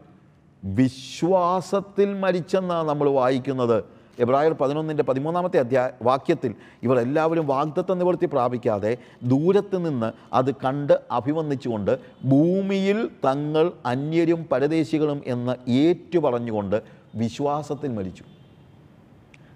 വിശ്വാസത്തിൽ 0.65 2.15
മരിച്ചെന്നാണ് 2.15 2.89
നമ്മൾ 2.89 3.11
വായിക്കുന്നത്. 3.11 3.85
എബ്രായർ 4.19 4.53
പതിനൊന്നിന്റെ 4.53 5.03
പതിമൂന്നാമത്തെ 5.05 5.59
അധ്യായ 5.59 5.91
വാക്യത്തിൽ 6.03 6.55
ഇവർ 6.83 6.99
എല്ലാവരും 6.99 7.47
വാഗ്ദത്ത 7.47 7.93
നിവൃത്തി 7.93 8.27
പ്രാപിക്കാതെ 8.27 8.97
ദൂരത്ത് 9.23 9.87
നിന്ന് 9.87 10.13
അത് 10.33 10.55
കണ്ട് 10.55 11.01
അഭിവന്ദിച്ചുകൊണ്ട് 11.11 11.99
ഭൂമിയിൽ 12.25 13.07
തങ്ങൾ 13.07 13.73
അന്യരും 13.87 14.47
പരദേശികളും 14.53 15.23
എന്ന് 15.27 15.71
ഏറ്റു 15.71 16.19
പറഞ്ഞുകൊണ്ട് 16.19 16.83
വിശ്വാസത്തിൽ 17.15 17.93
മരിച്ചു. 17.93 18.25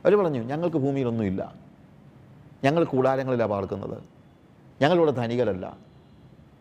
അവർ 0.04 0.14
പറഞ്ഞു 0.14 0.44
ഞങ്ങൾക്ക് 0.44 0.76
ഭൂമിയിലൊന്നുമില്ല. 0.76 1.54
ഞങ്ങൾ 2.64 2.84
കൂടാരങ്ങളിലാണ് 2.84 3.50
പാർക്കുന്നത് 3.50 4.02
ഞങ്ങളിവിടെ 4.82 5.10
ധനികരല്ല. 5.10 5.76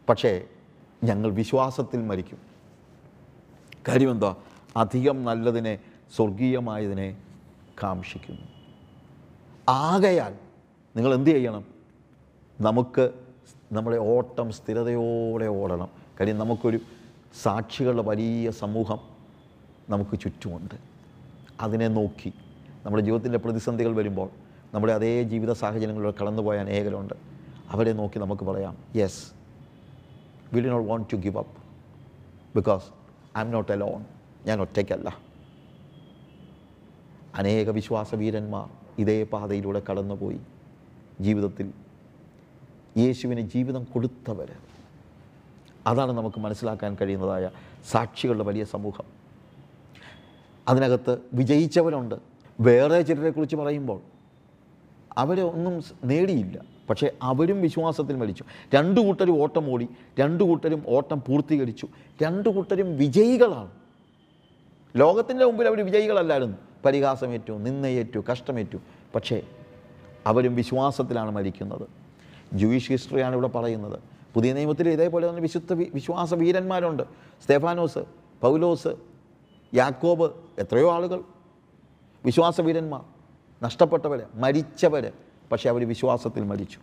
പക്ഷേ 0.09 0.43
ഞങ്ങൾ 1.03 1.31
വിശ്വാസത്തിൽ 1.31 2.01
മരിക്കും. 2.01 2.37
കാര്യം 3.87 4.11
എന്താ? 4.11 4.35
അധികം 4.77 5.25
നല്ലതിനെ 5.25 5.77
സ്വർഗീയമായതിനെ 6.15 7.17
കാംക്ഷിക്കുന്നു. 7.83 8.41
ആകയാൽ 9.69 10.35
നിങ്ങൾ 10.95 11.13
എന്ത് 11.13 11.29
ചെയ്യണം? 11.29 11.65
നമുക്ക് 12.61 13.11
നമ്മുടെ 13.71 13.97
ഓട്ടം 13.97 14.51
സ്ഥിരതയോടെ 14.51 15.45
ഓടണം. 15.45 15.87
കാര്യം 16.19 16.37
നമുക്കൊരു 16.37 16.79
സാക്ഷികളുടെ 17.41 18.01
വലിയ 18.01 18.51
സമൂഹം 18.51 18.99
നമുക്ക് 19.89 20.19
ചുറ്റുമുണ്ട്. 20.19 20.75
അതിനെ 21.61 21.87
നോക്കി 21.87 22.33
നമ്മുടെ 22.85 23.03
ജീവിതത്തിന്റെ 23.03 23.37
പ്രതിസന്ധികൾ 23.37 23.95
വരുമ്പോൾ 23.95 24.29
നമ്മുടെ 24.73 24.93
അതേ 24.93 25.23
ജീവിത 25.23 25.51
സാഹചര്യങ്ങളിലൂടെ 25.51 26.23
കടന്നുപോയ 26.23 26.57
അനേകരുണ്ട് 26.57 27.13
അവരെ 27.69 27.93
നോക്കി 27.93 28.19
നമുക്ക് 28.19 28.43
പറയാം 28.43 28.77
yes 28.95 29.23
we 30.53 30.61
do 30.61 30.67
not 30.67 30.89
want 30.89 31.07
to 31.11 31.15
give 31.15 31.37
up 31.37 31.57
because 32.55 32.83
I'm 33.41 33.51
not 33.51 33.71
alone 33.75 34.05
ഞാൻ 34.45 34.61
ഒറ്റയ്ക്കല്ല. 34.61 35.32
അനേക 37.35 37.69
വിശ്വാസവീരന്മാർ 37.69 38.69
ഇതേ 38.99 39.23
പാതയിലൂടെ 39.23 39.81
കടന്നുപോയി. 39.91 40.39
ജീവിതത്തിൽ 41.21 41.71
യേശുവിന് 42.97 43.41
ജീവിതം 43.41 43.83
കൊടുത്തവർ 43.83 44.51
അതാണ് 45.87 46.11
നമുക്ക് 46.11 46.39
മനസ്സിലാക്കാൻ 46.39 46.97
കഴിയുന്നതായ 47.01 47.49
സാക്ഷികളുടെ 47.91 48.43
വലിയ 48.43 48.63
സമൂഹം. 48.63 49.03
അതിനകത്ത് 50.67 51.17
വിജയിച്ചവരുണ്ട്. 51.33 52.15
വേറെ 52.59 53.01
ചിലരെക്കുറിച്ച് 53.01 53.55
പറയുമ്പോൾ 53.55 54.01
അവരെ 55.17 55.41
ഒന്നും 55.41 55.83
നേടിയില്ല. 56.03 56.61
പക്ഷേ 56.89 57.11
അവരും 57.21 57.61
വിശ്വാസത്തിൽ 57.61 58.15
മരിച്ചു. 58.15 58.43
രണ്ടു 58.75 59.01
കൂട്ടരും 59.01 59.41
ഓട്ടം 59.41 59.69
ഓടി 59.69 59.87
രണ്ടു 60.19 60.43
കൂട്ടരും 60.43 60.83
ഓട്ടം 60.87 61.21
പൂർത്തീകരിച്ചു 61.27 61.87
രണ്ടു 62.23 62.49
കൂട്ടരും 62.49 62.97
വിജയികളാണ്. 62.97 63.71
ലോകത്തിന്റെ 64.95 65.45
മുമ്പിൽ 65.45 65.67
അവർ 65.67 65.85
വിജയികളല്ലായിരുന്നു. 65.85 66.57
പരിഹാസമേറ്റു 66.85 67.53
നിന്നയേറ്റു 67.53 68.23
കഷ്ടമേറ്റു. 68.31 68.77
പക്ഷേ 69.15 69.41
അവരും 70.27 70.55
വിശ്വാസത്തിലാണ് 70.55 71.31
മരിക്കുന്നത്. 71.31 71.87
ജൂയിഷ് 72.53 72.91
ഹിസ്റ്ററിയാണ് 72.91 73.33
ഇവിടെ 73.33 73.47
പറയുന്നത്. 73.47 73.99
പുതിയ 74.33 74.53
നിയമത്തിൽ 74.53 74.89
ഇതേപോലെ 74.89 75.29
തന്നെ 75.29 75.41
വിശുദ്ധ 75.41 75.73
വിശ്വാസ 75.73 76.33
വീരന്മാരുണ്ട്. 76.33 77.03
സ്തേഫാനോസ് 77.43 77.99
പൗലോസ് 78.41 78.87
യാക്കോബ് 79.73 80.31
എത്രയോ 80.57 80.91
ആളുകൾ. 80.91 81.21
വിശ്വാസ 82.25 82.61
വീരന്മാർ. 82.61 83.01
നഷ്ടപ്പെട്ടവർ 83.63 84.25
മരിച്ചവർ 84.35 85.11
പക്ഷേ 85.51 85.69
അവർ 85.69 85.87
വിശ്വാസത്തിൽ 85.87 86.43
മരിച്ചു. 86.43 86.79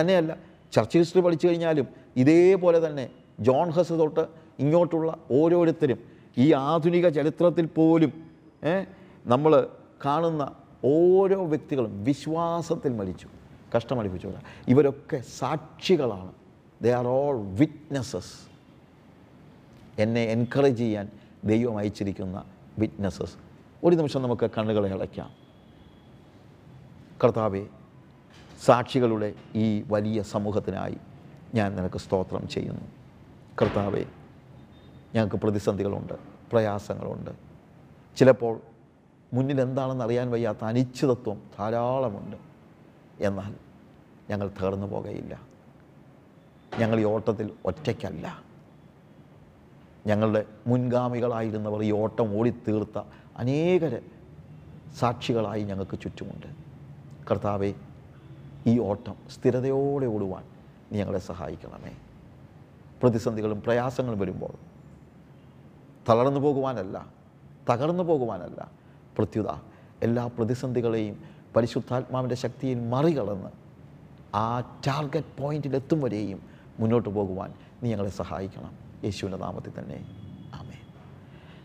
തന്നെയല്ല 0.00 0.36
ചർച്ച് 0.72 0.98
ഹിസ്റ്ററി 0.98 1.20
പഠിച്ചു 1.20 1.46
കഴിഞ്ഞാലും 1.46 1.88
ഇതേപോലെ 2.16 2.86
തന്നെ 2.86 3.08
ജോൺ 3.40 3.70
ഹസ് 3.70 3.92
തൊട്ട് 3.92 4.26
ഇങ്ങോട്ടുള്ള 4.58 5.18
ഓരോരുത്തരും 5.30 5.98
ഈ 6.38 6.52
ആധുനിക 6.52 7.08
ചരിത്രത്തിൽ 7.08 7.66
പോലും 7.66 8.29
നമ്മൾ 9.26 9.68
കാണുന്ന 10.04 10.52
ഓരോ 10.84 11.46
വ്യക്തികളും 11.46 12.04
വിശ്വാസത്തിൽ 12.04 12.92
മരിച്ചു. 12.92 13.28
കഷ്ടമടിപ്പിച്ചവരാണ് 13.76 14.44
ഇവരൊക്കെ 14.68 15.22
സാക്ഷികളാണ്. 15.38 16.32
ദേ 16.82 16.90
ആർ 16.90 17.06
ഓൾ 17.06 17.36
വിറ്റ്നസ്സസ് 17.40 18.50
എന്നെ 19.98 20.24
എൻകറേജ് 20.24 20.78
ചെയ്യാൻ 20.78 21.10
ദൈവം 21.44 21.78
അയച്ചിരിക്കുന്ന 21.78 22.44
വിറ്റ്നസ്സസ് 22.78 23.34
ഒരു 23.84 23.96
നിമിഷം 23.96 24.22
നമുക്ക് 24.22 24.50
കണ്ണുകളെ 24.58 24.90
അടയ്ക്കാം. 24.90 25.30
കർത്താവെ 27.24 27.66
സാക്ഷികളുടെ 28.64 29.34
ഈ 29.54 29.84
വലിയ 29.88 30.22
സമൂഹത്തിനായി 30.22 30.96
ഞാൻ 31.54 31.76
നിനക്ക് 31.76 31.98
സ്തോത്രം 31.98 32.48
ചെയ്യുന്നു. 32.48 32.84
കർത്താവെ 33.62 34.04
ഞങ്ങൾക്ക് 35.14 35.36
പ്രതിസന്ധികളുണ്ട് 35.36 36.12
പ്രയാസങ്ങളുണ്ട്. 36.52 37.49
ചിലപ്പോൾ 38.16 38.60
മുന്നിൽ 39.32 39.60
എന്താണെന്ന് 39.60 40.04
അറിയാൻ 40.04 40.30
വയ്യാത്ത 40.30 40.64
അനിശ്ചിതത്വം 40.64 41.42
ധാരാളമുണ്ട്. 41.58 42.36
എന്നാൽ 43.20 43.54
ഞങ്ങൾ 44.30 44.48
തകർന്നു 44.48 44.86
പോകുകയില്ല 44.86 45.40
ഞങ്ങൾ 46.78 47.00
ഈ 47.00 47.04
ഓട്ടത്തിൽ 47.04 47.50
ഒറ്റയ്ക്കല്ല. 47.64 48.42
ഞങ്ങളുടെ 50.06 50.46
മുൻഗാമികളായിരുന്നവർ 50.66 51.82
ഈ 51.82 51.92
ഓട്ടം 51.92 52.38
ഓടിത്തീർത്ത 52.38 53.02
അനേകരെ 53.36 54.02
സാക്ഷികളായി 54.98 55.62
ഞങ്ങൾക്ക് 55.62 56.00
ചുറ്റുമുണ്ട്. 56.00 56.46
കർത്താവെ 57.30 57.74
ഈ 58.66 58.78
ഓട്ടം 58.78 59.16
സ്ഥിരതയോടെ 59.30 60.06
ഓടുവാൻ 60.06 60.44
നീ 60.92 60.98
ഞങ്ങളെ 60.98 61.18
സഹായിക്കണമേ. 61.18 61.92
പ്രതിസന്ധികളും 63.02 63.62
പ്രയാസങ്ങളും 63.62 64.18
വരുമ്പോൾ 64.18 64.52
തളർന്നു 66.08 66.40
പോകുവാനല്ല 66.40 67.19
തകർന്നു 67.70 68.02
പോകുവാനല്ല 68.02 68.70
പ്രത്യുത 69.18 69.50
എല്ലാ 70.02 70.26
പ്രതിസന്ധികളെയും 70.26 71.16
പരിശുദ്ധാത്മാവിന്റെ 71.56 72.34
ശക്തിയിൽ 72.34 72.88
മറികടന്ന് 72.88 73.50
ആ 74.34 74.60
ടാർഗറ്റ് 74.86 75.42
പോയിന്റിൽ 75.42 75.76
എത്തും 75.76 76.00
വരെയും 76.00 76.42
മുന്നോട്ട് 76.80 77.08
പോകുവാൻ 77.08 77.54
നീ 77.82 77.90
ഞങ്ങളെ 77.90 78.10
സഹായിക്കണം. 78.10 78.72
യേശുവിന്റെ 79.04 79.38
നാമത്തിൽ 79.38 79.72
തന്നെ. 79.78 79.98
ആമേ 80.54 80.78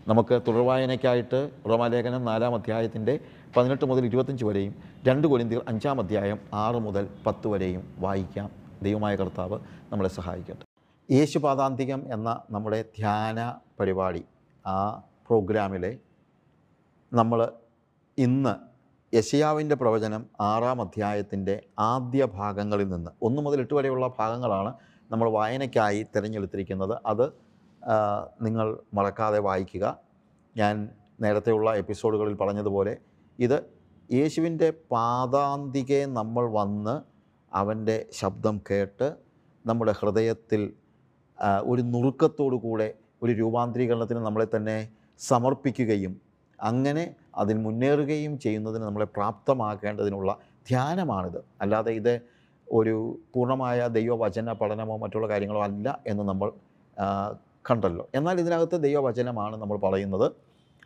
നമുക്ക് 0.08 0.42
തുടർവായനയ്ക്കായിട്ട് 0.48 1.52
റോമാലേഖനം 1.70 2.26
നാലാം 2.26 2.56
അധ്യായത്തിന്റെ 2.56 3.20
പതിനെട്ട് 3.58 3.86
മുതൽ 3.86 4.06
ഇരുപത്തഞ്ച് 4.06 4.46
വരെയും 4.46 4.76
രണ്ട് 5.08 5.28
കൊലിന്തികൾ 5.28 5.62
അഞ്ചാം 5.68 6.00
അധ്യായം 6.00 6.40
ആറ് 6.54 6.76
മുതൽ 6.76 7.10
പത്ത് 7.26 7.48
വരെയും 7.48 7.96
വായിക്കാം. 7.98 8.50
ദൈവമായ 8.84 9.16
കർത്താവ് 9.16 9.60
നമ്മളെ 9.92 10.10
സഹായിക്കട്ടെ. 10.10 10.66
യേശുപാദാന്തികം 11.12 12.14
എന്ന 12.14 12.42
നമ്മുടെ 12.52 12.82
ധ്യാന 12.98 13.54
പരിപാടി 13.80 14.24
ആ 14.68 15.04
പ്രോഗ്രാമിലെ 15.28 15.92
നമ്മൾ 17.12 17.40
ഇന്ന് 18.18 18.54
യശയാവിന്റെ 19.14 19.76
പ്രവചനം 19.82 20.22
ആറാം 20.50 20.80
അധ്യായത്തിന്റെ 20.82 21.56
ആദ്യ 21.92 22.22
ഭാഗങ്ങളിൽ 22.40 22.88
നിന്ന് 22.94 23.12
ഒന്ന് 23.28 23.42
മുതൽ 23.46 23.60
എട്ട് 23.64 23.76
വരെയുള്ള 23.78 24.06
ഭാഗങ്ങളാണ് 24.20 24.72
നമ്മൾ 25.12 25.28
വായനയ്ക്കായി 25.38 26.02
തിരഞ്ഞെടുത്തിരിക്കുന്നത്. 26.14 26.96
അത് 27.12 27.26
നിങ്ങൾ 28.42 28.68
മറക്കാതെ 28.98 29.40
വായിക്കുക. 29.48 29.86
ഞാൻ 30.56 30.76
നേരത്തെയുള്ള 31.24 31.70
എപ്പിസോഡുകളിൽ 31.82 32.36
പറഞ്ഞതുപോലെ 32.42 32.94
ഇത് 33.40 33.58
യേശുവിന്റെ 34.10 34.70
പാദാന്തികെ 34.94 36.02
നമ്മൾ 36.20 36.46
വന്ന് 36.60 36.96
അവന്റെ 37.52 37.98
ശബ്ദം 38.20 38.56
കേട്ട് 38.70 39.08
നമ്മുടെ 39.66 39.94
ഹൃദയത്തിൽ 40.00 40.62
ഒരു 41.72 41.82
നുറുക്കത്തോടു 41.94 42.58
കൂടെ 42.66 42.88
ഒരു 43.24 43.32
രൂപാന്തരീകരണത്തിന് 43.32 44.22
നമ്മളെ 44.28 44.48
തന്നെ 44.56 44.78
സമർപ്പിക്കുകയും 45.20 46.22
അങ്ങനെ 46.64 47.16
അതിൽ 47.36 47.58
മുന്നേറുകയും 47.58 48.40
ചെയ്യുന്നതിന് 48.40 48.84
നമ്മളെ 48.84 49.06
പ്രാപ്തമാക്കേണ്ടതിനുള്ള 49.06 50.38
ധ്യാനമാണിത്. 50.70 51.44
അല്ലാതെ 51.62 51.92
ഇത് 51.92 52.22
ഒരു 52.72 53.20
പൂർണമായ 53.36 53.88
ദൈവവചന 53.88 54.52
പഠനമോ 54.52 54.98
മറ്റുള്ള 54.98 55.30
കാര്യങ്ങളോ 55.30 55.64
അല്ല 55.64 56.00
എന്ന് 56.08 56.24
നമ്മൾ 56.24 56.52
കണ്ടല്ലോ. 57.70 58.10
എന്നാൽ 58.16 58.40
ഇതിനകത്ത് 58.40 58.84
ദൈവവചനമാണ് 58.84 59.58
നമ്മൾ 59.58 59.78
പറയുന്നത്. 59.78 60.32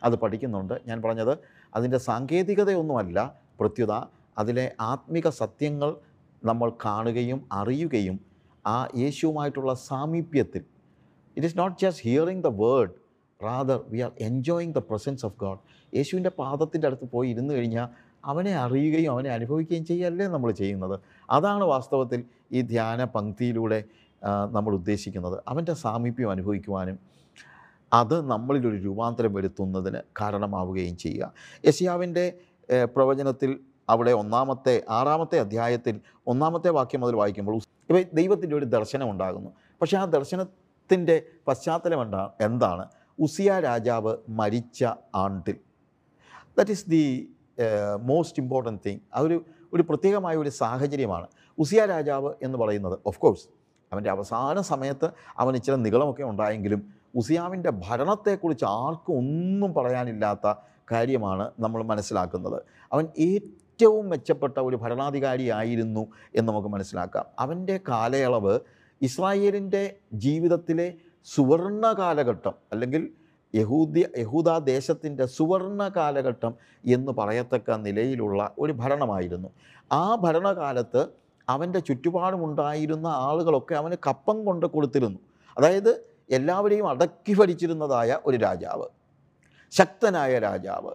അത് 0.02 0.16
പഠിക്കുന്നുണ്ട്. 0.16 0.80
ഞാൻ 0.86 1.02
പറഞ്ഞത് 1.02 1.38
അതിന്റെ 1.74 1.98
സാങ്കേതികതയൊന്നുമല്ല. 1.98 3.34
പ്രത്യുത 3.60 3.92
അതിലെ 4.38 4.72
ആത്മിക 4.80 5.28
സത്യങ്ങൾ 5.28 5.96
നമ്മൾ 6.44 6.72
കാണുകയും 6.84 7.48
അറിയുകയും 7.52 8.20
ആ 8.66 8.88
യേശുവുമായിട്ടുള്ള 8.96 9.74
സാമീപ്യത്തിൽ 9.74 10.64
it 11.36 11.46
is 11.46 11.58
not 11.58 11.80
just 11.80 12.04
hearing 12.04 12.44
the 12.44 12.46
word 12.46 12.99
rather 13.46 13.80
we 13.92 14.00
are 14.06 14.12
enjoying 14.28 14.74
the 14.78 14.80
presence 14.90 15.24
of 15.26 15.36
God 15.44 15.60
യേശുവിന്റെ 15.96 16.32
പാദത്തിന്റെ 16.40 16.86
അടുത്ത് 16.88 17.06
പോയി 17.14 17.28
ഇരുന്ന് 17.34 17.52
കഴിഞ്ഞാൽ 17.54 17.88
അവനെ 18.30 18.52
അറിയുകയും 18.64 19.10
അവനെ 19.12 19.30
അനുഭവിക്കുകയും 19.36 19.84
ചെയ്യല്ലേ 19.90 20.26
നമ്മൾ 20.34 20.50
ചെയ്യുന്നത്. 20.60 20.96
അതാണ് 21.36 21.64
വാസ്തവത്തിൽ 21.64 22.20
ഈ 22.52 22.60
ധ്യാന 22.72 23.04
പങ്ക്തിയിലൂടെ 23.04 23.78
നമ്മൾ 24.56 24.72
ഉദ്ദേശിക്കുന്നത്. 24.80 25.36
അവന്റെ 25.48 25.74
സാമീപ്യം 25.84 26.30
അനുഭവിക്കുവാനും 26.30 26.98
അത് 27.92 28.16
നമ്മളിലൊരു 28.32 28.78
രൂപാന്തരം 28.86 29.32
വരുത്തുന്നതിന് 29.36 30.00
കാരണമാവുകയും 30.20 30.96
ചെയ്യുക. 31.04 31.32
യശിയാവിന്റെ 31.68 32.24
പ്രവചനത്തിൽ 32.94 33.50
അവിടെ 33.92 34.12
ഒന്നാമത്തെ 34.22 34.74
ആറാമത്തെ 34.98 35.36
അധ്യായത്തിൽ 35.44 35.94
ഒന്നാമത്തെ 36.32 36.70
വാക്യം 36.76 37.00
മുതൽ 37.00 37.16
വായിക്കുമ്പോൾ 37.20 37.56
ഇപ്പം 37.88 38.02
ദൈവത്തിന്റെ 38.18 38.54
ഒരു 38.56 38.66
ദർശനം 38.76 39.06
ഉണ്ടാകുന്നു. 39.12 39.50
പക്ഷേ 39.80 39.96
ആ 40.02 40.04
ദർശനത്തിന്റെ 40.16 41.16
പശ്ചാത്തലം 41.48 42.00
എന്താ 42.04 42.22
എന്താണ്? 42.48 42.84
ഉസിയ 43.20 43.60
രാജാവ് 43.60 44.16
മരിച്ച 44.28 44.84
ആണ്ടിൽ. 45.14 45.56
That 46.58 46.70
is 46.70 46.90
the 46.90 47.04
most 48.02 48.42
important 48.42 48.80
thing 48.86 49.00
അതൊരു 49.14 49.44
ഒരു 49.72 49.82
പ്രത്യേകമായ 49.82 50.36
ഒരു 50.36 50.48
സാഹചര്യമാണ്. 50.48 51.26
ഉസിയ 51.58 51.84
രാജാവ് 51.84 52.30
എന്ന് 52.42 52.58
പറയുന്നത് 52.58 52.98
ഓഫ് 53.06 53.18
കോഴ്സ് 53.18 53.46
അവന്റെ 53.92 54.10
അവസാന 54.10 54.60
സമയത്ത് 54.60 55.10
അവൻ 55.36 55.56
ഇച്ചിരി 55.56 55.76
നികളമൊക്കെ 55.76 56.22
ഉണ്ടായെങ്കിലും 56.22 56.80
ഉസിയാവിന്റെ 57.14 57.70
ഭരണത്തെക്കുറിച്ച് 57.70 58.64
ആർക്കും 58.64 59.18
ഒന്നും 59.18 59.74
പറയാനില്ലാത്ത 59.74 60.54
കാര്യമാണ് 60.92 61.50
നമ്മൾ 61.60 61.82
മനസ്സിലാക്കുന്നത്. 61.82 62.62
അവൻ 62.92 63.08
ഏറ്റവും 63.18 64.08
മെച്ചപ്പെട്ട 64.08 64.58
ഒരു 64.58 64.76
ഭരണാധികാരിയായിരുന്നു 64.76 66.02
എന്ന് 66.34 66.52
നമുക്ക് 66.52 66.68
മനസ്സിലാക്കാം. 66.68 67.26
അവന്റെ 67.38 67.80
കാലയളവ് 67.88 68.60
ഇസ്രായേലിന്റെ 69.02 69.96
ജീവിതത്തിലെ 70.12 70.94
സുവർണ 71.26 71.86
കാലഘട്ടം 71.98 72.54
അല്ലെങ്കിൽ 72.72 73.02
യഹൂദി 73.54 74.02
യഹൂദാ 74.18 74.58
ദേശത്തിന്റെ 74.58 75.24
സുവർണ 75.36 75.88
കാലഘട്ടം 75.96 76.52
എന്ന് 76.84 77.12
പറയത്തക്ക 77.12 77.70
നിലയിലുള്ള 77.86 78.54
ഒരു 78.58 78.72
ഭരണമായിരുന്നു. 78.72 79.48
ആ 79.92 80.04
ഭരണകാലത്ത് 80.24 81.02
അവന്റെ 81.48 81.80
ചുറ്റുപാടുമുണ്ടായിരുന്ന 81.80 83.06
ആളുകളൊക്കെ 83.28 83.74
അവന് 83.74 83.96
കപ്പം 84.06 84.44
കൊണ്ട് 84.44 84.66
കൊടുത്തിരുന്നു. 84.66 85.20
അതായത് 85.56 85.92
എല്ലാവരെയും 86.30 86.86
അടക്കി 86.88 87.32
ഭരിച്ചിരുന്നതായ 87.38 88.18
ഒരു 88.26 88.36
രാജാവ് 88.36 88.86
ശക്തനായ 89.72 90.32
രാജാവ് 90.38 90.92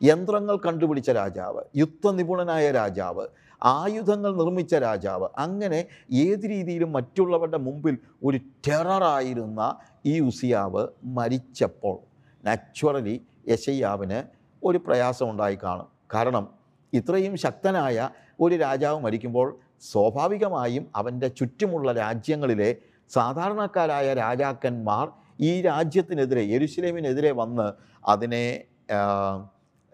യന്ത്രങ്ങൾ 0.00 0.56
കണ്ടുപിടിച്ച 0.66 1.10
രാജാവ് 1.10 1.62
യുദ്ധനിപുണനായ 1.76 2.70
രാജാവ് 2.70 3.24
ആയുധങ്ങൾ 3.62 4.36
നിർമ്മിച്ച 4.36 4.74
രാജാവ് 4.74 5.28
അങ്ങനെ 5.38 5.86
ഏത് 6.12 6.46
രീതിയിലും 6.46 6.92
മറ്റുള്ളവരുടെ 6.92 7.58
മുമ്പിൽ 7.58 7.98
ഒരു 8.24 8.38
ടെററായിരുന്ന 8.68 9.78
ഈ 10.06 10.20
ഉസിയാവ് 10.20 10.88
മരിച്ചപ്പോൾ 11.04 11.98
നാച്ചുറലി 12.44 13.26
യശയ്യാവിന് 13.48 14.24
ഒരു 14.64 14.78
പ്രയാസം 14.78 15.30
ഉണ്ടായി 15.30 15.58
കാണും. 15.62 15.88
കാരണം 16.14 16.48
ഇത്രയും 16.92 17.36
ശക്തനായ 17.36 18.10
ഒരു 18.40 18.54
രാജാവ് 18.54 19.00
മരിക്കുമ്പോൾ 19.00 19.58
സ്വാഭാവികമായും 19.80 20.86
അവന്റെ 20.96 21.28
ചുറ്റുമുള്ള 21.28 21.92
രാജ്യങ്ങളിലെ 21.92 22.76
സാധാരണക്കാരായ 23.08 24.14
രാജാക്കന്മാർ 24.14 25.08
ഈ 25.40 25.62
രാജ്യത്തിനെതിരെ 25.62 26.42
യരുസലേമിനെതിരെ 26.42 27.32
വന്ന് 27.32 27.72
അതിനെ 28.08 28.64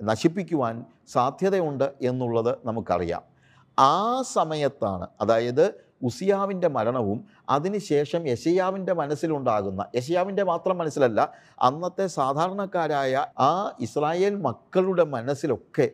നശിപ്പിക്കുവാൻ 0.03 0.85
സാധ്യതയുണ്ട് 1.09 1.93
എന്നുള്ളത് 2.01 2.59
നമുക്കറിയാം. 2.65 3.34
ആ 3.79 4.23
സമയത്താണ് 4.23 5.09
അതായത് 5.21 5.85
ഉസിയാവിന്റെ 6.03 6.69
മരണവും 6.69 7.25
അതിനുശേഷം 7.49 8.29
യശയാവിന്റെ 8.29 8.93
മനസ്സിലുണ്ടാകുന്ന 8.93 9.87
യശയാവിന്റെ 9.95 10.45
മാത്രം 10.45 10.79
മനസ്സിലല്ല 10.79 11.33
അന്നത്തെ 11.63 12.07
സാധാരണക്കാരായ 12.07 13.27
ആ 13.39 13.77
ഇസ്രായേൽ 13.81 14.35
മക്കളുടെ 14.37 15.05
മനസ്സിലൊക്കെ 15.05 15.91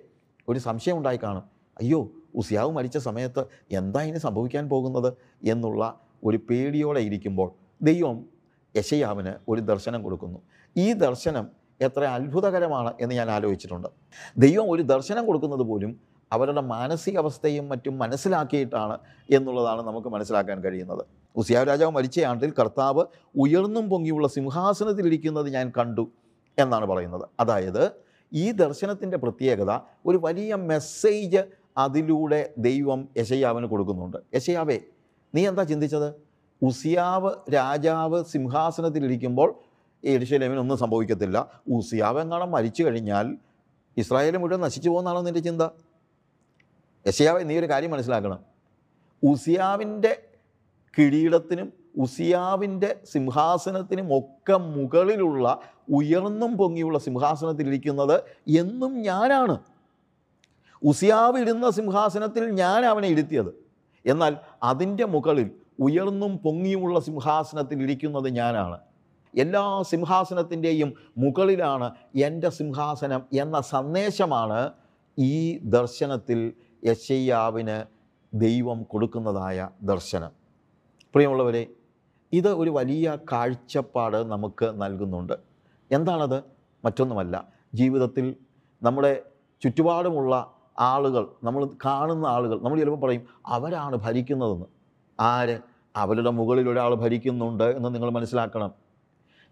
ഒരു 0.48 0.58
സംശയം 0.58 0.96
ഉണ്ടായി 0.96 1.16
കാണും. 1.16 1.42
അയ്യോ 1.80 2.10
ഉസിയാവ് 2.34 2.72
മരിച്ച 2.72 2.98
സമയത്ത് 2.98 3.44
എന്താ 3.70 4.02
ഇനി 4.02 4.18
സംഭവിക്കാൻ 4.18 4.68
പോകുന്നത് 4.68 5.12
എന്നുള്ള 5.44 6.00
ഒരു 6.24 6.36
പേടിയോടെ 6.36 7.00
ഇരിക്കുമ്പോൾ 7.00 7.50
ദൈവം 7.82 8.24
യശയാവിന് 8.76 9.34
ഒരു 9.48 9.60
ദർശനം 9.60 10.02
കൊടുക്കുന്നു. 10.02 10.38
ഈ 10.76 10.92
ദർശനം 10.92 11.50
എത്ര 11.80 12.04
അത്ഭുതകരമാണ് 12.04 12.94
എന്ന് 13.00 13.14
ഞാൻ 13.14 13.30
ആലോചിച്ചിട്ടുണ്ട്. 13.30 13.88
ദൈവം 14.38 14.70
ഒരു 14.70 14.82
ദർശനം 14.82 15.26
കൊടുക്കുന്നത് 15.26 15.62
പോലും 15.62 16.09
അവരുടെ 16.32 16.60
മാനസികാവസ്ഥയും 16.60 17.68
മറ്റും 17.68 17.98
മനസ്സിലാക്കിയിട്ടാണ് 17.98 18.98
എന്നുള്ളതാണ് 19.30 19.82
നമുക്ക് 19.82 20.08
മനസ്സിലാക്കാൻ 20.08 20.64
കഴിയുന്നത്. 20.64 21.04
ഉസിയാവ് 21.36 21.68
രാജാവ് 21.68 21.90
മരിച്ച 21.90 22.20
ആണ്ടിൽ 22.20 22.52
കർത്താവ് 22.58 23.04
ഉയർന്നും 23.36 23.90
പൊങ്ങിയുള്ള 23.90 24.28
സിംഹാസനത്തിലിരിക്കുന്നത് 24.28 25.48
ഞാൻ 25.50 25.72
കണ്ടു 25.78 26.10
എന്നാണ് 26.58 26.86
പറയുന്നത്. 26.86 27.28
അതായത് 27.40 27.92
ഈ 28.32 28.50
ദർശനത്തിന്റെ 28.50 29.16
പ്രത്യേകത 29.16 29.80
ഒരു 30.06 30.18
വലിയ 30.22 30.54
മെസ്സേജ് 30.54 31.42
അതിലൂടെ 31.78 32.54
ദൈവം 32.58 33.08
യശയാവിന് 33.16 33.66
കൊടുക്കുന്നുണ്ട്. 33.66 34.16
യശയാവേ 34.34 34.80
നീ 35.34 35.48
എന്താ 35.48 35.62
ചിന്തിച്ചത്? 35.62 36.14
ഉസിയാവ് 36.62 37.30
രാജാവ് 37.54 38.24
സിംഹാസനത്തിലിരിക്കുമ്പോൾ 38.24 39.54
എരിശലേമിന് 40.04 40.60
ഒന്നും 40.60 40.78
സംഭവിക്കത്തില്ല. 40.78 41.50
ഉസിയാവ് 41.68 42.20
എങ്ങാണം 42.20 42.50
മരിച്ചു 42.50 42.82
കഴിഞ്ഞാൽ 42.82 43.36
ഇസ്രായേൽ 43.96 44.36
മുഴുവൻ 44.36 44.60
നശിച്ചു 44.60 44.90
പോകുന്നതാണോ 44.90 45.22
നിന്റെ 45.22 45.40
ചിന്ത? 45.40 45.62
യശയാവെ 47.06 47.42
നീ 47.42 47.58
ഒരു 47.58 47.68
കാര്യം 47.70 47.90
മനസ്സിലാക്കണം. 47.90 48.38
ഉസിയാവിന്റെ 49.22 50.22
കിരീടത്തിനും 50.98 51.72
ഉസിയാവിന്റെ 51.98 52.96
സിംഹാസനത്തിനും 53.04 54.18
ഒക്കെ 54.18 54.56
മുകളിലുള്ള 54.56 55.60
ഉയർന്നും 55.88 56.56
പൊങ്ങിയുള്ള 56.56 56.98
സിംഹാസനത്തിലിരിക്കുന്നത് 56.98 58.20
എന്നും 58.48 59.02
ഞാനാണ്. 59.02 59.58
ഉസിയാവ് 60.82 61.38
ഇരുന്ന 61.38 61.70
സിംഹാസനത്തിൽ 61.70 62.44
ഞാൻ 62.50 62.84
അവനെ 62.84 63.08
ഇരുത്തിയത്. 63.08 63.64
എന്നാൽ 64.06 64.36
അതിന്റെ 64.62 65.04
മുകളിൽ 65.04 65.50
ഉയർന്നും 65.80 66.38
പൊങ്ങിയുമുള്ള 66.38 67.00
സിംഹാസനത്തിൽ 67.00 67.82
ഇരിക്കുന്നത് 67.82 68.28
ഞാനാണ്. 68.28 68.78
എല്ലാ 69.38 69.82
സിംഹാസനത്തിന്റെയും 69.82 70.94
മുകളിലാണ് 71.18 71.90
എന്റെ 72.16 72.50
സിംഹാസനം 72.50 73.22
എന്ന 73.32 73.60
സന്ദേശമാണ് 73.60 74.72
ഈ 75.18 75.58
ദർശനത്തിൽ 75.58 76.52
യശയ്യാവിന് 76.86 77.84
ദൈവം 78.34 78.82
കൊടുക്കുന്നതായ 78.82 79.68
ദർശനം. 79.82 80.30
പ്രിയമുള്ളവരെ 81.14 81.66
ഇത് 82.32 82.48
ഒരു 82.48 82.70
വലിയ 82.70 83.18
കാഴ്ചപ്പാട് 83.32 84.16
നമുക്ക് 84.16 84.82
നൽകുന്നുണ്ട്. 84.82 85.32
എന്താണത്? 85.92 86.42
മറ്റൊന്നുമല്ല. 86.84 87.48
ജീവിതത്തിൽ 87.74 88.36
നമ്മുടെ 88.82 89.22
ചുറ്റുപാടുമുള്ള 89.62 90.54
ആളുകൾ 90.78 91.28
നമ്മൾ 91.44 91.68
കാണുന്ന 91.84 92.26
ആളുകൾ 92.26 92.60
നമ്മൾ 92.60 92.78
ചിലപ്പോൾ 92.78 93.06
പറയും 93.06 93.26
അവരാണ് 93.46 93.96
ഭരിക്കുന്നതെന്ന്. 93.96 94.66
ആര്? 95.20 95.58
അവരുടെ 95.96 96.30
മുകളിൽ 96.30 96.70
ഒരാൾ 96.70 96.94
ഭരിക്കുന്നുണ്ട് 96.94 97.64
എന്ന് 97.64 97.94
നിങ്ങൾ 97.94 98.10
മനസ്സിലാക്കണം. 98.10 98.74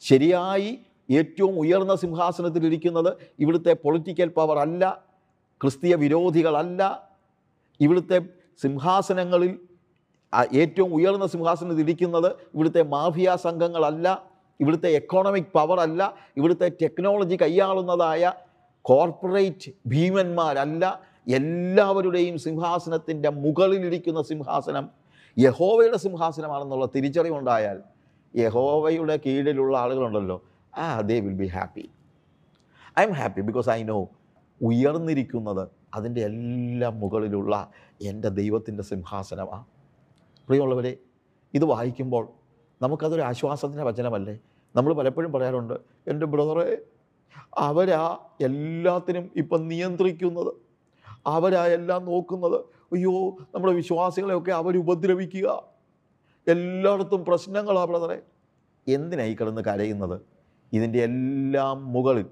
ശരിയായി 0.01 0.79
ഏറ്റവും 1.11 1.59
ഉയർന്ന 1.59 1.95
സിംഹാസനത്തിലിരിക്കുന്നത് 1.95 3.17
ഇവിടുത്തെ 3.39 3.73
പൊളിറ്റിക്കൽ 3.73 4.29
പവർ 4.29 4.59
അല്ല 4.59 5.05
ക്രിസ്തീയ 5.63 5.95
വിരോധികളല്ല 5.95 7.08
ഇവിടുത്തെ 7.81 8.19
സിംഹാസനങ്ങളിൽ 8.61 9.53
ഏറ്റവും 10.57 10.91
ഉയർന്ന 10.95 11.27
സിംഹാസനത്തിൽ 11.27 11.83
ഇരിക്കുന്നത് 11.83 12.31
ഇവിടുത്തെ 12.55 12.83
മാഫിയ 12.87 13.37
സംഘങ്ങളല്ല 13.45 14.07
ഇവിടുത്തെ 14.61 14.89
എക്കോണമിക് 14.97 15.53
പവർ 15.55 15.79
അല്ല 15.81 16.01
ഇവിടുത്തെ 16.37 16.69
ടെക്നോളജി 16.83 17.37
കൈയാളുന്നതായ 17.37 18.33
കോർപ്പറേറ്റ് 18.85 19.71
ഭീമന്മാരല്ല 19.87 20.85
എല്ലാവരുടെയും 21.27 22.37
സിംഹാസനത്തിന്റെ 22.39 23.31
മുകളിലിരിക്കുന്ന 23.39 24.21
സിംഹാസനം 24.23 24.85
യഹോവയുടെ 25.37 25.99
സിംഹാസനമാണെന്നുള്ള 25.99 26.87
തിരിച്ചറിവുണ്ടായാൽ 26.95 27.79
യഹോവയുടെ 28.35 29.17
കീഴിലുള്ള 29.17 29.75
ആളുകളുണ്ടല്ലോ 29.79 30.37
ആ 30.73 30.87
they 31.01 31.17
will 31.21 31.37
be 31.37 31.49
happy 31.49 31.85
I'm 33.03 33.13
happy 33.13 33.41
because 33.41 33.69
I 33.71 33.81
know 33.85 33.99
ഉയർന്നിരിക്കുന്നത് 34.61 35.65
അതിന്റെ 35.95 36.21
എല്ലാം 36.21 37.01
മുകളിലുള്ള 37.01 37.71
എന്റെ 38.03 38.29
ദൈവത്തിന്റെ 38.29 38.83
സിംഹാസനമാണ് 38.83 39.65
പ്രിയമുള്ളവരെ 40.49 40.97
ഇത് 41.55 41.65
വായിക്കുമ്പോൾ 41.65 42.29
നമുക്കതൊരു 42.83 43.21
ആശ്വാസത്തിന്റെ 43.21 43.85
വചനമല്ലേ? 43.85 44.39
നമ്മൾ 44.77 44.95
പലപ്പോഴും 44.95 45.33
പറയാറുണ്ട് 45.33 45.75
എന്റെ 46.09 46.27
ബ്രദറെ 46.27 46.79
അവരാ 47.59 48.19
എല്ലാത്തിനും 48.41 49.31
ഇപ്പം 49.37 49.69
നിയന്ത്രിക്കുന്നത്. 49.69 50.55
അവരാ 51.27 51.67
എല്ലാം 51.67 52.05
നോക്കുന്നത്. 52.05 52.57
അയ്യോ 52.93 53.37
നമ്മുടെ 53.55 53.73
വിശ്വാസികളെയൊക്കെ 53.73 54.51
അവരുപദ്രവിക്കുക. 54.51 55.63
എല്ലായിടത്തും 56.49 57.25
പ്രശ്നങ്ങളാണ് 57.25 57.91
ബ്രദറെ. 57.91 58.23
എന്തിനായി 58.89 59.35
കിടന്ന് 59.35 59.63
കരയുന്നത്? 59.63 60.21
ഇതിന്റെ 60.73 60.99
എല്ലാം 60.99 61.93
മുകളിൽ 61.93 62.27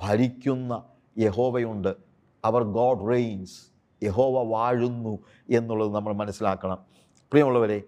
ഭരിക്കുന്ന 0.00 0.84
യഹോവയുണ്ട്. 1.18 2.11
അവർ 2.44 2.62
ഗോഡ് 2.62 3.10
റെയിൻസ് 3.10 3.72
യഹോവ 4.02 4.42
വാഴുന്നു 4.42 5.18
എന്നുള്ളത് 5.50 5.94
നമ്മൾ 5.94 6.12
മനസ്സിലാക്കണം. 6.12 6.78
പ്രിയമുള്ളവരെ 7.30 7.82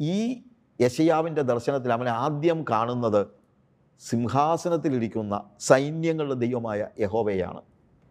ഈ 0.00 0.42
യശയാവിന്റെ 0.80 1.42
ദർശനത്തിൽ 1.42 1.92
അവൻ 1.92 2.08
ആദ്യം 2.08 2.64
കാണുന്നത് 2.70 3.26
സിംഹാസനത്തിലിരിക്കുന്ന 4.00 5.44
സൈന്യങ്ങളുടെ 5.60 6.34
ദൈവമായ 6.34 6.88
യഹോവയാണ്. 7.00 7.60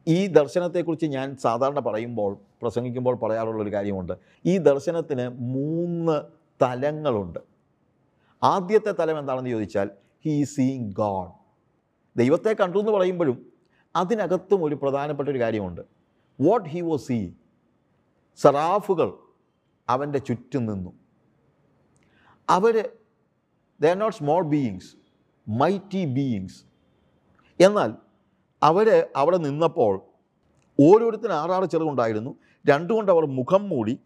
ഈ 0.07 0.27
ദർശനത്തെക്കുറിച്ച് 0.27 1.05
ഞാൻ 1.05 1.37
സാധാരണ 1.37 1.79
പറയുമ്പോൾ 1.79 2.37
പ്രസംഗിക്കുമ്പോൾ 2.61 3.15
പറയാറുള്ളൊരു 3.15 3.73
കാര്യമുണ്ട്. 3.73 4.13
ഈ 4.45 4.57
ദർശനത്തിന് 4.57 5.29
മൂന്ന് 5.29 6.21
തലങ്ങളുണ്ട്. 6.61 7.39
ആദ്യത്തെ 8.43 8.91
തലം 8.91 9.19
എന്താണെന്ന് 9.19 9.49
ചോദിച്ചാൽ 9.49 9.89
ഹീ 10.25 10.43
സീങ് 10.43 10.93
ഗോഡ് 10.93 11.31
ദൈവത്തെ 12.17 12.53
കണ്ടു 12.53 12.79
എന്ന് 12.79 12.91
പറയുമ്പോഴും 12.91 13.48
അതിനകത്തും 13.95 14.63
ഒരു 14.63 14.75
പ്രധാനപ്പെട്ട 14.75 15.29
ഒരു 15.29 15.39
കാര്യമുണ്ട്. 15.39 15.81
വാട്ട് 16.41 16.69
ഹി 16.69 16.81
വാസ് 16.81 17.07
സീ 17.07 17.31
സറാഫുകൾ 18.37 19.13
അവന്റെ 19.89 20.19
ചുറ്റും 20.19 20.65
നിന്നു. 20.65 20.93
അവർ 22.49 22.89
they 23.81 23.85
are 23.85 23.99
not 23.99 24.17
small 24.17 24.43
beings 24.43 24.95
mighty 25.47 26.05
beings 26.05 26.65
എന്നാൽ 27.59 27.93
അവർ 28.63 29.07
അവിടെ 29.15 29.37
നിന്നപ്പോൾ 29.37 30.01
ഓരോരുത്തരും 30.81 31.33
ആറാറ് 31.33 31.69
ചെറുകുണ്ടായിരുന്നു. 31.69 32.35
രണ്ടുകൊണ്ട് 32.67 33.11
അവർ 33.11 33.25
മുഖം 33.25 33.69
മൂടി 33.69 33.99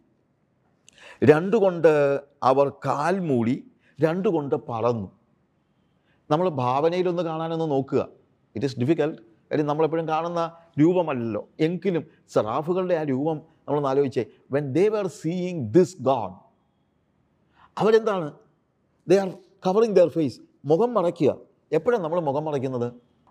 രണ്ടുകൊണ്ട് 1.23 2.21
അവർ 2.43 2.69
കാൽ 2.69 3.19
മൂടി 3.19 3.71
രണ്ടുകൊണ്ട് 4.01 4.55
പറന്നു 4.69 5.11
നമ്മൾ 6.31 6.49
ഭാവനയിലൊന്ന് 6.49 7.23
കാണാനൊന്ന് 7.23 7.71
നോക്കുക. 7.71 8.07
ഇറ്റ് 8.55 8.65
ഈസ് 8.65 8.79
ഡിഫിക്കൽട്ട് 8.79 9.32
കാര്യം 9.51 9.67
നമ്മളെപ്പോഴും 9.67 10.07
കാണുന്ന 10.07 10.41
രൂപമല്ലല്ലോ. 10.79 11.47
എങ്കിലും 11.59 12.03
സറാഫുകളുടെ 12.33 12.95
ആ 12.95 13.03
രൂപം 13.03 13.37
നമ്മളൊന്ന് 13.37 13.89
ആലോചിച്ചേ. 13.89 14.25
When 14.51 14.73
they 14.73 14.87
were 14.87 15.07
seeing 15.07 15.73
this 15.73 15.95
God 16.01 16.35
അവരെന്താണ്? 17.77 18.27
They 19.09 19.15
are 19.17 19.29
covering 19.67 19.95
their 19.95 20.07
face 20.07 20.39
മുഖം 20.65 20.93
മറയ്ക്കുക. 20.93 21.37
എപ്പോഴാണ് 21.71 22.03
നമ്മൾ 22.03 22.19
മുഖം 22.19 22.45
മറയ്ക്കുന്നത്? 22.45 22.87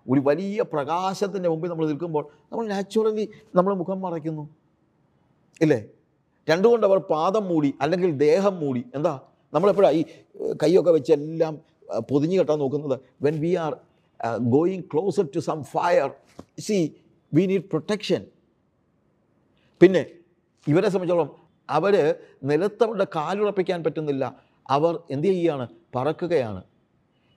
ഒരു 0.09 0.21
വലിയ 0.25 0.61
പ്രകാശത്തിന്റെ 0.61 1.49
മുമ്പിൽ 1.49 1.69
നമ്മൾ 1.69 1.85
നിൽക്കുമ്പോൾ 1.87 2.23
നമ്മൾ 2.51 2.67
നാച്ചുറലി 2.67 3.25
നമ്മൾ 3.55 3.73
മുഖം 3.73 4.01
മറയ്ക്കുന്നു. 4.01 4.49
ഇല്ലേ? 5.61 5.85
രണ്ടുകൊണ്ട് 6.49 6.85
അവർ 6.87 6.97
പാദം 6.97 7.43
മൂടി 7.47 7.73
അല്ലെങ്കിൽ 7.81 8.11
ദേഹം 8.17 8.59
മൂടി 8.59 8.85
എന്താ? 8.95 9.21
നമ്മളെപ്പോഴാണ് 9.53 9.95
ഈ 9.95 10.03
കൈയൊക്കെ 10.63 10.91
വെച്ച് 10.91 11.11
എല്ലാം 11.11 11.53
പൊതിഞ്ഞു 12.09 12.39
കെട്ടാൻ 12.39 12.59
നോക്കുന്നത്? 12.59 12.99
When 13.21 13.39
we 13.39 13.55
are 13.55 13.73
going 14.39 14.83
closer 14.83 15.25
to 15.35 15.39
some 15.39 15.63
fire 15.63 16.11
see 16.59 16.95
we 17.33 17.45
need 17.45 17.63
protection 17.63 18.25
പിന്നെ 19.81 20.05
ഇവരെ 20.67 20.89
സംബന്ധിച്ചോളം 20.89 21.35
അവർ 21.69 22.15
നിലത്തവരുടെ 22.43 23.07
കാലുറപ്പിക്കാൻ 23.15 23.83
പറ്റുന്നില്ല. 23.83 24.41
അവർ 24.69 24.99
എന്ത് 25.11 25.27
ചെയ്യുകയാണ് 25.27 25.67
പറക്കുകയാണ്. 25.95 26.63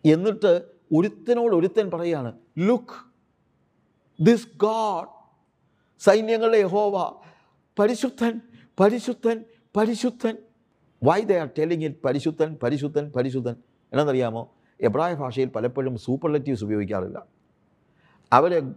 എന്നിട്ട് 0.04 0.68
ഒരുത്തനോട് 0.92 1.54
ഒരുത്തൻ 1.56 1.90
പറയുകയാണ് 1.90 2.38
ലുക്ക് 2.58 2.98
ദിസ് 4.20 4.48
ഗാഡ് 4.56 5.08
സൈന്യങ്ങളുടെ 5.98 6.56
യഹോവ 6.56 7.22
പരിശുദ്ധൻ 7.78 8.40
പരിശുദ്ധൻ 8.80 9.44
പരിശുദ്ധൻ. 9.76 10.36
Why 11.04 11.20
they 11.20 11.38
are 11.38 11.48
telling 11.58 11.84
it 11.84 11.96
പരിശുദ്ധൻ 12.04 12.58
പരിശുദ്ധൻ 12.62 13.10
പരിശുദ്ധൻ 13.16 13.56
എന്നറിയാമോ? 13.92 14.56
എബ്രായ 14.81 15.15
ഭാഷയിൽ 15.15 15.48
പലപ്പോഴും 15.48 15.97
സൂപ്പർലറ്റീവ്സ് 15.97 16.65
ഉപയോഗിക്കാറില്ല. 16.65 17.27
അവർ 18.32 18.73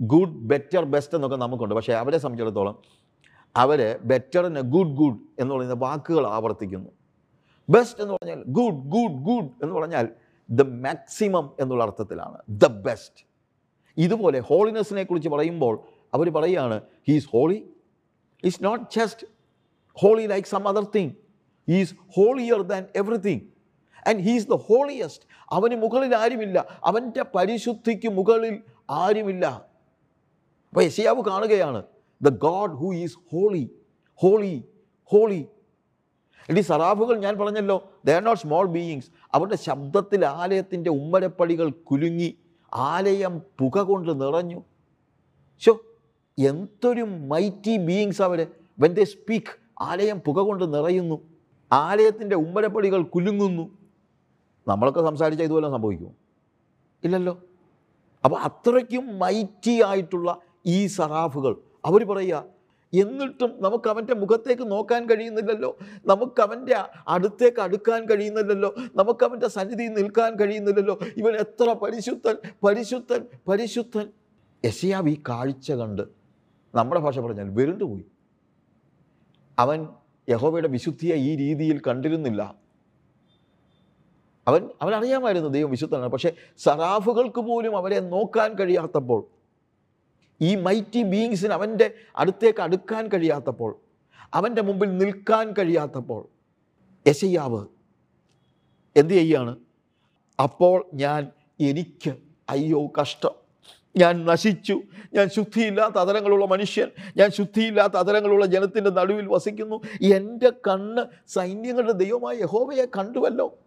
ഗുഡ് 0.00 0.36
ബെറ്റർ 0.36 0.84
ബെസ്റ്റ് 0.84 1.14
എന്നൊക്കെ 1.14 1.36
നമുക്കുണ്ട്. 1.36 1.74
പക്ഷേ 1.74 1.92
അവരെ 1.92 2.18
സംബന്ധിച്ചിടത്തോളം 2.18 2.78
അവർ 3.56 3.98
ബെറ്ററിന് 4.04 4.60
ഗുഡ് 4.60 4.94
ഗുഡ് 4.96 5.18
എന്ന് 5.38 5.54
പറയുന്ന 5.54 5.74
വാക്കുകൾ 5.74 6.26
ആവർത്തിക്കുന്നു. 6.26 6.90
ബെസ്റ്റ് 7.68 8.00
എന്ന് 8.00 8.14
പറഞ്ഞാൽ 8.14 8.44
ഗുഡ് 8.46 8.80
ഗുഡ് 8.84 9.18
ഗുഡ് 9.22 9.50
എന്ന് 9.62 9.74
പറഞ്ഞാൽ 9.74 10.08
ദ 10.50 10.62
മാക്സിമം 10.62 11.50
എന്നുള്ള 11.60 11.84
അർത്ഥത്തിലാണ്. 11.84 12.38
ദ 12.48 12.66
ബെസ്റ്റ് 12.66 13.24
ഇതുപോലെ 13.96 14.40
ഹോളിനെസ്സിനെ 14.40 15.02
കുറിച്ച് 15.02 15.28
പറയുമ്പോൾ 15.28 15.78
അവർ 16.14 16.30
പറയുകയാണ് 16.30 16.80
he's 17.08 17.28
holy 17.32 17.64
is 18.44 18.64
not 18.64 18.84
just 18.98 19.26
holy 19.92 20.26
like 20.26 20.48
some 20.48 20.68
other 20.68 20.84
thing 20.84 21.10
he's 21.68 21.94
holier 22.16 22.62
than 22.62 22.86
everything 22.96 23.40
and 24.08 24.20
he's 24.20 24.48
the 24.48 24.54
holiest 24.54 25.26
അവന് 25.50 25.82
മുകളിൽ 25.82 26.16
ആരുമില്ല. 26.16 26.80
അവന്റെ 26.84 27.24
പരിശുദ്ധിക്ക് 27.34 28.08
മുകളിൽ 28.08 28.62
ആരുമില്ല. 28.90 29.46
അപ്പോൾ 30.68 30.84
യശയാവ് 30.84 31.24
കാണുകയാണ് 31.24 31.82
the 32.22 32.28
God 32.28 32.70
who 32.70 32.94
is 32.94 33.16
holy 33.32 33.70
holy 34.14 34.64
holy. 35.04 35.46
ഈ 36.50 36.60
സറാഫുകൾ 36.60 37.18
ഞാൻ 37.18 37.38
പറഞ്ഞല്ലോ 37.38 37.92
they 38.04 38.10
are 38.10 38.24
not 38.24 38.42
small 38.42 38.66
beings. 38.66 39.10
അവരുടെ 39.34 39.56
ശബ്ദത്തിൽ 39.56 40.26
ആലയത്തിന്റെ 40.26 40.90
ഉമ്മരപ്പടികൾ 40.90 41.70
കുലുങ്ങി 41.70 42.38
ആലയം 42.74 43.38
പുക 43.38 43.78
കൊണ്ട് 43.78 44.20
നിറഞ്ഞു. 44.20 44.64
ഷോ 45.58 45.80
എന്തൊരു 46.38 47.02
മൈറ്റി 47.02 47.76
ബീയിങ്സ് 47.76 48.22
അവർ 48.22 48.46
വെൻ 48.78 48.92
ദേ 48.92 49.04
സ്പീക്ക് 49.04 49.82
ആലയം 49.82 50.20
പുക 50.20 50.38
കൊണ്ട് 50.38 50.74
നിറയുന്നു. 50.74 51.22
ആലയത്തിന്റെ 51.72 52.36
ഉമ്മരപ്പടികൾ 52.36 53.02
കുലുങ്ങുന്നു. 53.02 53.83
നമ്മളൊക്കെ 54.68 55.00
സംസാരിച്ചാൽ 55.00 55.44
ഇതുപോലെ 55.44 55.70
സംഭവിക്കുമോ 55.70 56.14
ഇല്ലല്ലോ. 57.04 57.42
അപ്പോൾ 58.24 58.40
അത്രയ്ക്കും 58.40 59.18
മൈറ്റി 59.18 59.82
ആയിട്ടുള്ള 59.82 60.38
ഈ 60.66 60.86
സറാഫുകൾ. 60.86 61.56
അവർ 61.84 62.04
പറയുക 62.04 62.44
എന്നിട്ടും 62.92 63.62
നമുക്ക് 63.62 63.88
അവന്റെ 63.88 64.14
മുഖത്തേക്ക് 64.14 64.70
നോക്കാൻ 64.70 65.06
കഴിയുന്നില്ലല്ലോ. 65.06 65.78
നമുക്ക് 66.06 66.40
അവന്റെ 66.42 66.74
അടുത്തേക്ക് 67.08 67.60
അടുക്കാൻ 67.60 68.04
കഴിയുന്നില്ലല്ലോ. 68.04 68.74
നമുക്ക് 68.96 69.24
അവന്റെ 69.24 69.48
സന്നിധിയിൽ 69.48 69.90
നിൽക്കാൻ 69.90 70.34
കഴിയുന്നില്ലല്ലോ. 70.34 70.98
ഇവൻ 71.16 71.36
എത്ര 71.36 71.72
പരിശുദ്ധൻ 71.72 72.36
പരിശുദ്ധൻ 72.64 73.26
പരിശുദ്ധൻ. 73.48 74.08
യശയാവ് 74.64 75.08
ഈ 75.08 75.22
കാഴ്ച 75.28 75.72
കണ്ട് 75.72 76.02
നമ്മുടെ 76.74 77.00
ഭാഷ 77.00 77.18
പറഞ്ഞാൽ 77.18 77.48
വെറുണ്ടുപോയി 77.50 78.04
അവൻ 79.58 79.88
യഹോവയുടെ 80.28 80.68
വിശുദ്ധിയെ 80.68 81.14
ഈ 81.14 81.36
രീതിയിൽ 81.36 81.82
കണ്ടിരുന്നില്ല. 81.86 82.63
അവൻ 84.48 84.70
അവൻ 84.82 84.94
അറിയാമായിരുന്നു 84.94 85.48
ദൈവം 85.48 85.70
വിശുദ്ധനാണ്. 85.70 86.10
പക്ഷേ 86.10 86.32
സറാഫുകൾക്ക് 86.58 87.40
പോലും 87.40 87.76
അവരെ 87.76 88.00
നോക്കാൻ 88.00 88.52
കഴിയാത്തപ്പോൾ 88.52 89.26
ഈ 90.40 90.56
മൈറ്റി 90.56 91.02
ബീയിങ്സിന് 91.02 91.52
അവന്റെ 91.52 91.90
അടുത്തേക്ക് 92.16 92.62
അടുക്കാൻ 92.62 93.08
കഴിയാത്തപ്പോൾ 93.08 93.80
അവന്റെ 94.34 94.62
മുമ്പിൽ 94.62 94.98
നിൽക്കാൻ 94.98 95.54
കഴിയാത്തപ്പോൾ 95.58 96.28
യശയ്യാവ് 97.08 97.66
എന്ത് 98.96 99.14
ചെയ്യാണ്? 99.14 99.56
അപ്പോൾ 100.42 100.86
ഞാൻ 100.94 101.30
എനിക്ക് 101.60 102.14
അയ്യോ 102.50 102.86
കഷ്ടം. 103.00 103.30
ഞാൻ 103.96 104.24
നശിച്ചു. 104.24 104.80
ഞാൻ 105.14 105.28
ശുദ്ധിയില്ലാത്ത 105.28 105.94
അതരങ്ങളുള്ള 105.94 106.44
മനുഷ്യൻ. 106.44 106.88
ഞാൻ 107.16 107.30
ശുദ്ധിയില്ലാത്ത 107.30 107.92
അതരങ്ങളുള്ള 107.92 108.46
ജനത്തിന്റെ 108.46 108.90
നടുവിൽ 108.90 109.28
വസിക്കുന്നു. 109.28 109.80
എന്റെ 110.14 110.50
കണ്ണ് 110.50 111.04
സൈന്യങ്ങളുടെ 111.26 111.92
ദൈവമായ 111.92 112.36
യഹോവയെ 112.36 112.84
കണ്ടുവല്ലോ. 112.84 113.58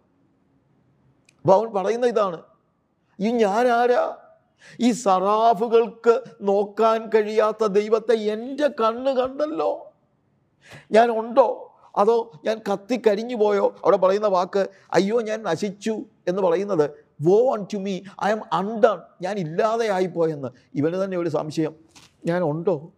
അപ്പോൾ 1.48 1.60
അവൻ 1.60 1.74
പറയുന്ന 1.74 2.06
ഇതാണ്. 2.06 2.42
ഈ 3.20 3.30
ഞാൻ 3.30 3.66
ആരാ 3.68 4.16
ഈ 4.80 4.90
സറാഫുകൾക്ക് 4.90 6.22
നോക്കാൻ 6.42 7.10
കഴിയാത്ത 7.14 7.66
ദൈവത്തെ 7.66 8.12
എന്റെ 8.12 8.68
കണ്ണ് 8.68 9.10
കണ്ടല്ലോ. 9.10 9.92
ഞാൻ 10.92 11.10
ഉണ്ടോ? 11.10 11.74
അതോ 11.96 12.32
ഞാൻ 12.44 12.60
കത്തി 12.72 13.00
കരിഞ്ഞു 13.06 13.36
പോയോ? 13.36 13.74
അവിടെ 13.84 13.96
പറയുന്ന 13.96 14.26
വാക്ക് 14.26 14.68
അയ്യോ 14.92 15.20
ഞാൻ 15.20 15.42
നശിച്ചു 15.42 16.04
എന്ന് 16.28 16.42
പറയുന്നത് 16.42 16.90
woe 17.22 17.52
unto 17.74 17.76
me 17.76 18.00
I'm 18.30 18.40
undone 18.52 19.00
ഞാൻ 19.22 19.38
ഇല്ലാതെയായിപ്പോയെന്ന് 19.38 20.48
ഇവന് 20.74 21.04
തന്നെ 21.04 21.16
ഒരു 21.16 21.28
സംശയം. 21.28 21.74
ഞാൻ 22.24 22.42
ഉണ്ടോ? 22.42 22.92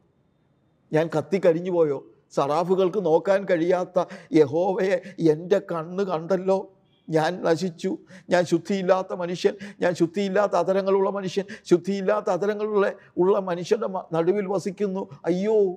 ഞാൻ 0.93 1.11
കത്തി 1.19 1.41
കരിഞ്ഞു 1.45 1.71
പോയോ? 1.71 2.07
സറാഫുകൾക്ക് 2.31 3.05
നോക്കാൻ 3.05 3.45
കഴിയാത്ത 3.45 4.05
യഹോവയെ 4.33 5.31
എന്റെ 5.31 5.59
കണ്ണ് 5.59 6.05
കണ്ടല്ലോ. 6.05 6.80
ഞാൻ 7.11 7.43
നശിച്ചു. 7.43 7.99
ഞാൻ 8.31 8.45
ശുദ്ധിയില്ലാത്ത 8.45 9.13
മനുഷ്യൻ. 9.13 9.55
ഞാൻ 9.81 9.95
ശുദ്ധിയില്ലാത്ത 9.95 10.53
അതരങ്ങളുള്ള 10.53 11.11
മനുഷ്യൻ. 11.11 11.45
ശുദ്ധിയില്ലാത്ത 11.65 12.31
അതരങ്ങളുള്ള 12.31 12.93
ഉള്ള 13.17 13.39
മനുഷ്യന്റെ 13.39 13.87
നടുവിൽ 14.13 14.47
വസിക്കുന്നു. 14.47 15.09
അയ്യോ! 15.27 15.75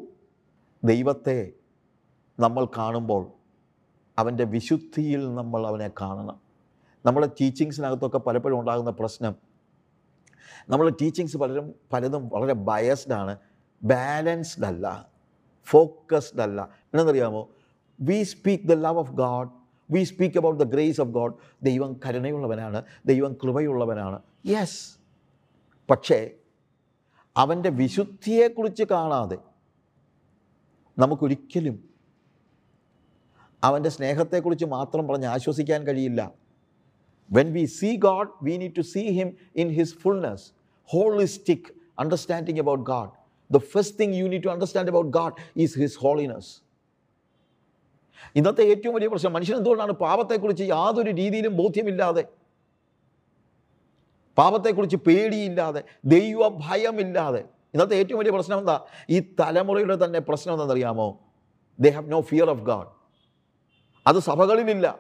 ദൈവത്തെ 0.84 1.52
നമ്മൾ 2.40 2.66
കാണുമ്പോൾ 2.66 3.32
അവന്റെ 4.18 4.44
വിശുദ്ധിയിൽ 4.44 5.36
നമ്മൾ 5.36 5.68
അവനെ 5.68 5.92
കാണണം. 6.02 6.40
നമ്മുടെ 7.06 7.30
ടീച്ചിങ്സിനകത്തൊക്കെ 7.42 8.18
പലപ്പോഴും 8.18 8.60
ഉണ്ടാകുന്ന 8.60 8.90
പ്രശ്നം 8.90 9.36
നമ്മുടെ 10.70 10.92
ടീച്ചിങ്സ് 11.02 11.38
പലരും 11.38 11.74
പലതും 11.94 12.30
വളരെ 12.30 12.54
ബയസ്ഡ് 12.54 13.14
ആണ്. 13.14 13.38
ബാലൻസ്ഡ് 13.84 14.66
അല്ല. 14.66 15.10
ഫോക്കസ്ഡ് 15.66 16.42
അല്ല. 16.42 16.70
എന്നറിയാമോ? 16.94 17.50
We 18.02 18.24
speak 18.24 18.64
the 18.64 18.74
love 18.74 18.98
of 18.98 19.12
God 19.12 19.63
we 19.92 20.04
speak 20.04 20.38
about 20.38 20.64
the 20.64 20.68
grace 20.68 21.02
of 21.02 21.10
God 21.10 21.34
ദൈവം 21.64 22.00
കരുണയുള്ളവനാണ്. 22.06 22.84
ദൈവം 23.06 23.34
കൃപയുള്ളവനാണ്. 23.44 24.22
യെസ് 24.46 24.98
പക്ഷേ 25.90 26.30
അവന്റെ 27.38 27.70
വിശുദ്ധിയെക്കുറിച്ച് 27.70 28.84
കാണാതെ 28.84 29.38
നമുക്കൊരിക്കലും 31.00 31.90
അവന്റെ 33.64 33.90
സ്നേഹത്തെക്കുറിച്ച് 33.90 34.66
മാത്രം 34.66 35.08
പറഞ്ഞ് 35.08 35.26
ആശ്വസിക്കാൻ 35.26 35.88
കഴിയില്ല. 35.88 36.34
When 37.32 37.54
we 37.54 37.66
see 37.66 37.96
God 37.96 38.28
we 38.44 38.58
need 38.58 38.72
to 38.78 38.82
see 38.82 39.10
him 39.10 39.38
in 39.56 39.68
his 39.68 39.96
fullness 39.96 40.52
holistic 40.86 41.74
understanding 42.00 42.60
about 42.60 42.84
God 42.84 43.10
the 43.54 43.58
first 43.58 44.00
thing 44.00 44.14
you 44.14 44.28
need 44.28 44.44
to 44.44 44.48
understand 44.48 44.90
about 44.90 45.12
God 45.18 45.34
is 45.58 45.80
his 45.80 45.98
holiness 45.98 46.63
ഇന്നത്തെ 48.36 48.64
ഏറ്റവും 48.64 48.96
വലിയ 48.96 49.08
പ്രശ്നം 49.08 49.34
മനുഷ്യൻ 49.34 49.58
എന്തുകൊണ്ടാണ് 49.58 49.92
പാപത്തെക്കുറിച്ച് 49.92 50.64
യാതൊരു 50.64 51.12
രീതിയിലും 51.12 51.58
ബോധ്യമില്ലാതെ? 51.58 52.24
പാപത്തെക്കുറിച്ച് 54.38 54.98
പേടിയില്ലാതെ 54.98 55.84
ദൈവ 56.06 56.48
ഭയമില്ലാതെ. 56.48 57.46
ഇന്നത്തെ 57.74 57.96
ഏറ്റവും 57.96 58.20
വലിയ 58.20 58.32
പ്രശ്നം 58.32 58.58
എന്താ? 58.58 58.86
ഈ 59.10 59.20
തലമുറയുടെ 59.40 60.06
തന്നെ 60.06 60.20
പ്രശ്നം 60.20 60.54
എന്താണെന്നറിയാമോ? 60.54 61.20
They 61.80 61.90
have 61.90 62.12
no 62.12 62.22
fear 62.22 62.50
of 62.50 62.62
God 62.62 62.88
അത് 64.08 64.20
സഭകളിലില്ല. 64.20 65.00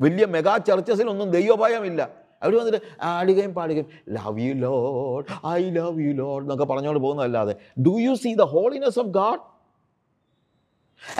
വലിയ 0.00 0.26
മെഗാ 0.26 0.56
ചർച്ചസിലൊന്നും 0.56 1.30
ദൈവഭയമില്ല. 1.30 2.24
അവർ 2.42 2.54
വന്നിട്ട് 2.58 2.80
ആടുകയും 3.02 3.54
പാടുകയും 3.54 3.86
love 4.08 4.40
you 4.40 4.54
Lord 4.54 5.46
I 5.46 5.70
love 5.70 6.00
you 6.00 6.12
Lord 6.12 6.44
എന്നൊക്കെ 6.44 6.64
പറഞ്ഞുകൊണ്ട് 6.64 7.02
പോകുന്നതല്ലാതെ 7.02 7.54
do 7.86 7.94
you 8.00 8.14
see 8.14 8.34
the 8.34 8.42
holiness 8.42 8.98
of 8.98 9.08
God 9.08 9.53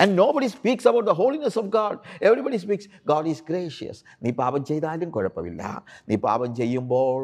and 0.01 0.19
nobody 0.36 0.47
speaks 0.47 0.89
about 0.89 1.11
the 1.11 1.15
holiness 1.20 1.59
of 1.59 1.66
God 1.66 1.98
everybody 2.23 2.56
speaks 2.56 2.89
God 3.12 3.28
is 3.28 3.43
gracious 3.51 4.02
നീ 4.23 4.31
പാപം 4.43 4.65
ചെയ്താലും 4.65 5.11
കുഴപ്പമില്ല. 5.11 5.85
നീ 6.09 6.16
പാപം 6.16 6.55
ചെയ്യുമ്പോൾ 6.55 7.20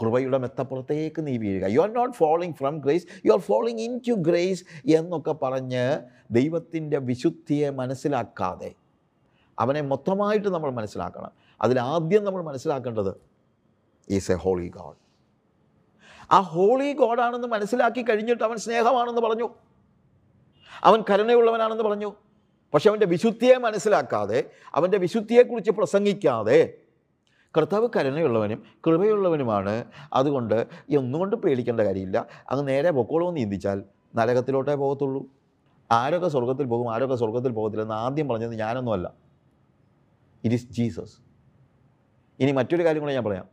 കൃപയുടെ 0.00 0.38
മെത്തപ്പുറത്തേക്ക് 0.38 1.26
നീ 1.26 1.38
വീഴുക. 1.38 1.64
You 1.74 1.80
are 1.80 1.90
not 1.92 2.14
following 2.14 2.54
from 2.60 2.78
grace 2.78 3.06
you 3.26 3.32
are 3.32 3.38
following 3.38 3.80
into 4.08 4.14
grace 4.28 4.64
എന്നൊക്കെ 4.96 5.34
പറഞ്ഞ് 5.42 5.84
ദൈവത്തിന്റെ 6.30 6.98
വിശുദ്ധിയെ 6.98 7.70
മനസ്സിലാക്കാതെ 7.70 8.70
അവനെ 9.58 9.82
മൊത്തമായിട്ട് 9.82 10.48
നമ്മൾ 10.48 10.70
മനസ്സിലാക്കണം. 10.70 11.32
അതിലാദ്യം 11.60 12.24
നമ്മൾ 12.24 12.42
മനസ്സിലാക്കേണ്ടത് 12.42 13.12
ഈസ് 14.08 14.32
എ 14.32 14.34
ഹോളി 14.34 14.68
ഗോഡ് 14.68 14.98
ആ 16.30 16.40
ഹോളി 16.40 16.92
ഗോഡാണെന്ന് 16.92 17.48
മനസ്സിലാക്കി 17.48 18.02
കഴിഞ്ഞിട്ട് 18.02 18.44
അവൻ 18.44 18.56
സ്നേഹമാണെന്ന് 18.56 19.20
പറഞ്ഞു. 19.20 19.48
അവൻ 20.84 21.04
കരുണയുള്ളവനാണെന്ന് 21.10 21.84
പറഞ്ഞു. 21.84 22.12
പക്ഷെ 22.74 22.88
അവന്റെ 22.90 23.06
വിശുദ്ധിയെ 23.06 23.54
മനസ്സിലാക്കാതെ 23.54 24.44
അവന്റെ 24.74 24.98
വിശുദ്ധിയെക്കുറിച്ച് 24.98 25.70
പ്രസംഗിക്കാതെ 25.70 26.74
കർത്താവ് 27.58 27.88
കരുണയുള്ളവനും 27.96 28.62
കൃപയുള്ളവനുമാണ്. 28.86 29.84
അതുകൊണ്ട് 30.12 30.66
ഒന്നുകൊണ്ട് 30.98 31.36
പേടിക്കേണ്ട 31.36 31.80
കാര്യമില്ല. 31.80 32.26
അങ്ങ് 32.50 32.68
നേരെ 32.68 32.90
പൊക്കോളൂ 32.90 33.28
എന്ന് 33.28 33.40
ചിന്തിച്ചാൽ 33.40 33.82
നരകത്തിലോട്ടേ 34.14 34.74
പോകത്തുള്ളൂ. 34.74 35.26
ആരൊക്കെ 35.90 36.28
സ്വർഗത്തിൽ 36.28 36.64
പോകും 36.64 36.94
ആരൊക്കെ 36.94 37.14
സ്വർഗത്തിൽ 37.14 37.52
പോകത്തില്ല 37.52 37.82
എന്ന് 37.82 37.94
ആദ്യം 37.94 38.28
പറഞ്ഞത് 38.28 38.54
ഞാനൊന്നുമല്ല 38.54 39.12
ഇറ്റ് 40.44 40.54
ഈസ് 40.54 40.66
ജീസസ് 40.70 41.16
ഇനി 42.40 42.52
മറ്റൊരു 42.52 42.84
കാര്യം 42.84 43.02
കൂടെ 43.02 43.12
ഞാൻ 43.12 43.24
പറയാം. 43.24 43.48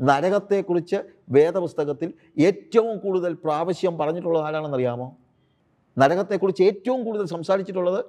നരകത്തെക്കുറിച്ച് 0.00 0.96
വേദപുസ്തകത്തിൽ 1.28 2.12
ഏറ്റവും 2.38 2.98
കൂടുതൽ 2.98 3.36
പ്രാവശ്യം 3.44 3.98
പറഞ്ഞിട്ടുള്ളത് 3.98 4.44
ആരാണെന്നറിയാമോ? 4.44 5.16
നരകത്തെക്കുറിച്ച് 5.98 6.62
ഏറ്റവും 6.62 7.04
കൂടുതൽ 7.04 7.26
സംസാരിച്ചിട്ടുള്ളത് 7.26 8.04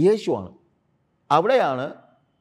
യേശുവാണ്. 0.00 0.52
അവിടെയാണ് 1.30 1.94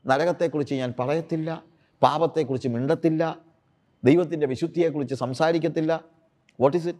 നരകത്തെക്കുറിച്ച് 0.05 0.75
ഞാൻ 0.75 0.93
പറയത്തില്ല 0.99 1.63
പാപത്തെക്കുറിച്ച് 2.03 2.67
മിണ്ടത്തില്ല 2.67 3.41
ദൈവത്തിന്റെ 4.03 4.47
വിശുദ്ധിയെക്കുറിച്ച് 4.47 5.15
സംസാരിക്കത്തില്ല. 5.15 6.03
What 6.61 6.77
is 6.77 6.87
it 6.87 6.99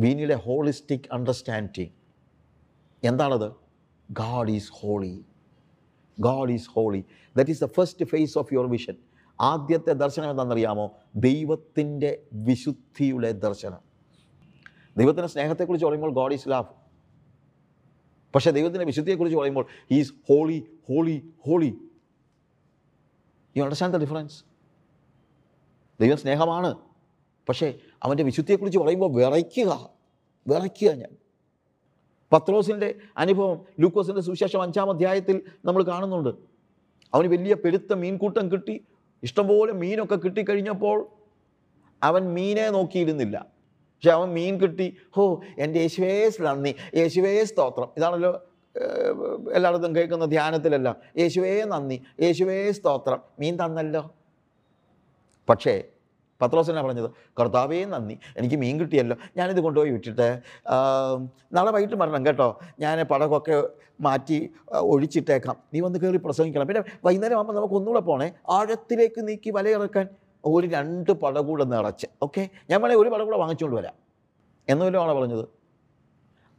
we 0.00 0.14
need 0.14 0.32
a 0.32 0.36
holistic 0.36 1.00
understanding 1.12 1.90
എന്താണത്? 3.04 3.52
God 4.10 4.50
is 4.50 4.72
holy 4.72 5.24
God 6.20 6.50
is 6.50 6.70
holy 6.70 7.04
that 7.36 7.50
is 7.50 7.64
the 7.64 7.66
first 7.66 8.04
phase 8.04 8.38
of 8.38 8.54
your 8.54 8.66
vision 8.70 8.96
ആദ്യത്തെ 9.40 9.92
ദർശനം 9.92 10.30
എന്താണെന്നറിയാമോ? 10.30 10.96
ദൈവത്തിന്റെ 11.14 12.22
വിശുദ്ധിയുടെ 12.32 13.32
ദർശനം. 13.32 13.87
ദൈവത്തിന്റെ 14.98 15.28
സ്നേഹത്തെക്കുറിച്ച് 15.28 15.86
പറയുമ്പോൾ 15.86 16.12
ഗോഡ് 16.12 16.34
ഈസ് 16.34 16.48
ലവ് 16.48 16.64
പക്ഷേ 18.34 18.50
ദൈവത്തിന്റെ 18.50 18.84
വിശുദ്ധിയെക്കുറിച്ച് 18.84 19.38
പറയുമ്പോൾ 19.38 19.66
is 19.90 20.12
holy 20.28 20.66
holy 20.88 21.32
holy 21.46 21.78
you 23.56 23.62
understand 23.62 23.96
the 23.96 23.98
difference 23.98 24.44
ദൈവം 26.00 26.16
സ്നേഹമാണ്. 26.16 26.74
പക്ഷേ 27.48 27.78
അവന്റെ 28.02 28.22
വിശുദ്ധിയെക്കുറിച്ച് 28.22 28.78
പറയുമ്പോൾ 28.78 29.12
വിറയ്ക്കുക 29.12 29.90
വിറയ്ക്കുക 30.48 30.90
ഞാൻ. 30.90 31.16
പത്രോസിന്റെ 32.32 32.94
അനുഭവം 33.16 33.64
ലൂക്കോസിന്റെ 33.80 34.20
സുവിശേഷം 34.20 34.62
അഞ്ചാം 34.62 34.90
അധ്യായത്തിൽ 34.90 35.42
നമ്മൾ 35.64 35.82
കാണുന്നുണ്ട്. 35.82 36.28
അവന് 37.14 37.28
വലിയ 37.28 37.54
പെരുത്ത 37.54 37.92
മീൻകൂട്ടം 37.92 38.52
കിട്ടി. 38.52 38.84
ഇഷ്ടംപോലെ 39.22 39.72
മീനൊക്കെ 39.72 40.14
കിട്ടിക്കഴിഞ്ഞപ്പോൾ 40.14 41.08
അവൻ 42.02 42.34
മീനെ 42.34 42.70
നോക്കിയിരുന്നില്ല. 42.70 43.57
പക്ഷെ 43.98 44.10
അവൻ 44.10 44.28
മീൻ 44.34 44.60
കിട്ടി. 44.60 44.96
ഹോ 45.16 45.40
എന്റെ 45.58 45.78
യേശുവേ 45.80 46.30
നന്ദി. 46.40 46.74
യേശുവേ 46.94 47.44
സ്തോത്രം. 47.44 47.88
ഇതാണല്ലോ 47.96 48.30
എല്ലായിടത്തും 49.52 49.96
കേൾക്കുന്ന 49.96 50.24
ധ്യാനത്തിലെല്ലാം. 50.24 50.96
യേശുവേ 51.18 51.64
നന്ദി. 51.64 52.02
യേശുവേ 52.20 52.72
സ്തോത്രം. 52.72 53.20
മീൻ 53.40 53.54
തന്നല്ലോ. 53.64 54.02
പക്ഷേ 55.48 55.82
പത്രോസനാണ് 56.42 56.86
പറഞ്ഞത്? 56.86 57.10
കർത്താവേ 57.40 57.84
നന്ദി. 57.84 58.18
എനിക്ക് 58.36 58.56
മീൻ 58.56 58.80
കിട്ടിയല്ലോ. 58.80 59.16
ഞാനിത് 59.36 59.60
കൊണ്ടുപോയി 59.60 59.90
വിട്ടിട്ട് 59.90 60.40
നാളെ 61.52 61.70
വൈകിട്ട് 61.70 61.96
മരണം 61.96 62.26
കേട്ടോ. 62.26 62.58
ഞാൻ 62.80 62.98
പടകൊക്കെ 63.00 63.62
മാറ്റി 64.00 64.50
ഒഴിച്ചിട്ടേക്കാം. 64.72 65.56
നീ 65.74 65.80
വന്ന് 65.80 65.98
കയറി 65.98 66.16
പ്രസംഗിക്കണം. 66.16 66.66
പിന്നെ 66.66 66.82
വൈകുന്നേരം 67.04 67.34
ആകുമ്പോൾ 67.34 67.54
നമുക്ക് 67.54 67.74
ഒന്നുകൂടെ 67.74 68.00
പോണേ. 68.00 68.32
ആഴത്തിലേക്ക് 68.48 69.28
നീക്കി 69.28 69.50
വലയിറക്കാൻ. 69.50 70.08
ഒരു 70.48 70.66
രണ്ട് 70.66 71.12
പടകൂട 71.12 71.62
നിറച്ച് 71.62 72.06
ഓക്കെ 72.22 72.48
ഞാൻ 72.70 72.82
വേണേൽ 72.82 72.96
ഒരു 72.96 73.08
പടകൂട 73.08 73.36
വാങ്ങിച്ചുകൊണ്ട് 73.36 73.80
വരാം. 73.80 73.94
എന്നുവല്ലോ 74.68 75.20
പറഞ്ഞത്? 75.20 75.48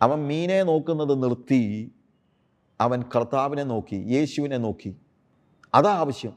അവൻ 0.01 0.27
മീനെ 0.27 0.63
നോക്കുന്നത് 0.63 1.23
നിർത്തി. 1.23 1.91
അവൻ 2.81 3.03
കർത്താവിനെ 3.15 3.63
നോക്കി 3.63 3.95
യേശുവിനെ 3.95 4.57
നോക്കി. 4.57 4.95
അതാ 5.73 5.91
ആവശ്യം. 5.91 6.33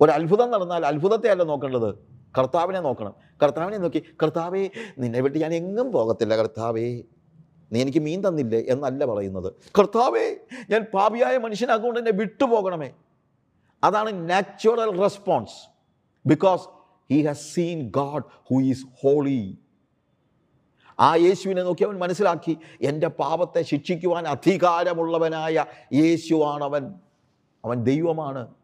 ഒരു 0.00 0.10
അത്ഭുതം 0.10 0.50
നടന്നാൽ 0.50 0.86
അത്ഭുതത്തെ 0.86 1.28
അല്ല 1.28 1.42
നോക്കേണ്ടത്. 1.42 1.94
കർത്താവിനെ 2.38 2.80
നോക്കണം. 2.80 3.14
കർത്താവിനെ 3.42 3.78
നോക്കി 3.78 4.02
കർത്താവേ 4.22 4.68
നിന്നെ 4.98 5.20
വിട്ട് 5.20 5.38
ഞാൻ 5.38 5.54
എങ്ങും 5.54 5.92
പോകത്തില്ല. 5.92 6.36
കർത്താവേ 6.36 7.02
നീ 7.72 7.82
എനിക്ക് 7.82 7.98
മീൻ 7.98 8.28
തന്നില്ലേ? 8.28 8.64
എന്നല്ല 8.68 9.04
പറയുന്നത്. 9.04 9.52
കർത്താവേ 9.78 10.36
ഞാൻ 10.70 10.86
പാപിയായ 10.94 11.38
മനുഷ്യനാകൊണ്ട് 11.38 12.00
എന്നെ 12.00 12.12
വിട്ടുപോകണമേ. 12.12 12.90
അതാണ് 13.84 14.30
natural 14.30 15.00
response 15.00 15.69
because 16.26 16.68
he 17.12 17.26
has 17.26 17.54
seen 17.54 17.88
God 17.96 18.22
who 18.32 18.60
is 18.60 18.86
holy 19.02 19.58
ആ 21.00 21.16
യേശുവിനെ 21.16 21.62
നോക്കി 21.62 21.84
അവൻ 21.84 21.98
മനസ്സിലാക്കി 21.98 22.58
എന്റെ 22.82 23.06
പാപത്തെ 23.08 23.62
ശിക്ഷിക്കുവാൻ 23.62 24.28
അധികാരമുള്ളവനായ 24.28 25.64
യേശുവാണവൻ 25.92 26.94
അവൻ 27.64 27.84
ദൈവമാണ്. 27.84 28.54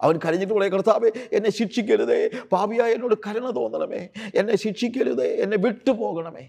അവൻ 0.00 0.18
കരഞ്ഞിട്ട് 0.24 0.54
പറയാം 0.54 0.72
കർത്താവേ 0.72 1.10
എന്നെ 1.32 1.50
ശിക്ഷിക്കരുതേ. 1.50 2.30
പാപിയായ 2.52 2.92
എന്നോട് 2.92 3.14
കരുണ 3.26 3.50
തോന്നണമേ. 3.50 4.08
എന്നെ 4.34 4.56
ശിക്ഷിക്കരുതേ. 4.56 5.26
എന്നെ 5.26 5.56
വിട്ടുപോകണമേ. 5.56 6.48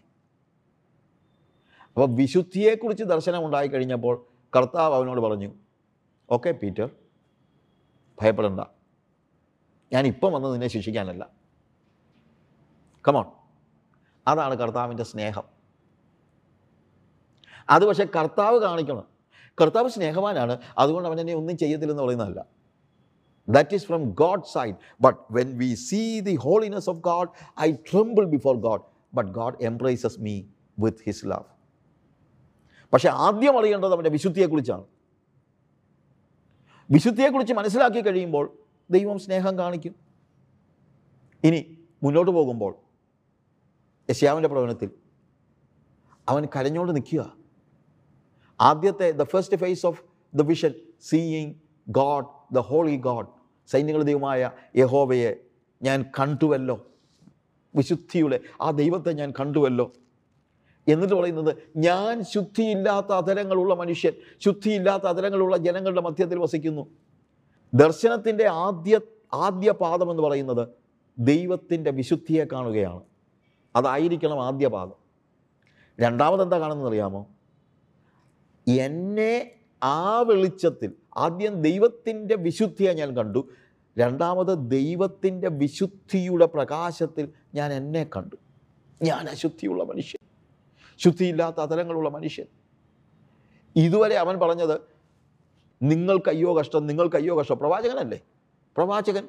അപ്പോൾ 1.88 2.16
വിശുദ്ധിയെക്കുറിച്ച് 2.16 3.04
ദർശനം 3.04 3.46
ഉണ്ടായി 3.46 3.68
കഴിഞ്ഞപ്പോൾ 3.68 4.26
കർത്താവ് 4.56 4.96
അവനോട് 4.96 5.22
പറഞ്ഞു 5.22 5.54
ഓക്കെ 6.30 6.52
പീറ്റർ 6.52 6.90
ഭയപ്പെടണ്ട. 8.22 8.75
ഞാൻ 9.94 10.08
ഇപ്പം 10.08 10.34
വന്ന് 10.34 10.54
നിന്നെ 10.54 10.68
ശിക്ഷിക്കാനല്ല 10.68 11.30
കമോൺ 13.08 13.26
അതാണ് 14.28 14.56
കർത്താവിന്റെ 14.56 15.04
സ്നേഹം. 15.04 15.44
അത് 17.70 17.86
പക്ഷേ 17.86 18.08
കർത്താവ് 18.16 18.60
കാണിക്കണം. 18.60 19.04
കർത്താവ് 19.62 19.90
സ്നേഹവാനാണ്. 19.90 20.58
അതുകൊണ്ട് 20.78 21.10
അവൻ 21.10 21.20
എന്നെ 21.20 21.34
ഒന്നും 21.34 21.58
ചെയ്യത്തില്ലെന്ന് 21.58 22.04
പറയുന്നതല്ല. 22.04 22.46
That 23.50 23.74
is 23.74 23.86
from 23.86 24.10
God 24.10 24.44
side 24.54 24.76
but 25.02 25.20
when 25.32 25.58
we 25.58 25.74
see 25.74 26.20
the 26.20 26.36
holiness 26.36 26.90
of 26.90 27.00
God 27.00 27.28
I 27.60 27.72
tremble 27.72 28.26
before 28.26 28.56
God 28.56 28.82
but 29.14 29.32
God 29.32 29.54
embraces 29.62 30.20
me 30.20 30.44
with 30.80 30.98
his 31.06 31.26
love 31.26 31.56
പക്ഷേ 32.94 33.10
ആദ്യം 33.10 33.60
അറിയേണ്ടത് 33.60 33.94
അവന്റെ 33.94 34.10
വിശുദ്ധിയെക്കുറിച്ചാണ്. 34.10 34.84
വിശുദ്ധിയെക്കുറിച്ച് 36.92 37.54
മനസ്സിലാക്കി 37.54 38.02
കഴിയുമ്പോൾ 38.02 38.65
ദൈവം 38.90 39.20
സ്നേഹം 39.20 39.58
കാണിക്കും. 39.58 39.96
ഇനി 41.44 41.78
മുന്നോട്ട് 42.04 42.32
പോകുമ്പോൾ 42.32 42.76
യശ്യാവിന്റെ 44.10 44.50
പ്രവചനത്തിൽ 44.50 44.90
അവൻ 46.30 46.48
കരഞ്ഞോണ്ട് 46.56 46.96
നിൽക്കുക. 46.96 47.38
ആദ്യത്തെ 48.62 49.12
the 49.12 49.24
first 49.24 49.58
phase 49.58 49.86
of 49.86 50.04
the 50.36 50.42
vision 50.42 50.74
seeing 51.02 51.54
God 51.90 52.26
the 52.54 52.60
holy 52.60 52.96
God 52.96 53.28
സൈന്യങ്ങളുടെ 53.68 54.08
ദൈവമായ 54.08 54.52
യഹോവയെ 54.76 55.36
ഞാൻ 55.82 56.06
കണ്ടുവല്ലോ. 56.20 56.88
വിശുദ്ധിയുടെ 57.76 58.40
ആ 58.62 58.72
ദൈവത്തെ 58.72 59.14
ഞാൻ 59.14 59.34
കണ്ടുവല്ലോ. 59.40 59.94
എന്നിട്ട് 60.88 61.16
പറയുന്നത് 61.16 61.58
ഞാൻ 61.78 62.24
ശുദ്ധിയില്ലാത്ത 62.24 63.08
അതരങ്ങളുള്ള 63.08 63.76
മനുഷ്യൻ 63.76 64.14
ശുദ്ധിയില്ലാത്ത 64.40 65.04
അതരങ്ങളുള്ള 65.04 65.58
ജനങ്ങളുടെ 65.58 66.02
മധ്യത്തിൽ 66.02 66.40
വസിക്കുന്നു. 66.40 66.90
ദർശനത്തിന്റെ 67.76 68.48
ആദ്യ 68.48 69.00
ആദ്യ 69.34 69.72
പാദം 69.72 70.12
എന്ന് 70.12 70.24
പറയുന്നത് 70.24 70.68
ദൈവത്തിന്റെ 71.20 71.92
വിശുദ്ധിയെ 71.92 72.46
കാണുകയാണ്. 72.46 73.02
അതായിരിക്കണം 73.76 74.46
ആദ്യ 74.46 74.68
പാദം. 74.68 75.06
രണ്ടാമത് 76.00 76.42
എന്താ 76.42 76.60
കാണുന്നത് 76.60 76.88
അറിയാമോ? 76.88 77.28
എന്നെ 78.68 79.52
ആ 79.84 80.22
വെളിച്ചത്തിൽ 80.22 80.94
ആദ്യം 81.18 81.62
ദൈവത്തിന്റെ 81.62 82.36
വിശുദ്ധിയെ 82.36 82.94
ഞാൻ 82.94 83.18
കണ്ടു. 83.18 83.50
രണ്ടാമത് 84.00 84.72
ദൈവത്തിന്റെ 84.72 85.50
വിശുദ്ധിയുടെ 85.50 86.46
പ്രകാശത്തിൽ 86.46 87.30
ഞാൻ 87.56 87.74
എന്നെ 87.74 88.10
കണ്ടു. 88.18 88.36
ഞാൻ 89.02 89.30
അശുദ്ധിയുള്ള 89.30 89.84
മനുഷ്യൻ. 89.84 90.28
ശുദ്ധിയില്ലാത്ത 90.98 91.60
അതരങ്ങളുള്ള 91.60 92.10
മനുഷ്യൻ. 92.10 92.46
ഇതുവരെ 93.76 94.16
അവൻ 94.16 94.40
പറഞ്ഞത് 94.40 94.95
നിങ്ങൾക്ക് 95.86 96.30
അയ്യോ 96.30 96.58
കഷ്ടം 96.58 96.88
നിങ്ങൾക്ക് 96.88 97.16
അയ്യോ 97.16 97.40
കഷ്ടം. 97.40 97.58
പ്രവാചകനല്ലേ? 97.58 98.22
പ്രവാചകൻ. 98.78 99.28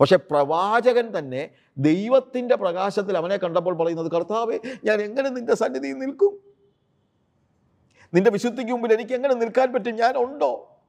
പക്ഷെ 0.00 0.16
പ്രവാചകൻ 0.16 1.18
തന്നെ 1.18 1.50
ദൈവത്തിന്റെ 1.78 2.56
പ്രകാശത്തിൽ 2.56 3.16
അവനെ 3.16 3.36
കണ്ടപ്പോൾ 3.36 3.76
പറയുന്നത് 3.76 4.10
കർത്താവെ 4.10 4.58
ഞാൻ 4.84 5.00
എങ്ങനെ 5.00 5.28
നിന്റെ 5.28 5.54
സന്നിധിയിൽ 5.54 5.94
നിൽക്കും? 5.94 6.40
നിന്റെ 8.14 8.30
വിശുദ്ധിക്ക് 8.30 8.72
മുമ്പിൽ 8.72 8.92
എനിക്ക് 8.92 9.12
എങ്ങനെ 9.12 9.34
നിൽക്കാൻ 9.34 9.72
പറ്റും? 9.72 9.94
ഞാൻ 9.94 10.16
ഉണ്ടോ? 10.16 10.80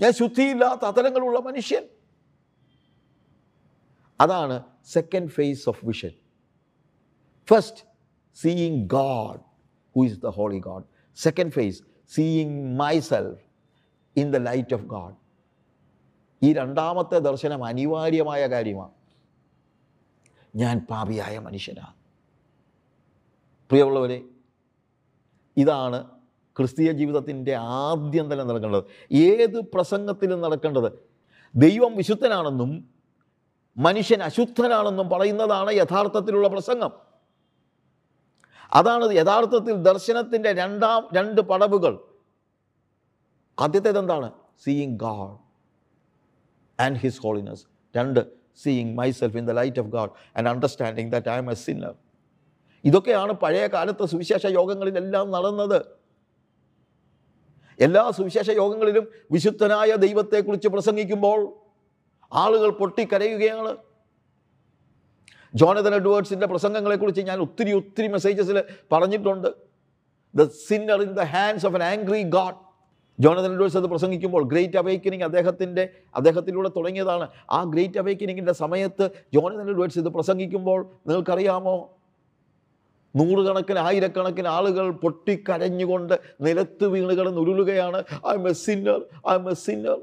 ഞാൻ 0.00 0.12
ശുദ്ധിയില്ലാത്ത 0.12 0.84
അതരങ്ങളുള്ള 0.84 1.40
മനുഷ്യൻ. 1.40 1.88
അതാണ് 4.20 4.62
second 4.84 5.30
phase 5.30 5.68
of 5.68 5.86
vision 5.86 6.10
first 7.50 7.80
seeing 8.40 8.88
God 8.88 9.40
who 9.96 10.04
is 10.04 10.20
the 10.20 10.26
holy 10.26 10.58
God 10.58 10.82
second 11.16 11.52
phase 11.52 11.82
seeing 12.14 12.78
myself 13.00 13.49
in 14.16 14.32
the 14.32 14.36
light 14.36 14.74
of 14.74 14.84
God 14.84 15.14
ഈ 16.42 16.52
രണ്ടാമത്തെ 16.52 17.18
ദർശനം 17.18 17.64
അനിവാര്യമായ 17.64 18.46
കാര്യമാണ്. 18.46 18.90
ഞാൻ 20.56 20.86
പാപിയായ 20.90 21.38
മനുഷ്യനാണ് 21.38 21.94
പ്രിയമുള്ളവരെ 23.70 24.22
ഇതാണ് 25.56 26.10
ക്രിസ്തീയ 26.58 26.92
ജീവിതത്തിന്റെ 26.92 27.54
ആദ്യം 27.54 28.32
തന്നെ 28.32 28.44
നടക്കേണ്ടത്. 28.44 28.84
ഏത് 29.12 29.60
പ്രസംഗത്തിലും 29.60 30.40
നടക്കേണ്ടത്? 30.40 30.92
ദൈവം 31.54 31.96
വിശുദ്ധനാണെന്നും 31.96 32.90
മനുഷ്യൻ 33.78 34.22
അശുദ്ധനാണെന്നും 34.22 35.08
പറയുന്നതാണ് 35.08 35.72
യഥാർത്ഥത്തിലുള്ള 35.72 36.48
പ്രസംഗം. 36.48 36.90
അതാണ് 38.72 39.12
യഥാർത്ഥത്തിൽ 39.12 39.72
ദർശനത്തിന്റെ 39.72 40.52
രണ്ടാം 40.52 41.08
രണ്ട് 41.14 41.40
പടവുകൾ. 41.40 42.09
ആദ്യത്തേത് 43.60 43.98
എന്താണ് 43.98 44.28
seeing 44.64 44.98
God 44.98 45.36
and 46.84 46.98
his 46.98 47.20
holiness 47.20 47.64
രണ്ട് 47.96 48.20
seeing 48.62 48.92
myself 48.98 49.36
in 49.36 49.46
the 49.50 49.50
light 49.50 49.80
of 49.80 49.88
God 49.88 50.10
and 50.36 50.48
understanding 50.48 51.10
that 51.14 51.30
I'm 51.42 51.50
a 51.50 51.56
sinner 51.64 51.94
ഇതൊക്കെയാണ് 52.84 53.32
പഴയ 53.32 53.66
കാലത്തെ 53.66 54.04
സുവിശേഷ 54.06 54.46
യോഗങ്ങളിലെല്ലാം 54.46 55.30
നടന്നത്. 55.30 55.80
എല്ലാ 57.78 58.10
സുവിശേഷ 58.10 58.50
യോഗങ്ങളിലും 58.50 59.04
വിശുദ്ധനായ 59.32 59.90
ദൈവത്തെക്കുറിച്ച് 59.96 60.68
പ്രസംഗിക്കുമ്പോൾ 60.68 61.40
ആളുകൾ 62.32 62.70
പൊട്ടിക്കരയുകയാണ്. 62.70 63.72
ജോണതൻ 65.54 65.94
എഡ്വേർഡ്സിന്റെ 65.94 66.46
പ്രസംഗങ്ങളെക്കുറിച്ച് 66.46 67.20
ഞാൻ 67.20 67.38
ഒത്തിരി 67.40 67.72
ഒത്തിരി 67.72 68.08
മെസ്സേജസിൽ 68.08 68.58
പറഞ്ഞിട്ടുണ്ട്. 68.92 69.48
The 70.34 70.48
sinner 70.68 71.00
in 71.06 71.12
the 71.20 71.24
hands 71.34 71.66
of 71.66 71.74
an 71.74 71.84
angry 71.92 72.22
God 72.36 72.69
Jonathan 73.20 73.52
Edwards 73.52 73.76
അത് 73.76 73.84
പ്രസംഗിക്കുമ്പോൾ 73.84 74.42
ഗ്രേറ്റ് 74.44 74.76
അവേക്കനിങ് 74.76 75.22
അദ്ദേഹത്തിന്റെ 75.22 75.88
അദ്ദേഹത്തിലൂടെ 76.14 76.70
തുടങ്ങിയതാണ്. 76.76 77.28
ആ 77.50 77.64
ഗ്രേറ്റ് 77.64 77.98
അവേക്കനിങ്ങിന്റെ 77.98 78.52
സമയത്ത് 78.52 79.10
ജോണതൻ 79.34 79.70
എഡ്വേഴ്സ് 79.70 79.98
ഇത് 79.98 80.08
പ്രസംഗിക്കുമ്പോൾ 80.08 80.86
നിങ്ങൾക്കറിയാമോ? 81.06 81.90
നൂറുകണക്കിന് 83.16 83.78
ആയിരക്കണക്കിന് 83.78 84.48
ആളുകൾ 84.48 84.90
പൊട്ടിക്കരഞ്ഞുകൊണ്ട് 84.90 86.20
നിലത്ത് 86.40 86.84
വീണ് 86.84 87.10
കിടന്ന് 87.10 87.98
I'm 88.34 88.48
a 88.48 88.52
sinner 88.52 89.00
I'm 89.34 89.50
a 89.50 89.54
sinner 89.54 89.98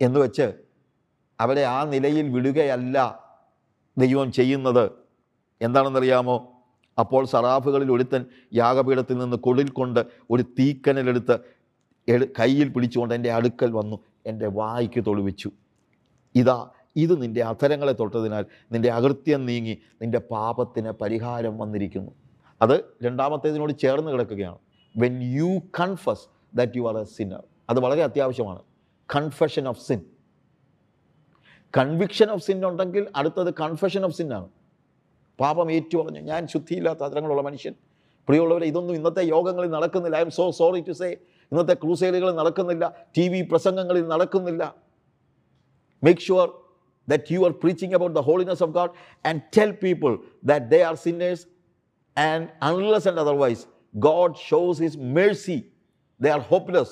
എന്ന് 0.00 0.20
വെച്ച് 0.20 0.52
അവരെ 1.40 1.62
ആ 1.62 1.84
നിലയിൽ 1.84 2.28
വിടുകയല്ല 2.30 3.26
ദൈവം 3.98 4.32
ചെയ്യുന്നത്. 4.32 4.90
എന്താണെന്നറിയാമോ? 5.60 6.52
അപ്പോൾ 6.98 7.26
സറാഫുകളിൽ 7.26 7.92
ഒരുത്തൻ 7.92 8.24
യാഗപീഠത്തിൽ 8.54 9.18
നിന്ന് 9.18 9.36
കൊടിൽ 9.36 9.68
കൊണ്ട് 9.68 10.00
ഒരു 10.30 10.42
തീക്കനലെടുത്ത് 10.42 11.55
കയ്യിൽ 12.10 12.68
പിടിച്ചുകൊണ്ട് 12.72 13.14
എന്റെ 13.14 13.32
അടുക്കൽ 13.32 13.70
വന്നു 13.70 13.96
എന്റെ 14.26 14.46
വായ്ക്ക് 14.46 15.04
തൊളിവിച്ചു 15.06 15.50
ഇതാ 16.34 16.70
ഇത് 16.96 17.22
നിന്റെ 17.22 17.42
അധരങ്ങളെ 17.42 17.92
തൊട്ടതിനാൽ 17.92 18.44
നിന്റെ 18.72 18.88
അകൃത്യം 18.88 19.46
നീങ്ങി 19.46 19.78
നിന്റെ 20.02 20.18
പാപത്തിന് 20.18 20.90
പരിഹാരം 20.90 21.58
വന്നിരിക്കുന്നു. 21.58 22.12
അത് 22.62 22.84
രണ്ടാമത്തേതിനോട് 23.02 23.72
ചേർന്ന് 23.78 24.10
കിടക്കുകയാണ്. 24.10 24.58
When 24.96 25.22
you 25.22 25.58
confess 25.80 26.28
that 26.54 26.72
you 26.76 26.88
are 26.88 26.98
a 26.98 27.04
sinner 27.04 27.42
അത് 27.70 27.80
വളരെ 27.80 28.02
അത്യാവശ്യമാണ്. 28.02 28.62
Confession 29.16 29.68
of 29.68 29.80
sin 29.80 30.00
conviction 31.78 32.30
of 32.30 32.42
sin 32.42 32.66
ഉണ്ടെങ്കിൽ 32.66 33.06
അടുത്തത് 33.16 33.54
കൺഫെഷൻ 33.54 34.04
ഓഫ് 34.04 34.14
സിന്നാണ് 34.14 34.48
പാപം 35.40 35.72
ഏറ്റു 35.72 35.98
പറഞ്ഞു 35.98 36.20
ഞാൻ 36.20 36.46
ശുദ്ധിയില്ലാത്ത 36.46 37.02
അതരങ്ങളുള്ള 37.02 37.42
മനുഷ്യൻ. 37.42 37.74
പ്രിയമുള്ളവരെ 38.28 38.66
ഇതൊന്നും 38.66 38.94
ഇന്നത്തെ 38.94 39.20
യോഗങ്ങളിൽ 39.20 39.70
നടക്കുന്നില്ല. 39.70 40.16
I'm 40.20 40.30
so 40.30 40.50
sorry 40.50 40.80
to 40.80 40.92
say 40.92 41.16
ഇന്നത്തെ 41.52 41.74
ക്രൂസൈഡുകൾ 41.74 42.32
നടക്കുന്നില്ല 42.32 43.06
ടി 43.18 43.28
വി 43.28 43.42
പ്രസംഗങ്ങളിൽ 43.42 44.08
നടക്കുന്നില്ല. 44.08 44.74
Make 46.04 46.20
sure 46.20 46.52
that 47.10 47.22
you 47.30 47.40
are 47.40 47.50
preaching 47.50 47.92
about 47.92 48.14
the 48.14 48.20
holiness 48.20 48.60
of 48.66 48.68
God 48.68 48.90
and 49.30 49.40
tell 49.58 49.70
people 49.72 50.14
that 50.48 50.62
they 50.62 50.80
are 50.88 50.96
sinners 51.08 51.38
and 52.16 52.48
unless 52.62 53.08
and 53.08 53.18
otherwise 53.18 53.58
God 53.98 54.32
shows 54.32 54.84
his 54.84 54.96
mercy. 54.98 55.58
They 56.22 56.34
are 56.34 56.42
hopeless. 56.54 56.88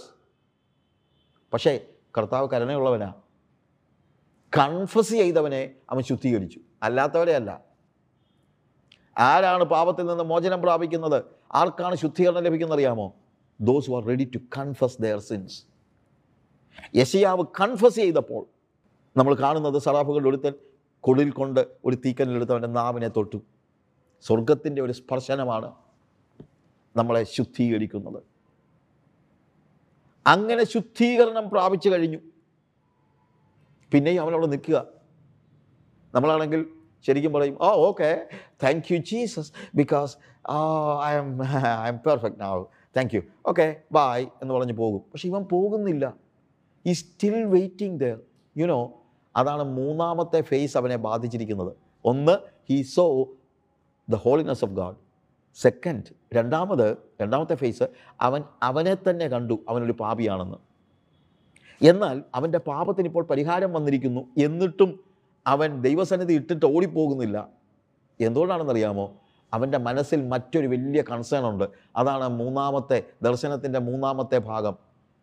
പക്ഷേ 1.52 1.86
കർത്താവ് 2.18 2.48
കരുണയുള്ളവനാ. 2.52 3.14
Confess 4.58 5.08
ചെയ്തവനെ 5.08 5.70
അവൻ 5.90 6.02
ശുദ്ധീകരിച്ചു. 6.02 6.60
അല്ലാത്തവരെ 6.82 7.34
അല്ല. 7.34 7.60
ആരാണ് 9.18 9.64
പാപത്തിൽ 9.64 10.06
നിന്ന് 10.06 10.24
മോചനം 10.24 10.62
പ്രാപിക്കുന്നത്? 10.62 11.24
ആർക്കാണ് 11.54 11.94
ശുദ്ധീകരണം 11.94 12.42
ലഭിക്കുന്നത് 12.42 12.76
അറിയാമോ? 12.76 13.14
Those 13.60 13.90
are 13.90 14.04
ready 14.04 14.30
to 14.34 14.38
confess 14.58 15.02
their 15.02 15.18
sins 15.18 15.64
യശയാവ് 16.96 17.44
കൺഫസ് 17.60 17.94
ചെയ്തപ്പോൾ 17.94 18.46
നമ്മൾ 19.16 19.34
കാണുന്നത് 19.34 19.78
സറാഫുകളുടെ 19.78 20.28
ഒരുത്തൻ 20.28 20.52
കൊടിൽ 21.00 21.30
കൊണ്ട് 21.30 21.66
ഒരു 21.84 21.96
തീക്കനിലെടുത്ത് 21.96 22.52
അവന്റെ 22.52 22.68
നാവിനെ 22.68 23.08
തൊട്ടു. 23.08 23.42
സ്വർഗത്തിന്റെ 24.22 24.82
ഒരു 24.82 24.92
സ്പർശനമാണ് 24.92 25.74
നമ്മളെ 26.96 27.24
ശുദ്ധീകരിക്കുന്നത്. 27.24 28.22
അങ്ങനെ 30.26 30.64
ശുദ്ധീകരണം 30.64 31.50
പ്രാപിച്ചു 31.50 31.88
കഴിഞ്ഞു. 31.88 32.18
പിന്നെയും 33.92 34.22
അവനവിടെ 34.22 34.46
നിൽക്കുക. 34.46 34.86
നമ്മളാണെങ്കിൽ 36.14 36.66
ശരിക്കും 37.06 37.32
പറയും 37.32 37.58
ഓ 37.60 37.86
okay 37.88 38.28
thank 38.62 38.94
you 38.94 38.98
Jesus 38.98 39.52
because 39.74 40.16
I'm 41.12 41.44
I'm 41.88 41.96
perfect 42.06 42.40
now 42.40 42.64
thank 42.96 43.14
you 43.14 43.20
okay 43.46 43.76
bye 43.92 44.26
എന്ന് 44.42 44.54
പറഞ്ഞ് 44.54 44.72
പോകും. 44.72 45.00
പക്ഷെ 45.12 45.28
ഇവൻ 45.28 45.42
പോകുന്നില്ല. 45.42 46.14
ഈ 46.86 46.92
സ്റ്റിൽ 46.92 47.44
വെയിറ്റിംഗ് 47.44 48.00
ദർ 48.00 48.20
യുനോ 48.56 49.02
അതാണ് 49.36 49.62
മൂന്നാമത്തെ 49.62 50.40
ഫേസ് 50.40 50.76
അവനെ 50.76 50.96
ബാധിച്ചിരിക്കുന്നത്. 50.96 51.72
ഒന്ന് 52.04 52.38
he 52.70 52.82
saw 52.82 53.28
the 54.08 54.14
holiness 54.14 54.64
of 54.64 54.72
God 54.72 54.94
second 55.54 56.02
രണ്ടാമത് 56.34 56.96
രണ്ടാമത്തെ 57.22 57.54
ഫേസ് 57.54 57.82
അവൻ 58.20 58.42
അവനെ 58.62 58.96
തന്നെ 59.10 59.28
കണ്ടു. 59.28 59.58
അവനൊരു 59.68 59.92
പാപിയാണെന്ന്. 59.92 60.56
എന്നാൽ 61.84 62.22
അവന്റെ 62.34 62.58
പാപത്തിന് 62.58 63.06
ഇപ്പോൾ 63.06 63.24
പരിഹാരം 63.24 63.72
വന്നിരിക്കുന്നു. 63.72 64.20
എന്നിട്ടും 64.38 65.00
അവൻ 65.46 65.80
ദൈവസന്നിധി 65.80 66.32
ഇട്ടിട്ട് 66.32 66.66
ഓടിപ്പോകുന്നില്ല. 66.66 67.48
എന്തുകൊണ്ടാണെന്നറിയാമോ? 68.20 69.20
അവന്റെ 69.54 69.78
മനസ്സിൽ 69.88 70.20
മറ്റൊരു 70.32 70.68
വലിയ 70.74 71.00
കൺസേൺ 71.10 71.44
ഉണ്ട്. 71.50 71.66
അതാണ് 72.00 72.26
മൂന്നാമത്തെ 72.40 72.98
ദർശനത്തിന്റെ 73.26 73.80
മൂന്നാമത്തെ 73.88 74.38
ഭാഗം. 74.50 74.74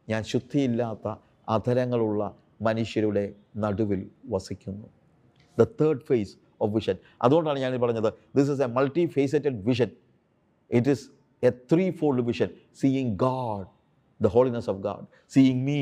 ഞാൻ 0.09 0.21
ശുദ്ധിയില്ലാത്ത 0.31 1.07
അധരങ്ങളുള്ള 1.49 2.21
മനുഷ്യരുടെ 2.67 3.25
നടുവിൽ 3.63 4.01
വസിക്കുന്നു. 4.33 4.87
The 5.57 5.63
third 5.81 6.03
phase 6.09 6.33
of 6.61 6.71
vision 6.75 6.97
അതുകൊണ്ടാണ് 7.21 7.59
ഞാൻ 7.59 7.73
പറഞ്ഞത്. 7.81 8.09
This 8.35 8.51
is 8.55 8.61
a 8.61 8.69
multi 8.77 9.05
faceted 9.17 9.57
vision 9.69 9.89
it 10.71 10.89
is 10.95 11.05
a 11.49 11.51
three 11.71 11.85
fold 11.99 12.23
vision 12.29 12.49
seeing 12.81 13.13
God 13.25 13.65
the 14.21 14.29
holiness 14.35 14.69
of 14.73 14.79
God 14.79 15.05
seeing 15.33 15.61
me 15.69 15.79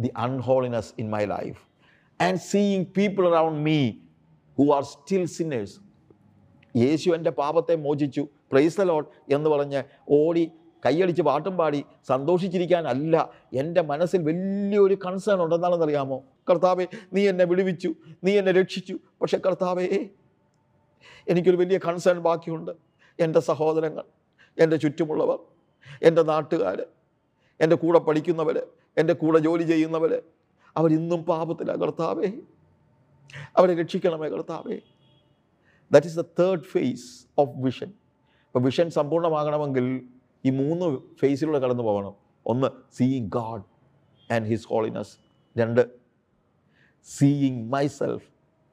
the 0.00 0.10
unholiness 0.26 0.90
in 0.98 1.08
my 1.16 1.22
life 1.36 1.60
and 2.20 2.40
seeing 2.52 2.86
people 2.98 3.24
around 3.36 3.60
me 3.68 3.78
who 4.58 4.66
are 4.76 4.82
still 4.94 5.24
sinners 5.38 5.76
യേശു 6.76 7.10
എന്റെ 7.10 7.30
പാപത്തെ 7.30 7.76
മോചിച്ചു. 7.76 8.28
Price 8.52 8.80
load 8.80 9.06
എന്ന് 9.32 9.50
പറഞ്ഞ് 9.50 9.82
ഓടി 10.08 10.52
കൈയടിച്ച് 10.86 11.22
പാട്ടും 11.22 11.56
പാടി 11.56 11.84
സന്തോഷിച്ചിരിക്കാനല്ല. 12.08 13.30
എന്റെ 13.54 13.82
മനസ്സിൽ 13.82 14.22
വലിയൊരു 14.22 14.94
കൺസേൺ 14.94 15.42
ഉണ്ടെന്നാണെന്ന് 15.42 15.84
അറിയാമോ? 15.84 16.22
കർത്താവെ 16.50 16.86
നീ 17.12 17.28
എന്നെ 17.28 17.44
വിടുവിച്ചു. 17.44 17.94
നീ 18.24 18.38
എന്നെ 18.38 18.52
രക്ഷിച്ചു. 18.52 18.98
പക്ഷെ 19.22 19.38
കർത്താവേ 19.38 20.08
എനിക്കൊരു 21.28 21.56
വലിയ 21.56 21.78
കൺസേൺ 21.78 22.18
ബാക്കിയുണ്ട്. 22.18 22.70
എന്റെ 23.20 23.40
സഹോദരങ്ങൾ 23.40 24.04
എന്റെ 24.58 24.76
ചുറ്റുമുള്ളവർ 24.76 25.38
എന്റെ 26.02 26.22
നാട്ടുകാർ 26.22 26.86
എന്റെ 27.60 27.76
കൂടെ 27.76 27.98
പഠിക്കുന്നവർ 27.98 28.66
എന്റെ 28.98 29.12
കൂടെ 29.12 29.38
ജോലി 29.38 29.62
ചെയ്യുന്നവർ 29.62 30.22
അവരിന്നും 30.76 31.22
പാപത്തിലാണ് 31.24 31.80
കർത്താവേ. 31.80 32.26
അവരെ 33.56 33.74
രക്ഷിക്കണമേ 33.74 34.28
കർത്താവേ. 34.28 34.78
That 35.92 36.06
is 36.10 36.18
the 36.22 36.24
third 36.40 36.66
phase 36.74 37.06
of 37.42 37.52
vision 37.66 37.90
അപ്പോൾ 38.46 38.62
വിഷൻ 38.68 38.90
സമ്പൂർണമാകണമെങ്കിൽ 38.90 39.86
ഈ 40.44 40.50
മൂന്ന് 40.50 40.86
ഫേസിലൂടെ 41.20 41.58
കടന്നു 41.64 41.84
പോകണം. 41.88 42.14
ഒന്ന് 42.46 42.68
seeing 42.98 43.30
God 43.38 43.64
and 44.34 44.46
his 44.46 44.66
holiness 44.72 45.12
രണ്ട് 45.56 45.82
seeing 47.06 47.60
myself 47.86 48.26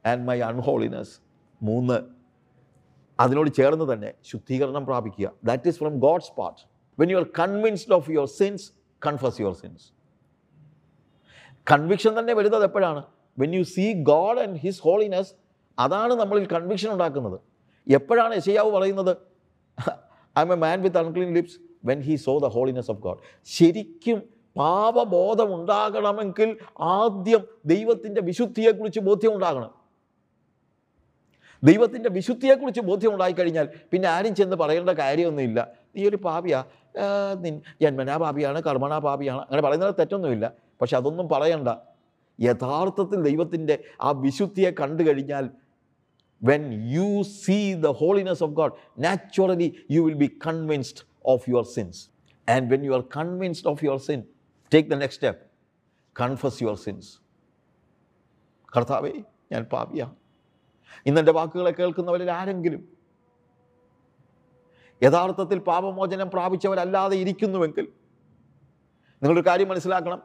and 0.05 0.23
my 0.29 0.37
unholiness 0.51 1.13
മൂന്ന് 1.61 1.97
അതിനോട് 3.19 3.49
ചേർന്ന് 3.49 3.85
തന്നെ 3.93 4.09
ശുദ്ധീകരണം 4.31 4.83
പ്രാപിക്കുക. 4.85 5.27
That 5.43 5.67
is 5.67 5.79
from 5.83 5.93
God's 5.99 6.31
part 6.39 6.61
when 6.99 7.09
you 7.11 7.17
are 7.17 7.27
convinced 7.39 7.93
of 7.97 8.11
your 8.15 8.27
sins 8.39 8.65
confess 9.05 9.41
your 9.41 9.55
sins 9.61 9.85
conviction 11.71 12.11
തന്നെ 12.19 12.33
വരുന്നത് 12.33 12.63
എപ്പോഴാണ്? 12.63 13.01
When 13.39 13.51
you 13.55 13.63
see 13.75 13.85
God 14.11 14.39
and 14.43 14.57
his 14.65 14.81
holiness 14.87 15.31
അതാണ് 15.79 16.13
നമ്മളിൽ 16.13 16.47
കൺവിക്ഷൻ 16.47 16.91
ഉണ്ടാക്കുന്നത്. 16.91 17.39
എപ്പോഴാണ് 17.91 18.35
യശയാവ് 18.35 18.71
പറയുന്നത്? 18.71 19.17
I'm 20.41 20.53
a 20.53 20.55
man 20.55 20.81
with 20.81 20.97
unclean 20.97 21.33
lips 21.33 21.59
when 21.85 21.99
he 21.99 22.15
saw 22.15 22.37
the 22.37 22.45
holiness 22.45 22.91
of 22.91 22.99
God 22.99 23.17
ശരിക്കും 23.45 24.21
പാപബോധം 24.57 25.55
ഉണ്ടാകണമെങ്കിൽ 25.55 26.57
ആദ്യം 26.79 27.43
ദൈവത്തിന്റെ 27.65 28.21
വിശുദ്ധിയെക്കുറിച്ച് 28.21 28.99
ബോധ്യം 28.99 29.33
ഉണ്ടാകണം. 29.33 29.69
ദൈവത്തിന്റെ 31.63 32.09
വിശുദ്ധിയെക്കുറിച്ച് 32.09 32.81
ബോധ്യം 32.81 33.13
ഉണ്ടായിക്കഴിഞ്ഞാൽ 33.13 33.69
പിന്നെ 33.91 34.07
ആരും 34.09 34.35
ചെന്ന് 34.35 34.55
പറയേണ്ട 34.55 34.89
കാര്യമൊന്നുമില്ല. 34.89 35.71
നീ 35.95 36.09
ഒരു 36.09 36.15
പാപിയാ. 36.15 36.63
നിൻ 37.39 37.61
ജന്മനാ 37.81 38.17
പാപിയാണ് 38.17 38.63
കർമ്മനാ 38.63 38.99
പാപിയാണ്. 38.99 39.41
അങ്ങനെ 39.41 39.61
പറയുന്നത് 39.61 39.95
തെറ്റൊന്നുമില്ല. 39.99 40.51
പക്ഷെ 40.81 40.97
അതൊന്നും 40.97 41.29
പറയണ്ട. 41.29 41.69
യഥാർത്ഥത്തിൽ 42.41 43.21
ദൈവത്തിന്റെ 43.21 43.83
ആ 44.01 44.11
വിശുദ്ധിയെ 44.11 44.71
കണ്ടു 44.71 45.03
കഴിഞ്ഞാൽ 45.03 45.49
when 46.41 46.63
you 46.95 47.21
see 47.43 47.73
the 47.73 47.91
holiness 48.01 48.43
of 48.43 48.51
God 48.51 48.73
naturally 49.05 49.69
you 49.91 50.01
will 50.01 50.19
be 50.25 50.29
convinced 50.47 51.03
of 51.25 51.49
your 51.49 51.65
sins 51.75 52.01
and 52.47 52.67
when 52.73 52.83
you 52.85 52.93
are 52.93 53.03
convinced 53.17 53.69
of 53.69 53.85
your 53.85 53.99
sin 54.07 54.21
take 54.73 54.89
the 54.89 54.97
next 55.03 55.21
step 55.21 55.41
confess 56.15 56.63
your 56.63 56.77
sins 56.85 57.09
കർത്താവേ 58.75 59.13
ഞാൻ 59.51 59.63
പാപിയാണ് 59.73 60.15
ഇന്നെന്റെ 61.05 61.31
വാക്കുകളെ 61.31 61.71
കേൾക്കുന്നവരിൽ 61.71 62.31
ആരെങ്കിലും 62.31 62.83
യഥാർത്ഥത്തിൽ 65.01 65.59
പാപമോചനം 65.59 66.29
പ്രാപിച്ചവരല്ലാതെ 66.29 67.15
ഇരിക്കുന്നുവെങ്കിൽ 67.15 67.85
നിങ്ങളൊരു 69.21 69.43
കാര്യം 69.49 69.67
മനസ്സിലാക്കണം. 69.67 70.19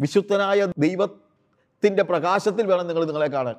വിശുദ്ധനായ 0.00 0.66
ദൈവത്തിന്റെ 0.84 2.02
പ്രകാശത്തിൽ 2.02 2.64
വേണം 2.66 2.86
നിങ്ങൾ 2.86 3.04
നിങ്ങളെ 3.04 3.26
കാണാൻ. 3.26 3.56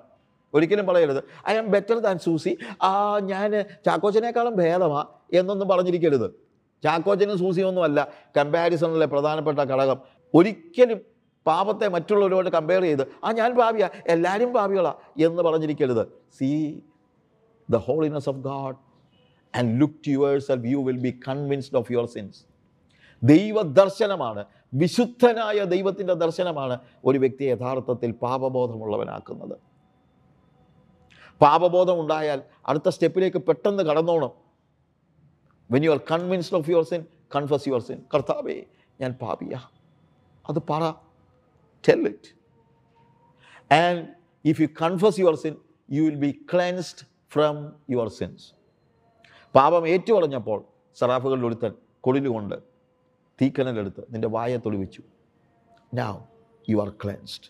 ഒരിക്കലും 0.58 0.86
പറയരുത്. 0.88 1.22
I 1.50 1.56
am 1.58 1.72
better 1.72 1.98
than 2.06 2.18
Susie. 2.26 2.58
ആ 2.84 3.20
ഞാൻ 3.32 3.52
ചാക്കോച്ചനേക്കാളും 3.86 4.56
ഭേദമാ 4.56 5.02
എന്നൊന്നും 5.34 5.68
പറഞ്ഞിരിക്കരുത്. 5.68 6.28
ചാക്കോച്ചനും 6.84 7.38
സൂസിയും 7.38 7.68
ഒന്നുമല്ല 7.68 8.00
കമ്പാരിസണിലെ 8.38 9.06
പ്രധാനപ്പെട്ട 9.06 9.60
ഘടകം. 9.60 10.00
ഒരിക്കലും 10.34 11.00
പാപത്തെ 11.46 11.88
മറ്റുള്ളവരോട് 11.88 12.50
കമ്പയർ 12.50 12.82
ചെയ്ത് 12.82 13.04
ആ 13.24 13.32
ഞാൻ 13.32 13.52
പാപിയാ 13.58 13.90
എല്ലാവരും 14.08 14.54
പാപികളാ 14.54 14.94
എന്ന് 15.26 15.42
പറഞ്ഞിരിക്കരുത്. 15.44 16.04
See 16.38 16.50
the 17.70 17.76
holiness 17.76 18.30
of 18.30 18.38
God 18.38 18.76
and 19.58 19.82
look 19.82 19.98
to 20.08 20.10
yourself 20.48 20.66
you 20.66 20.78
will 20.78 21.00
be 21.00 21.20
convinced 21.28 21.78
of 21.78 21.92
your 21.92 22.06
sins 22.06 22.40
ദൈവ 23.24 23.62
ദർശനമാണ് 23.62 24.46
വിശുദ്ധനായ 24.74 25.60
ദൈവത്തിന്റെ 25.64 26.14
ദർശനമാണ് 26.14 26.80
ഒരു 27.06 27.18
വ്യക്തിയെ 27.20 27.50
യഥാർത്ഥത്തിൽ 27.50 28.12
പാപബോധമുള്ളവനാക്കുന്നത്. 28.12 29.56
പാപബോധം 31.42 31.98
ഉണ്ടായാൽ 32.02 32.40
അടുത്ത 32.70 32.90
സ്റ്റെപ്പിലേക്ക് 32.96 33.40
പെട്ടെന്ന് 33.48 33.84
കടന്നോണം. 33.90 34.32
When 35.72 35.84
you 35.86 35.92
are 35.96 36.02
convinced 36.12 36.58
of 36.60 36.70
your 36.74 36.86
sin 36.92 37.02
confess 37.36 37.68
your 37.70 37.82
sin 37.88 38.00
കർത്താവേ 38.14 38.58
ഞാൻ 39.02 39.12
പാപിയ. 39.24 39.54
അത് 40.50 40.60
പറ. 40.70 40.84
Tell 41.88 42.04
it 42.14 42.30
and 43.72 44.02
if 44.46 44.62
you 44.62 44.68
confess 44.84 45.20
your 45.20 45.36
sin 45.44 45.56
you 45.90 46.04
will 46.04 46.20
be 46.28 46.32
cleansed 46.54 47.04
from 47.34 47.56
your 47.90 48.10
sins 48.20 48.46
പാപം 49.56 49.88
ഏറ്റുപറഞ്ഞപ്പോൾ 49.88 50.60
സറാഫുകളിൽ 50.98 51.46
ഒരുത്തൻ 51.46 51.74
കൊളിലുകൊണ്ട് 52.06 52.58
തീക്കനലെടുത്ത് 53.42 54.04
നിന്റെ 54.10 54.28
വായ 54.28 54.58
തൊളിവിച്ചു 54.58 55.02
now 55.94 56.14
you 56.70 56.78
are 56.78 56.90
cleansed 57.04 57.48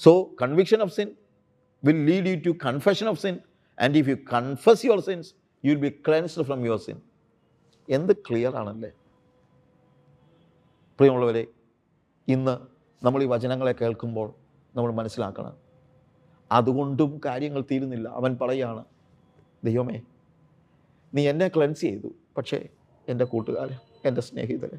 so 0.00 0.12
conviction 0.42 0.82
of 0.82 0.92
sin 0.92 1.08
will 1.84 2.04
lead 2.04 2.26
you 2.26 2.52
to 2.52 2.58
confession 2.66 3.06
of 3.06 3.20
sin 3.20 3.38
and 3.80 3.98
if 3.98 4.08
you 4.08 4.14
confess 4.32 4.86
your 4.86 5.00
sins 5.00 5.34
you 5.64 5.74
will 5.74 5.80
be 5.80 6.02
cleansed 6.08 6.44
from 6.44 6.66
your 6.66 6.78
sin 6.78 7.00
എന്ത് 7.88 8.12
clear 8.16 8.56
ആണല്ലേ? 8.56 8.90
പ്രിയമുള്ളവരെ 10.98 11.46
ഇന്ന് 12.28 12.58
നമ്മൾ 13.04 13.22
ഈ 13.22 13.26
വചനങ്ങളെ 13.26 13.72
കേൾക്കുമ്പോൾ 13.72 14.34
നമ്മൾ 14.76 14.92
മനസ്സിലാക്കണം. 14.92 15.56
അതുകൊണ്ടും 16.52 17.20
കാര്യങ്ങൾ 17.24 17.64
തീരുന്നില്ല. 17.70 18.08
അവൻ 18.08 18.38
പറയാണ് 18.42 18.84
ദൈവമേ 19.64 20.02
നീ 21.14 21.28
എന്നെ 21.28 21.48
ക്ലെൻസ് 21.48 21.80
ചെയ്തു. 21.80 22.14
പക്ഷേ 22.36 22.68
എന്റെ 23.08 23.24
കൂട്ടുകാരൻ 23.24 23.78
എന്റെ 24.04 24.20
സ്നേഹിതരെ 24.20 24.78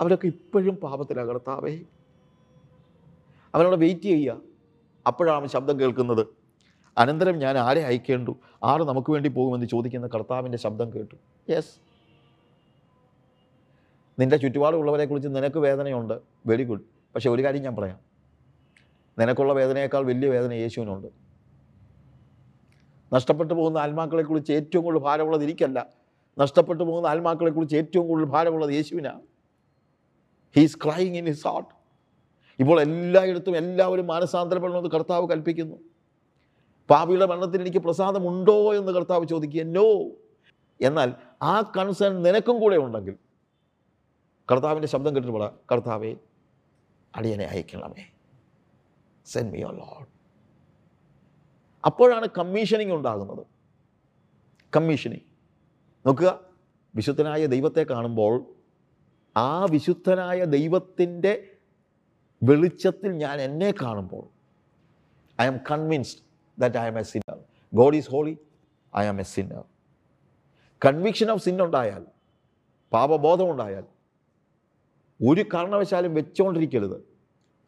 അവരൊക്കെ 0.00 0.26
ഇപ്പോഴും 0.26 0.76
പാപത്തിലാണ് 0.76 1.28
കർത്താവേ. 1.28 1.80
അവനോട് 3.54 3.76
വെയിറ്റ് 3.76 4.02
ചെയ്യുക. 4.02 4.49
അപ്പോഴാണ് 5.06 5.46
ശബ്ദം 5.46 5.80
കേൾക്കുന്നത്. 5.80 6.26
അനന്തരം 6.98 7.38
ഞാൻ 7.38 7.58
ആരെ 7.58 7.84
അയക്കേണ്ടു? 7.84 8.36
ആര് 8.64 8.80
നമുക്ക് 8.80 9.12
വേണ്ടി 9.12 9.28
പോകുമെന്ന് 9.28 9.66
ചോദിക്കുന്ന 9.66 10.06
കർത്താവിന്റെ 10.06 10.58
ശബ്ദം 10.58 10.92
കേട്ടു. 10.94 11.14
യെസ് 11.52 11.80
നിന്റെ 14.20 14.36
ചുറ്റുപാടുള്ളവരെക്കുറിച്ച് 14.36 15.28
നിനക്ക് 15.28 15.58
വേദനയുണ്ട്. 15.58 16.20
വെരി 16.46 16.64
ഗുഡ് 16.64 16.80
പക്ഷേ 17.14 17.30
ഒരു 17.30 17.44
കാര്യം 17.44 17.62
ഞാൻ 17.62 17.76
പറയാം. 17.76 17.98
നിനക്കുള്ള 19.18 19.52
വേദനയേക്കാൾ 19.52 20.06
വലിയ 20.06 20.28
വേദന 20.28 20.52
യേശുവിനുണ്ട്. 20.52 21.08
നഷ്ടപ്പെട്ടു 23.12 23.54
പോകുന്ന 23.54 23.78
ആത്മാക്കളെക്കുറിച്ച് 23.78 24.52
ഏറ്റവും 24.52 24.84
കൂടുതൽ 24.84 25.02
ഭാരമുള്ളത് 25.02 25.42
ഇരിക്കല്ല 25.42 25.86
നഷ്ടപ്പെട്ടു 26.38 26.84
പോകുന്ന 26.84 27.06
ആത്മാക്കളെക്കുറിച്ച് 27.06 27.76
ഏറ്റവും 27.76 28.08
കൂടുതൽ 28.08 28.26
ഭാരമുള്ളത് 28.26 28.70
യേശുവിനാണ്. 28.70 29.20
He's 30.56 30.78
crying 30.84 31.16
in 31.16 31.26
his 31.26 31.48
heart 31.48 31.79
ഇപ്പോൾ 32.60 32.80
എല്ലായിടത്തും 32.80 33.56
എല്ലാവരും 33.56 34.06
മാനസാന്തരപ്പെടണമെന്ന് 34.06 34.90
കർത്താവ് 34.90 35.28
കൽപ്പിക്കുന്നു. 35.28 35.76
പാപിയുടെ 36.90 37.26
മരണത്തിന് 37.26 37.62
എനിക്ക് 37.62 37.78
പ്രസാദമുണ്ടോ 37.78 38.74
എന്ന് 38.74 38.92
കർത്താവ് 38.92 39.26
ചോദിക്കുക 39.26 39.62
നോ 39.62 40.10
എന്നാൽ 40.80 41.14
ആ 41.42 41.72
കൺസേൺ 41.76 42.22
നിനക്കും 42.22 42.60
കൂടെ 42.60 42.76
ഉണ്ടെങ്കിൽ 42.76 43.16
കർത്താവിന്റെ 44.52 44.88
ശബ്ദം 44.88 45.16
കേട്ടിട്ട് 45.16 45.38
പറ 45.38 45.50
കർത്താവേ 45.72 46.16
അടിയനെ 47.16 47.44
അയക്കണമേ. 47.44 48.06
സെൻഡ് 49.26 49.52
മി 49.52 49.58
യോ 49.58 49.70
ലോഡ് 49.70 50.06
അപ്പോഴാണ് 51.84 52.26
കമ്മീഷനിങ് 52.38 52.92
ഉണ്ടാകുന്നത്. 52.92 53.46
കമ്മീഷനിങ് 54.76 55.26
നോക്കുക 56.06 56.40
വിശുദ്ധനായ 56.94 57.46
ദൈവത്തെ 57.46 57.82
കാണുമ്പോൾ 57.82 58.46
ആ 59.36 59.64
വിശുദ്ധനായ 59.64 60.44
ദൈവത്തിന്റെ 60.44 61.49
വെളിച്ചത്തിൽ 62.42 63.12
ഞാൻ 63.12 63.40
എന്നെ 63.40 63.70
കാണുമ്പോൾ 63.82 64.24
I 65.40 65.46
am 65.46 65.58
convinced 65.70 66.22
that 66.58 66.78
I 66.78 66.86
am 66.86 66.98
a 66.98 67.02
sinner 67.02 67.38
God 67.74 67.96
is 67.96 68.10
holy 68.10 68.38
I 68.98 69.06
am 69.06 69.20
a 69.20 69.22
sinner 69.22 69.64
conviction 70.82 71.30
of 71.30 71.42
sin 71.42 71.62
ഉണ്ടായാൽ 71.62 72.06
പാപബോധം 72.92 73.50
ഉണ്ടായാൽ 73.50 73.84
ഒരു 75.22 75.42
കാരണവശാലും 75.54 76.14
വെച്ചുകൊണ്ടിരിക്കരുത്. 76.14 76.98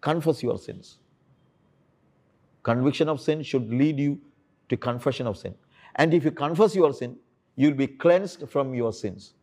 Confess 0.02 0.44
your 0.44 0.56
sins 0.56 0.98
conviction 2.68 3.10
of 3.10 3.20
sin 3.20 3.42
should 3.42 3.72
lead 3.80 3.98
you 3.98 4.18
to 4.70 4.76
confession 4.76 5.28
of 5.28 5.38
sin 5.38 5.54
and 6.00 6.14
if 6.14 6.26
you 6.26 6.30
confess 6.30 6.76
your 6.76 6.92
sin 6.92 7.16
you 7.58 7.68
will 7.68 7.76
be 7.76 7.86
cleansed 8.04 8.44
from 8.44 8.76
your 8.76 8.92
sins 8.92 9.34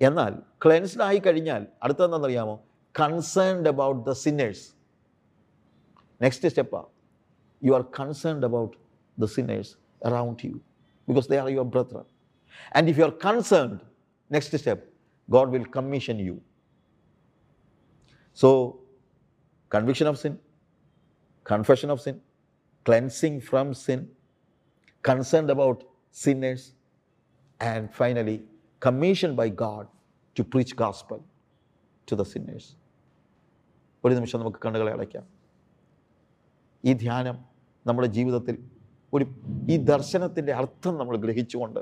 എന്നാൽ 0.00 0.42
cleansed 0.66 1.02
ആയി 1.02 1.18
കഴിഞ്ഞാൽ 1.18 1.66
അടുത്തെന്താണെന്നറിയാമോ? 1.82 2.67
concerned 2.92 3.66
about 3.66 4.04
the 4.04 4.14
sinners. 4.14 4.74
Next 6.20 6.38
step 6.38 6.72
up, 6.72 6.90
you 7.60 7.74
are 7.74 7.84
concerned 7.84 8.44
about 8.44 8.76
the 9.16 9.28
sinners 9.28 9.76
around 10.04 10.42
you 10.42 10.60
because 11.06 11.26
they 11.26 11.38
are 11.38 11.50
your 11.50 11.64
brethren. 11.64 12.04
And 12.72 12.88
if 12.88 12.98
you 12.98 13.04
are 13.04 13.12
concerned, 13.12 13.80
next 14.30 14.56
step, 14.56 14.86
God 15.30 15.50
will 15.50 15.64
commission 15.64 16.18
you. 16.18 16.40
So, 18.32 18.80
conviction 19.68 20.06
of 20.06 20.18
sin, 20.18 20.38
confession 21.44 21.90
of 21.90 22.00
sin, 22.00 22.20
cleansing 22.84 23.40
from 23.40 23.74
sin, 23.74 24.08
concerned 25.02 25.50
about 25.50 25.84
sinners, 26.10 26.72
and 27.60 27.92
finally, 27.92 28.42
commissioned 28.80 29.36
by 29.36 29.48
God 29.48 29.88
to 30.34 30.44
preach 30.44 30.76
gospel. 30.76 31.24
To 32.12 32.16
the 32.16 32.22
sinners 32.22 32.76
ഒരു 34.04 34.14
നിമിഷം 34.14 34.40
നമുക്ക് 34.40 34.58
കണ്ണുകളെ 34.66 34.92
അടയ്ക്കാം. 34.92 35.26
ഈ 36.84 36.92
ധ്യാനം 36.92 37.38
നമ്മുടെ 37.86 38.08
ജീവിതത്തിൽ 38.08 38.64
ഒരു 39.12 39.26
ഈ 39.70 39.76
ദർശനത്തിന്റെ 39.76 40.52
അർത്ഥം 40.52 40.98
നമ്മൾ 40.98 41.16
ഗ്രഹിച്ചുകൊണ്ട് 41.16 41.80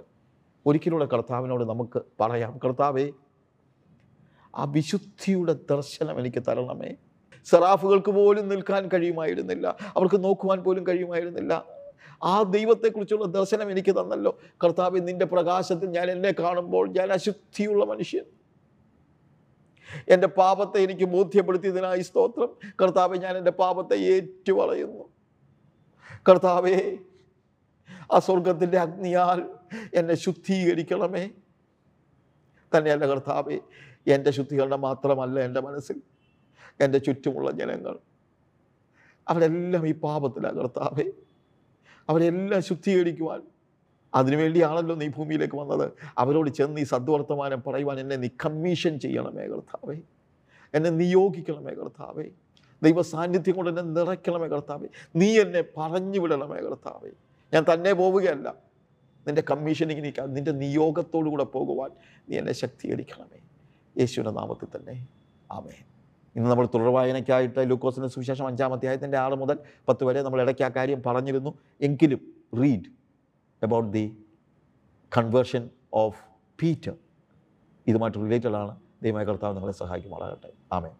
ഒരിക്കലൂടെ 0.66 1.04
കർത്താവിനോട് 1.04 1.64
നമുക്ക് 1.64 2.02
പറയാം. 2.20 2.58
കർത്താവേ 2.64 3.12
ആ 4.56 4.64
വിശുദ്ധിയുടെ 4.64 5.52
ദർശനം 5.52 6.20
എനിക്ക് 6.20 6.42
തരണമേ. 6.48 6.94
സറാഫുകൾക്ക് 7.44 8.10
പോലും 8.10 8.48
നിൽക്കാൻ 8.48 8.88
കഴിയുമായിരുന്നില്ല. 8.88 9.76
അവർക്ക് 9.96 10.24
നോക്കുവാൻ 10.24 10.62
പോലും 10.62 10.86
കഴിയുമായിരുന്നില്ല. 10.86 11.64
ആ 12.24 12.42
ദൈവത്തെക്കുറിച്ചുള്ള 12.42 13.24
ദർശനം 13.24 13.70
എനിക്ക് 13.70 13.92
തന്നല്ലോ. 13.92 14.38
കർത്താവ് 14.64 15.08
നിന്റെ 15.08 15.24
പ്രകാശത്തിൽ 15.24 15.88
ഞാൻ 15.88 16.10
എന്നെ 16.10 16.34
കാണുമ്പോൾ 16.38 16.88
ഞാൻ 16.88 17.12
അശുദ്ധിയുള്ള 17.12 17.84
മനുഷ്യൻ. 17.84 18.24
എന്റെ 20.08 20.26
പാപത്തെ 20.26 20.78
എനിക്ക് 20.78 21.04
ബോധ്യപ്പെടുത്തിയതിനായി 21.04 22.00
സ്തോത്രം. 22.00 22.72
കർത്താവെ 22.82 23.16
ഞാൻ 23.16 23.36
എന്റെ 23.36 23.50
പാപത്തെ 23.50 23.94
ഏറ്റുപറയുന്നു. 23.94 25.04
കർത്താവേ 26.28 26.96
ആ 28.12 28.18
സ്വർഗത്തിന്റെ 28.18 28.78
അഗ്നിയാൽ 28.78 29.50
എന്നെ 29.94 30.14
ശുദ്ധീകരിക്കണമേ. 30.14 31.30
തന്നെയല്ല 32.76 33.06
കർത്താവെ 33.06 33.60
എന്റെ 34.06 34.30
ശുദ്ധീകരണം 34.30 34.80
മാത്രമല്ല 34.80 35.40
എന്റെ 35.40 35.60
മനസ്സിൽ. 35.60 36.02
എന്റെ 36.80 36.98
ചുറ്റുമുള്ള 36.98 37.50
ജനങ്ങൾ. 37.50 37.98
അവരെല്ലാം 39.28 39.86
ഈ 39.86 39.92
പാപത്തിലാണ് 39.92 40.56
കർത്താവെ. 40.56 41.04
അവരെല്ലാം 42.08 42.62
ശുദ്ധീകരിക്കുവാൻ 42.62 43.42
അതിനുവേണ്ടിയാണല്ലോ 44.14 44.94
നീ 44.94 45.08
ഭൂമിയിലേക്ക് 45.08 45.56
വന്നത്. 45.56 45.92
അവരോട് 46.18 46.50
ചെന്ന് 46.50 46.80
ഈ 46.80 46.84
സദ്വർത്തമാനം 46.84 47.62
പറയുവാൻ 47.66 48.00
എന്നെ 48.00 48.16
നീ 48.16 48.28
കമ്മീഷൻ 48.28 48.98
ചെയ്യണമേ 48.98 49.46
കർത്താവേ. 49.46 49.96
എന്നെ 50.74 50.90
നിയോഗിക്കണമേ 50.90 51.74
കർത്താവേ. 51.74 52.24
ദൈവ 52.82 53.02
സാന്നിധ്യം 53.02 53.56
കൊണ്ട് 53.56 53.80
എന്നെ 53.80 54.02
നിറയ്ക്കണമേ 54.02 54.46
കർത്താവേ. 54.46 54.86
നീ 55.16 55.40
എന്നെ 55.40 55.64
പറഞ്ഞു 55.76 56.18
വിടണമേ 56.18 56.56
കർത്താവേ. 56.56 57.10
ഞാൻ 57.54 57.64
തന്നെ 57.74 57.92
പോവുകയല്ല. 57.92 58.54
നിന്റെ 59.26 59.42
കമ്മീഷനിങ് 59.50 60.04
നീ 60.04 60.12
നിന്റെ 60.26 60.50
നിയോഗത്തോടു 60.50 61.30
കൂടെ 61.30 61.44
പോകുവാൻ 61.44 61.90
നീ 62.30 62.38
എന്നെ 62.38 62.52
ശക്തീകരിക്കണമേ. 62.52 63.38
യേശുവിന്റെ 63.98 64.40
നാമത്തിൽ 64.40 64.78
തന്നെ. 64.78 65.08
ആമേ 65.52 65.84
ഇന്ന് 66.36 66.50
നമ്മൾ 66.50 66.66
തുടർവായനയ്ക്കായിട്ട് 66.66 67.70
ലൂക്കോസിന്റെ 67.70 68.08
സുവിശേഷം 68.08 68.46
അഞ്ചാം 68.46 68.72
അധ്യായത്തിന്റെ 68.72 69.18
ആറ് 69.18 69.32
മുതൽ 69.32 69.58
പത്ത് 69.88 70.04
വരെ 70.04 70.22
നമ്മൾ 70.22 70.42
ഇടയ്ക്ക് 70.42 70.64
ആ 70.64 70.68
കാര്യം 70.68 71.02
പറഞ്ഞിരുന്നു. 71.02 71.58
എങ്കിലും 71.80 72.20
read 72.62 72.95
about 73.62 73.92
the 73.92 74.16
conversion 75.16 75.70
of 75.94 76.20
Peter 76.62 76.94
ഇതുമായിട്ട് 77.86 78.18
റിലേറ്റഡ് 78.18 78.54
ആണ്. 78.54 78.80
ദൈവമായ 79.02 79.24
കർത്താവ് 79.24 79.56
നിങ്ങളെ 79.56 79.72
സഹായിക്കുമാറാകട്ടെ. 79.72 80.52
ആമേ 80.72 80.90